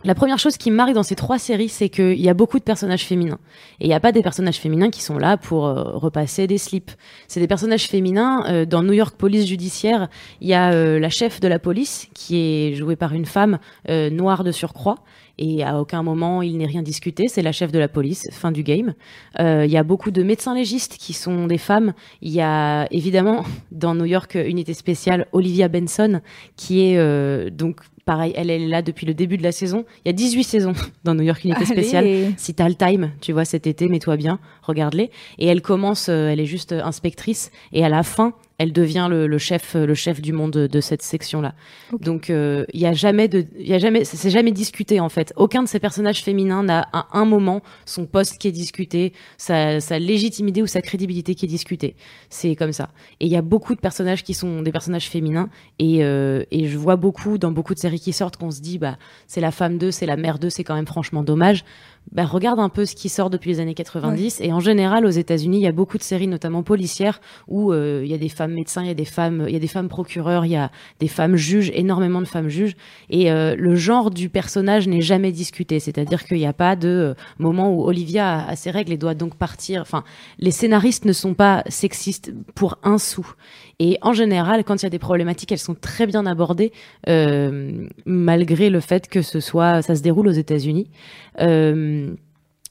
la 0.05 0.15
première 0.15 0.37
chose 0.37 0.57
qui 0.57 0.69
me 0.69 0.75
marque 0.75 0.91
dans 0.93 1.03
ces 1.03 1.15
trois 1.15 1.39
séries, 1.39 1.69
c'est 1.69 1.87
qu'il 1.87 2.19
y 2.19 2.27
a 2.27 2.33
beaucoup 2.33 2.59
de 2.59 2.63
personnages 2.63 3.05
féminins. 3.05 3.39
Et 3.79 3.85
il 3.85 3.87
n'y 3.87 3.93
a 3.93 4.01
pas 4.01 4.11
des 4.11 4.21
personnages 4.21 4.57
féminins 4.57 4.89
qui 4.89 5.01
sont 5.01 5.17
là 5.17 5.37
pour 5.37 5.65
euh, 5.65 5.81
repasser 5.95 6.45
des 6.45 6.57
slips. 6.57 6.91
C'est 7.29 7.39
des 7.39 7.47
personnages 7.47 7.87
féminins. 7.87 8.43
euh, 8.49 8.65
dans 8.65 8.83
New 8.83 8.91
York 8.91 9.15
Police 9.17 9.45
Judiciaire, 9.47 10.09
il 10.41 10.49
y 10.49 10.53
a 10.53 10.73
euh, 10.73 10.99
la 10.99 11.09
chef 11.09 11.39
de 11.39 11.47
la 11.47 11.57
police, 11.57 12.09
qui 12.13 12.35
est 12.37 12.75
jouée 12.75 12.97
par 12.97 13.13
une 13.13 13.25
femme 13.25 13.59
euh, 13.89 14.09
noire 14.09 14.43
de 14.43 14.51
surcroît. 14.51 14.99
Et 15.37 15.63
à 15.63 15.79
aucun 15.79 16.03
moment, 16.03 16.41
il 16.41 16.57
n'est 16.57 16.65
rien 16.65 16.83
discuté. 16.83 17.27
C'est 17.27 17.41
la 17.41 17.51
chef 17.51 17.71
de 17.71 17.79
la 17.79 17.87
police, 17.87 18.27
fin 18.31 18.51
du 18.51 18.63
game. 18.63 18.93
Euh, 19.39 19.65
Il 19.65 19.71
y 19.71 19.77
a 19.77 19.83
beaucoup 19.83 20.11
de 20.11 20.21
médecins 20.21 20.53
légistes 20.53 20.97
qui 20.97 21.13
sont 21.13 21.47
des 21.47 21.57
femmes. 21.57 21.93
Il 22.21 22.31
y 22.31 22.41
a 22.41 22.87
évidemment, 22.91 23.43
dans 23.71 23.95
New 23.95 24.05
York, 24.05 24.35
unité 24.35 24.73
spéciale, 24.73 25.27
Olivia 25.31 25.67
Benson, 25.67 26.21
qui 26.55 26.81
est 26.81 26.97
euh, 26.97 27.49
donc 27.49 27.81
pareil, 28.05 28.33
elle, 28.35 28.49
est 28.49 28.59
là 28.59 28.81
depuis 28.81 29.05
le 29.05 29.13
début 29.13 29.37
de 29.37 29.43
la 29.43 29.51
saison. 29.51 29.85
Il 30.03 30.09
y 30.09 30.11
a 30.11 30.13
18 30.13 30.43
saisons 30.43 30.73
dans 31.03 31.15
New 31.15 31.23
York 31.23 31.43
Unité 31.43 31.63
Allez. 31.63 31.73
Spéciale. 31.73 32.33
Si 32.37 32.53
t'as 32.53 32.67
le 32.67 32.75
time, 32.75 33.11
tu 33.21 33.31
vois, 33.31 33.45
cet 33.45 33.67
été, 33.67 33.87
mets-toi 33.87 34.17
bien, 34.17 34.39
regarde-les. 34.61 35.09
Et 35.39 35.47
elle 35.47 35.61
commence, 35.61 36.09
euh, 36.09 36.29
elle 36.29 36.39
est 36.39 36.45
juste 36.45 36.73
euh, 36.73 36.83
inspectrice, 36.83 37.51
et 37.71 37.83
à 37.83 37.89
la 37.89 38.03
fin, 38.03 38.33
elle 38.63 38.73
devient 38.73 39.07
le, 39.09 39.27
le 39.27 39.37
chef, 39.37 39.75
euh, 39.75 39.85
le 39.85 39.93
chef 39.93 40.21
du 40.21 40.33
monde 40.33 40.51
de, 40.51 40.67
de 40.67 40.81
cette 40.81 41.01
section-là. 41.01 41.53
Donc, 41.99 42.29
euh, 42.29 42.65
il 42.73 42.79
y 42.79 42.85
a 42.85 42.93
jamais 42.93 43.27
de, 43.27 43.45
il 43.59 43.67
y 43.67 43.73
a 43.73 43.79
jamais, 43.79 44.03
c'est 44.05 44.29
jamais 44.29 44.51
discuté 44.51 44.99
en 44.99 45.09
fait. 45.09 45.33
Aucun 45.35 45.63
de 45.63 45.67
ces 45.67 45.79
personnages 45.79 46.23
féminins 46.23 46.63
n'a 46.63 46.87
à 46.93 47.07
un 47.13 47.25
moment 47.25 47.61
son 47.85 48.05
poste 48.05 48.37
qui 48.37 48.47
est 48.47 48.51
discuté, 48.51 49.13
sa, 49.37 49.79
sa 49.79 49.99
légitimité 49.99 50.61
ou 50.61 50.67
sa 50.67 50.81
crédibilité 50.81 51.35
qui 51.35 51.45
est 51.45 51.49
discutée. 51.49 51.95
C'est 52.29 52.55
comme 52.55 52.71
ça. 52.71 52.89
Et 53.19 53.25
il 53.25 53.31
y 53.31 53.37
a 53.37 53.41
beaucoup 53.41 53.75
de 53.75 53.79
personnages 53.79 54.23
qui 54.23 54.33
sont 54.33 54.61
des 54.61 54.71
personnages 54.71 55.09
féminins, 55.09 55.49
et, 55.79 56.03
euh, 56.03 56.43
et 56.51 56.67
je 56.67 56.77
vois 56.77 56.95
beaucoup 56.95 57.37
dans 57.37 57.51
beaucoup 57.51 57.73
de 57.73 57.79
séries 57.79 57.99
qui 57.99 58.13
sortent 58.13 58.37
qu'on 58.37 58.51
se 58.51 58.61
dit, 58.61 58.77
bah, 58.77 58.97
c'est 59.27 59.41
la 59.41 59.51
femme 59.51 59.77
d'eux, 59.77 59.91
c'est 59.91 60.05
la 60.05 60.17
mère 60.17 60.39
d'eux, 60.39 60.49
c'est 60.49 60.63
quand 60.63 60.75
même 60.75 60.87
franchement 60.87 61.23
dommage. 61.23 61.65
Bah, 62.11 62.25
regarde 62.25 62.59
un 62.59 62.69
peu 62.69 62.85
ce 62.85 62.95
qui 62.95 63.09
sort 63.09 63.29
depuis 63.29 63.49
les 63.49 63.59
années 63.59 63.73
90. 63.73 64.41
Et 64.41 64.51
en 64.51 64.59
général, 64.59 65.05
aux 65.05 65.09
États-Unis, 65.09 65.57
il 65.57 65.63
y 65.63 65.67
a 65.67 65.71
beaucoup 65.71 65.97
de 65.97 66.03
séries, 66.03 66.27
notamment 66.27 66.61
policières, 66.61 67.21
où 67.47 67.71
euh, 67.71 68.01
il 68.03 68.11
y 68.11 68.13
a 68.13 68.17
des 68.17 68.29
femmes 68.29 68.52
médecins, 68.53 68.81
il 68.81 68.87
y 68.87 68.91
a 68.91 68.95
des 68.95 69.05
femmes, 69.05 69.45
il 69.47 69.53
y 69.53 69.57
a 69.57 69.59
des 69.59 69.67
femmes 69.67 69.89
procureurs, 69.89 70.45
il 70.45 70.51
y 70.51 70.55
a 70.55 70.71
des 70.99 71.07
femmes 71.07 71.35
juges, 71.35 71.71
énormément 71.73 72.21
de 72.21 72.27
femmes 72.27 72.49
juges. 72.49 72.75
Et 73.09 73.31
euh, 73.31 73.55
le 73.57 73.75
genre 73.75 74.09
du 74.11 74.29
personnage 74.29 74.87
n'est 74.87 75.01
jamais 75.01 75.31
discuté. 75.31 75.79
C'est-à-dire 75.79 76.23
qu'il 76.23 76.37
n'y 76.37 76.45
a 76.45 76.53
pas 76.53 76.75
de 76.75 76.87
euh, 76.87 77.13
moment 77.39 77.73
où 77.73 77.83
Olivia 77.83 78.45
a, 78.45 78.55
ses 78.55 78.71
règles 78.71 78.93
et 78.93 78.97
doit 78.97 79.15
donc 79.15 79.35
partir. 79.35 79.81
Enfin, 79.81 80.03
les 80.39 80.51
scénaristes 80.51 81.05
ne 81.05 81.13
sont 81.13 81.33
pas 81.33 81.63
sexistes 81.67 82.33
pour 82.55 82.77
un 82.83 82.97
sou. 82.97 83.27
Et 83.79 83.97
en 84.01 84.13
général, 84.13 84.63
quand 84.63 84.81
il 84.81 84.83
y 84.83 84.87
a 84.87 84.89
des 84.89 84.99
problématiques, 84.99 85.51
elles 85.51 85.57
sont 85.57 85.75
très 85.75 86.05
bien 86.05 86.25
abordées, 86.25 86.71
euh, 87.09 87.87
malgré 88.05 88.69
le 88.69 88.79
fait 88.79 89.07
que 89.07 89.21
ce 89.21 89.39
soit, 89.39 89.81
ça 89.81 89.95
se 89.95 90.01
déroule 90.01 90.27
aux 90.27 90.31
États-Unis. 90.31 90.89
Euh, 91.39 92.13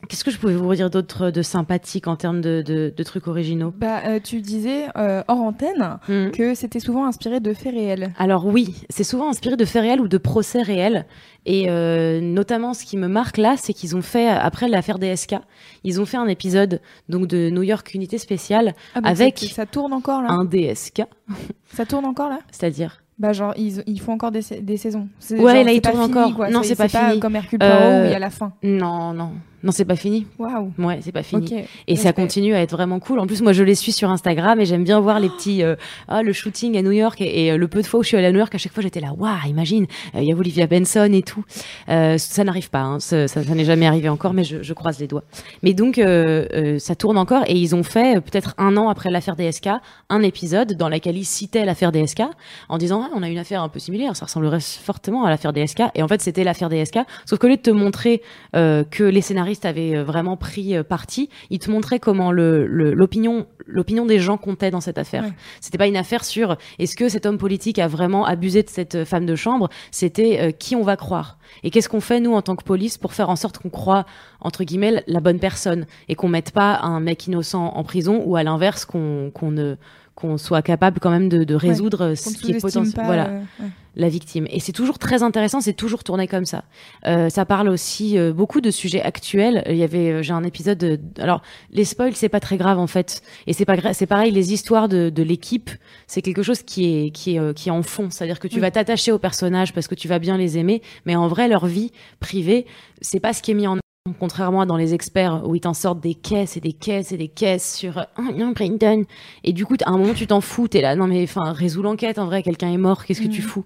Qu'est-ce 0.09 0.25
que 0.25 0.31
je 0.31 0.39
pouvais 0.39 0.55
vous 0.55 0.75
dire 0.75 0.91
d'autre 0.91 1.31
de 1.31 1.43
sympathique 1.43 2.07
en 2.09 2.17
termes 2.17 2.41
de, 2.41 2.61
de, 2.67 2.93
de 2.95 3.03
trucs 3.03 3.29
originaux? 3.29 3.73
Bah, 3.77 4.01
euh, 4.07 4.19
tu 4.23 4.41
disais 4.41 4.87
euh, 4.97 5.23
hors 5.29 5.41
antenne 5.41 5.99
Hmm. 6.09 6.31
que 6.31 6.55
c'était 6.55 6.81
souvent 6.81 7.07
inspiré 7.07 7.41
de 7.41 7.55
faits 7.55 7.73
réels. 7.75 8.13
Alors 8.19 8.45
oui, 8.47 8.75
c'est 8.91 9.05
souvent 9.05 9.31
inspiré 9.31 9.57
de 9.57 9.65
faits 9.65 9.83
réels 9.83 10.01
ou 10.01 10.09
de 10.09 10.19
procès 10.19 10.61
réels. 10.61 11.07
Et 11.47 11.71
euh, 11.71 12.21
notamment, 12.21 12.75
ce 12.75 12.85
qui 12.85 12.97
me 12.97 13.09
marque 13.09 13.37
là, 13.39 13.55
c'est 13.57 13.73
qu'ils 13.73 13.97
ont 13.97 14.03
fait, 14.03 14.29
après 14.29 14.69
l'affaire 14.69 14.99
DSK, 14.99 15.37
ils 15.85 16.01
ont 16.01 16.05
fait 16.07 16.17
un 16.19 16.29
épisode 16.29 16.81
donc 17.09 17.27
de 17.27 17.49
New 17.51 17.63
York 17.63 17.95
Unité 17.95 18.19
Spéciale 18.19 18.75
Ah, 18.95 19.01
Avec 19.05 19.39
ça, 19.39 19.49
ça 19.49 19.67
tourne 19.67 19.93
encore 19.93 20.21
là? 20.23 20.31
un 20.31 20.45
DSK, 20.45 21.03
Ça 21.75 21.87
tourne 21.87 22.05
encore 22.05 22.29
là? 22.29 22.41
c'est-à-dire? 22.51 22.99
Bah 23.19 23.33
genre 23.33 23.55
ils, 23.57 23.83
ils 23.87 24.01
font 24.01 24.13
encore 24.13 24.33
des, 24.33 24.43
sa- 24.43 24.59
des 24.61 24.77
saisons. 24.77 25.09
Ouais, 25.31 25.37
genre, 25.39 25.47
là, 25.65 25.73
ils 25.73 25.81
pas 25.81 25.91
tournent 25.93 26.03
encore. 26.11 26.35
quoi. 26.35 26.51
Non, 26.51 26.63
c'est 26.65 26.75
pas 26.77 26.89
fini. 26.89 27.21
comme 27.21 27.37
Hercule 27.37 27.59
Poirot 27.61 27.73
Euh, 27.75 28.03
où 28.03 28.07
il 28.07 28.13
y 28.13 28.15
a 28.15 28.19
la 28.19 28.31
fin. 28.31 28.53
non, 28.65 29.13
non, 29.13 29.33
non, 29.63 29.73
c'est 29.73 29.85
pas 29.85 29.97
fini. 29.97 30.27
Waouh. 30.39 30.73
Ouais, 30.79 30.99
c'est 31.03 31.13
pas 31.13 31.23
fini. 31.23 31.47
Ok. 31.47 31.65
Et 31.87 31.97
ça 31.97 32.13
continue 32.13 32.55
à 32.55 32.61
être 32.61 32.73
vraiment 32.73 32.99
cool. 32.99 33.19
En 33.21 33.27
plus, 33.27 33.43
moi, 33.43 33.53
je 33.53 33.63
les 33.63 33.75
suis 33.75 33.93
sur 33.93 34.11
Instagram 34.11 34.61
et 34.61 34.67
j'aime 34.67 34.85
bien 34.85 35.01
voir 35.01 35.21
les 35.21 35.29
petits, 35.29 35.63
euh, 35.63 35.77
ah, 36.09 36.23
le 36.23 36.33
shooting 36.33 36.77
à 36.77 36.83
New 36.83 36.93
York 36.93 37.21
et, 37.21 37.47
et, 37.47 37.53
euh, 37.53 37.57
le 37.57 37.69
peu 37.69 37.81
de 37.81 37.87
fois 37.87 38.01
où 38.01 38.03
je 38.03 38.09
suis 38.09 38.17
allée 38.17 38.27
à 38.27 38.33
New 38.33 38.39
York, 38.39 38.55
à 38.55 38.59
chaque 38.59 38.73
fois, 38.73 38.83
j'étais 38.83 39.01
là, 39.01 39.13
waouh, 39.17 39.49
imagine, 39.49 39.87
euh, 40.15 40.21
il 40.21 40.29
y 40.29 40.33
a 40.33 40.37
Olivia 40.37 40.67
Benson 40.67 41.11
et 41.13 41.23
tout. 41.23 41.45
Euh, 41.89 42.19
ça 42.19 42.45
n'arrive 42.45 42.71
pas, 42.71 42.81
hein, 42.81 43.01
ça, 43.01 43.29
ça, 43.29 43.43
ça 43.43 43.55
n'est 43.55 43.65
jamais 43.65 43.87
arrivé 43.87 44.09
encore, 44.09 44.35
mais 44.35 44.45
je, 44.45 44.63
je 44.63 44.73
croise 44.73 44.99
les 44.99 45.07
doigts. 45.07 45.25
Mais 45.63 45.75
donc, 45.75 45.99
euh, 45.99 46.47
euh, 46.53 46.79
ça 46.79 46.95
tourne 46.95 47.19
encore 47.19 47.45
et 47.47 47.55
ils 47.55 47.75
ont 47.75 47.83
fait 47.83 48.21
peut-être 48.21 48.55
un 48.59 48.77
an 48.77 48.89
après 48.89 49.11
l'affaire 49.11 49.37
DSK 49.37 49.69
un 50.09 50.23
épisode 50.23 50.75
dans 50.75 50.89
lequel 50.89 51.17
ils 51.17 51.25
citaient 51.25 51.65
l'affaire 51.65 51.93
DSK 51.93 52.23
en 52.69 52.79
disant, 52.79 53.05
ah, 53.07 53.11
on 53.15 53.23
a 53.23 53.29
une 53.29 53.39
affaire 53.39 53.63
un 53.63 53.69
peu 53.69 53.79
similaire, 53.79 54.17
ça 54.17 54.27
ressemblerait 54.27 54.61
fortement 54.61 55.25
à 55.25 55.31
l'affaire 55.31 55.53
DSK. 55.53 55.83
Et 55.95 56.03
en 56.03 56.09
fait, 56.09 56.21
c'était 56.21 56.45
l'affaire 56.45 56.69
DSK. 56.69 56.99
Sauf 57.27 57.39
qu'au 57.39 57.49
lieu 57.49 57.57
de 57.57 57.63
te 57.63 57.71
montrer 57.71 58.23
euh, 58.57 58.85
que 58.85 59.05
les 59.05 59.21
scénaristes 59.21 59.52
avaient 59.65 59.97
euh, 59.97 60.05
vraiment 60.05 60.37
pris 60.37 60.77
euh, 60.77 60.83
parti, 60.83 61.29
ils 61.51 61.59
te 61.59 61.71
montraient 61.71 62.01
comment 62.01 62.33
le- 62.33 62.67
le- 62.67 62.93
l'opinion 62.95 63.47
l'opinion 63.67 64.07
des 64.07 64.19
gens 64.19 64.39
comptait 64.39 64.73
dans 64.73 64.81
cette 64.81 64.99
affaire. 64.99 65.23
Ouais. 65.23 65.33
C'était 65.61 65.79
pas 65.79 65.87
une 65.87 65.97
affaire 65.97 66.25
sur 66.25 66.57
est-ce 66.81 66.97
que 66.97 67.09
cet 67.09 67.27
homme 67.27 67.39
politique 67.39 67.79
a 67.79 67.87
vraiment 67.87 68.27
abusé 68.27 68.63
de 68.65 68.69
cette 68.69 68.97
euh, 68.97 69.05
femme 69.05 69.25
de 69.25 69.37
chambre, 69.37 69.69
c'était 69.93 70.41
euh, 70.41 70.51
qui 70.51 70.75
on 70.75 70.83
va 70.83 70.97
croire? 70.97 71.39
Et 71.63 71.71
qu'est-ce 71.71 71.89
qu'on 71.89 72.01
fait 72.01 72.19
nous 72.21 72.35
en 72.35 72.43
tant 72.43 72.57
que 72.57 72.65
police 72.65 72.99
pour 72.99 73.13
faire 73.13 73.31
en 73.31 73.37
sorte 73.37 73.59
qu'on 73.59 73.71
croit 73.71 74.05
entre 74.41 74.65
guillemets 74.65 75.05
la 75.07 75.21
bonne 75.21 75.39
personne 75.39 75.87
et 76.09 76.15
qu'on 76.17 76.29
mette 76.29 76.51
pas 76.51 76.81
un 76.83 76.99
mec 76.99 77.27
innocent 77.27 77.67
en 77.67 77.85
prison 77.85 78.23
ou 78.27 78.35
à 78.37 78.43
l'inverse 78.43 78.85
qu'on 78.85 79.31
qu'on 79.33 79.51
ne 79.53 79.77
qu'on 80.23 80.39
soit 80.39 80.63
capable 80.63 81.01
quand 81.01 81.11
même 81.11 81.29
de, 81.29 81.45
de 81.45 81.55
résoudre 81.55 82.15
ce 82.15 82.31
qui 82.31 82.53
est 82.53 82.61
potentiel. 82.61 83.05
Voilà 83.05 83.29
euh, 83.29 83.41
ouais. 83.61 83.69
la 83.97 84.09
victime. 84.09 84.47
Et 84.51 84.61
c'est 84.61 84.73
toujours 84.73 84.99
très 84.99 85.23
intéressant, 85.23 85.61
c'est 85.61 85.73
toujours 85.75 86.05
tourné 86.05 86.29
comme 86.29 86.45
ça. 86.47 86.65
Euh, 87.07 87.29
ça 87.29 87.45
parle 87.45 87.69
aussi 87.69 88.17
euh, 88.17 88.33
beaucoup 88.33 88.61
de 88.61 88.71
sujets 88.71 89.03
actuels. 89.03 89.63
Il 89.69 89.77
y 89.77 89.83
avait, 89.83 90.23
j'ai 90.23 90.33
un 90.33 90.45
épisode. 90.45 90.79
De, 90.79 91.01
alors 91.19 91.43
les 91.73 91.85
spoils, 91.85 92.15
c'est 92.15 92.29
pas 92.29 92.41
très 92.41 92.57
grave 92.57 92.79
en 92.79 92.87
fait, 92.87 93.23
et 93.47 93.53
c'est 93.53 93.65
pas 93.67 93.77
c'est 93.93 94.07
pareil. 94.07 94.31
Les 94.31 94.53
histoires 94.53 94.89
de, 94.89 95.11
de 95.11 95.23
l'équipe, 95.23 95.71
c'est 96.07 96.23
quelque 96.23 96.43
chose 96.43 96.63
qui 96.63 96.85
est 96.85 97.11
qui 97.11 97.37
est 97.37 97.55
qui 97.55 97.69
est 97.69 97.73
en 97.73 97.83
fond. 97.83 98.09
C'est-à-dire 98.11 98.39
que 98.39 98.49
tu 98.49 98.57
Oui. 98.57 98.61
vas 98.63 98.71
t'attacher 98.71 99.13
aux 99.13 99.19
personnages 99.19 99.73
parce 99.75 99.89
que 99.89 99.97
tu 99.97 100.09
vas 100.09 100.19
bien 100.21 100.39
les 100.39 100.57
aimer, 100.57 100.81
mais 101.05 101.17
en 101.17 101.29
vrai 101.29 101.49
leur 101.49 101.67
vie 101.67 101.91
privée, 102.21 102.65
c'est 103.01 103.21
pas 103.21 103.33
ce 103.33 103.43
qui 103.43 103.51
est 103.51 103.55
mis 103.55 103.67
en 103.67 103.77
Contrairement 104.19 104.63
à 104.63 104.67
dans 104.67 104.77
les 104.77 104.95
experts 104.95 105.47
où 105.47 105.55
ils 105.55 105.61
t'en 105.61 105.75
sortent 105.75 106.01
des 106.01 106.15
caisses 106.15 106.57
et 106.57 106.61
des 106.61 106.73
caisses 106.73 107.13
et 107.13 107.17
des 107.17 107.29
caisses 107.29 107.77
sur 107.77 107.99
euh, 107.99 108.03
oh 108.19 108.33
non 108.37 108.51
Brandon 108.51 109.05
et 109.45 109.53
du 109.53 109.65
coup 109.65 109.77
à 109.85 109.91
un 109.91 109.97
moment 109.97 110.13
tu 110.13 110.27
t'en 110.27 110.41
fous 110.41 110.67
t'es 110.67 110.81
là 110.81 110.97
non 110.97 111.07
mais 111.07 111.23
enfin 111.23 111.53
résous 111.53 111.83
l'enquête 111.83 112.19
en 112.19 112.27
vrai 112.27 112.43
quelqu'un 112.43 112.73
est 112.73 112.79
mort 112.79 113.05
qu'est-ce 113.05 113.21
que 113.23 113.29
tu 113.29 113.43
Mhm. 113.43 113.47
fous? 113.47 113.65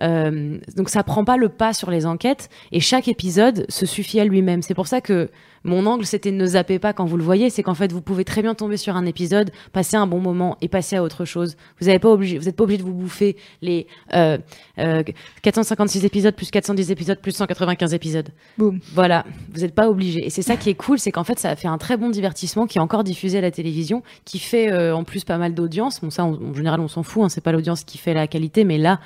Euh, 0.00 0.58
donc 0.76 0.88
ça 0.88 1.02
prend 1.02 1.24
pas 1.24 1.36
le 1.36 1.48
pas 1.48 1.72
sur 1.72 1.90
les 1.90 2.06
enquêtes 2.06 2.48
et 2.72 2.80
chaque 2.80 3.08
épisode 3.08 3.66
se 3.68 3.86
suffit 3.86 4.20
à 4.20 4.24
lui-même. 4.24 4.62
C'est 4.62 4.74
pour 4.74 4.86
ça 4.86 5.00
que 5.00 5.30
mon 5.66 5.86
angle 5.86 6.04
c'était 6.04 6.30
ne 6.30 6.44
zappez 6.44 6.78
pas 6.78 6.92
quand 6.92 7.06
vous 7.06 7.16
le 7.16 7.24
voyez, 7.24 7.48
c'est 7.48 7.62
qu'en 7.62 7.74
fait 7.74 7.90
vous 7.92 8.02
pouvez 8.02 8.24
très 8.24 8.42
bien 8.42 8.54
tomber 8.54 8.76
sur 8.76 8.96
un 8.96 9.06
épisode, 9.06 9.50
passer 9.72 9.96
un 9.96 10.06
bon 10.06 10.20
moment 10.20 10.58
et 10.60 10.68
passer 10.68 10.96
à 10.96 11.02
autre 11.02 11.24
chose. 11.24 11.56
Vous 11.80 11.86
n'êtes 11.86 12.02
pas 12.02 12.10
obligé, 12.10 12.38
vous 12.38 12.48
êtes 12.48 12.56
pas 12.56 12.64
obligé 12.64 12.78
de 12.78 12.82
vous 12.82 12.92
bouffer 12.92 13.36
les 13.62 13.86
euh, 14.14 14.36
euh, 14.78 15.02
456 15.42 16.04
épisodes 16.04 16.34
plus 16.34 16.50
410 16.50 16.90
épisodes 16.90 17.18
plus 17.18 17.32
195 17.32 17.94
épisodes. 17.94 18.28
Boum. 18.58 18.78
Voilà, 18.92 19.24
vous 19.54 19.60
n'êtes 19.62 19.74
pas 19.74 19.88
obligé. 19.88 20.26
Et 20.26 20.30
c'est 20.30 20.42
ça 20.42 20.56
qui 20.56 20.68
est 20.70 20.74
cool, 20.74 20.98
c'est 20.98 21.12
qu'en 21.12 21.24
fait, 21.24 21.38
ça 21.38 21.50
a 21.50 21.56
fait 21.56 21.68
un 21.68 21.78
très 21.78 21.96
bon 21.96 22.10
divertissement 22.10 22.66
qui 22.66 22.78
est 22.78 22.80
encore 22.82 23.04
diffusé 23.04 23.38
à 23.38 23.40
la 23.40 23.50
télévision, 23.50 24.02
qui 24.24 24.38
fait 24.38 24.70
euh, 24.70 24.94
en 24.94 25.04
plus 25.04 25.24
pas 25.24 25.38
mal 25.38 25.54
d'audience. 25.54 26.00
Bon, 26.02 26.10
ça, 26.10 26.24
on- 26.24 26.50
en 26.50 26.54
général, 26.54 26.80
on 26.80 26.88
s'en 26.88 27.02
fout, 27.02 27.22
hein, 27.24 27.28
c'est 27.28 27.40
pas 27.42 27.52
l'audience 27.52 27.84
qui 27.84 27.96
fait 27.98 28.12
la 28.14 28.26
qualité, 28.26 28.64
mais 28.64 28.76
là, 28.78 29.00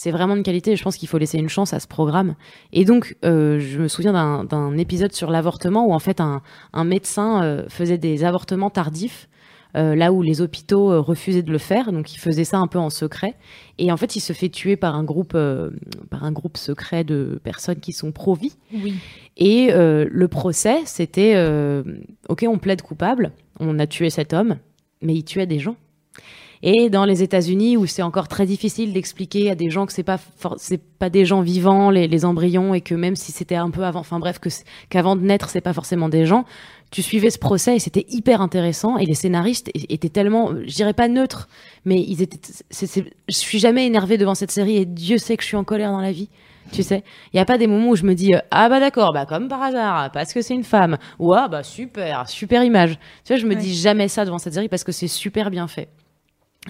c'est 0.00 0.10
vraiment 0.12 0.36
de 0.36 0.42
qualité 0.42 0.68
et 0.72 0.76
je 0.76 0.82
pense 0.82 0.96
qu'il 0.96 1.08
faut 1.10 1.18
laisser 1.18 1.36
une 1.38 1.50
chance 1.50 1.74
à 1.74 1.78
ce 1.80 1.86
programme. 1.86 2.34
Et 2.72 2.84
donc, 2.86 3.16
euh, 3.24 3.60
je 3.60 3.78
me 3.78 3.88
souviens 3.88 4.14
d'un- 4.44 4.76
épisode 4.78 5.12
sur 5.12 5.30
l'avortement 5.30 5.86
où 5.88 5.92
en 5.92 5.98
fait, 5.98 6.20
un, 6.22 6.40
un 6.72 6.84
médecin 6.84 7.42
euh, 7.42 7.64
faisait 7.68 7.98
des 7.98 8.24
avortements 8.24 8.70
tardifs. 8.70 9.28
euh, 9.76 9.94
là 9.94 10.10
où 10.10 10.22
les 10.22 10.40
hôpitaux 10.40 10.90
euh, 10.90 11.00
refusaient 11.00 11.44
de 11.44 11.52
le 11.52 11.58
faire, 11.58 11.92
donc 11.92 12.12
il 12.14 12.18
faisait 12.18 12.44
ça 12.52 12.56
un 12.58 12.66
peu 12.66 12.78
en 12.78 12.90
secret. 12.90 13.34
Et 13.78 13.92
en 13.92 13.96
fait, 13.96 14.16
il 14.16 14.20
se 14.20 14.32
fait 14.32 14.48
tuer 14.48 14.76
par 14.76 14.94
un 14.96 15.04
groupe, 15.04 15.34
euh, 15.36 15.70
par 16.08 16.24
un 16.24 16.32
groupe 16.32 16.56
secret 16.56 17.04
de 17.04 17.38
personnes 17.44 17.78
qui 17.78 17.92
sont 17.92 18.10
pro-vie. 18.10 18.56
Oui. 18.72 18.94
Et 19.36 19.68
le 19.72 20.26
procès, 20.28 20.78
c'était 20.86 21.34
ok, 22.28 22.44
on 22.48 22.58
plaide 22.58 22.82
coupable, 22.82 23.30
on 23.60 23.78
a 23.78 23.86
tué 23.86 24.10
cet 24.10 24.32
homme, 24.32 24.56
mais 25.02 25.14
il 25.14 25.24
tuait 25.24 25.46
des 25.46 25.60
gens. 25.60 25.76
Et 26.62 26.90
dans 26.90 27.06
les 27.06 27.22
États-Unis, 27.22 27.78
où 27.78 27.86
c'est 27.86 28.02
encore 28.02 28.28
très 28.28 28.44
difficile 28.44 28.92
d'expliquer 28.92 29.50
à 29.50 29.54
des 29.54 29.70
gens 29.70 29.86
que 29.86 29.92
c'est 29.94 30.02
pas 30.02 30.18
c'est 30.58 30.82
pas 30.98 31.08
des 31.08 31.24
gens 31.24 31.40
vivants, 31.40 31.88
les, 31.90 32.06
les 32.06 32.24
embryons, 32.26 32.74
et 32.74 32.82
que 32.82 32.94
même 32.94 33.16
si 33.16 33.32
c'était 33.32 33.54
un 33.56 33.70
peu 33.70 33.82
avant, 33.84 34.00
enfin 34.00 34.18
bref, 34.18 34.38
que 34.38 34.50
qu'avant 34.90 35.16
de 35.16 35.22
naître, 35.22 35.48
c'est 35.48 35.62
pas 35.62 35.72
forcément 35.72 36.10
des 36.10 36.26
gens. 36.26 36.44
Tu 36.90 37.00
suivais 37.02 37.30
ce 37.30 37.38
procès 37.38 37.76
et 37.76 37.78
c'était 37.78 38.04
hyper 38.10 38.42
intéressant. 38.42 38.98
Et 38.98 39.06
les 39.06 39.14
scénaristes 39.14 39.70
étaient 39.74 40.08
tellement, 40.10 40.50
je 40.66 40.74
dirais 40.74 40.92
pas 40.92 41.08
neutres, 41.08 41.48
mais 41.86 41.96
ils 42.06 42.20
étaient. 42.20 42.40
je 42.70 43.34
suis 43.34 43.58
jamais 43.58 43.86
énervée 43.86 44.18
devant 44.18 44.34
cette 44.34 44.50
série 44.50 44.76
et 44.76 44.84
Dieu 44.84 45.16
sait 45.16 45.36
que 45.36 45.42
je 45.42 45.48
suis 45.48 45.56
en 45.56 45.64
colère 45.64 45.92
dans 45.92 46.00
la 46.00 46.12
vie. 46.12 46.28
Tu 46.72 46.82
sais, 46.82 47.02
il 47.32 47.36
y 47.36 47.40
a 47.40 47.44
pas 47.44 47.58
des 47.58 47.66
moments 47.66 47.88
où 47.90 47.96
je 47.96 48.04
me 48.04 48.14
dis 48.14 48.34
euh, 48.34 48.38
ah 48.50 48.68
bah 48.68 48.78
d'accord, 48.80 49.12
bah 49.14 49.24
comme 49.26 49.48
par 49.48 49.62
hasard, 49.62 50.10
parce 50.12 50.32
que 50.32 50.40
c'est 50.42 50.54
une 50.54 50.62
femme, 50.62 50.98
ou 51.18 51.32
ah 51.32 51.48
bah 51.48 51.62
super, 51.64 52.28
super 52.28 52.62
image. 52.64 52.98
Tu 53.24 53.32
vois, 53.32 53.40
je 53.40 53.46
me 53.46 53.54
Ouais. 53.54 53.60
dis 53.60 53.74
jamais 53.74 54.06
ça 54.08 54.24
devant 54.24 54.38
cette 54.38 54.54
série 54.54 54.68
parce 54.68 54.84
que 54.84 54.92
c'est 54.92 55.08
super 55.08 55.50
bien 55.50 55.66
fait. 55.66 55.88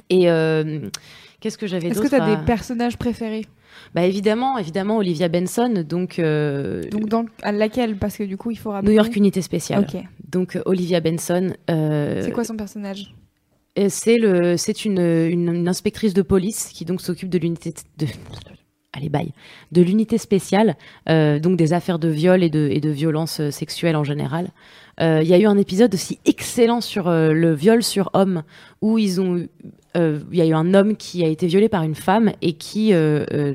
Et 0.08 0.30
euh, 0.30 0.88
qu'est-ce 1.40 1.58
que 1.58 1.66
j'avais 1.66 1.88
Est-ce 1.88 2.00
que 2.00 2.08
tu 2.08 2.14
as 2.14 2.22
à- 2.24 2.36
des 2.36 2.44
personnages 2.44 2.96
préférés? 2.96 3.44
Bah 3.94 4.04
évidemment, 4.04 4.58
évidemment 4.58 4.98
Olivia 4.98 5.28
Benson, 5.28 5.84
donc, 5.88 6.18
euh, 6.18 6.82
Donc 6.90 7.08
dans 7.08 7.24
à 7.42 7.52
laquelle? 7.52 7.96
Parce 7.96 8.16
que 8.16 8.24
du 8.24 8.36
coup, 8.36 8.50
il 8.50 8.56
faut 8.58 8.70
rappeler. 8.70 8.90
New 8.90 8.96
York 8.96 9.14
Unité 9.16 9.42
Spéciale. 9.42 9.86
Ok. 9.88 10.00
Donc 10.28 10.56
euh, 10.56 10.62
Olivia 10.66 11.00
Benson. 11.00 11.54
euh, 11.70 12.22
C'est 12.24 12.32
quoi 12.32 12.44
son 12.44 12.56
personnage? 12.56 13.14
C'est 13.88 14.18
le, 14.18 14.56
c'est 14.56 14.84
une, 14.84 14.98
une, 15.00 15.54
une 15.54 15.68
inspectrice 15.68 16.12
de 16.12 16.22
police 16.22 16.70
qui 16.74 16.84
donc 16.84 17.00
s'occupe 17.00 17.28
de 17.30 17.38
l'unité 17.38 17.72
de. 17.98 18.06
Allez, 18.92 19.08
bye. 19.08 19.32
De 19.70 19.82
l'unité 19.82 20.18
spéciale, 20.18 20.76
donc 21.06 21.56
des 21.56 21.72
affaires 21.72 22.00
de 22.00 22.08
viol 22.08 22.42
et 22.42 22.50
de, 22.50 22.68
et 22.72 22.80
de 22.80 22.90
violences 22.90 23.40
sexuelles 23.50 23.94
en 23.94 24.02
général. 24.02 24.48
Euh, 25.00 25.20
Il 25.22 25.28
y 25.28 25.32
a 25.32 25.38
eu 25.38 25.46
un 25.46 25.56
épisode 25.56 25.94
aussi 25.94 26.18
excellent 26.26 26.80
sur 26.80 27.06
euh, 27.08 27.32
le 27.32 27.54
viol 27.54 27.84
sur 27.84 28.10
homme, 28.14 28.42
où 28.82 28.98
ils 28.98 29.20
ont, 29.20 29.36
eu- 29.38 29.48
il 29.96 30.36
y 30.38 30.40
a 30.40 30.46
eu 30.46 30.54
un 30.54 30.74
homme 30.74 30.96
qui 30.96 31.24
a 31.24 31.28
été 31.28 31.46
violé 31.46 31.68
par 31.68 31.82
une 31.82 31.94
femme 31.94 32.32
et 32.42 32.52
qui 32.54 32.92
euh, 32.94 33.24
euh, 33.32 33.54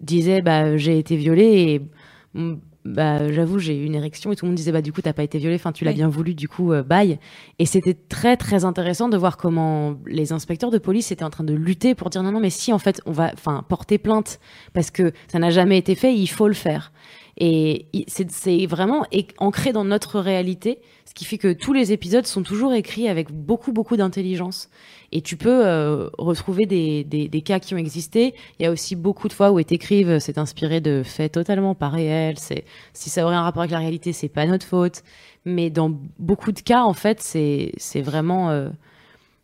disait 0.00 0.42
bah 0.42 0.76
j'ai 0.76 0.98
été 0.98 1.16
violé 1.16 1.44
et 1.44 2.38
mm, 2.38 2.54
bah 2.84 3.32
j'avoue 3.32 3.58
j'ai 3.58 3.76
eu 3.76 3.84
une 3.84 3.96
érection 3.96 4.30
et 4.30 4.36
tout 4.36 4.44
le 4.44 4.50
monde 4.50 4.56
disait 4.56 4.70
bah 4.70 4.80
du 4.82 4.92
coup 4.92 5.02
t'as 5.02 5.12
pas 5.12 5.24
été 5.24 5.38
violé, 5.38 5.56
enfin 5.56 5.72
tu 5.72 5.84
l'as 5.84 5.90
Oui. 5.90 5.96
bien 5.96 6.08
voulu 6.08 6.34
du 6.34 6.48
coup 6.48 6.72
euh, 6.72 6.82
bye. 6.84 7.18
Et 7.58 7.66
c'était 7.66 7.94
très 7.94 8.36
très 8.36 8.64
intéressant 8.64 9.08
de 9.08 9.16
voir 9.16 9.36
comment 9.36 9.96
les 10.06 10.32
inspecteurs 10.32 10.70
de 10.70 10.78
police 10.78 11.10
étaient 11.10 11.24
en 11.24 11.30
train 11.30 11.42
de 11.44 11.54
lutter 11.54 11.94
pour 11.96 12.10
dire 12.10 12.22
non 12.22 12.30
non 12.32 12.40
mais 12.40 12.50
si 12.50 12.72
en 12.72 12.78
fait 12.78 13.00
on 13.06 13.12
va 13.12 13.32
enfin 13.34 13.64
porter 13.68 13.98
plainte 13.98 14.38
parce 14.72 14.90
que 14.92 15.12
ça 15.26 15.38
n'a 15.40 15.50
jamais 15.50 15.78
été 15.78 15.94
fait, 15.96 16.14
il 16.14 16.28
faut 16.28 16.46
le 16.48 16.54
faire. 16.54 16.92
Et 17.38 17.86
c'est 18.08 18.66
vraiment 18.66 19.04
ancré 19.38 19.72
dans 19.72 19.84
notre 19.84 20.20
réalité, 20.20 20.78
ce 21.04 21.12
qui 21.12 21.26
fait 21.26 21.36
que 21.36 21.52
tous 21.52 21.74
les 21.74 21.92
épisodes 21.92 22.26
sont 22.26 22.42
toujours 22.42 22.72
écrits 22.72 23.08
avec 23.08 23.30
beaucoup 23.30 23.72
beaucoup 23.72 23.98
d'intelligence. 23.98 24.70
Et 25.12 25.20
tu 25.20 25.36
peux 25.36 25.66
euh, 25.66 26.08
retrouver 26.16 26.64
des, 26.64 27.04
des, 27.04 27.42
cas 27.42 27.60
qui 27.60 27.74
ont 27.74 27.78
existé. 27.78 28.34
Il 28.58 28.62
y 28.62 28.66
a 28.66 28.70
aussi 28.70 28.96
beaucoup 28.96 29.28
de 29.28 29.34
fois 29.34 29.52
où 29.52 29.58
ils 29.58 29.66
t'écrivent, 29.66 30.10
euh, 30.10 30.18
c'est 30.18 30.38
inspiré 30.38 30.80
de 30.80 31.02
faits 31.04 31.32
totalement 31.32 31.74
pas 31.74 31.90
réels. 31.90 32.38
Si 32.38 33.10
ça 33.10 33.24
aurait 33.24 33.36
un 33.36 33.42
rapport 33.42 33.62
avec 33.62 33.72
la 33.72 33.80
réalité, 33.80 34.14
c'est 34.14 34.28
pas 34.28 34.46
notre 34.46 34.66
faute. 34.66 35.02
Mais 35.44 35.68
dans 35.68 35.92
beaucoup 36.18 36.52
de 36.52 36.60
cas, 36.60 36.82
en 36.82 36.94
fait, 36.94 37.20
c'est 37.20 37.72
c'est 37.76 38.00
vraiment 38.02 38.50
euh, 38.50 38.70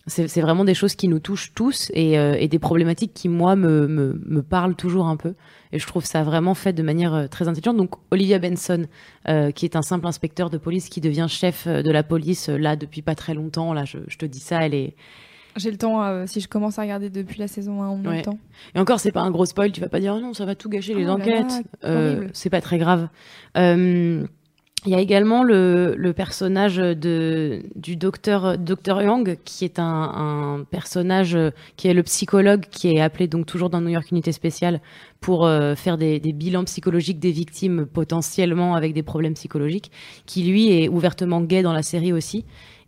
c'est 0.07 0.40
vraiment 0.40 0.64
des 0.64 0.74
choses 0.74 0.94
qui 0.96 1.07
nous 1.09 1.20
touchent 1.20 1.53
tous 1.55 1.90
et, 1.94 2.18
euh, 2.18 2.34
et 2.38 2.48
des 2.48 2.59
problématiques 2.59 3.12
qui 3.14 3.28
moi 3.28 3.55
me, 3.57 3.86
me 3.86 4.20
me 4.26 4.42
parlent 4.42 4.74
toujours 4.74 5.07
un 5.07 5.16
peu. 5.16 5.34
Et 5.72 5.78
je 5.78 5.86
trouve 5.86 6.05
ça 6.05 6.22
vraiment 6.24 6.55
fait 6.55 6.72
de 6.72 6.82
manière 6.82 7.14
euh, 7.14 7.26
très 7.28 7.46
intelligente. 7.48 7.76
Donc 7.76 7.94
Olivia 8.11 8.38
Benson, 8.38 8.86
euh, 9.28 9.53
qui 9.53 9.64
est 9.64 9.76
un 9.76 9.82
simple 9.82 10.07
inspecteur 10.07 10.50
de 10.50 10.59
police, 10.59 10.88
qui 10.88 11.00
devient 11.00 11.26
chef 11.28 11.68
de 11.68 11.90
la 11.90 12.03
police 12.03 12.48
là 12.48 12.74
depuis 12.76 13.00
pas 13.03 13.14
très 13.14 13.34
longtemps. 13.34 13.72
Là, 13.72 13.84
je, 13.84 13.98
je 14.09 14.18
te 14.18 14.26
dis 14.26 14.40
ça, 14.40 14.64
elle 14.66 14.74
est 14.74 14.96
J'ai 15.57 15.70
le 15.70 15.76
temps, 15.78 16.26
si 16.26 16.40
je 16.40 16.48
commence 16.48 16.78
à 16.78 16.82
regarder 16.82 17.09
depuis 17.09 17.38
la 17.38 17.46
saison 17.48 17.82
1 17.82 17.86
en 17.86 17.96
même 17.96 18.07
Ouais. 18.12 18.22
temps. 18.22 18.38
Et 18.74 18.80
encore, 18.80 18.98
c'est 19.00 19.12
pas 19.12 19.20
un 19.22 19.30
gros 19.30 19.46
spoil, 19.46 19.70
tu 19.70 19.80
vas 19.80 19.88
pas 19.88 20.00
dire 20.00 20.14
oh 20.16 20.20
non, 20.20 20.34
ça 20.34 20.44
va 20.46 20.55
tout 20.57 20.68
gâcher 20.68 20.94
les 20.94 21.05
Oh 21.05 21.07
là 21.07 21.12
enquêtes. 21.14 22.30
c'est 22.32 22.50
pas 22.50 22.61
très 22.61 22.78
grave. 22.78 23.09
Euh, 23.57 24.26
Il 24.84 24.90
y 24.90 24.96
a 24.96 25.00
également 25.00 25.44
le, 25.44 25.94
le 25.96 26.12
personnage 26.12 26.76
de, 26.76 27.62
du 27.76 27.94
docteur, 27.94 28.58
docteur 28.58 29.00
Young, 29.00 29.38
qui 29.44 29.64
est 29.64 29.78
un, 29.78 29.84
un 29.84 30.64
personnage 30.68 31.38
qui 31.76 31.86
est 31.86 31.94
le 31.94 32.02
psychologue, 32.02 32.64
qui 32.68 32.88
est 32.88 33.00
appelé 33.00 33.28
donc 33.28 33.46
toujours 33.46 33.70
dans 33.70 33.80
New 33.80 33.90
York 33.90 34.10
Unité 34.10 34.32
Spéciale 34.32 34.80
pour 35.20 35.46
euh, 35.46 35.76
faire 35.76 35.98
des, 35.98 36.18
des 36.18 36.32
bilans 36.32 36.64
psychologiques 36.64 37.20
des 37.20 37.30
victimes 37.30 37.86
potentiellement 37.86 38.74
avec 38.74 38.92
des 38.92 39.04
problèmes 39.04 39.34
psychologiques, 39.34 39.92
qui 40.26 40.42
lui 40.42 40.72
est 40.72 40.88
ouvertement 40.88 41.40
gay 41.42 41.62
dans 41.62 41.72
la 41.72 41.82
série 41.82 42.12
aussi. 42.12 42.44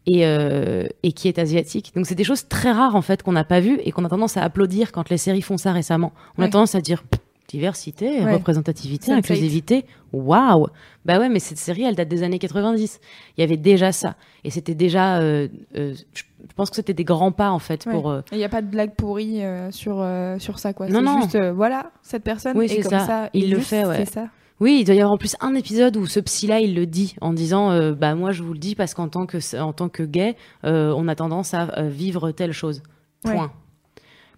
Et, 0.06 0.26
euh, 0.26 0.86
et 1.02 1.12
qui 1.12 1.28
est 1.28 1.38
asiatique. 1.38 1.92
Donc 1.96 2.04
c'est 2.04 2.14
des 2.14 2.24
choses 2.24 2.46
très 2.46 2.72
rares 2.72 2.94
en 2.94 3.00
fait 3.00 3.22
qu'on 3.22 3.32
n'a 3.32 3.42
pas 3.42 3.60
vues 3.60 3.78
et 3.84 3.90
qu'on 3.90 4.04
a 4.04 4.10
tendance 4.10 4.36
à 4.36 4.42
applaudir 4.42 4.92
quand 4.92 5.08
les 5.08 5.16
séries 5.16 5.40
font 5.40 5.56
ça 5.56 5.72
récemment. 5.72 6.12
On 6.36 6.42
a 6.42 6.48
tendance 6.50 6.74
à 6.74 6.82
dire 6.82 7.02
diversité, 7.48 8.22
Ouais. 8.24 8.34
représentativité, 8.34 9.12
Sense8. 9.12 9.14
inclusivité. 9.16 9.84
Waouh 10.12 10.66
Bah 11.04 11.18
ouais, 11.18 11.28
mais 11.28 11.38
cette 11.40 11.58
série, 11.58 11.82
elle 11.82 11.94
date 11.94 12.08
des 12.08 12.22
années 12.22 12.38
90. 12.38 13.00
Il 13.36 13.40
y 13.40 13.44
avait 13.44 13.56
déjà 13.56 13.92
ça. 13.92 14.16
Et 14.44 14.50
c'était 14.50 14.74
déjà. 14.74 15.18
euh, 15.20 15.48
euh, 15.76 15.94
je 16.14 16.22
pense 16.56 16.70
que 16.70 16.76
c'était 16.76 16.94
des 16.94 17.04
grands 17.04 17.32
pas, 17.32 17.50
en 17.50 17.58
fait, 17.58 17.84
Ouais. 17.86 17.92
pour. 17.92 18.10
euh, 18.10 18.20
Il 18.32 18.38
n'y 18.38 18.44
a 18.44 18.48
pas 18.48 18.62
de 18.62 18.66
blague 18.68 18.94
pourrie 18.94 19.40
sur, 19.70 20.06
sur 20.38 20.58
ça, 20.58 20.72
quoi. 20.72 20.88
Non, 20.88 21.02
non. 21.02 21.20
juste, 21.22 21.38
voilà, 21.54 21.90
cette 22.02 22.22
personne, 22.24 22.56
Oui, 22.56 22.68
comme 22.68 22.90
ça. 22.90 23.00
ça, 23.00 23.30
Il 23.34 23.50
le 23.50 23.56
juste 23.58 23.68
fait, 23.70 23.84
ouais. 23.84 24.04
ça. 24.06 24.28
Oui, 24.60 24.78
il 24.80 24.84
doit 24.84 24.94
y 24.94 25.00
avoir 25.00 25.12
en 25.14 25.18
plus 25.18 25.34
un 25.40 25.54
épisode 25.56 25.96
où 25.96 26.06
ce 26.06 26.20
psy-là, 26.20 26.60
il 26.60 26.74
le 26.76 26.86
dit 26.86 27.16
en 27.20 27.32
disant 27.32 27.92
Bah, 27.92 28.14
moi, 28.14 28.30
je 28.32 28.42
vous 28.42 28.52
le 28.52 28.58
dis 28.58 28.74
parce 28.76 28.94
qu'en 28.94 29.08
tant 29.08 29.26
que, 29.26 29.38
en 29.60 29.72
tant 29.72 29.88
que 29.88 30.02
gay, 30.04 30.36
on 30.62 31.08
a 31.08 31.14
tendance 31.14 31.54
à 31.54 31.82
vivre 31.82 32.30
telle 32.30 32.52
chose. 32.52 32.82
Point. 33.22 33.34
Ouais. 33.34 33.48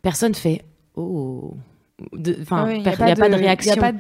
Personne 0.03 0.35
fait 0.35 0.65
Oh. 0.97 1.55
Enfin, 2.43 2.67
Ah 2.69 2.73
il 2.75 2.83
n'y 2.83 2.89
a, 2.89 3.17
pas 3.17 3.29
de 3.29 3.35
réaction. 3.35 3.73
A 3.83 3.93
pas 3.93 3.99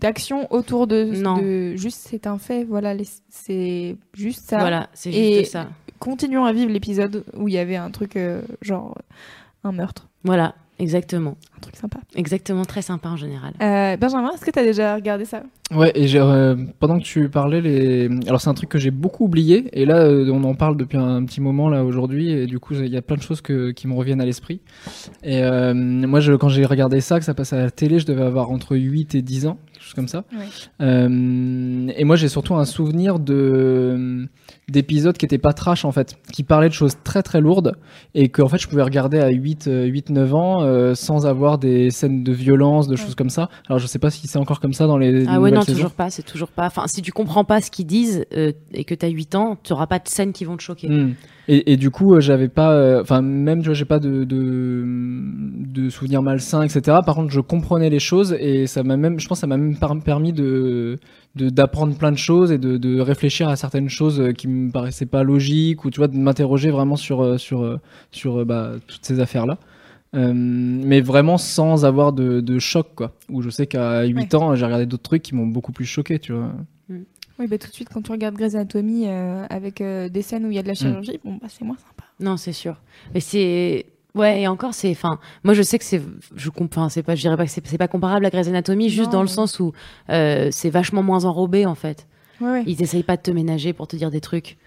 d'action 0.00 0.52
autour 0.52 0.86
de, 0.86 1.04
Non. 1.04 1.36
de- 1.38 1.74
Juste, 1.76 2.06
c'est 2.08 2.26
un 2.26 2.38
fait, 2.38 2.64
voilà, 2.64 2.94
c'est 3.28 3.96
juste 4.14 4.48
ça. 4.48 4.58
Voilà, 4.58 4.88
c'est 4.94 5.12
Et- 5.12 5.44
ça. 5.44 5.68
Continuons 5.98 6.44
à 6.46 6.52
vivre 6.52 6.70
l'épisode 6.72 7.24
où 7.34 7.48
il 7.48 7.54
y 7.54 7.58
avait 7.58 7.76
un 7.76 7.90
truc, 7.90 8.16
euh, 8.16 8.40
genre, 8.62 8.96
un 9.64 9.72
meurtre. 9.72 10.08
Voilà. 10.24 10.54
Exactement. 10.80 11.36
Un 11.56 11.60
truc 11.60 11.76
sympa. 11.76 11.98
Exactement, 12.16 12.64
très 12.64 12.82
sympa 12.82 13.08
en 13.08 13.16
général. 13.16 13.54
Euh, 13.60 13.96
Benjamin, 13.96 14.30
est-ce 14.32 14.44
que 14.44 14.50
tu 14.50 14.58
as 14.58 14.64
déjà 14.64 14.94
regardé 14.94 15.24
ça? 15.24 15.42
Ouais, 15.72 15.92
et 15.94 16.10
euh, 16.16 16.56
pendant 16.80 16.98
que 16.98 17.04
tu 17.04 17.28
parlais, 17.28 17.60
les... 17.60 18.08
alors 18.26 18.40
c'est 18.40 18.48
un 18.48 18.54
truc 18.54 18.68
que 18.68 18.78
j'ai 18.78 18.90
beaucoup 18.90 19.26
oublié, 19.26 19.68
et 19.72 19.84
là 19.84 19.98
euh, 19.98 20.28
on 20.32 20.42
en 20.42 20.54
parle 20.56 20.76
depuis 20.76 20.98
un, 20.98 21.24
petit 21.24 21.40
moment 21.40 21.68
là 21.68 21.84
aujourd'hui, 21.84 22.32
et 22.32 22.46
du 22.46 22.58
coup 22.58 22.74
il 22.74 22.88
y 22.88 22.96
a 22.96 23.02
plein 23.02 23.16
de 23.16 23.22
choses 23.22 23.40
que, 23.40 23.70
qui 23.70 23.86
me 23.86 23.94
reviennent 23.94 24.20
à 24.20 24.24
l'esprit. 24.24 24.60
Et 25.22 25.44
euh, 25.44 25.72
moi 25.72 26.18
je, 26.18 26.32
quand 26.32 26.48
j'ai 26.48 26.64
regardé 26.64 27.00
ça, 27.00 27.20
que 27.20 27.24
ça 27.24 27.34
passait 27.34 27.54
à 27.54 27.62
la 27.62 27.70
télé, 27.70 28.00
je 28.00 28.06
devais 28.06 28.24
avoir 28.24 28.50
entre 28.50 28.76
8 28.76 29.14
et 29.14 29.22
10 29.22 29.46
ans, 29.46 29.58
quelque 29.72 29.84
chose 29.84 29.94
comme 29.94 30.08
ça. 30.08 30.24
Ouais. 30.32 30.46
Euh, 30.80 31.88
et 31.96 32.02
moi 32.02 32.16
j'ai 32.16 32.28
surtout 32.28 32.56
un 32.56 32.64
souvenir 32.64 33.20
de 33.20 34.28
d'épisodes 34.70 35.16
qui 35.16 35.24
étaient 35.24 35.38
pas 35.38 35.52
trash 35.52 35.84
en 35.84 35.92
fait, 35.92 36.16
qui 36.32 36.42
parlaient 36.42 36.68
de 36.68 36.74
choses 36.74 36.96
très 37.04 37.22
très 37.22 37.40
lourdes, 37.40 37.76
et 38.14 38.28
que 38.28 38.42
en 38.42 38.48
fait 38.48 38.58
je 38.58 38.68
pouvais 38.68 38.82
regarder 38.82 39.18
à 39.18 39.28
8, 39.28 39.68
8 39.70 40.10
9 40.10 40.34
ans 40.34 40.62
euh, 40.62 40.94
sans 40.94 41.26
avoir 41.26 41.58
des 41.58 41.90
scènes 41.90 42.22
de 42.22 42.32
violence, 42.32 42.88
de 42.88 42.96
choses 42.96 43.14
comme 43.14 43.30
ça. 43.30 43.48
Alors 43.68 43.78
je 43.78 43.86
sais 43.86 43.98
pas 43.98 44.10
si 44.10 44.26
c'est 44.26 44.38
encore 44.38 44.60
comme 44.60 44.72
ça 44.72 44.86
dans 44.86 44.98
les 44.98 45.26
Ah 45.28 45.40
ouais, 45.40 45.50
non, 45.50 45.62
saisons. 45.62 45.76
toujours 45.76 45.92
pas, 45.92 46.10
c'est 46.10 46.22
toujours 46.22 46.48
pas. 46.48 46.66
Enfin, 46.66 46.86
si 46.86 47.02
tu 47.02 47.12
comprends 47.12 47.44
pas 47.44 47.60
ce 47.60 47.70
qu'ils 47.70 47.86
disent 47.86 48.24
euh, 48.34 48.52
et 48.72 48.84
que 48.84 48.94
t'as 48.94 49.08
8 49.08 49.34
ans, 49.34 49.58
tu 49.62 49.72
auras 49.72 49.86
pas 49.86 49.98
de 49.98 50.08
scènes 50.08 50.32
qui 50.32 50.44
vont 50.44 50.56
te 50.56 50.62
choquer. 50.62 50.88
Hmm. 50.88 51.14
Et, 51.48 51.72
et 51.72 51.76
du 51.76 51.90
coup, 51.90 52.14
euh, 52.14 52.20
j'avais 52.20 52.48
pas, 52.48 52.72
euh, 52.72 53.02
enfin 53.02 53.22
même 53.22 53.60
tu 53.60 53.66
vois, 53.66 53.74
j'ai 53.74 53.84
pas 53.84 53.98
de, 53.98 54.24
de 54.24 54.84
de 55.70 55.88
souvenirs 55.88 56.22
malsains, 56.22 56.62
etc. 56.62 56.98
Par 57.04 57.14
contre, 57.14 57.30
je 57.32 57.40
comprenais 57.40 57.90
les 57.90 58.00
choses 58.00 58.36
et 58.38 58.66
ça 58.66 58.82
m'a 58.82 58.96
même, 58.96 59.18
je 59.20 59.28
pense, 59.28 59.40
ça 59.40 59.46
m'a 59.46 59.56
même 59.56 59.76
permis 60.04 60.32
de 60.32 60.98
d'apprendre 61.36 61.96
plein 61.96 62.10
de 62.10 62.18
choses 62.18 62.50
et 62.50 62.58
de, 62.58 62.76
de 62.76 63.00
réfléchir 63.00 63.48
à 63.48 63.54
certaines 63.54 63.88
choses 63.88 64.20
euh, 64.20 64.32
qui 64.32 64.48
me 64.48 64.70
paraissaient 64.72 65.06
pas 65.06 65.22
logiques 65.22 65.84
ou 65.84 65.90
tu 65.90 65.98
vois 66.00 66.08
de 66.08 66.16
m'interroger 66.16 66.70
vraiment 66.70 66.96
sur 66.96 67.22
euh, 67.22 67.38
sur 67.38 67.62
euh, 67.62 67.78
sur 68.10 68.40
euh, 68.40 68.44
bah, 68.44 68.72
toutes 68.88 69.04
ces 69.04 69.20
affaires 69.20 69.46
là. 69.46 69.56
mais 70.12 71.00
vraiment 71.00 71.38
sans 71.38 71.84
avoir 71.84 72.12
de, 72.12 72.40
de 72.40 72.58
choc 72.58 72.88
quoi. 72.96 73.12
Où 73.28 73.42
je 73.42 73.50
sais 73.50 73.66
qu'à 73.66 74.02
8 74.04 74.34
ans, 74.34 74.54
j'ai 74.56 74.64
regardé 74.64 74.86
d'autres 74.86 75.04
trucs 75.04 75.22
qui 75.22 75.34
m'ont 75.36 75.46
beaucoup 75.46 75.72
plus 75.72 75.84
choqué, 75.86 76.18
tu 76.18 76.32
vois. 76.32 76.52
Oui, 77.40 77.46
bah, 77.46 77.56
tout 77.56 77.68
de 77.68 77.72
suite, 77.72 77.88
quand 77.92 78.02
tu 78.02 78.12
regardes 78.12 78.34
Grey's 78.34 78.54
Anatomy 78.54 79.08
euh, 79.08 79.46
avec 79.48 79.80
euh, 79.80 80.10
des 80.10 80.20
scènes 80.20 80.44
où 80.44 80.50
il 80.50 80.56
y 80.56 80.58
a 80.58 80.62
de 80.62 80.68
la 80.68 80.74
chirurgie, 80.74 81.18
bon, 81.24 81.38
bah, 81.40 81.48
c'est 81.48 81.64
moins 81.64 81.78
sympa. 81.78 82.04
Non, 82.20 82.36
c'est 82.36 82.52
sûr. 82.52 82.76
Mais 83.14 83.20
c'est 83.20 83.86
ouais, 84.14 84.42
et 84.42 84.46
encore 84.46 84.74
c'est 84.74 84.90
enfin 84.90 85.18
moi 85.42 85.54
je 85.54 85.62
sais 85.62 85.78
que 85.78 85.84
c'est 85.84 86.02
je 86.36 86.50
comprends, 86.50 86.90
c'est 86.90 87.02
pas 87.02 87.14
je 87.14 87.22
dirais 87.22 87.38
pas 87.38 87.46
que 87.46 87.50
c'est 87.50 87.78
pas 87.78 87.88
comparable 87.88 88.26
à 88.26 88.30
Grey's 88.30 88.48
Anatomy 88.48 88.90
juste 88.90 89.06
Non, 89.06 89.18
dans 89.18 89.22
le 89.22 89.28
sens 89.28 89.58
où 89.58 89.72
euh, 90.10 90.48
c'est 90.50 90.68
vachement 90.68 91.02
moins 91.02 91.24
enrobé 91.24 91.64
en 91.64 91.74
fait. 91.74 92.06
Ouais, 92.42 92.50
ouais. 92.50 92.64
Ils 92.66 92.82
essayent 92.82 93.02
pas 93.04 93.16
de 93.16 93.22
te 93.22 93.30
ménager 93.30 93.72
pour 93.72 93.88
te 93.88 93.96
dire 93.96 94.10
des 94.10 94.20
trucs. 94.20 94.58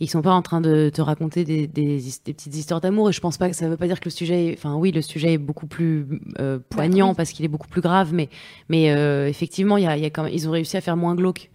Ils 0.00 0.08
sont 0.08 0.22
pas 0.22 0.32
en 0.32 0.42
train 0.42 0.60
de 0.62 0.90
te 0.92 1.02
raconter 1.02 1.44
des, 1.44 1.66
des, 1.66 1.98
des 2.24 2.32
petites 2.32 2.56
histoires 2.56 2.80
d'amour 2.80 3.10
et 3.10 3.12
je 3.12 3.20
pense 3.20 3.36
pas 3.36 3.50
que 3.50 3.54
ça 3.54 3.68
veut 3.68 3.76
pas 3.76 3.86
dire 3.86 4.00
que 4.00 4.06
le 4.06 4.10
sujet 4.10 4.46
est, 4.46 4.54
enfin 4.56 4.74
oui 4.74 4.90
le 4.90 5.02
sujet 5.02 5.34
est 5.34 5.38
beaucoup 5.38 5.66
plus 5.66 6.06
euh, 6.40 6.58
poignant 6.70 7.14
parce 7.14 7.30
qu'il 7.32 7.44
est 7.44 7.48
beaucoup 7.48 7.68
plus 7.68 7.82
grave 7.82 8.14
mais 8.14 8.30
mais 8.70 8.90
euh, 8.90 9.28
effectivement 9.28 9.76
il 9.76 9.84
y 9.84 9.86
a, 9.86 9.96
y 9.98 10.06
a 10.06 10.10
quand 10.10 10.24
même, 10.24 10.32
ils 10.32 10.48
ont 10.48 10.52
réussi 10.52 10.78
à 10.78 10.80
faire 10.80 10.96
moins 10.96 11.14
glauque 11.14 11.50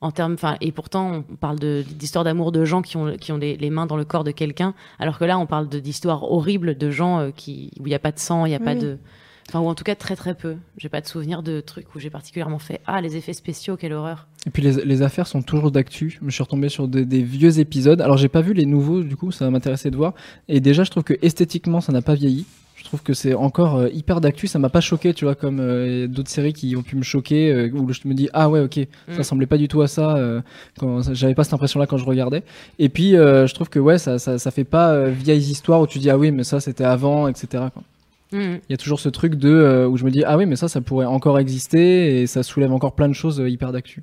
en 0.00 0.10
termes 0.12 0.34
enfin 0.34 0.56
et 0.60 0.70
pourtant 0.72 1.24
on 1.30 1.36
parle 1.36 1.58
d'histoires 1.58 2.24
d'amour 2.24 2.52
de 2.52 2.64
gens 2.64 2.82
qui 2.82 2.96
ont 2.96 3.16
qui 3.16 3.32
ont 3.32 3.36
les, 3.36 3.56
les 3.56 3.70
mains 3.70 3.86
dans 3.86 3.96
le 3.96 4.04
corps 4.04 4.24
de 4.24 4.30
quelqu'un 4.30 4.74
alors 4.98 5.18
que 5.18 5.24
là 5.24 5.38
on 5.38 5.46
parle 5.46 5.68
d'histoires 5.68 6.30
horribles 6.30 6.76
de 6.78 6.90
gens 6.90 7.18
euh, 7.20 7.30
qui 7.34 7.72
où 7.80 7.86
il 7.86 7.90
y 7.90 7.94
a 7.94 7.98
pas 7.98 8.12
de 8.12 8.18
sang 8.18 8.46
il 8.46 8.52
y 8.52 8.54
a 8.54 8.58
Oui, 8.58 8.64
pas 8.64 8.74
oui. 8.74 8.80
de 8.80 8.98
enfin 9.48 9.60
ou 9.60 9.66
en 9.66 9.74
tout 9.74 9.82
cas 9.84 9.94
très 9.96 10.14
très 10.14 10.34
peu 10.34 10.56
j'ai 10.76 10.88
pas 10.88 11.00
de 11.00 11.06
souvenir 11.06 11.42
de 11.42 11.60
trucs 11.60 11.94
où 11.94 11.98
j'ai 11.98 12.10
particulièrement 12.10 12.58
fait 12.60 12.80
ah 12.86 13.00
les 13.00 13.16
effets 13.16 13.32
spéciaux 13.32 13.76
quelle 13.76 13.92
horreur 13.92 14.28
Et 14.46 14.50
puis 14.50 14.62
les, 14.62 14.84
les 14.84 15.02
affaires 15.02 15.26
sont 15.26 15.42
toujours 15.42 15.70
d'actu. 15.72 16.18
Je 16.24 16.30
suis 16.30 16.42
retombé 16.44 16.68
sur 16.68 16.86
des, 16.86 17.04
des 17.04 17.22
vieux 17.22 17.58
épisodes. 17.58 18.00
Alors 18.00 18.18
j'ai 18.18 18.28
pas 18.28 18.40
vu 18.42 18.52
les 18.52 18.66
nouveaux, 18.66 19.02
du 19.02 19.16
coup 19.16 19.32
ça 19.32 19.46
va 19.46 19.50
m'intéresser 19.50 19.90
de 19.90 19.96
voir. 19.96 20.12
Et 20.48 20.60
déjà 20.60 20.84
je 20.84 20.90
trouve 20.90 21.02
que 21.02 21.14
esthétiquement 21.22 21.80
ça 21.80 21.92
n'a 21.92 22.02
pas 22.02 22.14
vieilli. 22.14 22.46
Je 22.88 22.90
trouve 22.90 23.02
que 23.02 23.12
c'est 23.12 23.34
encore 23.34 23.76
euh, 23.76 23.88
hyper 23.92 24.22
d'actu. 24.22 24.46
Ça 24.46 24.58
m'a 24.58 24.70
pas 24.70 24.80
choqué, 24.80 25.12
tu 25.12 25.26
vois, 25.26 25.34
comme 25.34 25.60
euh, 25.60 26.06
d'autres 26.06 26.30
séries 26.30 26.54
qui 26.54 26.74
ont 26.74 26.80
pu 26.80 26.96
me 26.96 27.02
choquer, 27.02 27.52
euh, 27.52 27.70
où 27.74 27.92
je 27.92 28.00
me 28.06 28.14
dis 28.14 28.30
ah 28.32 28.48
ouais 28.48 28.60
ok, 28.60 28.76
ça 29.08 29.12
Mm. 29.12 29.18
ressemblait 29.18 29.46
pas 29.46 29.58
du 29.58 29.68
tout 29.68 29.82
à 29.82 29.88
ça. 29.88 30.16
euh, 30.16 30.40
ça- 31.02 31.12
j'avais 31.12 31.34
pas 31.34 31.44
cette 31.44 31.52
impression-là 31.52 31.86
quand 31.86 31.98
je 31.98 32.06
regardais. 32.06 32.42
Et 32.78 32.88
puis 32.88 33.10
je 33.10 33.52
trouve 33.54 33.68
que 33.68 33.78
ouais 33.78 33.98
ça, 33.98 34.18
ça, 34.18 34.38
ça 34.38 34.50
fait 34.50 34.64
pas 34.64 35.04
vieilles 35.10 35.50
histoires 35.50 35.82
où 35.82 35.86
tu 35.86 35.98
dis 35.98 36.08
ah 36.08 36.16
oui 36.16 36.30
mais 36.30 36.44
ça 36.44 36.60
c'était 36.60 36.84
avant, 36.84 37.28
etc. 37.28 37.64
Mhm. 38.32 38.60
Il 38.68 38.70
y 38.70 38.74
a 38.74 38.78
toujours 38.78 39.00
ce 39.00 39.10
truc 39.10 39.34
de 39.34 39.86
où 39.86 39.98
je 39.98 40.04
me 40.06 40.10
dis 40.10 40.24
ah 40.24 40.38
oui 40.38 40.46
mais 40.46 40.56
ça 40.56 40.68
ça 40.68 40.80
pourrait 40.80 41.04
encore 41.04 41.38
exister 41.38 42.22
et 42.22 42.26
ça 42.26 42.42
soulève 42.42 42.72
encore 42.72 42.94
plein 42.94 43.08
de 43.08 43.12
choses 43.14 43.42
hyper 43.46 43.70
d'actu. 43.70 44.02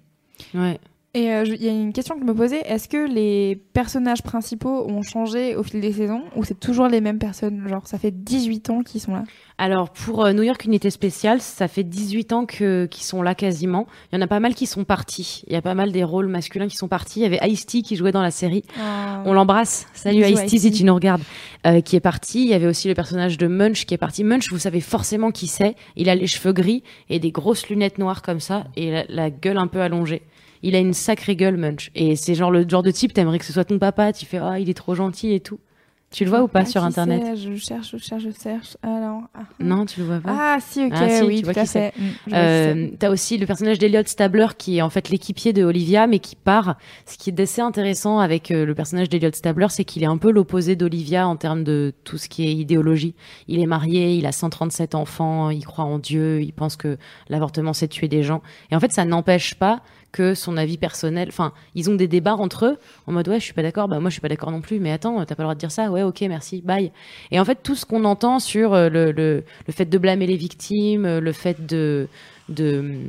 ouais 0.53 0.79
Et 1.15 1.31
euh, 1.31 1.45
il 1.45 1.63
y 1.63 1.69
a 1.69 1.71
une 1.71 1.93
question 1.93 2.15
que 2.15 2.21
je 2.21 2.25
me 2.25 2.35
posais 2.35 2.59
est-ce 2.65 2.89
que 2.89 3.07
les 3.09 3.55
personnages 3.55 4.21
principaux 4.21 4.85
ont 4.85 5.01
changé 5.01 5.55
au 5.55 5.63
fil 5.63 5.79
des 5.79 5.93
saisons 5.93 6.23
ou 6.35 6.43
c'est 6.43 6.59
toujours 6.59 6.89
les 6.89 6.99
mêmes 6.99 7.19
personnes? 7.19 7.65
Genre, 7.69 7.87
ça 7.87 7.97
fait 7.97 8.11
18 8.11 8.69
ans 8.69 8.81
qu'ils 8.83 8.99
sont 8.99 9.13
là. 9.13 9.23
Alors 9.57 9.91
pour 9.91 10.25
euh, 10.25 10.33
New 10.33 10.43
York 10.43 10.65
Unité 10.65 10.89
Spéciale, 10.89 11.39
ça 11.39 11.69
fait 11.69 11.85
18 11.85 12.33
ans 12.33 12.45
qu'ils 12.45 12.89
sont 12.99 13.21
là 13.21 13.33
quasiment. 13.33 13.87
Il 14.11 14.17
y 14.17 14.19
en 14.19 14.21
a 14.23 14.27
pas 14.27 14.41
mal 14.41 14.55
qui 14.55 14.65
sont 14.65 14.83
partis. 14.83 15.43
Il 15.47 15.53
y 15.53 15.55
a 15.55 15.61
pas 15.61 15.73
mal 15.73 15.93
des 15.93 16.03
rôles 16.03 16.27
masculins 16.27 16.67
qui 16.67 16.75
sont 16.75 16.89
partis. 16.89 17.21
Il 17.21 17.23
y 17.23 17.25
avait 17.25 17.39
Ice-T 17.49 17.81
qui 17.81 17.95
jouait 17.95 18.11
dans 18.11 18.21
la 18.21 18.31
série. 18.31 18.65
On 19.23 19.31
l'embrasse. 19.31 19.87
Salut 19.93 20.21
Ice-T 20.25 20.59
si 20.59 20.71
tu 20.71 20.83
nous 20.83 20.95
regardes. 20.95 21.23
Euh, 21.65 21.79
qui 21.79 21.95
est 21.95 22.01
parti. 22.01 22.43
Il 22.43 22.49
y 22.49 22.53
avait 22.53 22.67
aussi 22.67 22.89
le 22.89 22.93
personnage 22.93 23.37
de 23.37 23.47
Munch 23.47 23.85
qui 23.85 23.93
est 23.93 23.97
parti. 23.97 24.25
Munch, 24.25 24.51
vous 24.51 24.59
savez 24.59 24.81
forcément 24.81 25.31
qui 25.31 25.47
c'est. 25.47 25.75
Il 25.95 26.09
a 26.09 26.15
les 26.15 26.27
cheveux 26.27 26.51
gris 26.51 26.83
et 27.09 27.19
des 27.19 27.31
grosses 27.31 27.69
lunettes 27.69 27.99
noires 27.99 28.21
comme 28.21 28.41
ça 28.41 28.65
et 28.75 28.91
la, 28.91 29.05
la 29.07 29.29
gueule 29.29 29.57
un 29.57 29.67
peu 29.67 29.79
allongée. 29.79 30.21
Il 30.63 30.75
a 30.75 30.79
une 30.79 30.93
sacrée 30.93 31.35
gueule 31.35 31.57
Munch 31.57 31.91
et 31.95 32.15
c'est 32.15 32.35
genre 32.35 32.51
le 32.51 32.67
genre 32.67 32.83
de 32.83 32.91
type 32.91 33.13
t'aimerais 33.13 33.39
que 33.39 33.45
ce 33.45 33.53
soit 33.53 33.65
ton 33.65 33.79
papa. 33.79 34.13
Tu 34.13 34.25
fais 34.25 34.37
ah 34.37 34.59
il 34.59 34.69
est 34.69 34.73
trop 34.73 34.95
gentil 34.95 35.33
et 35.33 35.39
tout. 35.39 35.59
Tu 36.11 36.23
le 36.23 36.29
vois 36.29 36.43
ou 36.43 36.47
pas 36.47 36.61
Ah, 36.61 36.65
sur 36.65 36.81
internet 36.83 37.35
Je 37.35 37.55
cherche, 37.57 37.91
je 37.91 37.97
cherche, 37.97 38.23
je 38.23 38.29
cherche. 38.41 38.77
Alors. 38.83 39.23
ah. 39.33 39.41
Non, 39.59 39.85
tu 39.85 39.99
le 39.99 40.05
vois 40.05 40.19
pas. 40.21 40.29
Ah, 40.55 40.57
si, 40.61 40.85
ok, 40.85 40.93
Ah, 40.95 41.09
si, 41.09 41.23
oui, 41.23 41.37
tu 41.37 41.41
tout 41.41 41.51
vois 41.51 41.61
à 41.61 41.65
fait. 41.65 41.93
Mm. 41.97 42.03
Euh, 42.31 42.87
T'as 42.97 43.09
aussi 43.09 43.37
le 43.37 43.45
personnage 43.45 43.79
d'Eliot 43.79 44.03
Stabler 44.05 44.47
qui 44.57 44.77
est 44.77 44.81
en 44.81 44.89
fait 44.89 45.09
l'équipier 45.09 45.51
de 45.51 45.63
Olivia, 45.65 46.07
mais 46.07 46.19
qui 46.19 46.37
part. 46.37 46.77
Ce 47.05 47.17
qui 47.17 47.31
est 47.31 47.39
assez 47.41 47.59
intéressant 47.59 48.19
avec 48.19 48.51
euh, 48.51 48.65
le 48.65 48.73
personnage 48.73 49.09
d'Eliot 49.09 49.31
Stabler, 49.33 49.67
c'est 49.69 49.83
qu'il 49.83 50.03
est 50.03 50.07
un 50.07 50.17
peu 50.17 50.31
l'opposé 50.31 50.77
d'Olivia 50.77 51.27
en 51.27 51.35
termes 51.35 51.65
de 51.65 51.93
tout 52.05 52.17
ce 52.17 52.29
qui 52.29 52.47
est 52.47 52.53
idéologie. 52.53 53.13
Il 53.49 53.59
est 53.59 53.65
marié, 53.65 54.15
il 54.15 54.25
a 54.25 54.31
137 54.31 54.95
enfants, 54.95 55.49
il 55.49 55.65
croit 55.65 55.83
en 55.85 55.99
Dieu, 55.99 56.41
il 56.41 56.53
pense 56.53 56.77
que 56.77 56.97
l'avortement 57.27 57.73
c'est 57.73 57.89
tuer 57.89 58.07
des 58.07 58.23
gens. 58.23 58.41
Et 58.71 58.75
en 58.75 58.79
fait, 58.79 58.93
ça 58.93 59.03
n'empêche 59.03 59.55
pas 59.55 59.81
que 60.15 60.33
son 60.33 60.55
avis 60.55 60.77
personnel. 60.77 61.27
Enfin, 61.27 61.51
ils 61.75 61.89
ont 61.89 61.95
des 61.95 62.07
débats 62.07 62.35
entre 62.35 62.65
eux 62.65 62.77
en 63.05 63.11
mode 63.11 63.27
ouais, 63.27 63.39
je 63.39 63.43
suis 63.43 63.53
pas 63.53 63.63
d'accord. 63.63 63.89
Bah 63.89 63.99
moi, 63.99 64.09
je 64.09 64.13
suis 64.13 64.21
pas 64.21 64.29
d'accord 64.29 64.49
non 64.49 64.61
plus. 64.61 64.79
Mais 64.79 64.93
attends, 64.93 65.17
t'as 65.25 65.35
pas 65.35 65.43
le 65.43 65.47
droit 65.47 65.55
de 65.55 65.59
dire 65.59 65.71
ça. 65.71 65.91
Ouais, 65.91 66.03
ok, 66.03 66.21
merci, 66.21 66.61
bye. 66.61 66.93
Et 67.31 67.39
en 67.39 67.43
fait, 67.43 67.59
tout 67.61 67.75
ce 67.75 67.85
qu'on 67.85 68.05
entend 68.05 68.39
sur 68.39 68.73
euh, 68.73 68.87
le, 68.87 69.11
le, 69.11 69.43
le 69.67 69.73
fait 69.73 69.85
de 69.85 69.97
blâmer 69.97 70.25
les 70.25 70.37
victimes, 70.37 71.05
euh, 71.05 71.19
le 71.19 71.33
fait 71.33 71.65
de 71.65 72.07
de 72.47 73.01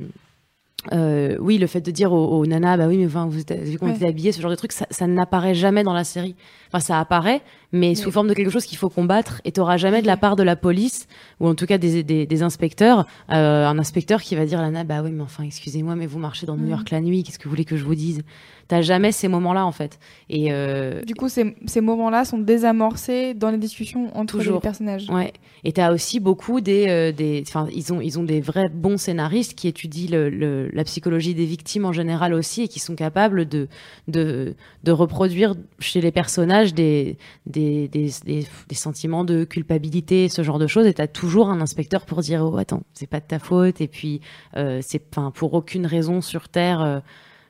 euh, 0.92 1.36
oui, 1.40 1.58
le 1.58 1.66
fait 1.66 1.80
de 1.80 1.90
dire 1.90 2.12
aux, 2.12 2.38
aux 2.38 2.46
nanas, 2.46 2.76
bah 2.76 2.86
oui, 2.88 2.96
mais 2.98 3.06
enfin, 3.06 3.26
vous 3.26 3.40
êtes, 3.40 3.52
vu 3.52 3.78
qu'on 3.78 3.86
Ouais. 3.86 3.96
était 3.96 4.08
habillés, 4.08 4.32
ce 4.32 4.40
genre 4.40 4.50
de 4.50 4.56
truc, 4.56 4.72
ça, 4.72 4.86
ça 4.90 5.06
n'apparaît 5.06 5.54
jamais 5.54 5.82
dans 5.82 5.92
la 5.92 6.04
série. 6.04 6.34
Enfin, 6.68 6.80
ça 6.80 6.98
apparaît, 7.00 7.42
mais 7.72 7.94
sous 7.94 8.10
forme 8.10 8.28
de 8.28 8.34
quelque 8.34 8.50
chose 8.50 8.64
qu'il 8.66 8.78
faut 8.78 8.88
combattre. 8.88 9.40
Et 9.44 9.52
t'auras 9.52 9.76
jamais 9.76 10.02
de 10.02 10.06
la 10.06 10.16
part 10.16 10.36
de 10.36 10.42
la 10.42 10.56
police, 10.56 11.06
ou 11.40 11.48
en 11.48 11.54
tout 11.54 11.66
cas 11.66 11.78
des, 11.78 12.02
des, 12.02 12.26
des 12.26 12.42
inspecteurs, 12.42 13.06
euh, 13.32 13.66
un 13.66 13.78
inspecteur 13.78 14.20
qui 14.22 14.34
va 14.34 14.44
dire 14.46 14.58
à 14.58 14.62
la 14.62 14.70
nana, 14.70 14.84
bah 14.84 15.02
oui, 15.04 15.10
mais 15.12 15.22
enfin, 15.22 15.44
excusez-moi, 15.44 15.94
mais 15.96 16.06
vous 16.06 16.18
marchez 16.18 16.46
dans 16.46 16.56
New. 16.56 16.68
York 16.68 16.90
la 16.90 17.00
nuit, 17.00 17.22
qu'est-ce 17.22 17.38
que 17.38 17.44
vous 17.44 17.50
voulez 17.50 17.64
que 17.64 17.76
je 17.76 17.84
vous 17.84 17.94
dise? 17.94 18.22
T'as 18.68 18.82
jamais 18.82 19.12
ces 19.12 19.28
moments-là, 19.28 19.64
en 19.64 19.72
fait. 19.72 19.98
Et 20.28 20.52
euh, 20.52 21.02
Du 21.02 21.14
coup, 21.14 21.28
ces, 21.28 21.54
ces 21.66 21.80
moments-là 21.80 22.24
sont 22.24 22.38
désamorcés 22.38 23.32
dans 23.34 23.50
les 23.50 23.58
discussions 23.58 24.10
entre 24.16 24.38
Toujours. 24.38 24.54
les 24.56 24.60
personnages. 24.60 25.08
Ouais. 25.08 25.32
Et 25.64 25.72
t'as 25.72 25.92
aussi 25.92 26.18
beaucoup 26.20 26.60
des, 26.60 26.86
euh, 26.88 27.12
des, 27.12 27.44
enfin, 27.46 27.68
ils 27.72 27.92
ont, 27.92 28.00
ils 28.00 28.18
ont 28.18 28.24
des 28.24 28.40
vrais 28.40 28.68
bons 28.68 28.98
scénaristes 28.98 29.54
qui 29.54 29.68
étudient 29.68 30.10
le, 30.10 30.30
le- 30.30 30.68
la 30.72 30.84
psychologie 30.84 31.34
des 31.34 31.44
victimes 31.44 31.84
en 31.84 31.92
général 31.92 32.34
aussi 32.34 32.62
et 32.62 32.68
qui 32.68 32.80
sont 32.80 32.94
capables 32.96 33.46
de, 33.46 33.68
de, 34.08 34.54
de 34.84 34.92
reproduire 34.92 35.54
chez 35.78 36.00
les 36.00 36.10
personnages 36.12 36.74
des, 36.74 37.18
des, 37.46 37.88
des, 37.88 38.10
des, 38.24 38.46
des 38.68 38.74
sentiments 38.74 39.24
de 39.24 39.44
culpabilité, 39.44 40.28
ce 40.28 40.42
genre 40.42 40.58
de 40.58 40.66
choses. 40.66 40.86
Et 40.86 40.94
t'as 40.94 41.06
toujours 41.06 41.50
un 41.50 41.60
inspecteur 41.60 42.04
pour 42.04 42.20
dire, 42.20 42.44
oh, 42.44 42.56
attends, 42.56 42.82
c'est 42.94 43.06
pas 43.08 43.20
de 43.20 43.26
ta 43.26 43.38
faute. 43.38 43.80
Et 43.80 43.88
puis, 43.88 44.20
euh, 44.56 44.80
c'est, 44.82 45.02
enfin, 45.16 45.30
pour 45.30 45.54
aucune 45.54 45.86
raison 45.86 46.20
sur 46.20 46.48
Terre, 46.48 46.80
euh, 46.80 46.98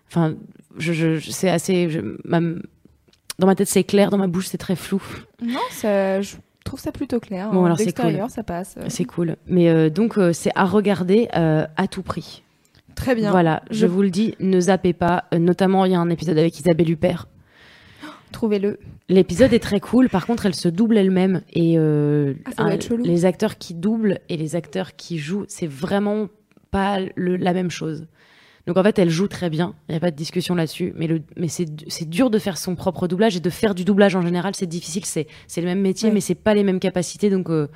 enfin, 0.08 0.34
je, 0.78 0.92
je, 0.92 1.16
je- 1.16 1.30
c'est 1.30 1.48
assez, 1.50 1.88
je- 1.90 2.00
ma- 2.24 2.40
dans 2.40 3.46
ma 3.46 3.54
tête 3.54 3.68
c'est 3.68 3.84
clair, 3.84 4.10
dans 4.10 4.18
ma 4.18 4.26
bouche 4.26 4.46
c'est 4.46 4.58
très 4.58 4.76
flou. 4.76 5.02
Non, 5.42 5.58
ça, 5.70 6.20
je 6.22 6.36
trouve 6.64 6.80
ça 6.80 6.92
plutôt 6.92 7.20
clair. 7.20 7.50
Bon, 7.50 7.62
hein. 7.62 7.66
alors, 7.66 7.78
c'est 7.78 7.84
D'extérieur, 7.86 8.30
ça 8.30 8.42
passe. 8.42 8.76
C'est 8.88 9.04
cool. 9.04 9.36
Mais 9.46 9.68
euh, 9.68 9.90
donc, 9.90 10.18
euh, 10.18 10.32
c'est 10.32 10.50
à 10.54 10.64
regarder 10.64 11.28
euh, 11.36 11.66
à 11.76 11.86
tout 11.86 12.02
prix. 12.02 12.42
Très 12.94 13.14
bien. 13.14 13.30
Voilà, 13.30 13.62
je 13.70 13.80
Je- 13.80 13.86
vous 13.86 14.00
le 14.02 14.10
dis, 14.10 14.34
ne 14.40 14.58
zappez 14.58 14.92
pas. 14.94 15.24
Notamment, 15.38 15.84
il 15.84 15.92
y 15.92 15.94
a 15.94 16.00
un 16.00 16.08
épisode 16.10 16.38
avec 16.38 16.58
Isabelle 16.58 16.90
Huppert. 16.90 17.28
Trouvez-le. 18.32 18.78
L'épisode 19.08 19.52
est 19.52 19.60
très 19.60 19.80
cool. 19.80 20.08
Par 20.08 20.26
contre, 20.26 20.46
elle 20.46 20.54
se 20.54 20.68
double 20.68 20.98
elle-même. 20.98 21.42
Et 21.52 21.76
Ah, 21.78 22.50
ça 22.50 22.62
doit 22.62 22.66
un- 22.66 22.74
être 22.74 22.88
chelou. 22.88 23.04
les 23.04 23.24
acteurs 23.24 23.56
qui 23.58 23.74
doublent 23.74 24.18
et 24.28 24.36
les 24.36 24.56
acteurs 24.56 24.96
qui 24.96 25.18
jouent, 25.18 25.44
c'est 25.48 25.68
vraiment 25.68 26.28
pas 26.70 26.98
le- 27.14 27.36
la 27.36 27.52
même 27.52 27.70
chose. 27.70 28.06
Donc 28.66 28.76
en 28.76 28.82
fait, 28.82 28.98
elle 28.98 29.10
joue 29.10 29.28
très 29.28 29.48
bien. 29.48 29.74
Il 29.88 29.92
n'y 29.92 29.96
a 29.96 30.00
pas 30.00 30.10
de 30.10 30.16
discussion 30.16 30.54
là-dessus. 30.54 30.92
Mais, 30.96 31.06
le, 31.06 31.22
mais 31.36 31.48
c'est, 31.48 31.66
dur 32.08 32.30
de 32.30 32.38
faire 32.38 32.58
son 32.58 32.74
propre 32.74 33.06
doublage 33.06 33.36
et 33.36 33.40
de 33.40 33.50
faire 33.50 33.74
du 33.74 33.84
doublage 33.84 34.16
en 34.16 34.22
général. 34.22 34.54
C'est 34.56 34.66
difficile. 34.66 35.04
C'est, 35.04 35.26
le 35.60 35.66
même 35.66 35.80
métier, 35.80 36.08
Ouais. 36.08 36.14
mais 36.14 36.20
c'est 36.20 36.34
pas 36.34 36.54
les 36.54 36.64
mêmes 36.64 36.80
capacités. 36.80 37.30
Donc 37.30 37.48
euh, 37.48 37.68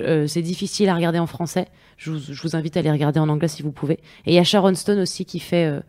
euh, 0.00 0.26
c'est 0.26 0.42
difficile 0.42 0.88
à 0.88 0.94
regarder 0.94 1.18
en 1.18 1.26
français. 1.26 1.66
Je 1.98 2.12
vous, 2.12 2.18
je 2.32 2.42
vous 2.42 2.56
invite 2.56 2.76
à 2.76 2.82
les 2.82 2.90
regarder 2.90 3.20
en 3.20 3.28
anglais 3.28 3.48
si 3.48 3.62
vous 3.62 3.72
pouvez. 3.72 3.94
Et 4.24 4.32
il 4.32 4.34
y 4.34 4.38
a 4.38 4.44
Sharon 4.44 4.74
Stone 4.74 5.00
aussi 5.00 5.24
qui 5.24 5.38
fait. 5.40 5.66
euh, 5.66 5.80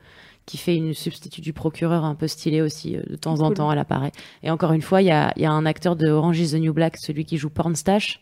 qui 0.45 0.57
fait 0.57 0.75
une 0.75 0.95
substitut 0.95 1.41
du 1.41 1.53
procureur 1.53 2.03
un 2.05 2.15
peu 2.15 2.27
stylée 2.27 2.63
aussi, 2.63 2.95
euh, 2.97 3.03
de 3.07 3.15
temps 3.15 3.39
en 3.41 3.51
temps, 3.51 3.71
elle 3.71 3.77
apparaît. 3.77 4.11
Et 4.41 4.49
encore 4.49 4.71
une 4.71 4.81
fois, 4.81 5.03
il 5.03 5.05
y 5.05 5.11
a, 5.11 5.31
il 5.35 5.43
y 5.43 5.45
a 5.45 5.51
un 5.51 5.63
acteur 5.67 5.95
de 5.95 6.07
Orange 6.09 6.39
is 6.39 6.53
the 6.53 6.55
New 6.59 6.73
Black, 6.73 6.97
celui 6.97 7.23
qui 7.23 7.37
joue 7.37 7.51
Pornstache, 7.51 8.21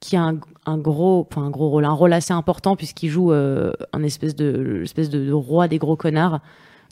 qui 0.00 0.16
a 0.16 0.32
un, 0.66 0.78
gros, 0.78 1.26
enfin 1.28 1.46
un 1.46 1.50
gros 1.50 1.68
rôle, 1.70 1.84
un 1.84 1.92
rôle 1.92 2.12
assez 2.12 2.32
important 2.32 2.76
puisqu'il 2.76 3.08
joue 3.08 3.32
euh, 3.32 3.72
un 3.92 4.02
espèce 4.02 4.36
de, 4.36 4.82
espèce 4.84 5.10
de 5.10 5.32
roi 5.32 5.68
des 5.68 5.78
gros 5.78 5.96
connards. 5.96 6.40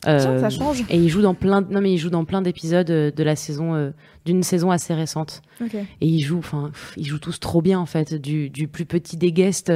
Tiens, 0.03 0.11
Euh, 0.13 0.39
ça 0.39 0.49
change. 0.49 0.83
Et 0.89 0.97
il 0.97 1.09
joue 1.09 1.21
dans 1.21 1.33
plein, 1.33 1.61
de- 1.63 1.73
non 1.73 1.81
mais 1.81 1.91
il 1.91 1.97
joue 1.97 2.09
dans 2.11 2.23
plein 2.23 2.41
d'épisodes 2.41 2.89
euh, 2.91 3.11
de 3.11 3.23
la 3.23 3.35
saison, 3.35 3.73
euh, 3.73 3.89
d'une 4.25 4.43
saison 4.43 4.69
assez 4.71 4.93
récente. 4.93 5.41
Et 6.01 6.07
ils 6.07 6.21
jouent, 6.21 6.37
enfin, 6.37 6.71
ils 6.97 7.05
jouent 7.05 7.19
tous 7.19 7.39
trop 7.39 7.61
bien 7.61 7.79
en 7.79 7.85
fait, 7.87 8.13
du, 8.13 8.49
du 8.49 8.67
plus 8.67 8.85
petit 8.85 9.17
des 9.17 9.31
guests 9.31 9.71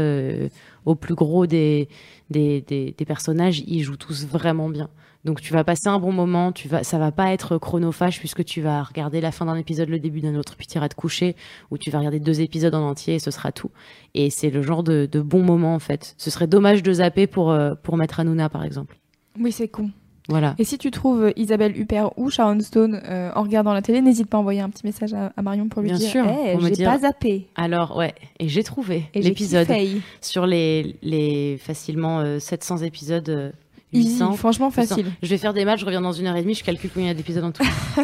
au 0.86 0.96
plus 0.96 1.16
gros 1.16 1.48
des, 1.48 1.90
des, 2.30 2.62
des, 2.62 2.94
des 2.98 3.06
personnages, 3.06 3.64
ils 3.68 3.82
jouent 3.82 3.98
tous 3.98 4.26
vraiment 4.26 4.70
bien. 4.70 4.90
Donc 5.24 5.40
tu 5.42 5.54
vas 5.54 5.64
passer 5.64 5.88
un 5.88 6.00
bon 6.00 6.12
moment, 6.12 6.52
tu 6.52 6.68
vas, 6.68 6.84
ça 6.84 6.98
va 6.98 7.12
pas 7.12 7.32
être 7.32 7.58
chronophage 7.60 8.18
puisque 8.20 8.44
tu 8.44 8.62
vas 8.62 8.82
regarder 8.82 9.22
la 9.22 9.32
fin 9.32 9.46
d'un 9.46 9.56
épisode, 9.56 9.90
le 9.90 10.00
début 10.00 10.20
d'un 10.22 10.36
autre, 10.36 10.56
puis 10.56 10.66
tu 10.66 10.78
iras 10.78 10.90
te 10.90 10.96
coucher, 10.96 11.36
ou 11.70 11.78
tu 11.78 11.92
vas 11.92 12.00
regarder 12.00 12.20
deux 12.20 12.42
épisodes 12.42 12.74
en 12.74 12.82
entier 12.88 13.16
et 13.16 13.20
ce 13.20 13.30
sera 13.30 13.52
tout. 13.52 13.70
Et 14.16 14.30
c'est 14.32 14.50
le 14.50 14.62
genre 14.64 14.82
de, 14.84 15.08
de 15.12 15.20
bon 15.22 15.44
moment 15.44 15.76
en 15.76 15.80
fait. 15.80 16.16
Ce 16.18 16.30
serait 16.32 16.48
dommage 16.48 16.82
de 16.84 16.94
zapper 16.94 17.28
pour, 17.28 17.52
euh, 17.52 17.76
pour 17.84 17.98
mettre 17.98 18.20
Hanouna 18.20 18.50
par 18.50 18.64
exemple. 18.64 18.98
Oui, 19.40 19.52
c'est 19.52 19.68
con. 19.68 19.92
Voilà. 20.32 20.56
Et 20.58 20.64
si 20.64 20.78
tu 20.78 20.90
trouves 20.90 21.32
Isabelle 21.36 21.78
Huppert 21.80 22.18
ou 22.18 22.30
Sharon 22.32 22.60
Stone 22.62 23.00
euh, 23.06 23.30
en 23.36 23.44
regardant 23.44 23.74
la 23.74 23.82
télé, 23.84 24.02
n'hésite 24.02 24.28
pas 24.28 24.38
à 24.38 24.40
envoyer 24.40 24.62
un 24.62 24.70
petit 24.70 24.86
message 24.86 25.14
à, 25.14 25.32
à 25.38 25.42
Marion 25.44 25.68
pour 25.68 25.82
lui 25.84 25.90
Bien 25.90 25.98
dire 26.00 26.10
sûr, 26.10 26.26
me 26.26 26.62
j'ai 26.62 26.72
dire- 26.72 26.90
pas 26.90 27.00
zappé. 27.00 27.48
Alors 27.56 27.96
ouais, 27.98 28.16
et 28.40 28.48
j'ai 28.50 28.64
trouvé 28.64 29.04
l'épisode 29.14 29.68
sur 30.22 30.46
les, 30.48 30.96
les 31.04 31.58
facilement 31.58 32.20
euh, 32.22 32.40
700 32.40 32.78
épisodes. 32.78 33.30
euh, 33.30 33.52
Easy, 33.94 34.14
800. 34.14 34.32
franchement 34.34 34.70
800. 34.70 34.88
facile. 34.96 35.12
Je 35.22 35.28
vais 35.28 35.38
faire 35.38 35.54
des 35.54 35.66
matchs, 35.66 35.82
je 35.82 35.86
reviens 35.86 36.00
dans 36.02 36.14
une 36.14 36.26
heure 36.28 36.38
et 36.38 36.42
demie, 36.42 36.54
je 36.56 36.64
calcule 36.64 36.90
combien 36.94 37.08
il 37.08 37.10
y 37.10 37.12
a 37.12 37.16
d'épisodes 37.16 37.44
en 37.44 37.52
tout. 37.52 37.64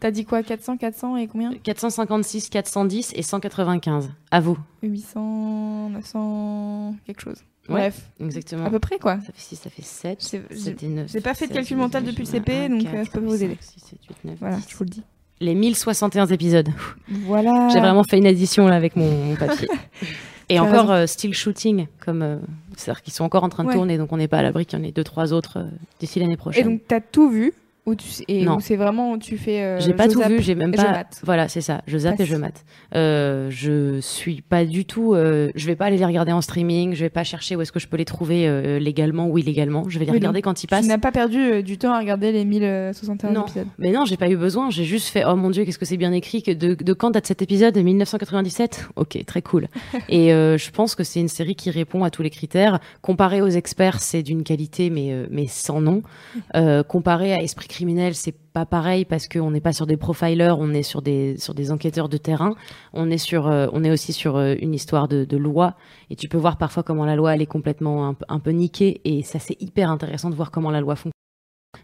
T'as 0.00 0.10
dit 0.10 0.24
quoi 0.26 0.42
400, 0.42 0.76
400 0.76 1.16
et 1.16 1.26
combien? 1.26 1.52
456, 1.54 2.50
410 2.50 3.12
et 3.16 3.22
195. 3.22 4.10
À 4.30 4.40
vous. 4.40 4.58
800, 4.82 5.88
900, 5.90 6.96
quelque 7.06 7.20
chose. 7.22 7.42
Ouais. 7.68 7.74
Bref, 7.90 8.00
Exactement. 8.20 8.64
à 8.66 8.70
peu 8.70 8.78
près 8.78 8.98
quoi. 8.98 9.16
Ça 9.16 9.32
fait 9.32 9.40
6, 9.40 9.56
ça 9.56 9.70
fait 9.70 9.82
7. 9.82 10.28
J'ai- 10.30 10.42
j'ai- 10.50 10.56
7 10.56 10.82
et 10.82 10.86
9. 10.88 11.10
j'ai 11.12 11.20
pas 11.20 11.34
fait 11.34 11.46
de 11.48 11.52
calcul 11.52 11.76
mental 11.76 12.04
depuis 12.04 12.20
le 12.22 12.26
CP, 12.26 12.68
donc, 12.68 12.84
euh, 12.86 13.04
je 13.04 13.10
peux 13.10 13.20
pas 13.20 13.26
vous 13.26 13.42
aider. 13.42 13.56
6, 13.60 13.80
7, 13.80 13.98
8, 14.08 14.16
9, 14.24 14.36
Voilà, 14.40 14.56
10. 14.56 14.66
je 14.68 14.76
vous 14.76 14.84
le 14.84 14.90
dis. 14.90 15.02
Les 15.40 15.54
1061 15.54 16.26
épisodes. 16.26 16.68
Voilà. 17.08 17.68
J'ai 17.72 17.80
vraiment 17.80 18.04
fait 18.04 18.18
une 18.18 18.26
addition 18.26 18.66
là 18.68 18.76
avec 18.76 18.96
mon, 18.96 19.10
mon 19.10 19.36
papier. 19.36 19.68
Et 20.48 20.60
encore 20.60 20.92
euh, 20.92 21.06
still 21.06 21.34
shooting, 21.34 21.88
comme 21.98 22.22
euh, 22.22 22.36
c'est-à-dire 22.76 23.02
qu'ils 23.02 23.12
sont 23.12 23.24
encore 23.24 23.42
en 23.42 23.48
train 23.48 23.64
de 23.64 23.68
Ouais. 23.68 23.74
tourner, 23.74 23.98
donc 23.98 24.12
on 24.12 24.16
n'est 24.16 24.28
pas 24.28 24.38
à 24.38 24.42
l'abri 24.42 24.64
qu'il 24.64 24.78
y 24.78 24.82
en 24.82 24.84
ait 24.84 24.92
deux 24.92 25.02
trois 25.02 25.32
autres 25.32 25.58
euh, 25.58 25.64
d'ici 25.98 26.20
l'année 26.20 26.34
Et 26.34 26.36
prochaine. 26.36 26.64
donc 26.64 26.82
t'as 26.86 27.00
tout 27.00 27.28
vu 27.28 27.52
tu 27.94 28.06
et 28.28 28.44
Non. 28.44 28.58
c'est 28.60 28.76
vraiment 28.76 29.12
où 29.12 29.18
tu 29.18 29.36
fais. 29.38 29.62
euh, 29.62 29.80
J'ai 29.80 29.92
pas 29.94 30.08
tout 30.08 30.20
vu, 30.22 30.42
j'ai 30.42 30.54
même 30.54 30.72
pas. 30.72 31.04
Voilà, 31.22 31.48
c'est 31.48 31.60
ça. 31.60 31.82
Je 31.86 31.98
zappe 31.98 32.20
et 32.20 32.26
je 32.26 32.36
mate. 32.36 32.64
Euh, 32.94 33.48
je 33.50 34.00
suis 34.00 34.42
pas 34.42 34.64
du 34.64 34.84
tout. 34.84 35.14
euh, 35.14 35.50
je 35.54 35.66
vais 35.66 35.76
pas 35.76 35.86
aller 35.86 35.96
les 35.98 36.04
regarder 36.04 36.32
en 36.32 36.40
streaming. 36.40 36.94
Je 36.94 37.00
vais 37.04 37.10
pas 37.10 37.24
chercher 37.24 37.56
où 37.56 37.62
est-ce 37.62 37.72
que 37.72 37.78
je 37.80 37.86
peux 37.88 37.96
les 37.96 38.04
trouver 38.04 38.48
euh, 38.48 38.78
légalement 38.78 39.28
ou 39.28 39.38
illégalement. 39.38 39.84
Je 39.88 39.98
vais 39.98 40.04
les 40.04 40.10
Oui, 40.10 40.18
regarder 40.18 40.42
quand 40.42 40.62
ils 40.62 40.66
Tu 40.66 40.70
passent. 40.70 40.86
n'as 40.86 40.98
pas 40.98 41.12
perdu 41.12 41.38
euh, 41.38 41.62
du 41.62 41.78
temps 41.78 41.92
à 41.92 41.98
regarder 41.98 42.32
les 42.32 42.44
1061 42.44 43.30
Non. 43.32 43.42
épisodes. 43.44 43.66
Mais 43.78 43.90
non, 43.92 44.04
j'ai 44.04 44.16
pas 44.16 44.28
eu 44.28 44.36
besoin. 44.36 44.70
J'ai 44.70 44.84
juste 44.84 45.08
fait. 45.08 45.24
Oh 45.26 45.36
mon 45.36 45.50
dieu, 45.50 45.64
qu'est-ce 45.64 45.78
que 45.78 45.84
c'est 45.84 45.96
bien 45.96 46.12
écrit. 46.12 46.42
Que 46.42 46.50
de, 46.52 46.74
de 46.74 46.92
quand 46.92 47.10
date 47.10 47.26
cet 47.26 47.42
épisode? 47.42 47.74
De 47.74 47.82
1997. 47.82 48.88
Ok, 48.96 49.22
très 49.26 49.42
cool. 49.42 49.68
et 50.08 50.32
euh, 50.32 50.58
je 50.58 50.70
pense 50.70 50.94
que 50.94 51.04
c'est 51.04 51.20
une 51.20 51.28
série 51.28 51.54
qui 51.54 51.70
répond 51.70 52.04
à 52.04 52.10
tous 52.10 52.22
les 52.22 52.30
critères. 52.30 52.80
Comparé 53.02 53.42
aux 53.42 53.48
experts, 53.48 54.00
c'est 54.00 54.22
d'une 54.22 54.42
qualité, 54.42 54.90
mais 54.90 55.12
euh, 55.12 55.26
mais 55.30 55.46
sans 55.46 55.80
nom. 55.80 56.02
Euh, 56.54 56.82
comparé 56.82 57.32
à 57.34 57.42
Esprit 57.42 57.66
criminel, 57.76 58.14
c'est 58.14 58.32
pas 58.32 58.64
pareil 58.64 59.04
parce 59.04 59.28
qu'on 59.28 59.50
n'est 59.50 59.60
pas 59.60 59.74
sur 59.74 59.86
des 59.86 59.98
profilers, 59.98 60.54
on 60.58 60.72
est 60.72 60.82
sur 60.82 61.02
des 61.02 61.36
sur 61.36 61.52
des 61.52 61.70
enquêteurs 61.70 62.08
de 62.08 62.16
terrain. 62.16 62.54
On 62.94 63.10
est 63.10 63.18
sur, 63.18 63.48
euh, 63.48 63.66
on 63.72 63.84
est 63.84 63.90
aussi 63.90 64.14
sur 64.14 64.36
euh, 64.36 64.54
une 64.60 64.72
histoire 64.72 65.08
de, 65.08 65.36
loi. 65.36 65.74
Et 66.08 66.16
tu 66.16 66.26
peux 66.28 66.38
voir 66.38 66.56
parfois 66.56 66.82
comment 66.82 67.04
la 67.04 67.16
loi 67.16 67.34
elle 67.34 67.42
est 67.42 67.46
complètement 67.46 68.16
un 68.28 68.38
peu 68.40 68.50
niquée. 68.50 69.02
Et 69.04 69.22
ça 69.22 69.38
c'est 69.38 69.60
hyper 69.60 69.90
intéressant 69.90 70.30
de 70.30 70.34
voir 70.34 70.50
comment 70.50 70.70
la 70.70 70.80
loi 70.80 70.96
fonctionne 70.96 71.25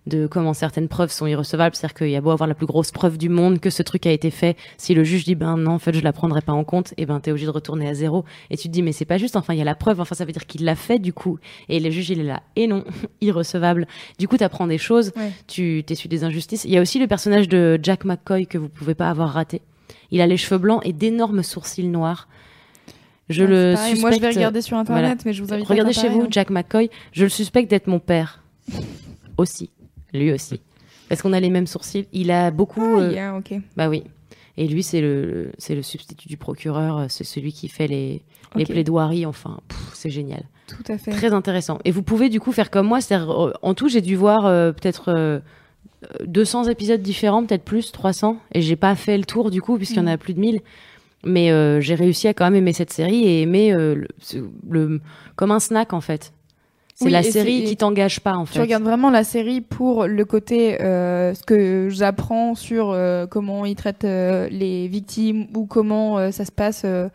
de 0.07 0.27
comment 0.27 0.55
certaines 0.55 0.89
preuves 0.89 1.11
sont 1.13 1.27
irrecevables. 1.27 1.75
C'est-à-dire 1.75 1.95
qu'il 1.95 2.11
y 2.11 2.17
a 2.17 2.21
beau 2.21 2.31
avoir 2.31 2.47
la 2.49 2.55
plus 2.55 2.67
grosse 2.67 2.91
preuve 2.91 3.19
du 3.19 3.29
monde 3.29 3.61
que 3.61 3.71
ce 3.71 3.83
truc 3.83 4.07
a 4.07 4.11
été 4.13 4.31
fait. 4.31 4.57
Si 4.79 4.95
le 4.95 5.05
juge 5.05 5.25
dit, 5.25 5.35
ben 5.35 5.57
non, 5.57 5.73
en 5.73 5.79
fait, 5.79 5.93
je 5.95 6.01
la 6.01 6.13
prendrai 6.13 6.41
pas 6.43 6.53
en 6.53 6.65
compte, 6.65 6.95
et 6.97 7.07
ben 7.07 7.21
t'es 7.21 7.31
obligé 7.31 7.47
de 7.47 7.51
retourner 7.51 7.89
à 7.89 7.95
zéro. 7.95 8.25
Et 8.51 8.57
tu 8.57 8.69
te 8.69 8.73
dis, 8.73 8.83
mais 8.83 8.93
c'est 8.93 9.05
pas 9.05 9.19
juste, 9.19 9.37
enfin, 9.37 9.55
il 9.55 9.59
y 9.59 9.63
a 9.63 9.65
la 9.65 9.75
preuve, 9.75 10.01
enfin, 10.01 10.15
ça 10.15 10.25
veut 10.25 10.33
dire 10.33 10.47
qu'il 10.47 10.65
l'a 10.65 10.75
fait, 10.77 10.99
du 10.99 11.13
coup. 11.13 11.39
Et 11.69 11.81
le 11.81 11.91
juge, 11.91 12.11
il 12.11 12.21
est 12.21 12.25
là. 12.25 12.43
Et 12.57 12.67
non, 12.67 12.85
irrecevable. 13.21 13.87
Du 14.19 14.29
coup, 14.29 14.37
t'apprends 14.37 14.67
des 14.67 14.79
choses, 14.79 15.13
Ouais. 15.17 15.31
tu 15.47 15.83
t'essuies 15.87 16.09
des 16.09 16.25
injustices. 16.25 16.65
Il 16.65 16.71
y 16.73 16.79
a 16.79 16.81
aussi 16.81 16.99
le 16.99 17.07
personnage 17.07 17.49
de 17.49 17.79
Jack 17.83 18.05
McCoy 18.05 18.47
que 18.47 18.59
vous 18.59 18.69
pouvez 18.69 18.95
pas 18.95 19.09
avoir 19.11 19.31
raté. 19.31 19.63
Il 20.11 20.21
a 20.21 20.27
les 20.27 20.37
cheveux 20.37 20.59
blancs 20.59 20.81
et 20.85 20.93
d'énormes 20.93 21.43
sourcils 21.43 21.87
noirs. 21.89 22.29
Je 23.29 23.45
Ouais, 23.45 23.49
le 23.51 23.77
suspecte. 23.77 24.01
Moi 24.01 24.11
je 24.11 24.21
vais 24.21 24.29
regarder 24.29 24.61
sur 24.61 24.77
internet, 24.77 25.05
voilà. 25.05 25.17
mais 25.25 25.33
je 25.33 25.43
vous 25.43 25.55
invite 25.55 25.67
Regardez 25.67 25.97
à 25.97 26.03
chez 26.03 26.09
vous, 26.11 26.23
hein. 26.23 26.29
Jack 26.31 26.51
McCoy. 26.51 26.91
Je 27.13 27.23
le 27.25 27.29
suspecte 27.31 27.71
d'être 27.71 27.87
mon 27.87 27.99
père. 28.01 28.43
aussi. 29.39 29.71
Lui 30.13 30.33
aussi. 30.33 30.61
Parce 31.09 31.21
qu'on 31.23 31.33
a 31.33 31.41
les 31.41 31.51
mêmes 31.51 31.67
sourcils. 31.67 32.07
Il 32.13 32.31
a 32.31 32.51
beaucoup. 32.51 32.99
Ah, 33.01 33.11
yeah, 33.11 33.37
ok. 33.37 33.55
Bah 33.77 33.89
oui. 33.89 34.05
Et 34.57 34.67
lui, 34.69 34.83
c'est 34.83 35.01
le, 35.01 35.51
c'est 35.59 35.75
le 35.75 35.83
substitut 35.83 36.29
du 36.29 36.37
procureur. 36.37 36.99
euh, 36.99 37.07
C'est 37.09 37.25
celui 37.25 37.53
qui 37.53 37.69
fait 37.69 37.87
les, 37.87 38.23
les 38.55 38.65
plaidoiries. 38.73 39.25
Enfin, 39.27 39.61
c'est 39.95 40.11
génial. 40.11 40.45
Tout 40.67 40.85
à 40.93 40.99
fait. 40.99 41.11
Très 41.11 41.33
intéressant. 41.33 41.79
Et 41.85 41.91
vous 41.91 42.03
pouvez 42.03 42.29
du 42.29 42.39
coup 42.41 42.53
faire 42.53 42.71
comme 42.71 42.87
moi. 42.87 43.01
C'est-à-dire, 43.01 43.31
euh, 43.31 43.53
en 43.63 43.75
tout, 43.75 43.89
j'ai 43.89 44.01
dû 44.03 44.15
voir 44.17 44.45
euh, 44.47 44.73
peut-être 44.73 45.09
euh, 45.09 45.39
euh, 46.21 46.25
200 46.27 46.65
épisodes 46.65 47.01
différents, 47.03 47.45
peut-être 47.45 47.65
plus, 47.65 47.93
300. 47.93 48.37
Et 48.55 48.61
j'ai 48.63 48.77
pas 48.77 48.95
fait 48.95 49.17
le 49.17 49.25
tour 49.25 49.51
du 49.51 49.63
coup, 49.63 49.77
puisqu'il 49.77 49.97
y 49.99 50.01
en 50.01 50.07
a 50.07 50.19
plus 50.19 50.35
de 50.35 50.41
1000. 50.41 50.61
Mais 51.25 51.51
euh, 51.51 51.81
j'ai 51.81 51.95
réussi 51.95 52.27
à 52.29 52.35
quand 52.35 52.45
même 52.45 52.57
aimer 52.57 52.73
cette 52.73 52.93
série 52.93 53.25
et 53.25 53.43
aimer 53.43 53.73
le- 53.73 55.01
comme 55.37 55.51
un 55.51 55.61
snack 55.61 55.93
en 55.93 56.01
fait. 56.01 56.33
C'est 56.95 57.07
Oui, 57.07 57.11
la 57.11 57.23
série 57.23 57.65
qui 57.65 57.77
t'engage 57.77 58.21
pas 58.21 58.35
en 58.35 58.45
Tu 58.45 58.53
fait. 58.53 58.61
regardes 58.61 58.83
vraiment 58.85 59.11
la 59.11 59.25
série 59.25 59.61
pour 59.63 60.07
le 60.07 60.25
côté 60.25 60.81
euh, 60.83 61.33
ce 61.35 61.43
que 61.43 61.89
j'apprends 61.91 62.55
sur 62.55 62.91
euh, 62.91 63.27
comment 63.27 63.65
ils 63.65 63.75
traitent 63.77 64.05
euh, 64.05 64.47
les 64.51 64.89
victimes 64.89 65.47
ou 65.57 65.65
comment 65.67 66.19
euh, 66.19 66.31
ça 66.33 66.45
se 66.45 66.53
passe 66.53 66.83
euh, 66.85 67.09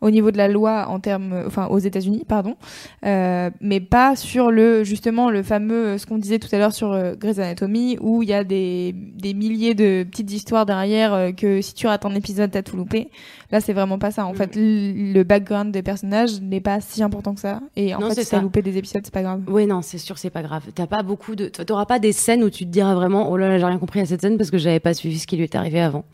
au 0.00 0.10
niveau 0.10 0.30
de 0.30 0.38
la 0.38 0.48
loi 0.48 0.86
en 0.88 0.98
termes, 0.98 1.44
enfin 1.46 1.66
aux 1.66 1.78
États-Unis, 1.78 2.24
pardon, 2.26 2.56
Euh, 3.04 3.50
mais 3.60 3.80
pas 3.80 4.16
sur 4.16 4.50
le 4.50 4.82
justement 4.82 5.30
le 5.30 5.42
fameux 5.42 5.96
ce 5.98 6.06
qu'on 6.06 6.16
disait 6.18 6.38
tout 6.38 6.48
à 6.52 6.58
l'heure 6.58 6.72
sur 6.72 6.92
euh, 6.92 7.14
Grey's 7.14 7.38
Anatomy 7.38 7.98
où 8.00 8.22
il 8.22 8.30
y 8.30 8.32
a 8.32 8.42
des, 8.42 8.94
des 8.94 9.34
milliers 9.34 9.74
de 9.74 10.04
petites 10.10 10.32
histoires 10.32 10.64
derrière 10.66 11.12
euh, 11.14 11.32
que 11.32 11.60
si 11.60 11.74
tu 11.74 11.86
rates 11.86 12.04
un 12.06 12.14
épisode 12.14 12.50
t'as 12.50 12.62
tout 12.62 12.76
loupé. 12.76 13.10
Là 13.52 13.60
c'est 13.60 13.72
vraiment 13.72 13.98
pas 13.98 14.10
ça. 14.10 14.24
En 14.26 14.32
Mm. 14.32 14.36
fait 14.36 14.50
le 14.56 15.22
background 15.22 15.72
des 15.72 15.82
personnages 15.82 16.40
n'est 16.40 16.60
pas 16.60 16.80
si 16.80 17.02
important 17.02 17.34
que 17.34 17.40
ça 17.40 17.60
et 17.76 17.94
en 17.94 17.98
Non, 18.00 18.10
fait 18.10 18.22
si 18.24 18.30
t'as 18.30 18.40
loupé 18.40 18.62
des 18.62 18.76
épisodes 18.76 19.02
c'est 19.04 19.12
pas 19.14 19.22
grave. 19.22 19.42
Oui, 19.48 19.66
non, 19.66 19.82
c'est 19.82 19.98
sûr, 19.98 20.18
c'est 20.18 20.30
pas 20.30 20.42
grave. 20.42 20.64
T'as 20.74 20.86
pas 20.86 21.02
beaucoup 21.02 21.34
de, 21.36 21.48
t'auras 21.48 21.86
pas 21.86 21.98
des 21.98 22.12
scènes 22.12 22.44
où 22.44 22.50
tu 22.50 22.64
te 22.64 22.70
diras 22.70 22.94
vraiment, 22.94 23.30
oh 23.30 23.36
là 23.36 23.48
là, 23.48 23.58
j'ai 23.58 23.64
rien 23.64 23.78
compris 23.78 24.00
à 24.00 24.06
cette 24.06 24.20
scène 24.20 24.36
parce 24.36 24.50
que 24.50 24.58
j'avais 24.58 24.80
pas 24.80 24.94
suivi 24.94 25.18
ce 25.18 25.26
qui 25.26 25.36
lui 25.36 25.44
est 25.44 25.54
arrivé 25.54 25.80
avant. 25.80 26.04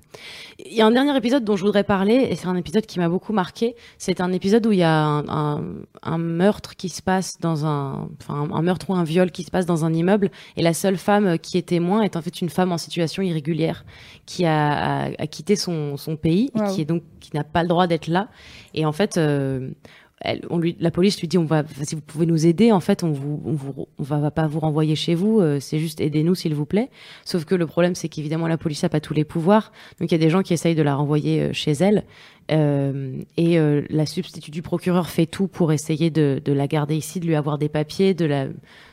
Il 0.64 0.72
y 0.74 0.80
a 0.80 0.86
un 0.86 0.90
dernier 0.92 1.14
épisode 1.14 1.44
dont 1.44 1.56
je 1.56 1.64
voudrais 1.64 1.84
parler 1.84 2.26
et 2.30 2.36
c'est 2.36 2.46
un 2.46 2.56
épisode 2.56 2.86
qui 2.86 2.98
m'a 2.98 3.08
beaucoup 3.10 3.34
marqué. 3.34 3.76
C'est 3.98 4.22
un 4.22 4.32
épisode 4.32 4.64
où 4.66 4.72
il 4.72 4.78
y 4.78 4.82
a 4.82 5.04
un, 5.04 5.28
un, 5.28 5.62
un 6.02 6.16
meurtre 6.18 6.74
qui 6.74 6.88
se 6.88 7.02
passe 7.02 7.38
dans 7.38 7.66
un, 7.66 8.08
enfin, 8.22 8.48
un 8.50 8.62
meurtre 8.62 8.88
ou 8.88 8.94
un 8.94 9.04
viol 9.04 9.30
qui 9.30 9.42
se 9.42 9.50
passe 9.50 9.66
dans 9.66 9.84
un 9.84 9.92
immeuble 9.92 10.30
et 10.56 10.62
la 10.62 10.72
seule 10.72 10.96
femme 10.96 11.38
qui 11.38 11.58
est 11.58 11.68
témoin 11.68 12.00
est 12.00 12.16
en 12.16 12.22
fait 12.22 12.40
une 12.40 12.48
femme 12.48 12.72
en 12.72 12.78
situation 12.78 13.22
irrégulière 13.22 13.84
qui 14.24 14.46
a, 14.46 15.04
a, 15.04 15.08
a 15.18 15.26
quitté 15.26 15.54
son, 15.54 15.98
son 15.98 16.16
pays 16.16 16.50
et 16.54 16.72
qui 16.72 16.80
est 16.80 16.86
donc 16.86 17.02
qui 17.30 17.36
n'a 17.36 17.44
pas 17.44 17.62
le 17.62 17.68
droit 17.68 17.86
d'être 17.86 18.06
là. 18.06 18.28
Et 18.74 18.86
en 18.86 18.92
fait, 18.92 19.16
euh, 19.16 19.70
la 20.24 20.90
police 20.90 21.20
lui 21.20 21.28
dit 21.28 21.38
on 21.38 21.44
va, 21.44 21.62
si 21.82 21.94
vous 21.94 22.00
pouvez 22.00 22.26
nous 22.26 22.46
aider, 22.46 22.72
en 22.72 22.80
fait, 22.80 23.04
on 23.04 23.12
vous, 23.12 23.42
on 23.44 23.52
vous, 23.52 23.86
on 23.98 24.02
va, 24.02 24.30
pas 24.30 24.46
vous 24.46 24.60
renvoyer 24.60 24.96
chez 24.96 25.14
vous. 25.14 25.40
euh, 25.40 25.60
c'est 25.60 25.78
juste 25.78 26.00
aidez-nous 26.00 26.34
s'il 26.34 26.54
vous 26.54 26.66
plaît. 26.66 26.90
Sauf 27.24 27.44
que 27.44 27.54
le 27.54 27.66
problème, 27.66 27.94
c'est 27.94 28.08
qu'évidemment 28.08 28.48
la 28.48 28.56
police 28.56 28.82
a 28.84 28.88
pas 28.88 29.00
tous 29.00 29.14
les 29.14 29.24
pouvoirs, 29.24 29.72
donc 30.00 30.10
il 30.10 30.14
y 30.14 30.20
a 30.20 30.24
des 30.24 30.30
gens 30.30 30.42
qui 30.42 30.54
essayent 30.54 30.74
de 30.74 30.82
la 30.82 30.94
renvoyer 30.94 31.42
euh, 31.42 31.52
chez 31.52 31.72
elle. 31.72 32.04
Euh, 32.52 33.22
et 33.36 33.58
euh, 33.58 33.82
la 33.90 34.06
substitut 34.06 34.52
du 34.52 34.62
procureur 34.62 35.08
fait 35.08 35.26
tout 35.26 35.48
pour 35.48 35.72
essayer 35.72 36.10
de, 36.10 36.40
de 36.44 36.52
la 36.52 36.68
garder 36.68 36.94
ici, 36.94 37.18
de 37.18 37.26
lui 37.26 37.34
avoir 37.34 37.58
des 37.58 37.68
papiers, 37.68 38.14
de 38.14 38.24
la, 38.24 38.46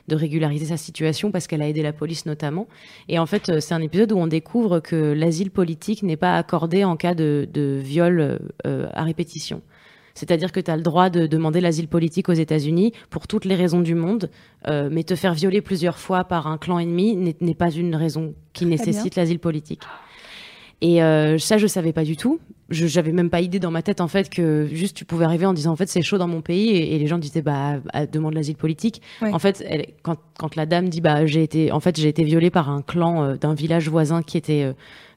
de 0.07 0.15
régulariser 0.15 0.65
sa 0.65 0.77
situation 0.77 1.31
parce 1.31 1.45
qu'elle 1.47 1.61
a 1.61 1.69
aidé 1.69 1.83
la 1.83 1.93
police 1.93 2.25
notamment. 2.25 2.67
Et 3.09 3.19
en 3.19 3.25
fait, 3.25 3.49
euh, 3.49 3.59
c'est 3.59 3.73
un 3.73 3.81
épisode 3.81 4.11
où 4.11 4.17
on 4.17 4.27
découvre 4.27 4.79
que 4.79 5.13
l'asile 5.13 5.51
politique 5.51 6.03
n'est 6.03 6.17
pas 6.17 6.35
accordé 6.35 6.83
en 6.83 6.97
cas 6.97 7.13
de, 7.13 7.47
de 7.51 7.79
viol 7.81 8.39
euh, 8.65 8.87
à 8.93 9.03
répétition. 9.03 9.61
C'est-à-dire 10.13 10.51
que 10.51 10.59
tu 10.59 10.69
as 10.69 10.77
le 10.77 10.83
droit 10.83 11.09
de 11.09 11.25
demander 11.25 11.59
l'asile 11.59 11.87
politique 11.87 12.29
aux 12.29 12.33
États-Unis 12.33 12.93
pour 13.09 13.27
toutes 13.27 13.45
les 13.45 13.55
raisons 13.55 13.81
du 13.81 13.95
monde, 13.95 14.29
euh, 14.67 14.89
mais 14.91 15.03
te 15.03 15.15
faire 15.15 15.33
violer 15.33 15.61
plusieurs 15.61 15.97
fois 15.97 16.23
par 16.23 16.47
un 16.47 16.57
clan 16.57 16.79
ennemi 16.79 17.35
n'est 17.41 17.55
pas 17.55 17.71
une 17.71 17.95
raison 17.95 18.35
qui 18.53 18.65
nécessite 18.65 19.15
l'asile 19.15 19.39
politique. 19.39 19.81
Et 20.83 21.01
euh, 21.01 21.37
ça, 21.37 21.57
je 21.57 21.65
savais 21.65 21.93
pas 21.93 22.03
du 22.03 22.17
tout. 22.17 22.39
Je 22.69 22.87
j'avais 22.87 23.13
même 23.13 23.29
pas 23.29 23.39
idée 23.39 23.59
dans 23.59 23.71
ma 23.71 23.81
tête 23.81 24.01
en 24.01 24.09
fait 24.09 24.29
que 24.29 24.67
juste 24.71 24.97
tu 24.97 25.05
pouvais 25.05 25.23
arriver 25.23 25.45
en 25.45 25.53
disant 25.53 25.71
en 25.71 25.75
fait 25.75 25.87
c'est 25.87 26.01
chaud 26.01 26.17
dans 26.17 26.27
mon 26.27 26.41
pays 26.41 26.69
et, 26.71 26.95
et 26.95 26.99
les 26.99 27.07
gens 27.07 27.17
disaient 27.17 27.41
bah 27.41 27.79
ah, 27.93 28.05
demande 28.05 28.33
l'asile 28.33 28.55
politique. 28.57 29.01
Ouais. 29.21 29.31
En 29.33 29.39
fait, 29.39 29.63
elle, 29.65 29.85
quand 30.01 30.17
quand 30.37 30.55
la 30.55 30.65
dame 30.65 30.89
dit 30.89 30.99
bah 30.99 31.25
j'ai 31.25 31.43
été 31.43 31.71
en 31.71 31.79
fait 31.79 31.97
j'ai 31.97 32.09
été 32.09 32.23
violée 32.23 32.49
par 32.49 32.69
un 32.69 32.81
clan 32.81 33.23
euh, 33.23 33.35
d'un 33.35 33.53
village 33.53 33.87
voisin 33.89 34.23
qui 34.23 34.37
était 34.37 34.63
euh, 34.63 34.73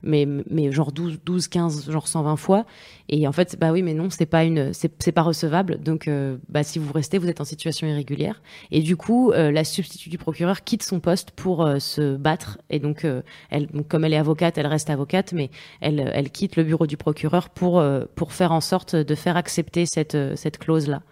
mais 0.06 0.26
mais 0.48 0.72
genre 0.72 0.92
12 0.92 1.20
12 1.24 1.48
15 1.48 1.90
genre 1.90 2.08
120 2.08 2.36
fois. 2.36 2.64
Et 3.08 3.26
en 3.28 3.32
fait 3.32 3.56
bah 3.58 3.72
oui 3.72 3.82
mais 3.82 3.94
non 3.94 4.08
c'est 4.10 4.26
pas 4.26 4.44
une 4.44 4.72
c'est 4.72 5.12
pas 5.12 5.22
recevable. 5.22 5.78
Donc 5.78 6.08
euh, 6.08 6.38
bah 6.48 6.62
si 6.62 6.78
vous 6.78 6.92
restez 6.92 7.18
vous 7.18 7.28
êtes 7.28 7.40
en 7.40 7.44
situation 7.44 7.86
irrégulière. 7.86 8.42
Et 8.70 8.80
du 8.80 8.96
coup 8.96 9.32
euh, 9.32 9.50
la 9.50 9.64
substitut 9.64 10.08
du 10.08 10.18
procureur 10.18 10.64
quitte 10.64 10.82
son 10.82 11.00
poste 11.00 11.32
pour 11.32 11.64
euh, 11.64 11.78
se 11.78 12.16
battre. 12.16 12.58
Et 12.70 12.78
donc 12.78 13.06
elle 13.50 13.68
comme 13.88 14.04
elle 14.04 14.14
est 14.14 14.18
avocate 14.18 14.58
elle 14.58 14.66
reste 14.66 14.90
avocate 14.90 15.32
mais 15.32 15.50
elle 15.80 16.10
elle 16.14 16.30
quitte 16.30 16.56
le 16.56 16.64
bureau 16.64 16.86
du 16.86 16.96
procureur 16.96 17.50
pour 17.50 17.82
pour 18.14 18.32
faire 18.32 18.52
en 18.52 18.60
sorte 18.60 18.96
de 18.96 19.14
faire 19.14 19.36
accepter 19.36 19.86
cette 19.86 20.16
cette 20.36 20.58
clause 20.58 20.88
là 20.88 21.02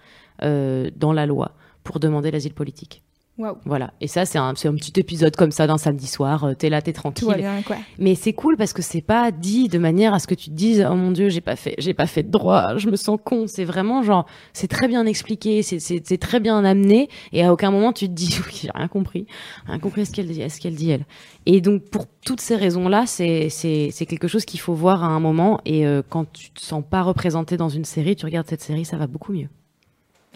dans 0.40 1.12
la 1.12 1.26
loi 1.26 1.52
pour 1.84 2.00
demander 2.00 2.30
l'asile 2.30 2.54
politique 2.54 3.03
Waouh. 3.36 3.56
voilà. 3.64 3.92
Et 4.00 4.06
ça 4.06 4.24
c'est 4.26 4.38
un 4.38 4.54
c'est 4.54 4.68
un 4.68 4.74
petit 4.76 4.92
épisode 5.00 5.34
comme 5.34 5.50
ça 5.50 5.66
d'un 5.66 5.76
samedi 5.76 6.06
soir 6.06 6.44
euh, 6.44 6.54
t'es 6.54 6.68
là 6.68 6.80
t'es 6.80 6.92
Tout 6.92 7.02
va 7.02 7.10
tranquille. 7.12 7.36
bien, 7.36 7.62
quoi. 7.62 7.76
mais 7.98 8.14
c'est 8.14 8.32
cool 8.32 8.56
parce 8.56 8.72
que 8.72 8.80
c'est 8.80 9.00
pas 9.00 9.32
dit 9.32 9.66
de 9.68 9.78
manière 9.78 10.14
à 10.14 10.20
ce 10.20 10.28
que 10.28 10.36
tu 10.36 10.50
te 10.50 10.54
dises 10.54 10.86
oh 10.88 10.94
mon 10.94 11.10
dieu 11.10 11.30
j'ai 11.30 11.40
pas 11.40 11.56
fait 11.56 11.74
j'ai 11.78 11.94
pas 11.94 12.06
fait 12.06 12.22
de 12.22 12.30
droit 12.30 12.76
je 12.76 12.88
me 12.88 12.94
sens 12.94 13.18
con. 13.24 13.46
C'est 13.48 13.64
vraiment 13.64 14.04
genre 14.04 14.26
c'est 14.52 14.68
très 14.68 14.86
bien 14.86 15.04
expliqué 15.04 15.62
c'est 15.62 15.80
c'est 15.80 16.00
c'est 16.06 16.18
très 16.18 16.38
bien 16.38 16.64
amené 16.64 17.08
et 17.32 17.42
à 17.44 17.52
aucun 17.52 17.72
moment 17.72 17.92
tu 17.92 18.06
te 18.06 18.12
dis 18.12 18.38
oui 18.46 18.60
j'ai 18.62 18.70
rien 18.72 18.86
compris. 18.86 19.26
Rien 19.66 19.80
compris 19.80 20.02
à 20.02 20.04
ce 20.04 20.12
qu'elle 20.12 20.28
dit 20.28 20.42
à 20.42 20.48
ce 20.48 20.60
qu'elle 20.60 20.76
dit 20.76 20.90
elle. 20.90 21.04
Et 21.46 21.60
donc 21.60 21.82
pour 21.90 22.06
toutes 22.24 22.40
ces 22.40 22.54
raisons 22.54 22.88
là 22.88 23.04
c'est 23.06 23.48
c'est 23.48 23.88
c'est 23.90 24.06
quelque 24.06 24.28
chose 24.28 24.44
qu'il 24.44 24.60
faut 24.60 24.74
voir 24.74 25.02
à 25.02 25.08
un 25.08 25.18
moment 25.18 25.60
et 25.64 25.86
euh, 25.88 26.02
quand 26.08 26.32
tu 26.32 26.50
te 26.50 26.60
sens 26.60 26.84
pas 26.88 27.02
représenté 27.02 27.56
dans 27.56 27.68
une 27.68 27.84
série 27.84 28.14
tu 28.14 28.26
regardes 28.26 28.46
cette 28.48 28.62
série 28.62 28.84
ça 28.84 28.96
va 28.96 29.08
beaucoup 29.08 29.32
mieux. 29.32 29.48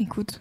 Écoute, 0.00 0.40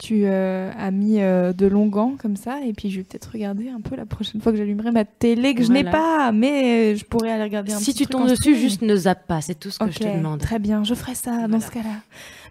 tu 0.00 0.22
euh, 0.24 0.70
as 0.78 0.90
mis 0.90 1.20
euh, 1.20 1.52
de 1.52 1.66
longs 1.66 1.86
gants 1.86 2.14
comme 2.18 2.36
ça, 2.36 2.60
et 2.64 2.72
puis 2.72 2.90
je 2.90 2.98
vais 2.98 3.04
peut-être 3.04 3.32
regarder 3.32 3.68
un 3.68 3.82
peu 3.82 3.96
la 3.96 4.06
prochaine 4.06 4.40
fois 4.40 4.50
que 4.50 4.56
j'allumerai 4.56 4.92
ma 4.92 5.04
télé 5.04 5.54
que 5.54 5.62
je 5.62 5.70
n'ai 5.70 5.84
pas, 5.84 6.32
mais 6.32 6.94
euh, 6.94 6.96
je 6.96 7.04
pourrais 7.04 7.30
aller 7.30 7.44
regarder 7.44 7.74
un 7.74 7.78
si 7.78 7.92
petit 7.92 8.06
tu 8.06 8.06
tombes 8.06 8.28
dessus 8.28 8.56
juste 8.56 8.80
ne 8.80 8.96
zappe 8.96 9.26
pas 9.26 9.42
c'est 9.42 9.54
tout 9.54 9.70
ce 9.70 9.78
que 9.78 9.90
je 9.90 9.98
te 9.98 10.04
demande 10.04 10.40
Très 10.40 10.58
bien, 10.58 10.84
je 10.84 10.94
ferai 10.94 11.14
ça 11.14 11.46
dans 11.48 11.60
ce 11.60 11.70
cas-là. 11.70 12.00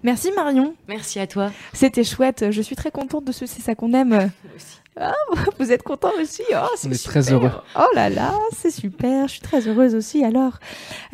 Merci 0.03 0.29
Marion, 0.35 0.75
merci 0.87 1.19
à 1.19 1.25
toi 1.25 1.51
c'était 1.73 2.03
chouette. 2.03 2.51
Je 2.51 2.61
suis 2.61 2.75
très 2.75 2.91
contente 2.91 3.25
de 3.25 3.31
ce 3.31 3.45
C'est 3.45 3.61
ça 3.61 3.73
qu'on 3.73 3.93
aime. 3.93 4.31
Ah, 4.97 5.13
vous 5.59 5.71
êtes 5.71 5.83
content 5.83 6.11
aussi? 6.21 6.41
Oh, 6.51 6.65
c'est 6.75 6.87
On 6.87 6.91
est 6.91 6.95
super. 6.95 7.11
très 7.23 7.31
heureux. 7.33 7.51
Oh 7.77 7.85
là 7.95 8.09
là, 8.09 8.33
c'est 8.55 8.71
super. 8.71 9.27
Je 9.27 9.33
suis 9.33 9.41
très 9.41 9.67
heureuse 9.67 9.95
aussi. 9.95 10.23
Alors, 10.25 10.59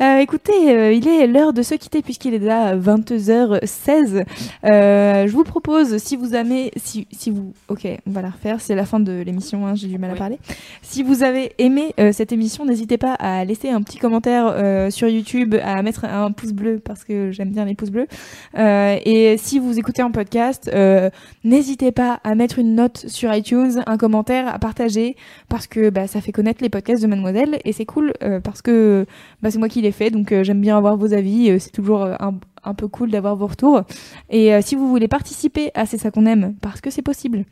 Euh, 0.02 0.18
écoutez, 0.18 0.70
euh, 0.76 0.92
il 0.92 1.06
est 1.08 1.26
l'heure 1.26 1.52
de 1.52 1.62
se 1.62 1.74
quitter 1.74 2.02
puisqu'il 2.02 2.34
est 2.34 2.38
déjà 2.38 2.74
22h16. 2.76 4.24
Euh, 4.64 5.26
je 5.26 5.32
vous 5.32 5.44
propose, 5.44 5.98
si 5.98 6.16
vous 6.16 6.34
aimez, 6.34 6.70
si, 6.76 7.06
si 7.12 7.30
vous, 7.30 7.52
ok, 7.68 7.86
on 8.06 8.10
va 8.10 8.22
la 8.22 8.30
refaire. 8.30 8.60
C'est 8.60 8.74
la 8.74 8.84
fin 8.86 9.00
de 9.00 9.22
l'émission. 9.24 9.66
hein, 9.66 9.74
J'ai 9.74 9.86
du 9.88 9.98
mal 9.98 10.10
à 10.10 10.12
Oui. 10.14 10.18
parler. 10.18 10.38
Si 10.82 11.02
vous 11.02 11.22
avez 11.22 11.52
aimé 11.58 11.94
euh, 12.00 12.12
cette 12.12 12.32
émission, 12.32 12.64
n'hésitez 12.64 12.98
pas 12.98 13.14
à 13.14 13.44
laisser 13.44 13.70
un 13.70 13.82
petit 13.82 13.98
commentaire 13.98 14.46
euh, 14.48 14.90
sur 14.90 15.08
YouTube, 15.08 15.54
à 15.62 15.82
mettre 15.82 16.04
un 16.04 16.30
pouce 16.32 16.52
bleu 16.52 16.80
parce 16.84 17.04
que 17.04 17.30
j'aime 17.30 17.50
bien 17.50 17.64
les 17.64 17.74
pouces 17.74 17.90
bleus. 17.90 18.06
Euh, 18.58 18.98
et 19.04 19.36
si 19.38 19.58
vous 19.58 19.78
écoutez 19.78 20.02
en 20.02 20.10
podcast, 20.10 20.70
euh, 20.74 21.10
n'hésitez 21.44 21.92
pas 21.92 22.20
à 22.24 22.34
mettre 22.34 22.58
une 22.58 22.74
note 22.74 23.04
sur 23.08 23.32
iTunes, 23.32 23.65
un 23.86 23.96
commentaire, 23.96 24.52
à 24.52 24.58
partager 24.58 25.16
parce 25.48 25.66
que 25.66 25.90
bah, 25.90 26.06
ça 26.06 26.20
fait 26.20 26.32
connaître 26.32 26.62
les 26.62 26.68
podcasts 26.68 27.02
de 27.02 27.06
Mademoiselle 27.06 27.58
et 27.64 27.72
c'est 27.72 27.84
cool 27.84 28.12
euh, 28.22 28.40
parce 28.40 28.62
que 28.62 29.06
bah, 29.42 29.50
c'est 29.50 29.58
moi 29.58 29.68
qui 29.68 29.82
l'ai 29.82 29.92
fait 29.92 30.10
donc 30.10 30.32
euh, 30.32 30.42
j'aime 30.42 30.60
bien 30.60 30.76
avoir 30.76 30.96
vos 30.96 31.12
avis. 31.12 31.50
euh, 31.50 31.58
c'est 31.58 31.70
toujours 31.70 32.02
un, 32.04 32.74
peu 32.74 32.88
cool 32.88 33.10
d'avoir 33.10 33.36
vos 33.36 33.46
retours. 33.46 33.82
Et 34.28 34.60
si 34.60 34.74
vous 34.74 34.88
voulez 34.88 35.06
participer 35.06 35.70
à 35.74 35.86
C'est 35.86 35.98
ça 35.98 36.10
qu'on 36.10 36.26
aime 36.26 36.56
parce 36.60 36.80
que 36.80 36.90
c'est 36.90 37.02
possible. 37.02 37.44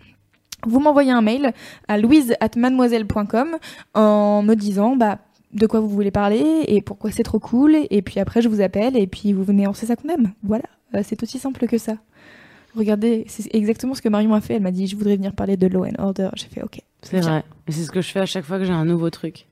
Vous 0.67 0.81
m'envoyez 0.81 1.13
un 1.13 1.23
mail 1.23 1.53
à 1.87 1.99
louise 1.99 2.35
at 2.41 2.51
mademoiselle.com 2.57 3.57
en 3.95 4.43
me 4.43 4.55
disant 4.55 4.97
bah, 4.97 5.19
de 5.53 5.67
quoi 5.67 5.79
vous 5.79 5.89
voulez 5.89 6.11
parler 6.11 6.65
et 6.67 6.83
pourquoi 6.83 7.13
c'est 7.13 7.23
trop 7.23 7.39
cool. 7.39 7.77
Et 7.91 8.03
puis 8.03 8.19
après, 8.19 8.43
je 8.43 8.49
vous 8.49 8.61
appelle 8.61 8.97
et 8.97 9.07
puis 9.07 9.33
vous 9.33 9.45
venez 9.45 9.67
en 9.67 9.73
C'est 9.73 9.87
ça 9.87 9.95
qu'on 9.95 10.09
aime. 10.09 10.33
Voilà, 10.43 10.65
c'est 11.03 11.23
aussi 11.23 11.39
simple 11.39 11.67
que 11.67 11.79
ça. 11.79 11.95
Regardez, 12.77 13.25
c'est 13.29 13.55
exactement 13.55 13.95
ce 13.95 14.03
que 14.03 14.09
Marion 14.09 14.35
a 14.35 14.41
fait. 14.41 14.55
Elle 14.55 14.63
m'a 14.63 14.71
dit, 14.73 14.87
je 14.87 14.97
voudrais 14.97 15.17
venir 15.17 15.33
parler 15.33 15.57
de 15.57 15.67
Law 15.67 15.85
and 15.85 15.93
Order. 15.99 16.31
J'ai 16.35 16.47
fait, 16.49 16.63
ok. 16.63 16.81
c'est 17.03 17.21
vrai 17.21 17.45
et 17.69 17.73
c'est 17.73 17.85
ce 17.85 17.91
que 17.91 18.01
je 18.03 18.09
fais 18.11 18.21
à 18.21 18.27
chaque 18.27 18.45
fois 18.45 18.59
que 18.59 18.65
j'ai 18.65 18.73
un 18.73 18.85
nouveau 18.85 19.09
truc 19.11 19.47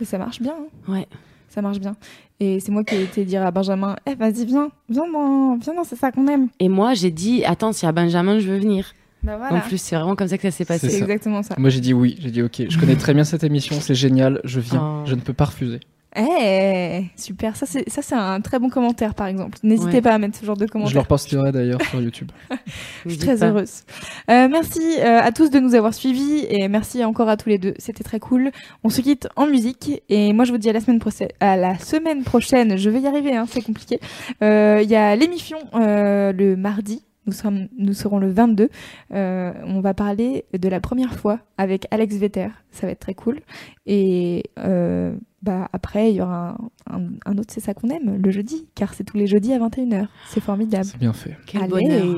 Mais 0.00 0.06
ça 0.06 0.18
marche 0.18 0.40
bien. 0.42 0.54
hein. 0.88 0.92
ouais 0.92 1.06
Ça 1.48 1.62
marche 1.62 1.78
bien. 1.78 1.96
Et 2.40 2.58
c'est 2.60 2.72
moi 2.72 2.82
qui 2.84 2.96
ai 2.96 3.02
été 3.04 3.24
dire 3.24 3.44
à 3.46 3.50
Benjamin, 3.52 3.94
eh 4.06 4.14
vas-y, 4.16 4.44
viens, 4.44 4.70
viens 4.88 5.10
dans, 5.10 5.56
viens 5.56 5.74
dans 5.74 5.84
C'est 5.84 5.96
ça 5.96 6.10
qu'on 6.10 6.26
aime. 6.26 6.48
Et 6.58 6.68
moi, 6.68 6.94
j'ai 6.94 7.10
dit, 7.12 7.44
attends, 7.44 7.72
s'il 7.72 7.86
y 7.86 7.88
a 7.88 7.92
Benjamin, 7.92 8.40
je 8.40 8.48
veux 8.50 8.58
venir. 8.58 8.92
Bah 9.22 9.38
En 9.50 9.60
plus, 9.60 9.78
c'est 9.78 9.94
vraiment 9.96 10.16
comme 10.16 10.28
ça 10.28 10.36
que 10.36 10.42
ça 10.42 10.50
s'est 10.50 10.64
c'est 10.64 10.66
passé. 10.66 10.90
ça. 10.90 10.98
exactement 10.98 11.42
ça. 11.42 11.54
Moi 11.56 11.70
j'ai 11.70 11.80
dit 11.80 11.94
oui, 11.94 12.16
j'ai 12.20 12.30
dit 12.30 12.42
ok, 12.42 12.64
je 12.68 12.78
connais 12.78 12.96
très 12.96 13.14
bien 13.14 13.24
cette 13.24 13.42
émission, 13.42 13.80
c'est 13.80 13.94
génial, 13.94 14.38
je 14.44 14.60
viens, 14.60 15.00
Oh. 15.00 15.06
je 15.06 15.14
ne 15.14 15.20
peux 15.22 15.32
pas 15.32 15.46
refuser. 15.46 15.80
Eh, 16.16 17.04
super. 17.16 17.56
Ça, 17.56 17.66
c'est 17.66 17.88
ça, 17.90 18.02
c'est 18.02 18.14
un 18.14 18.40
très 18.40 18.58
bon 18.58 18.68
commentaire, 18.68 19.14
par 19.14 19.26
exemple. 19.26 19.58
N'hésitez 19.62 19.94
Ouais. 19.96 20.00
pas 20.02 20.12
à 20.14 20.18
mettre 20.18 20.38
ce 20.38 20.44
genre 20.46 20.56
de 20.56 20.66
Je 20.66 20.70
commentaire. 20.70 20.94
leur 20.94 21.06
posterai 21.06 21.50
d'ailleurs 21.52 21.80
sur 21.82 22.00
YouTube. 22.00 22.30
Je 23.04 23.10
suis 23.10 23.18
très 23.18 23.42
heureuse. 23.42 23.82
Euh, 24.30 24.48
merci 24.48 24.80
euh, 25.00 25.20
à 25.20 25.32
tous 25.32 25.50
de 25.50 25.58
nous 25.58 25.74
avoir 25.74 25.92
suivis 25.92 26.46
et 26.48 26.68
merci 26.68 27.04
encore 27.04 27.28
à 27.28 27.36
tous 27.36 27.48
les 27.48 27.58
deux. 27.58 27.74
C'était 27.78 28.04
très 28.04 28.20
cool. 28.20 28.50
On 28.84 28.90
se 28.90 29.00
quitte 29.00 29.28
en 29.36 29.46
musique 29.46 30.02
et 30.08 30.32
moi 30.32 30.44
je 30.44 30.52
vous 30.52 30.58
dis 30.58 30.70
à 30.70 30.72
la 30.72 30.80
semaine 30.80 31.00
prochaine. 31.00 31.28
À 31.40 31.56
la 31.56 31.78
semaine 31.78 32.22
prochaine, 32.22 32.76
je 32.76 32.90
vais 32.90 33.00
y 33.00 33.06
arriver, 33.06 33.34
hein, 33.34 33.46
c'est 33.48 33.62
compliqué. 33.62 33.98
Euh, 34.42 34.80
Il 34.82 34.88
y 34.90 34.96
a 34.96 35.16
l'émission 35.16 35.58
euh, 35.74 36.32
le 36.32 36.56
mardi. 36.56 37.04
Nous, 37.26 37.32
sommes, 37.32 37.68
nous 37.78 37.94
serons 37.94 38.18
le 38.18 38.30
22. 38.30 38.68
Euh, 39.14 39.52
on 39.66 39.80
va 39.80 39.94
parler 39.94 40.44
de 40.52 40.68
la 40.68 40.78
première 40.80 41.14
fois 41.14 41.38
avec 41.56 41.86
Alex 41.90 42.16
Vetter. 42.16 42.48
Ça 42.70 42.86
va 42.86 42.92
être 42.92 43.00
très 43.00 43.14
cool. 43.14 43.40
Et 43.86 44.42
euh, 44.58 45.14
bah, 45.44 45.68
après, 45.72 46.10
il 46.10 46.16
y 46.16 46.20
aura 46.22 46.56
un, 46.90 46.96
un- 46.98 47.10
un 47.26 47.38
autre 47.38 47.52
C'est 47.52 47.60
ça 47.60 47.74
qu'on 47.74 47.88
aime, 47.90 48.20
le 48.22 48.30
jeudi, 48.30 48.66
car 48.74 48.94
c'est 48.94 49.04
tous 49.04 49.16
les 49.18 49.26
jeudis 49.26 49.52
à 49.52 49.58
21h. 49.58 50.06
C'est 50.28 50.40
formidable. 50.40 50.84
C'est 50.86 50.98
bien 50.98 51.12
fait. 51.12 51.36
Quel 51.46 51.62
Allez, 51.62 51.70
bonheur. 51.70 52.16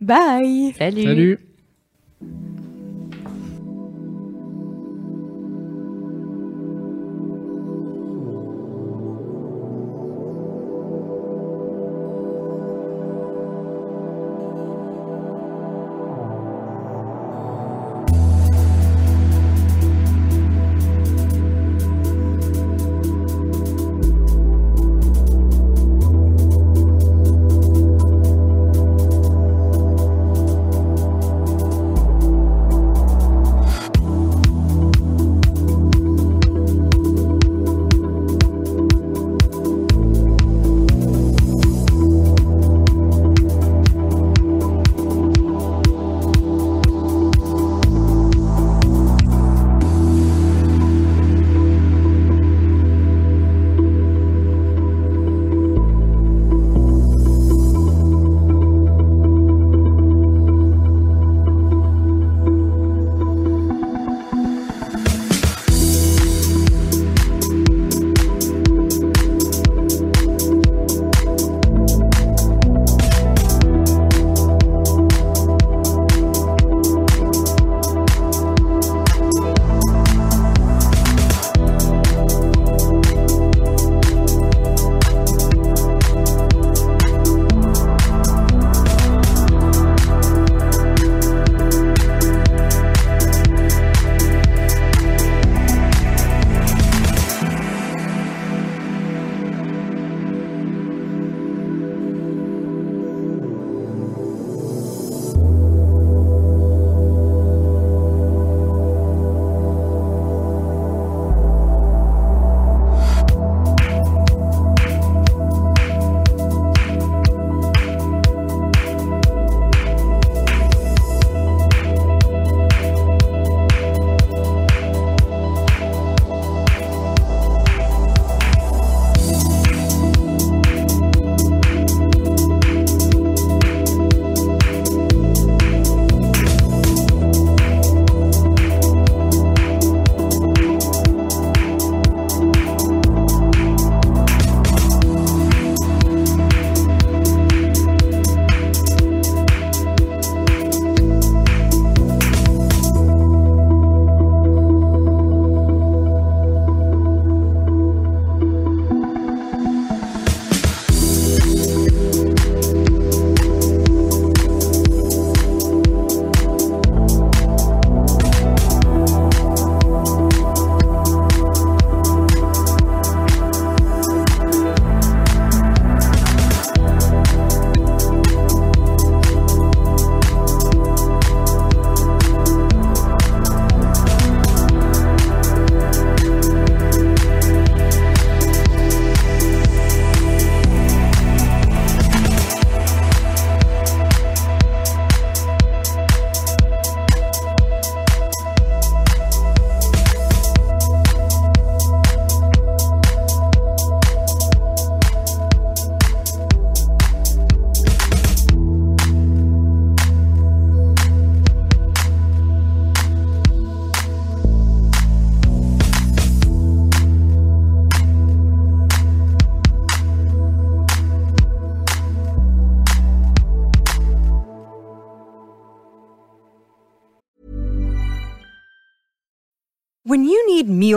bye 0.00 0.72
Salut. 0.76 1.02
Salut 1.02 1.38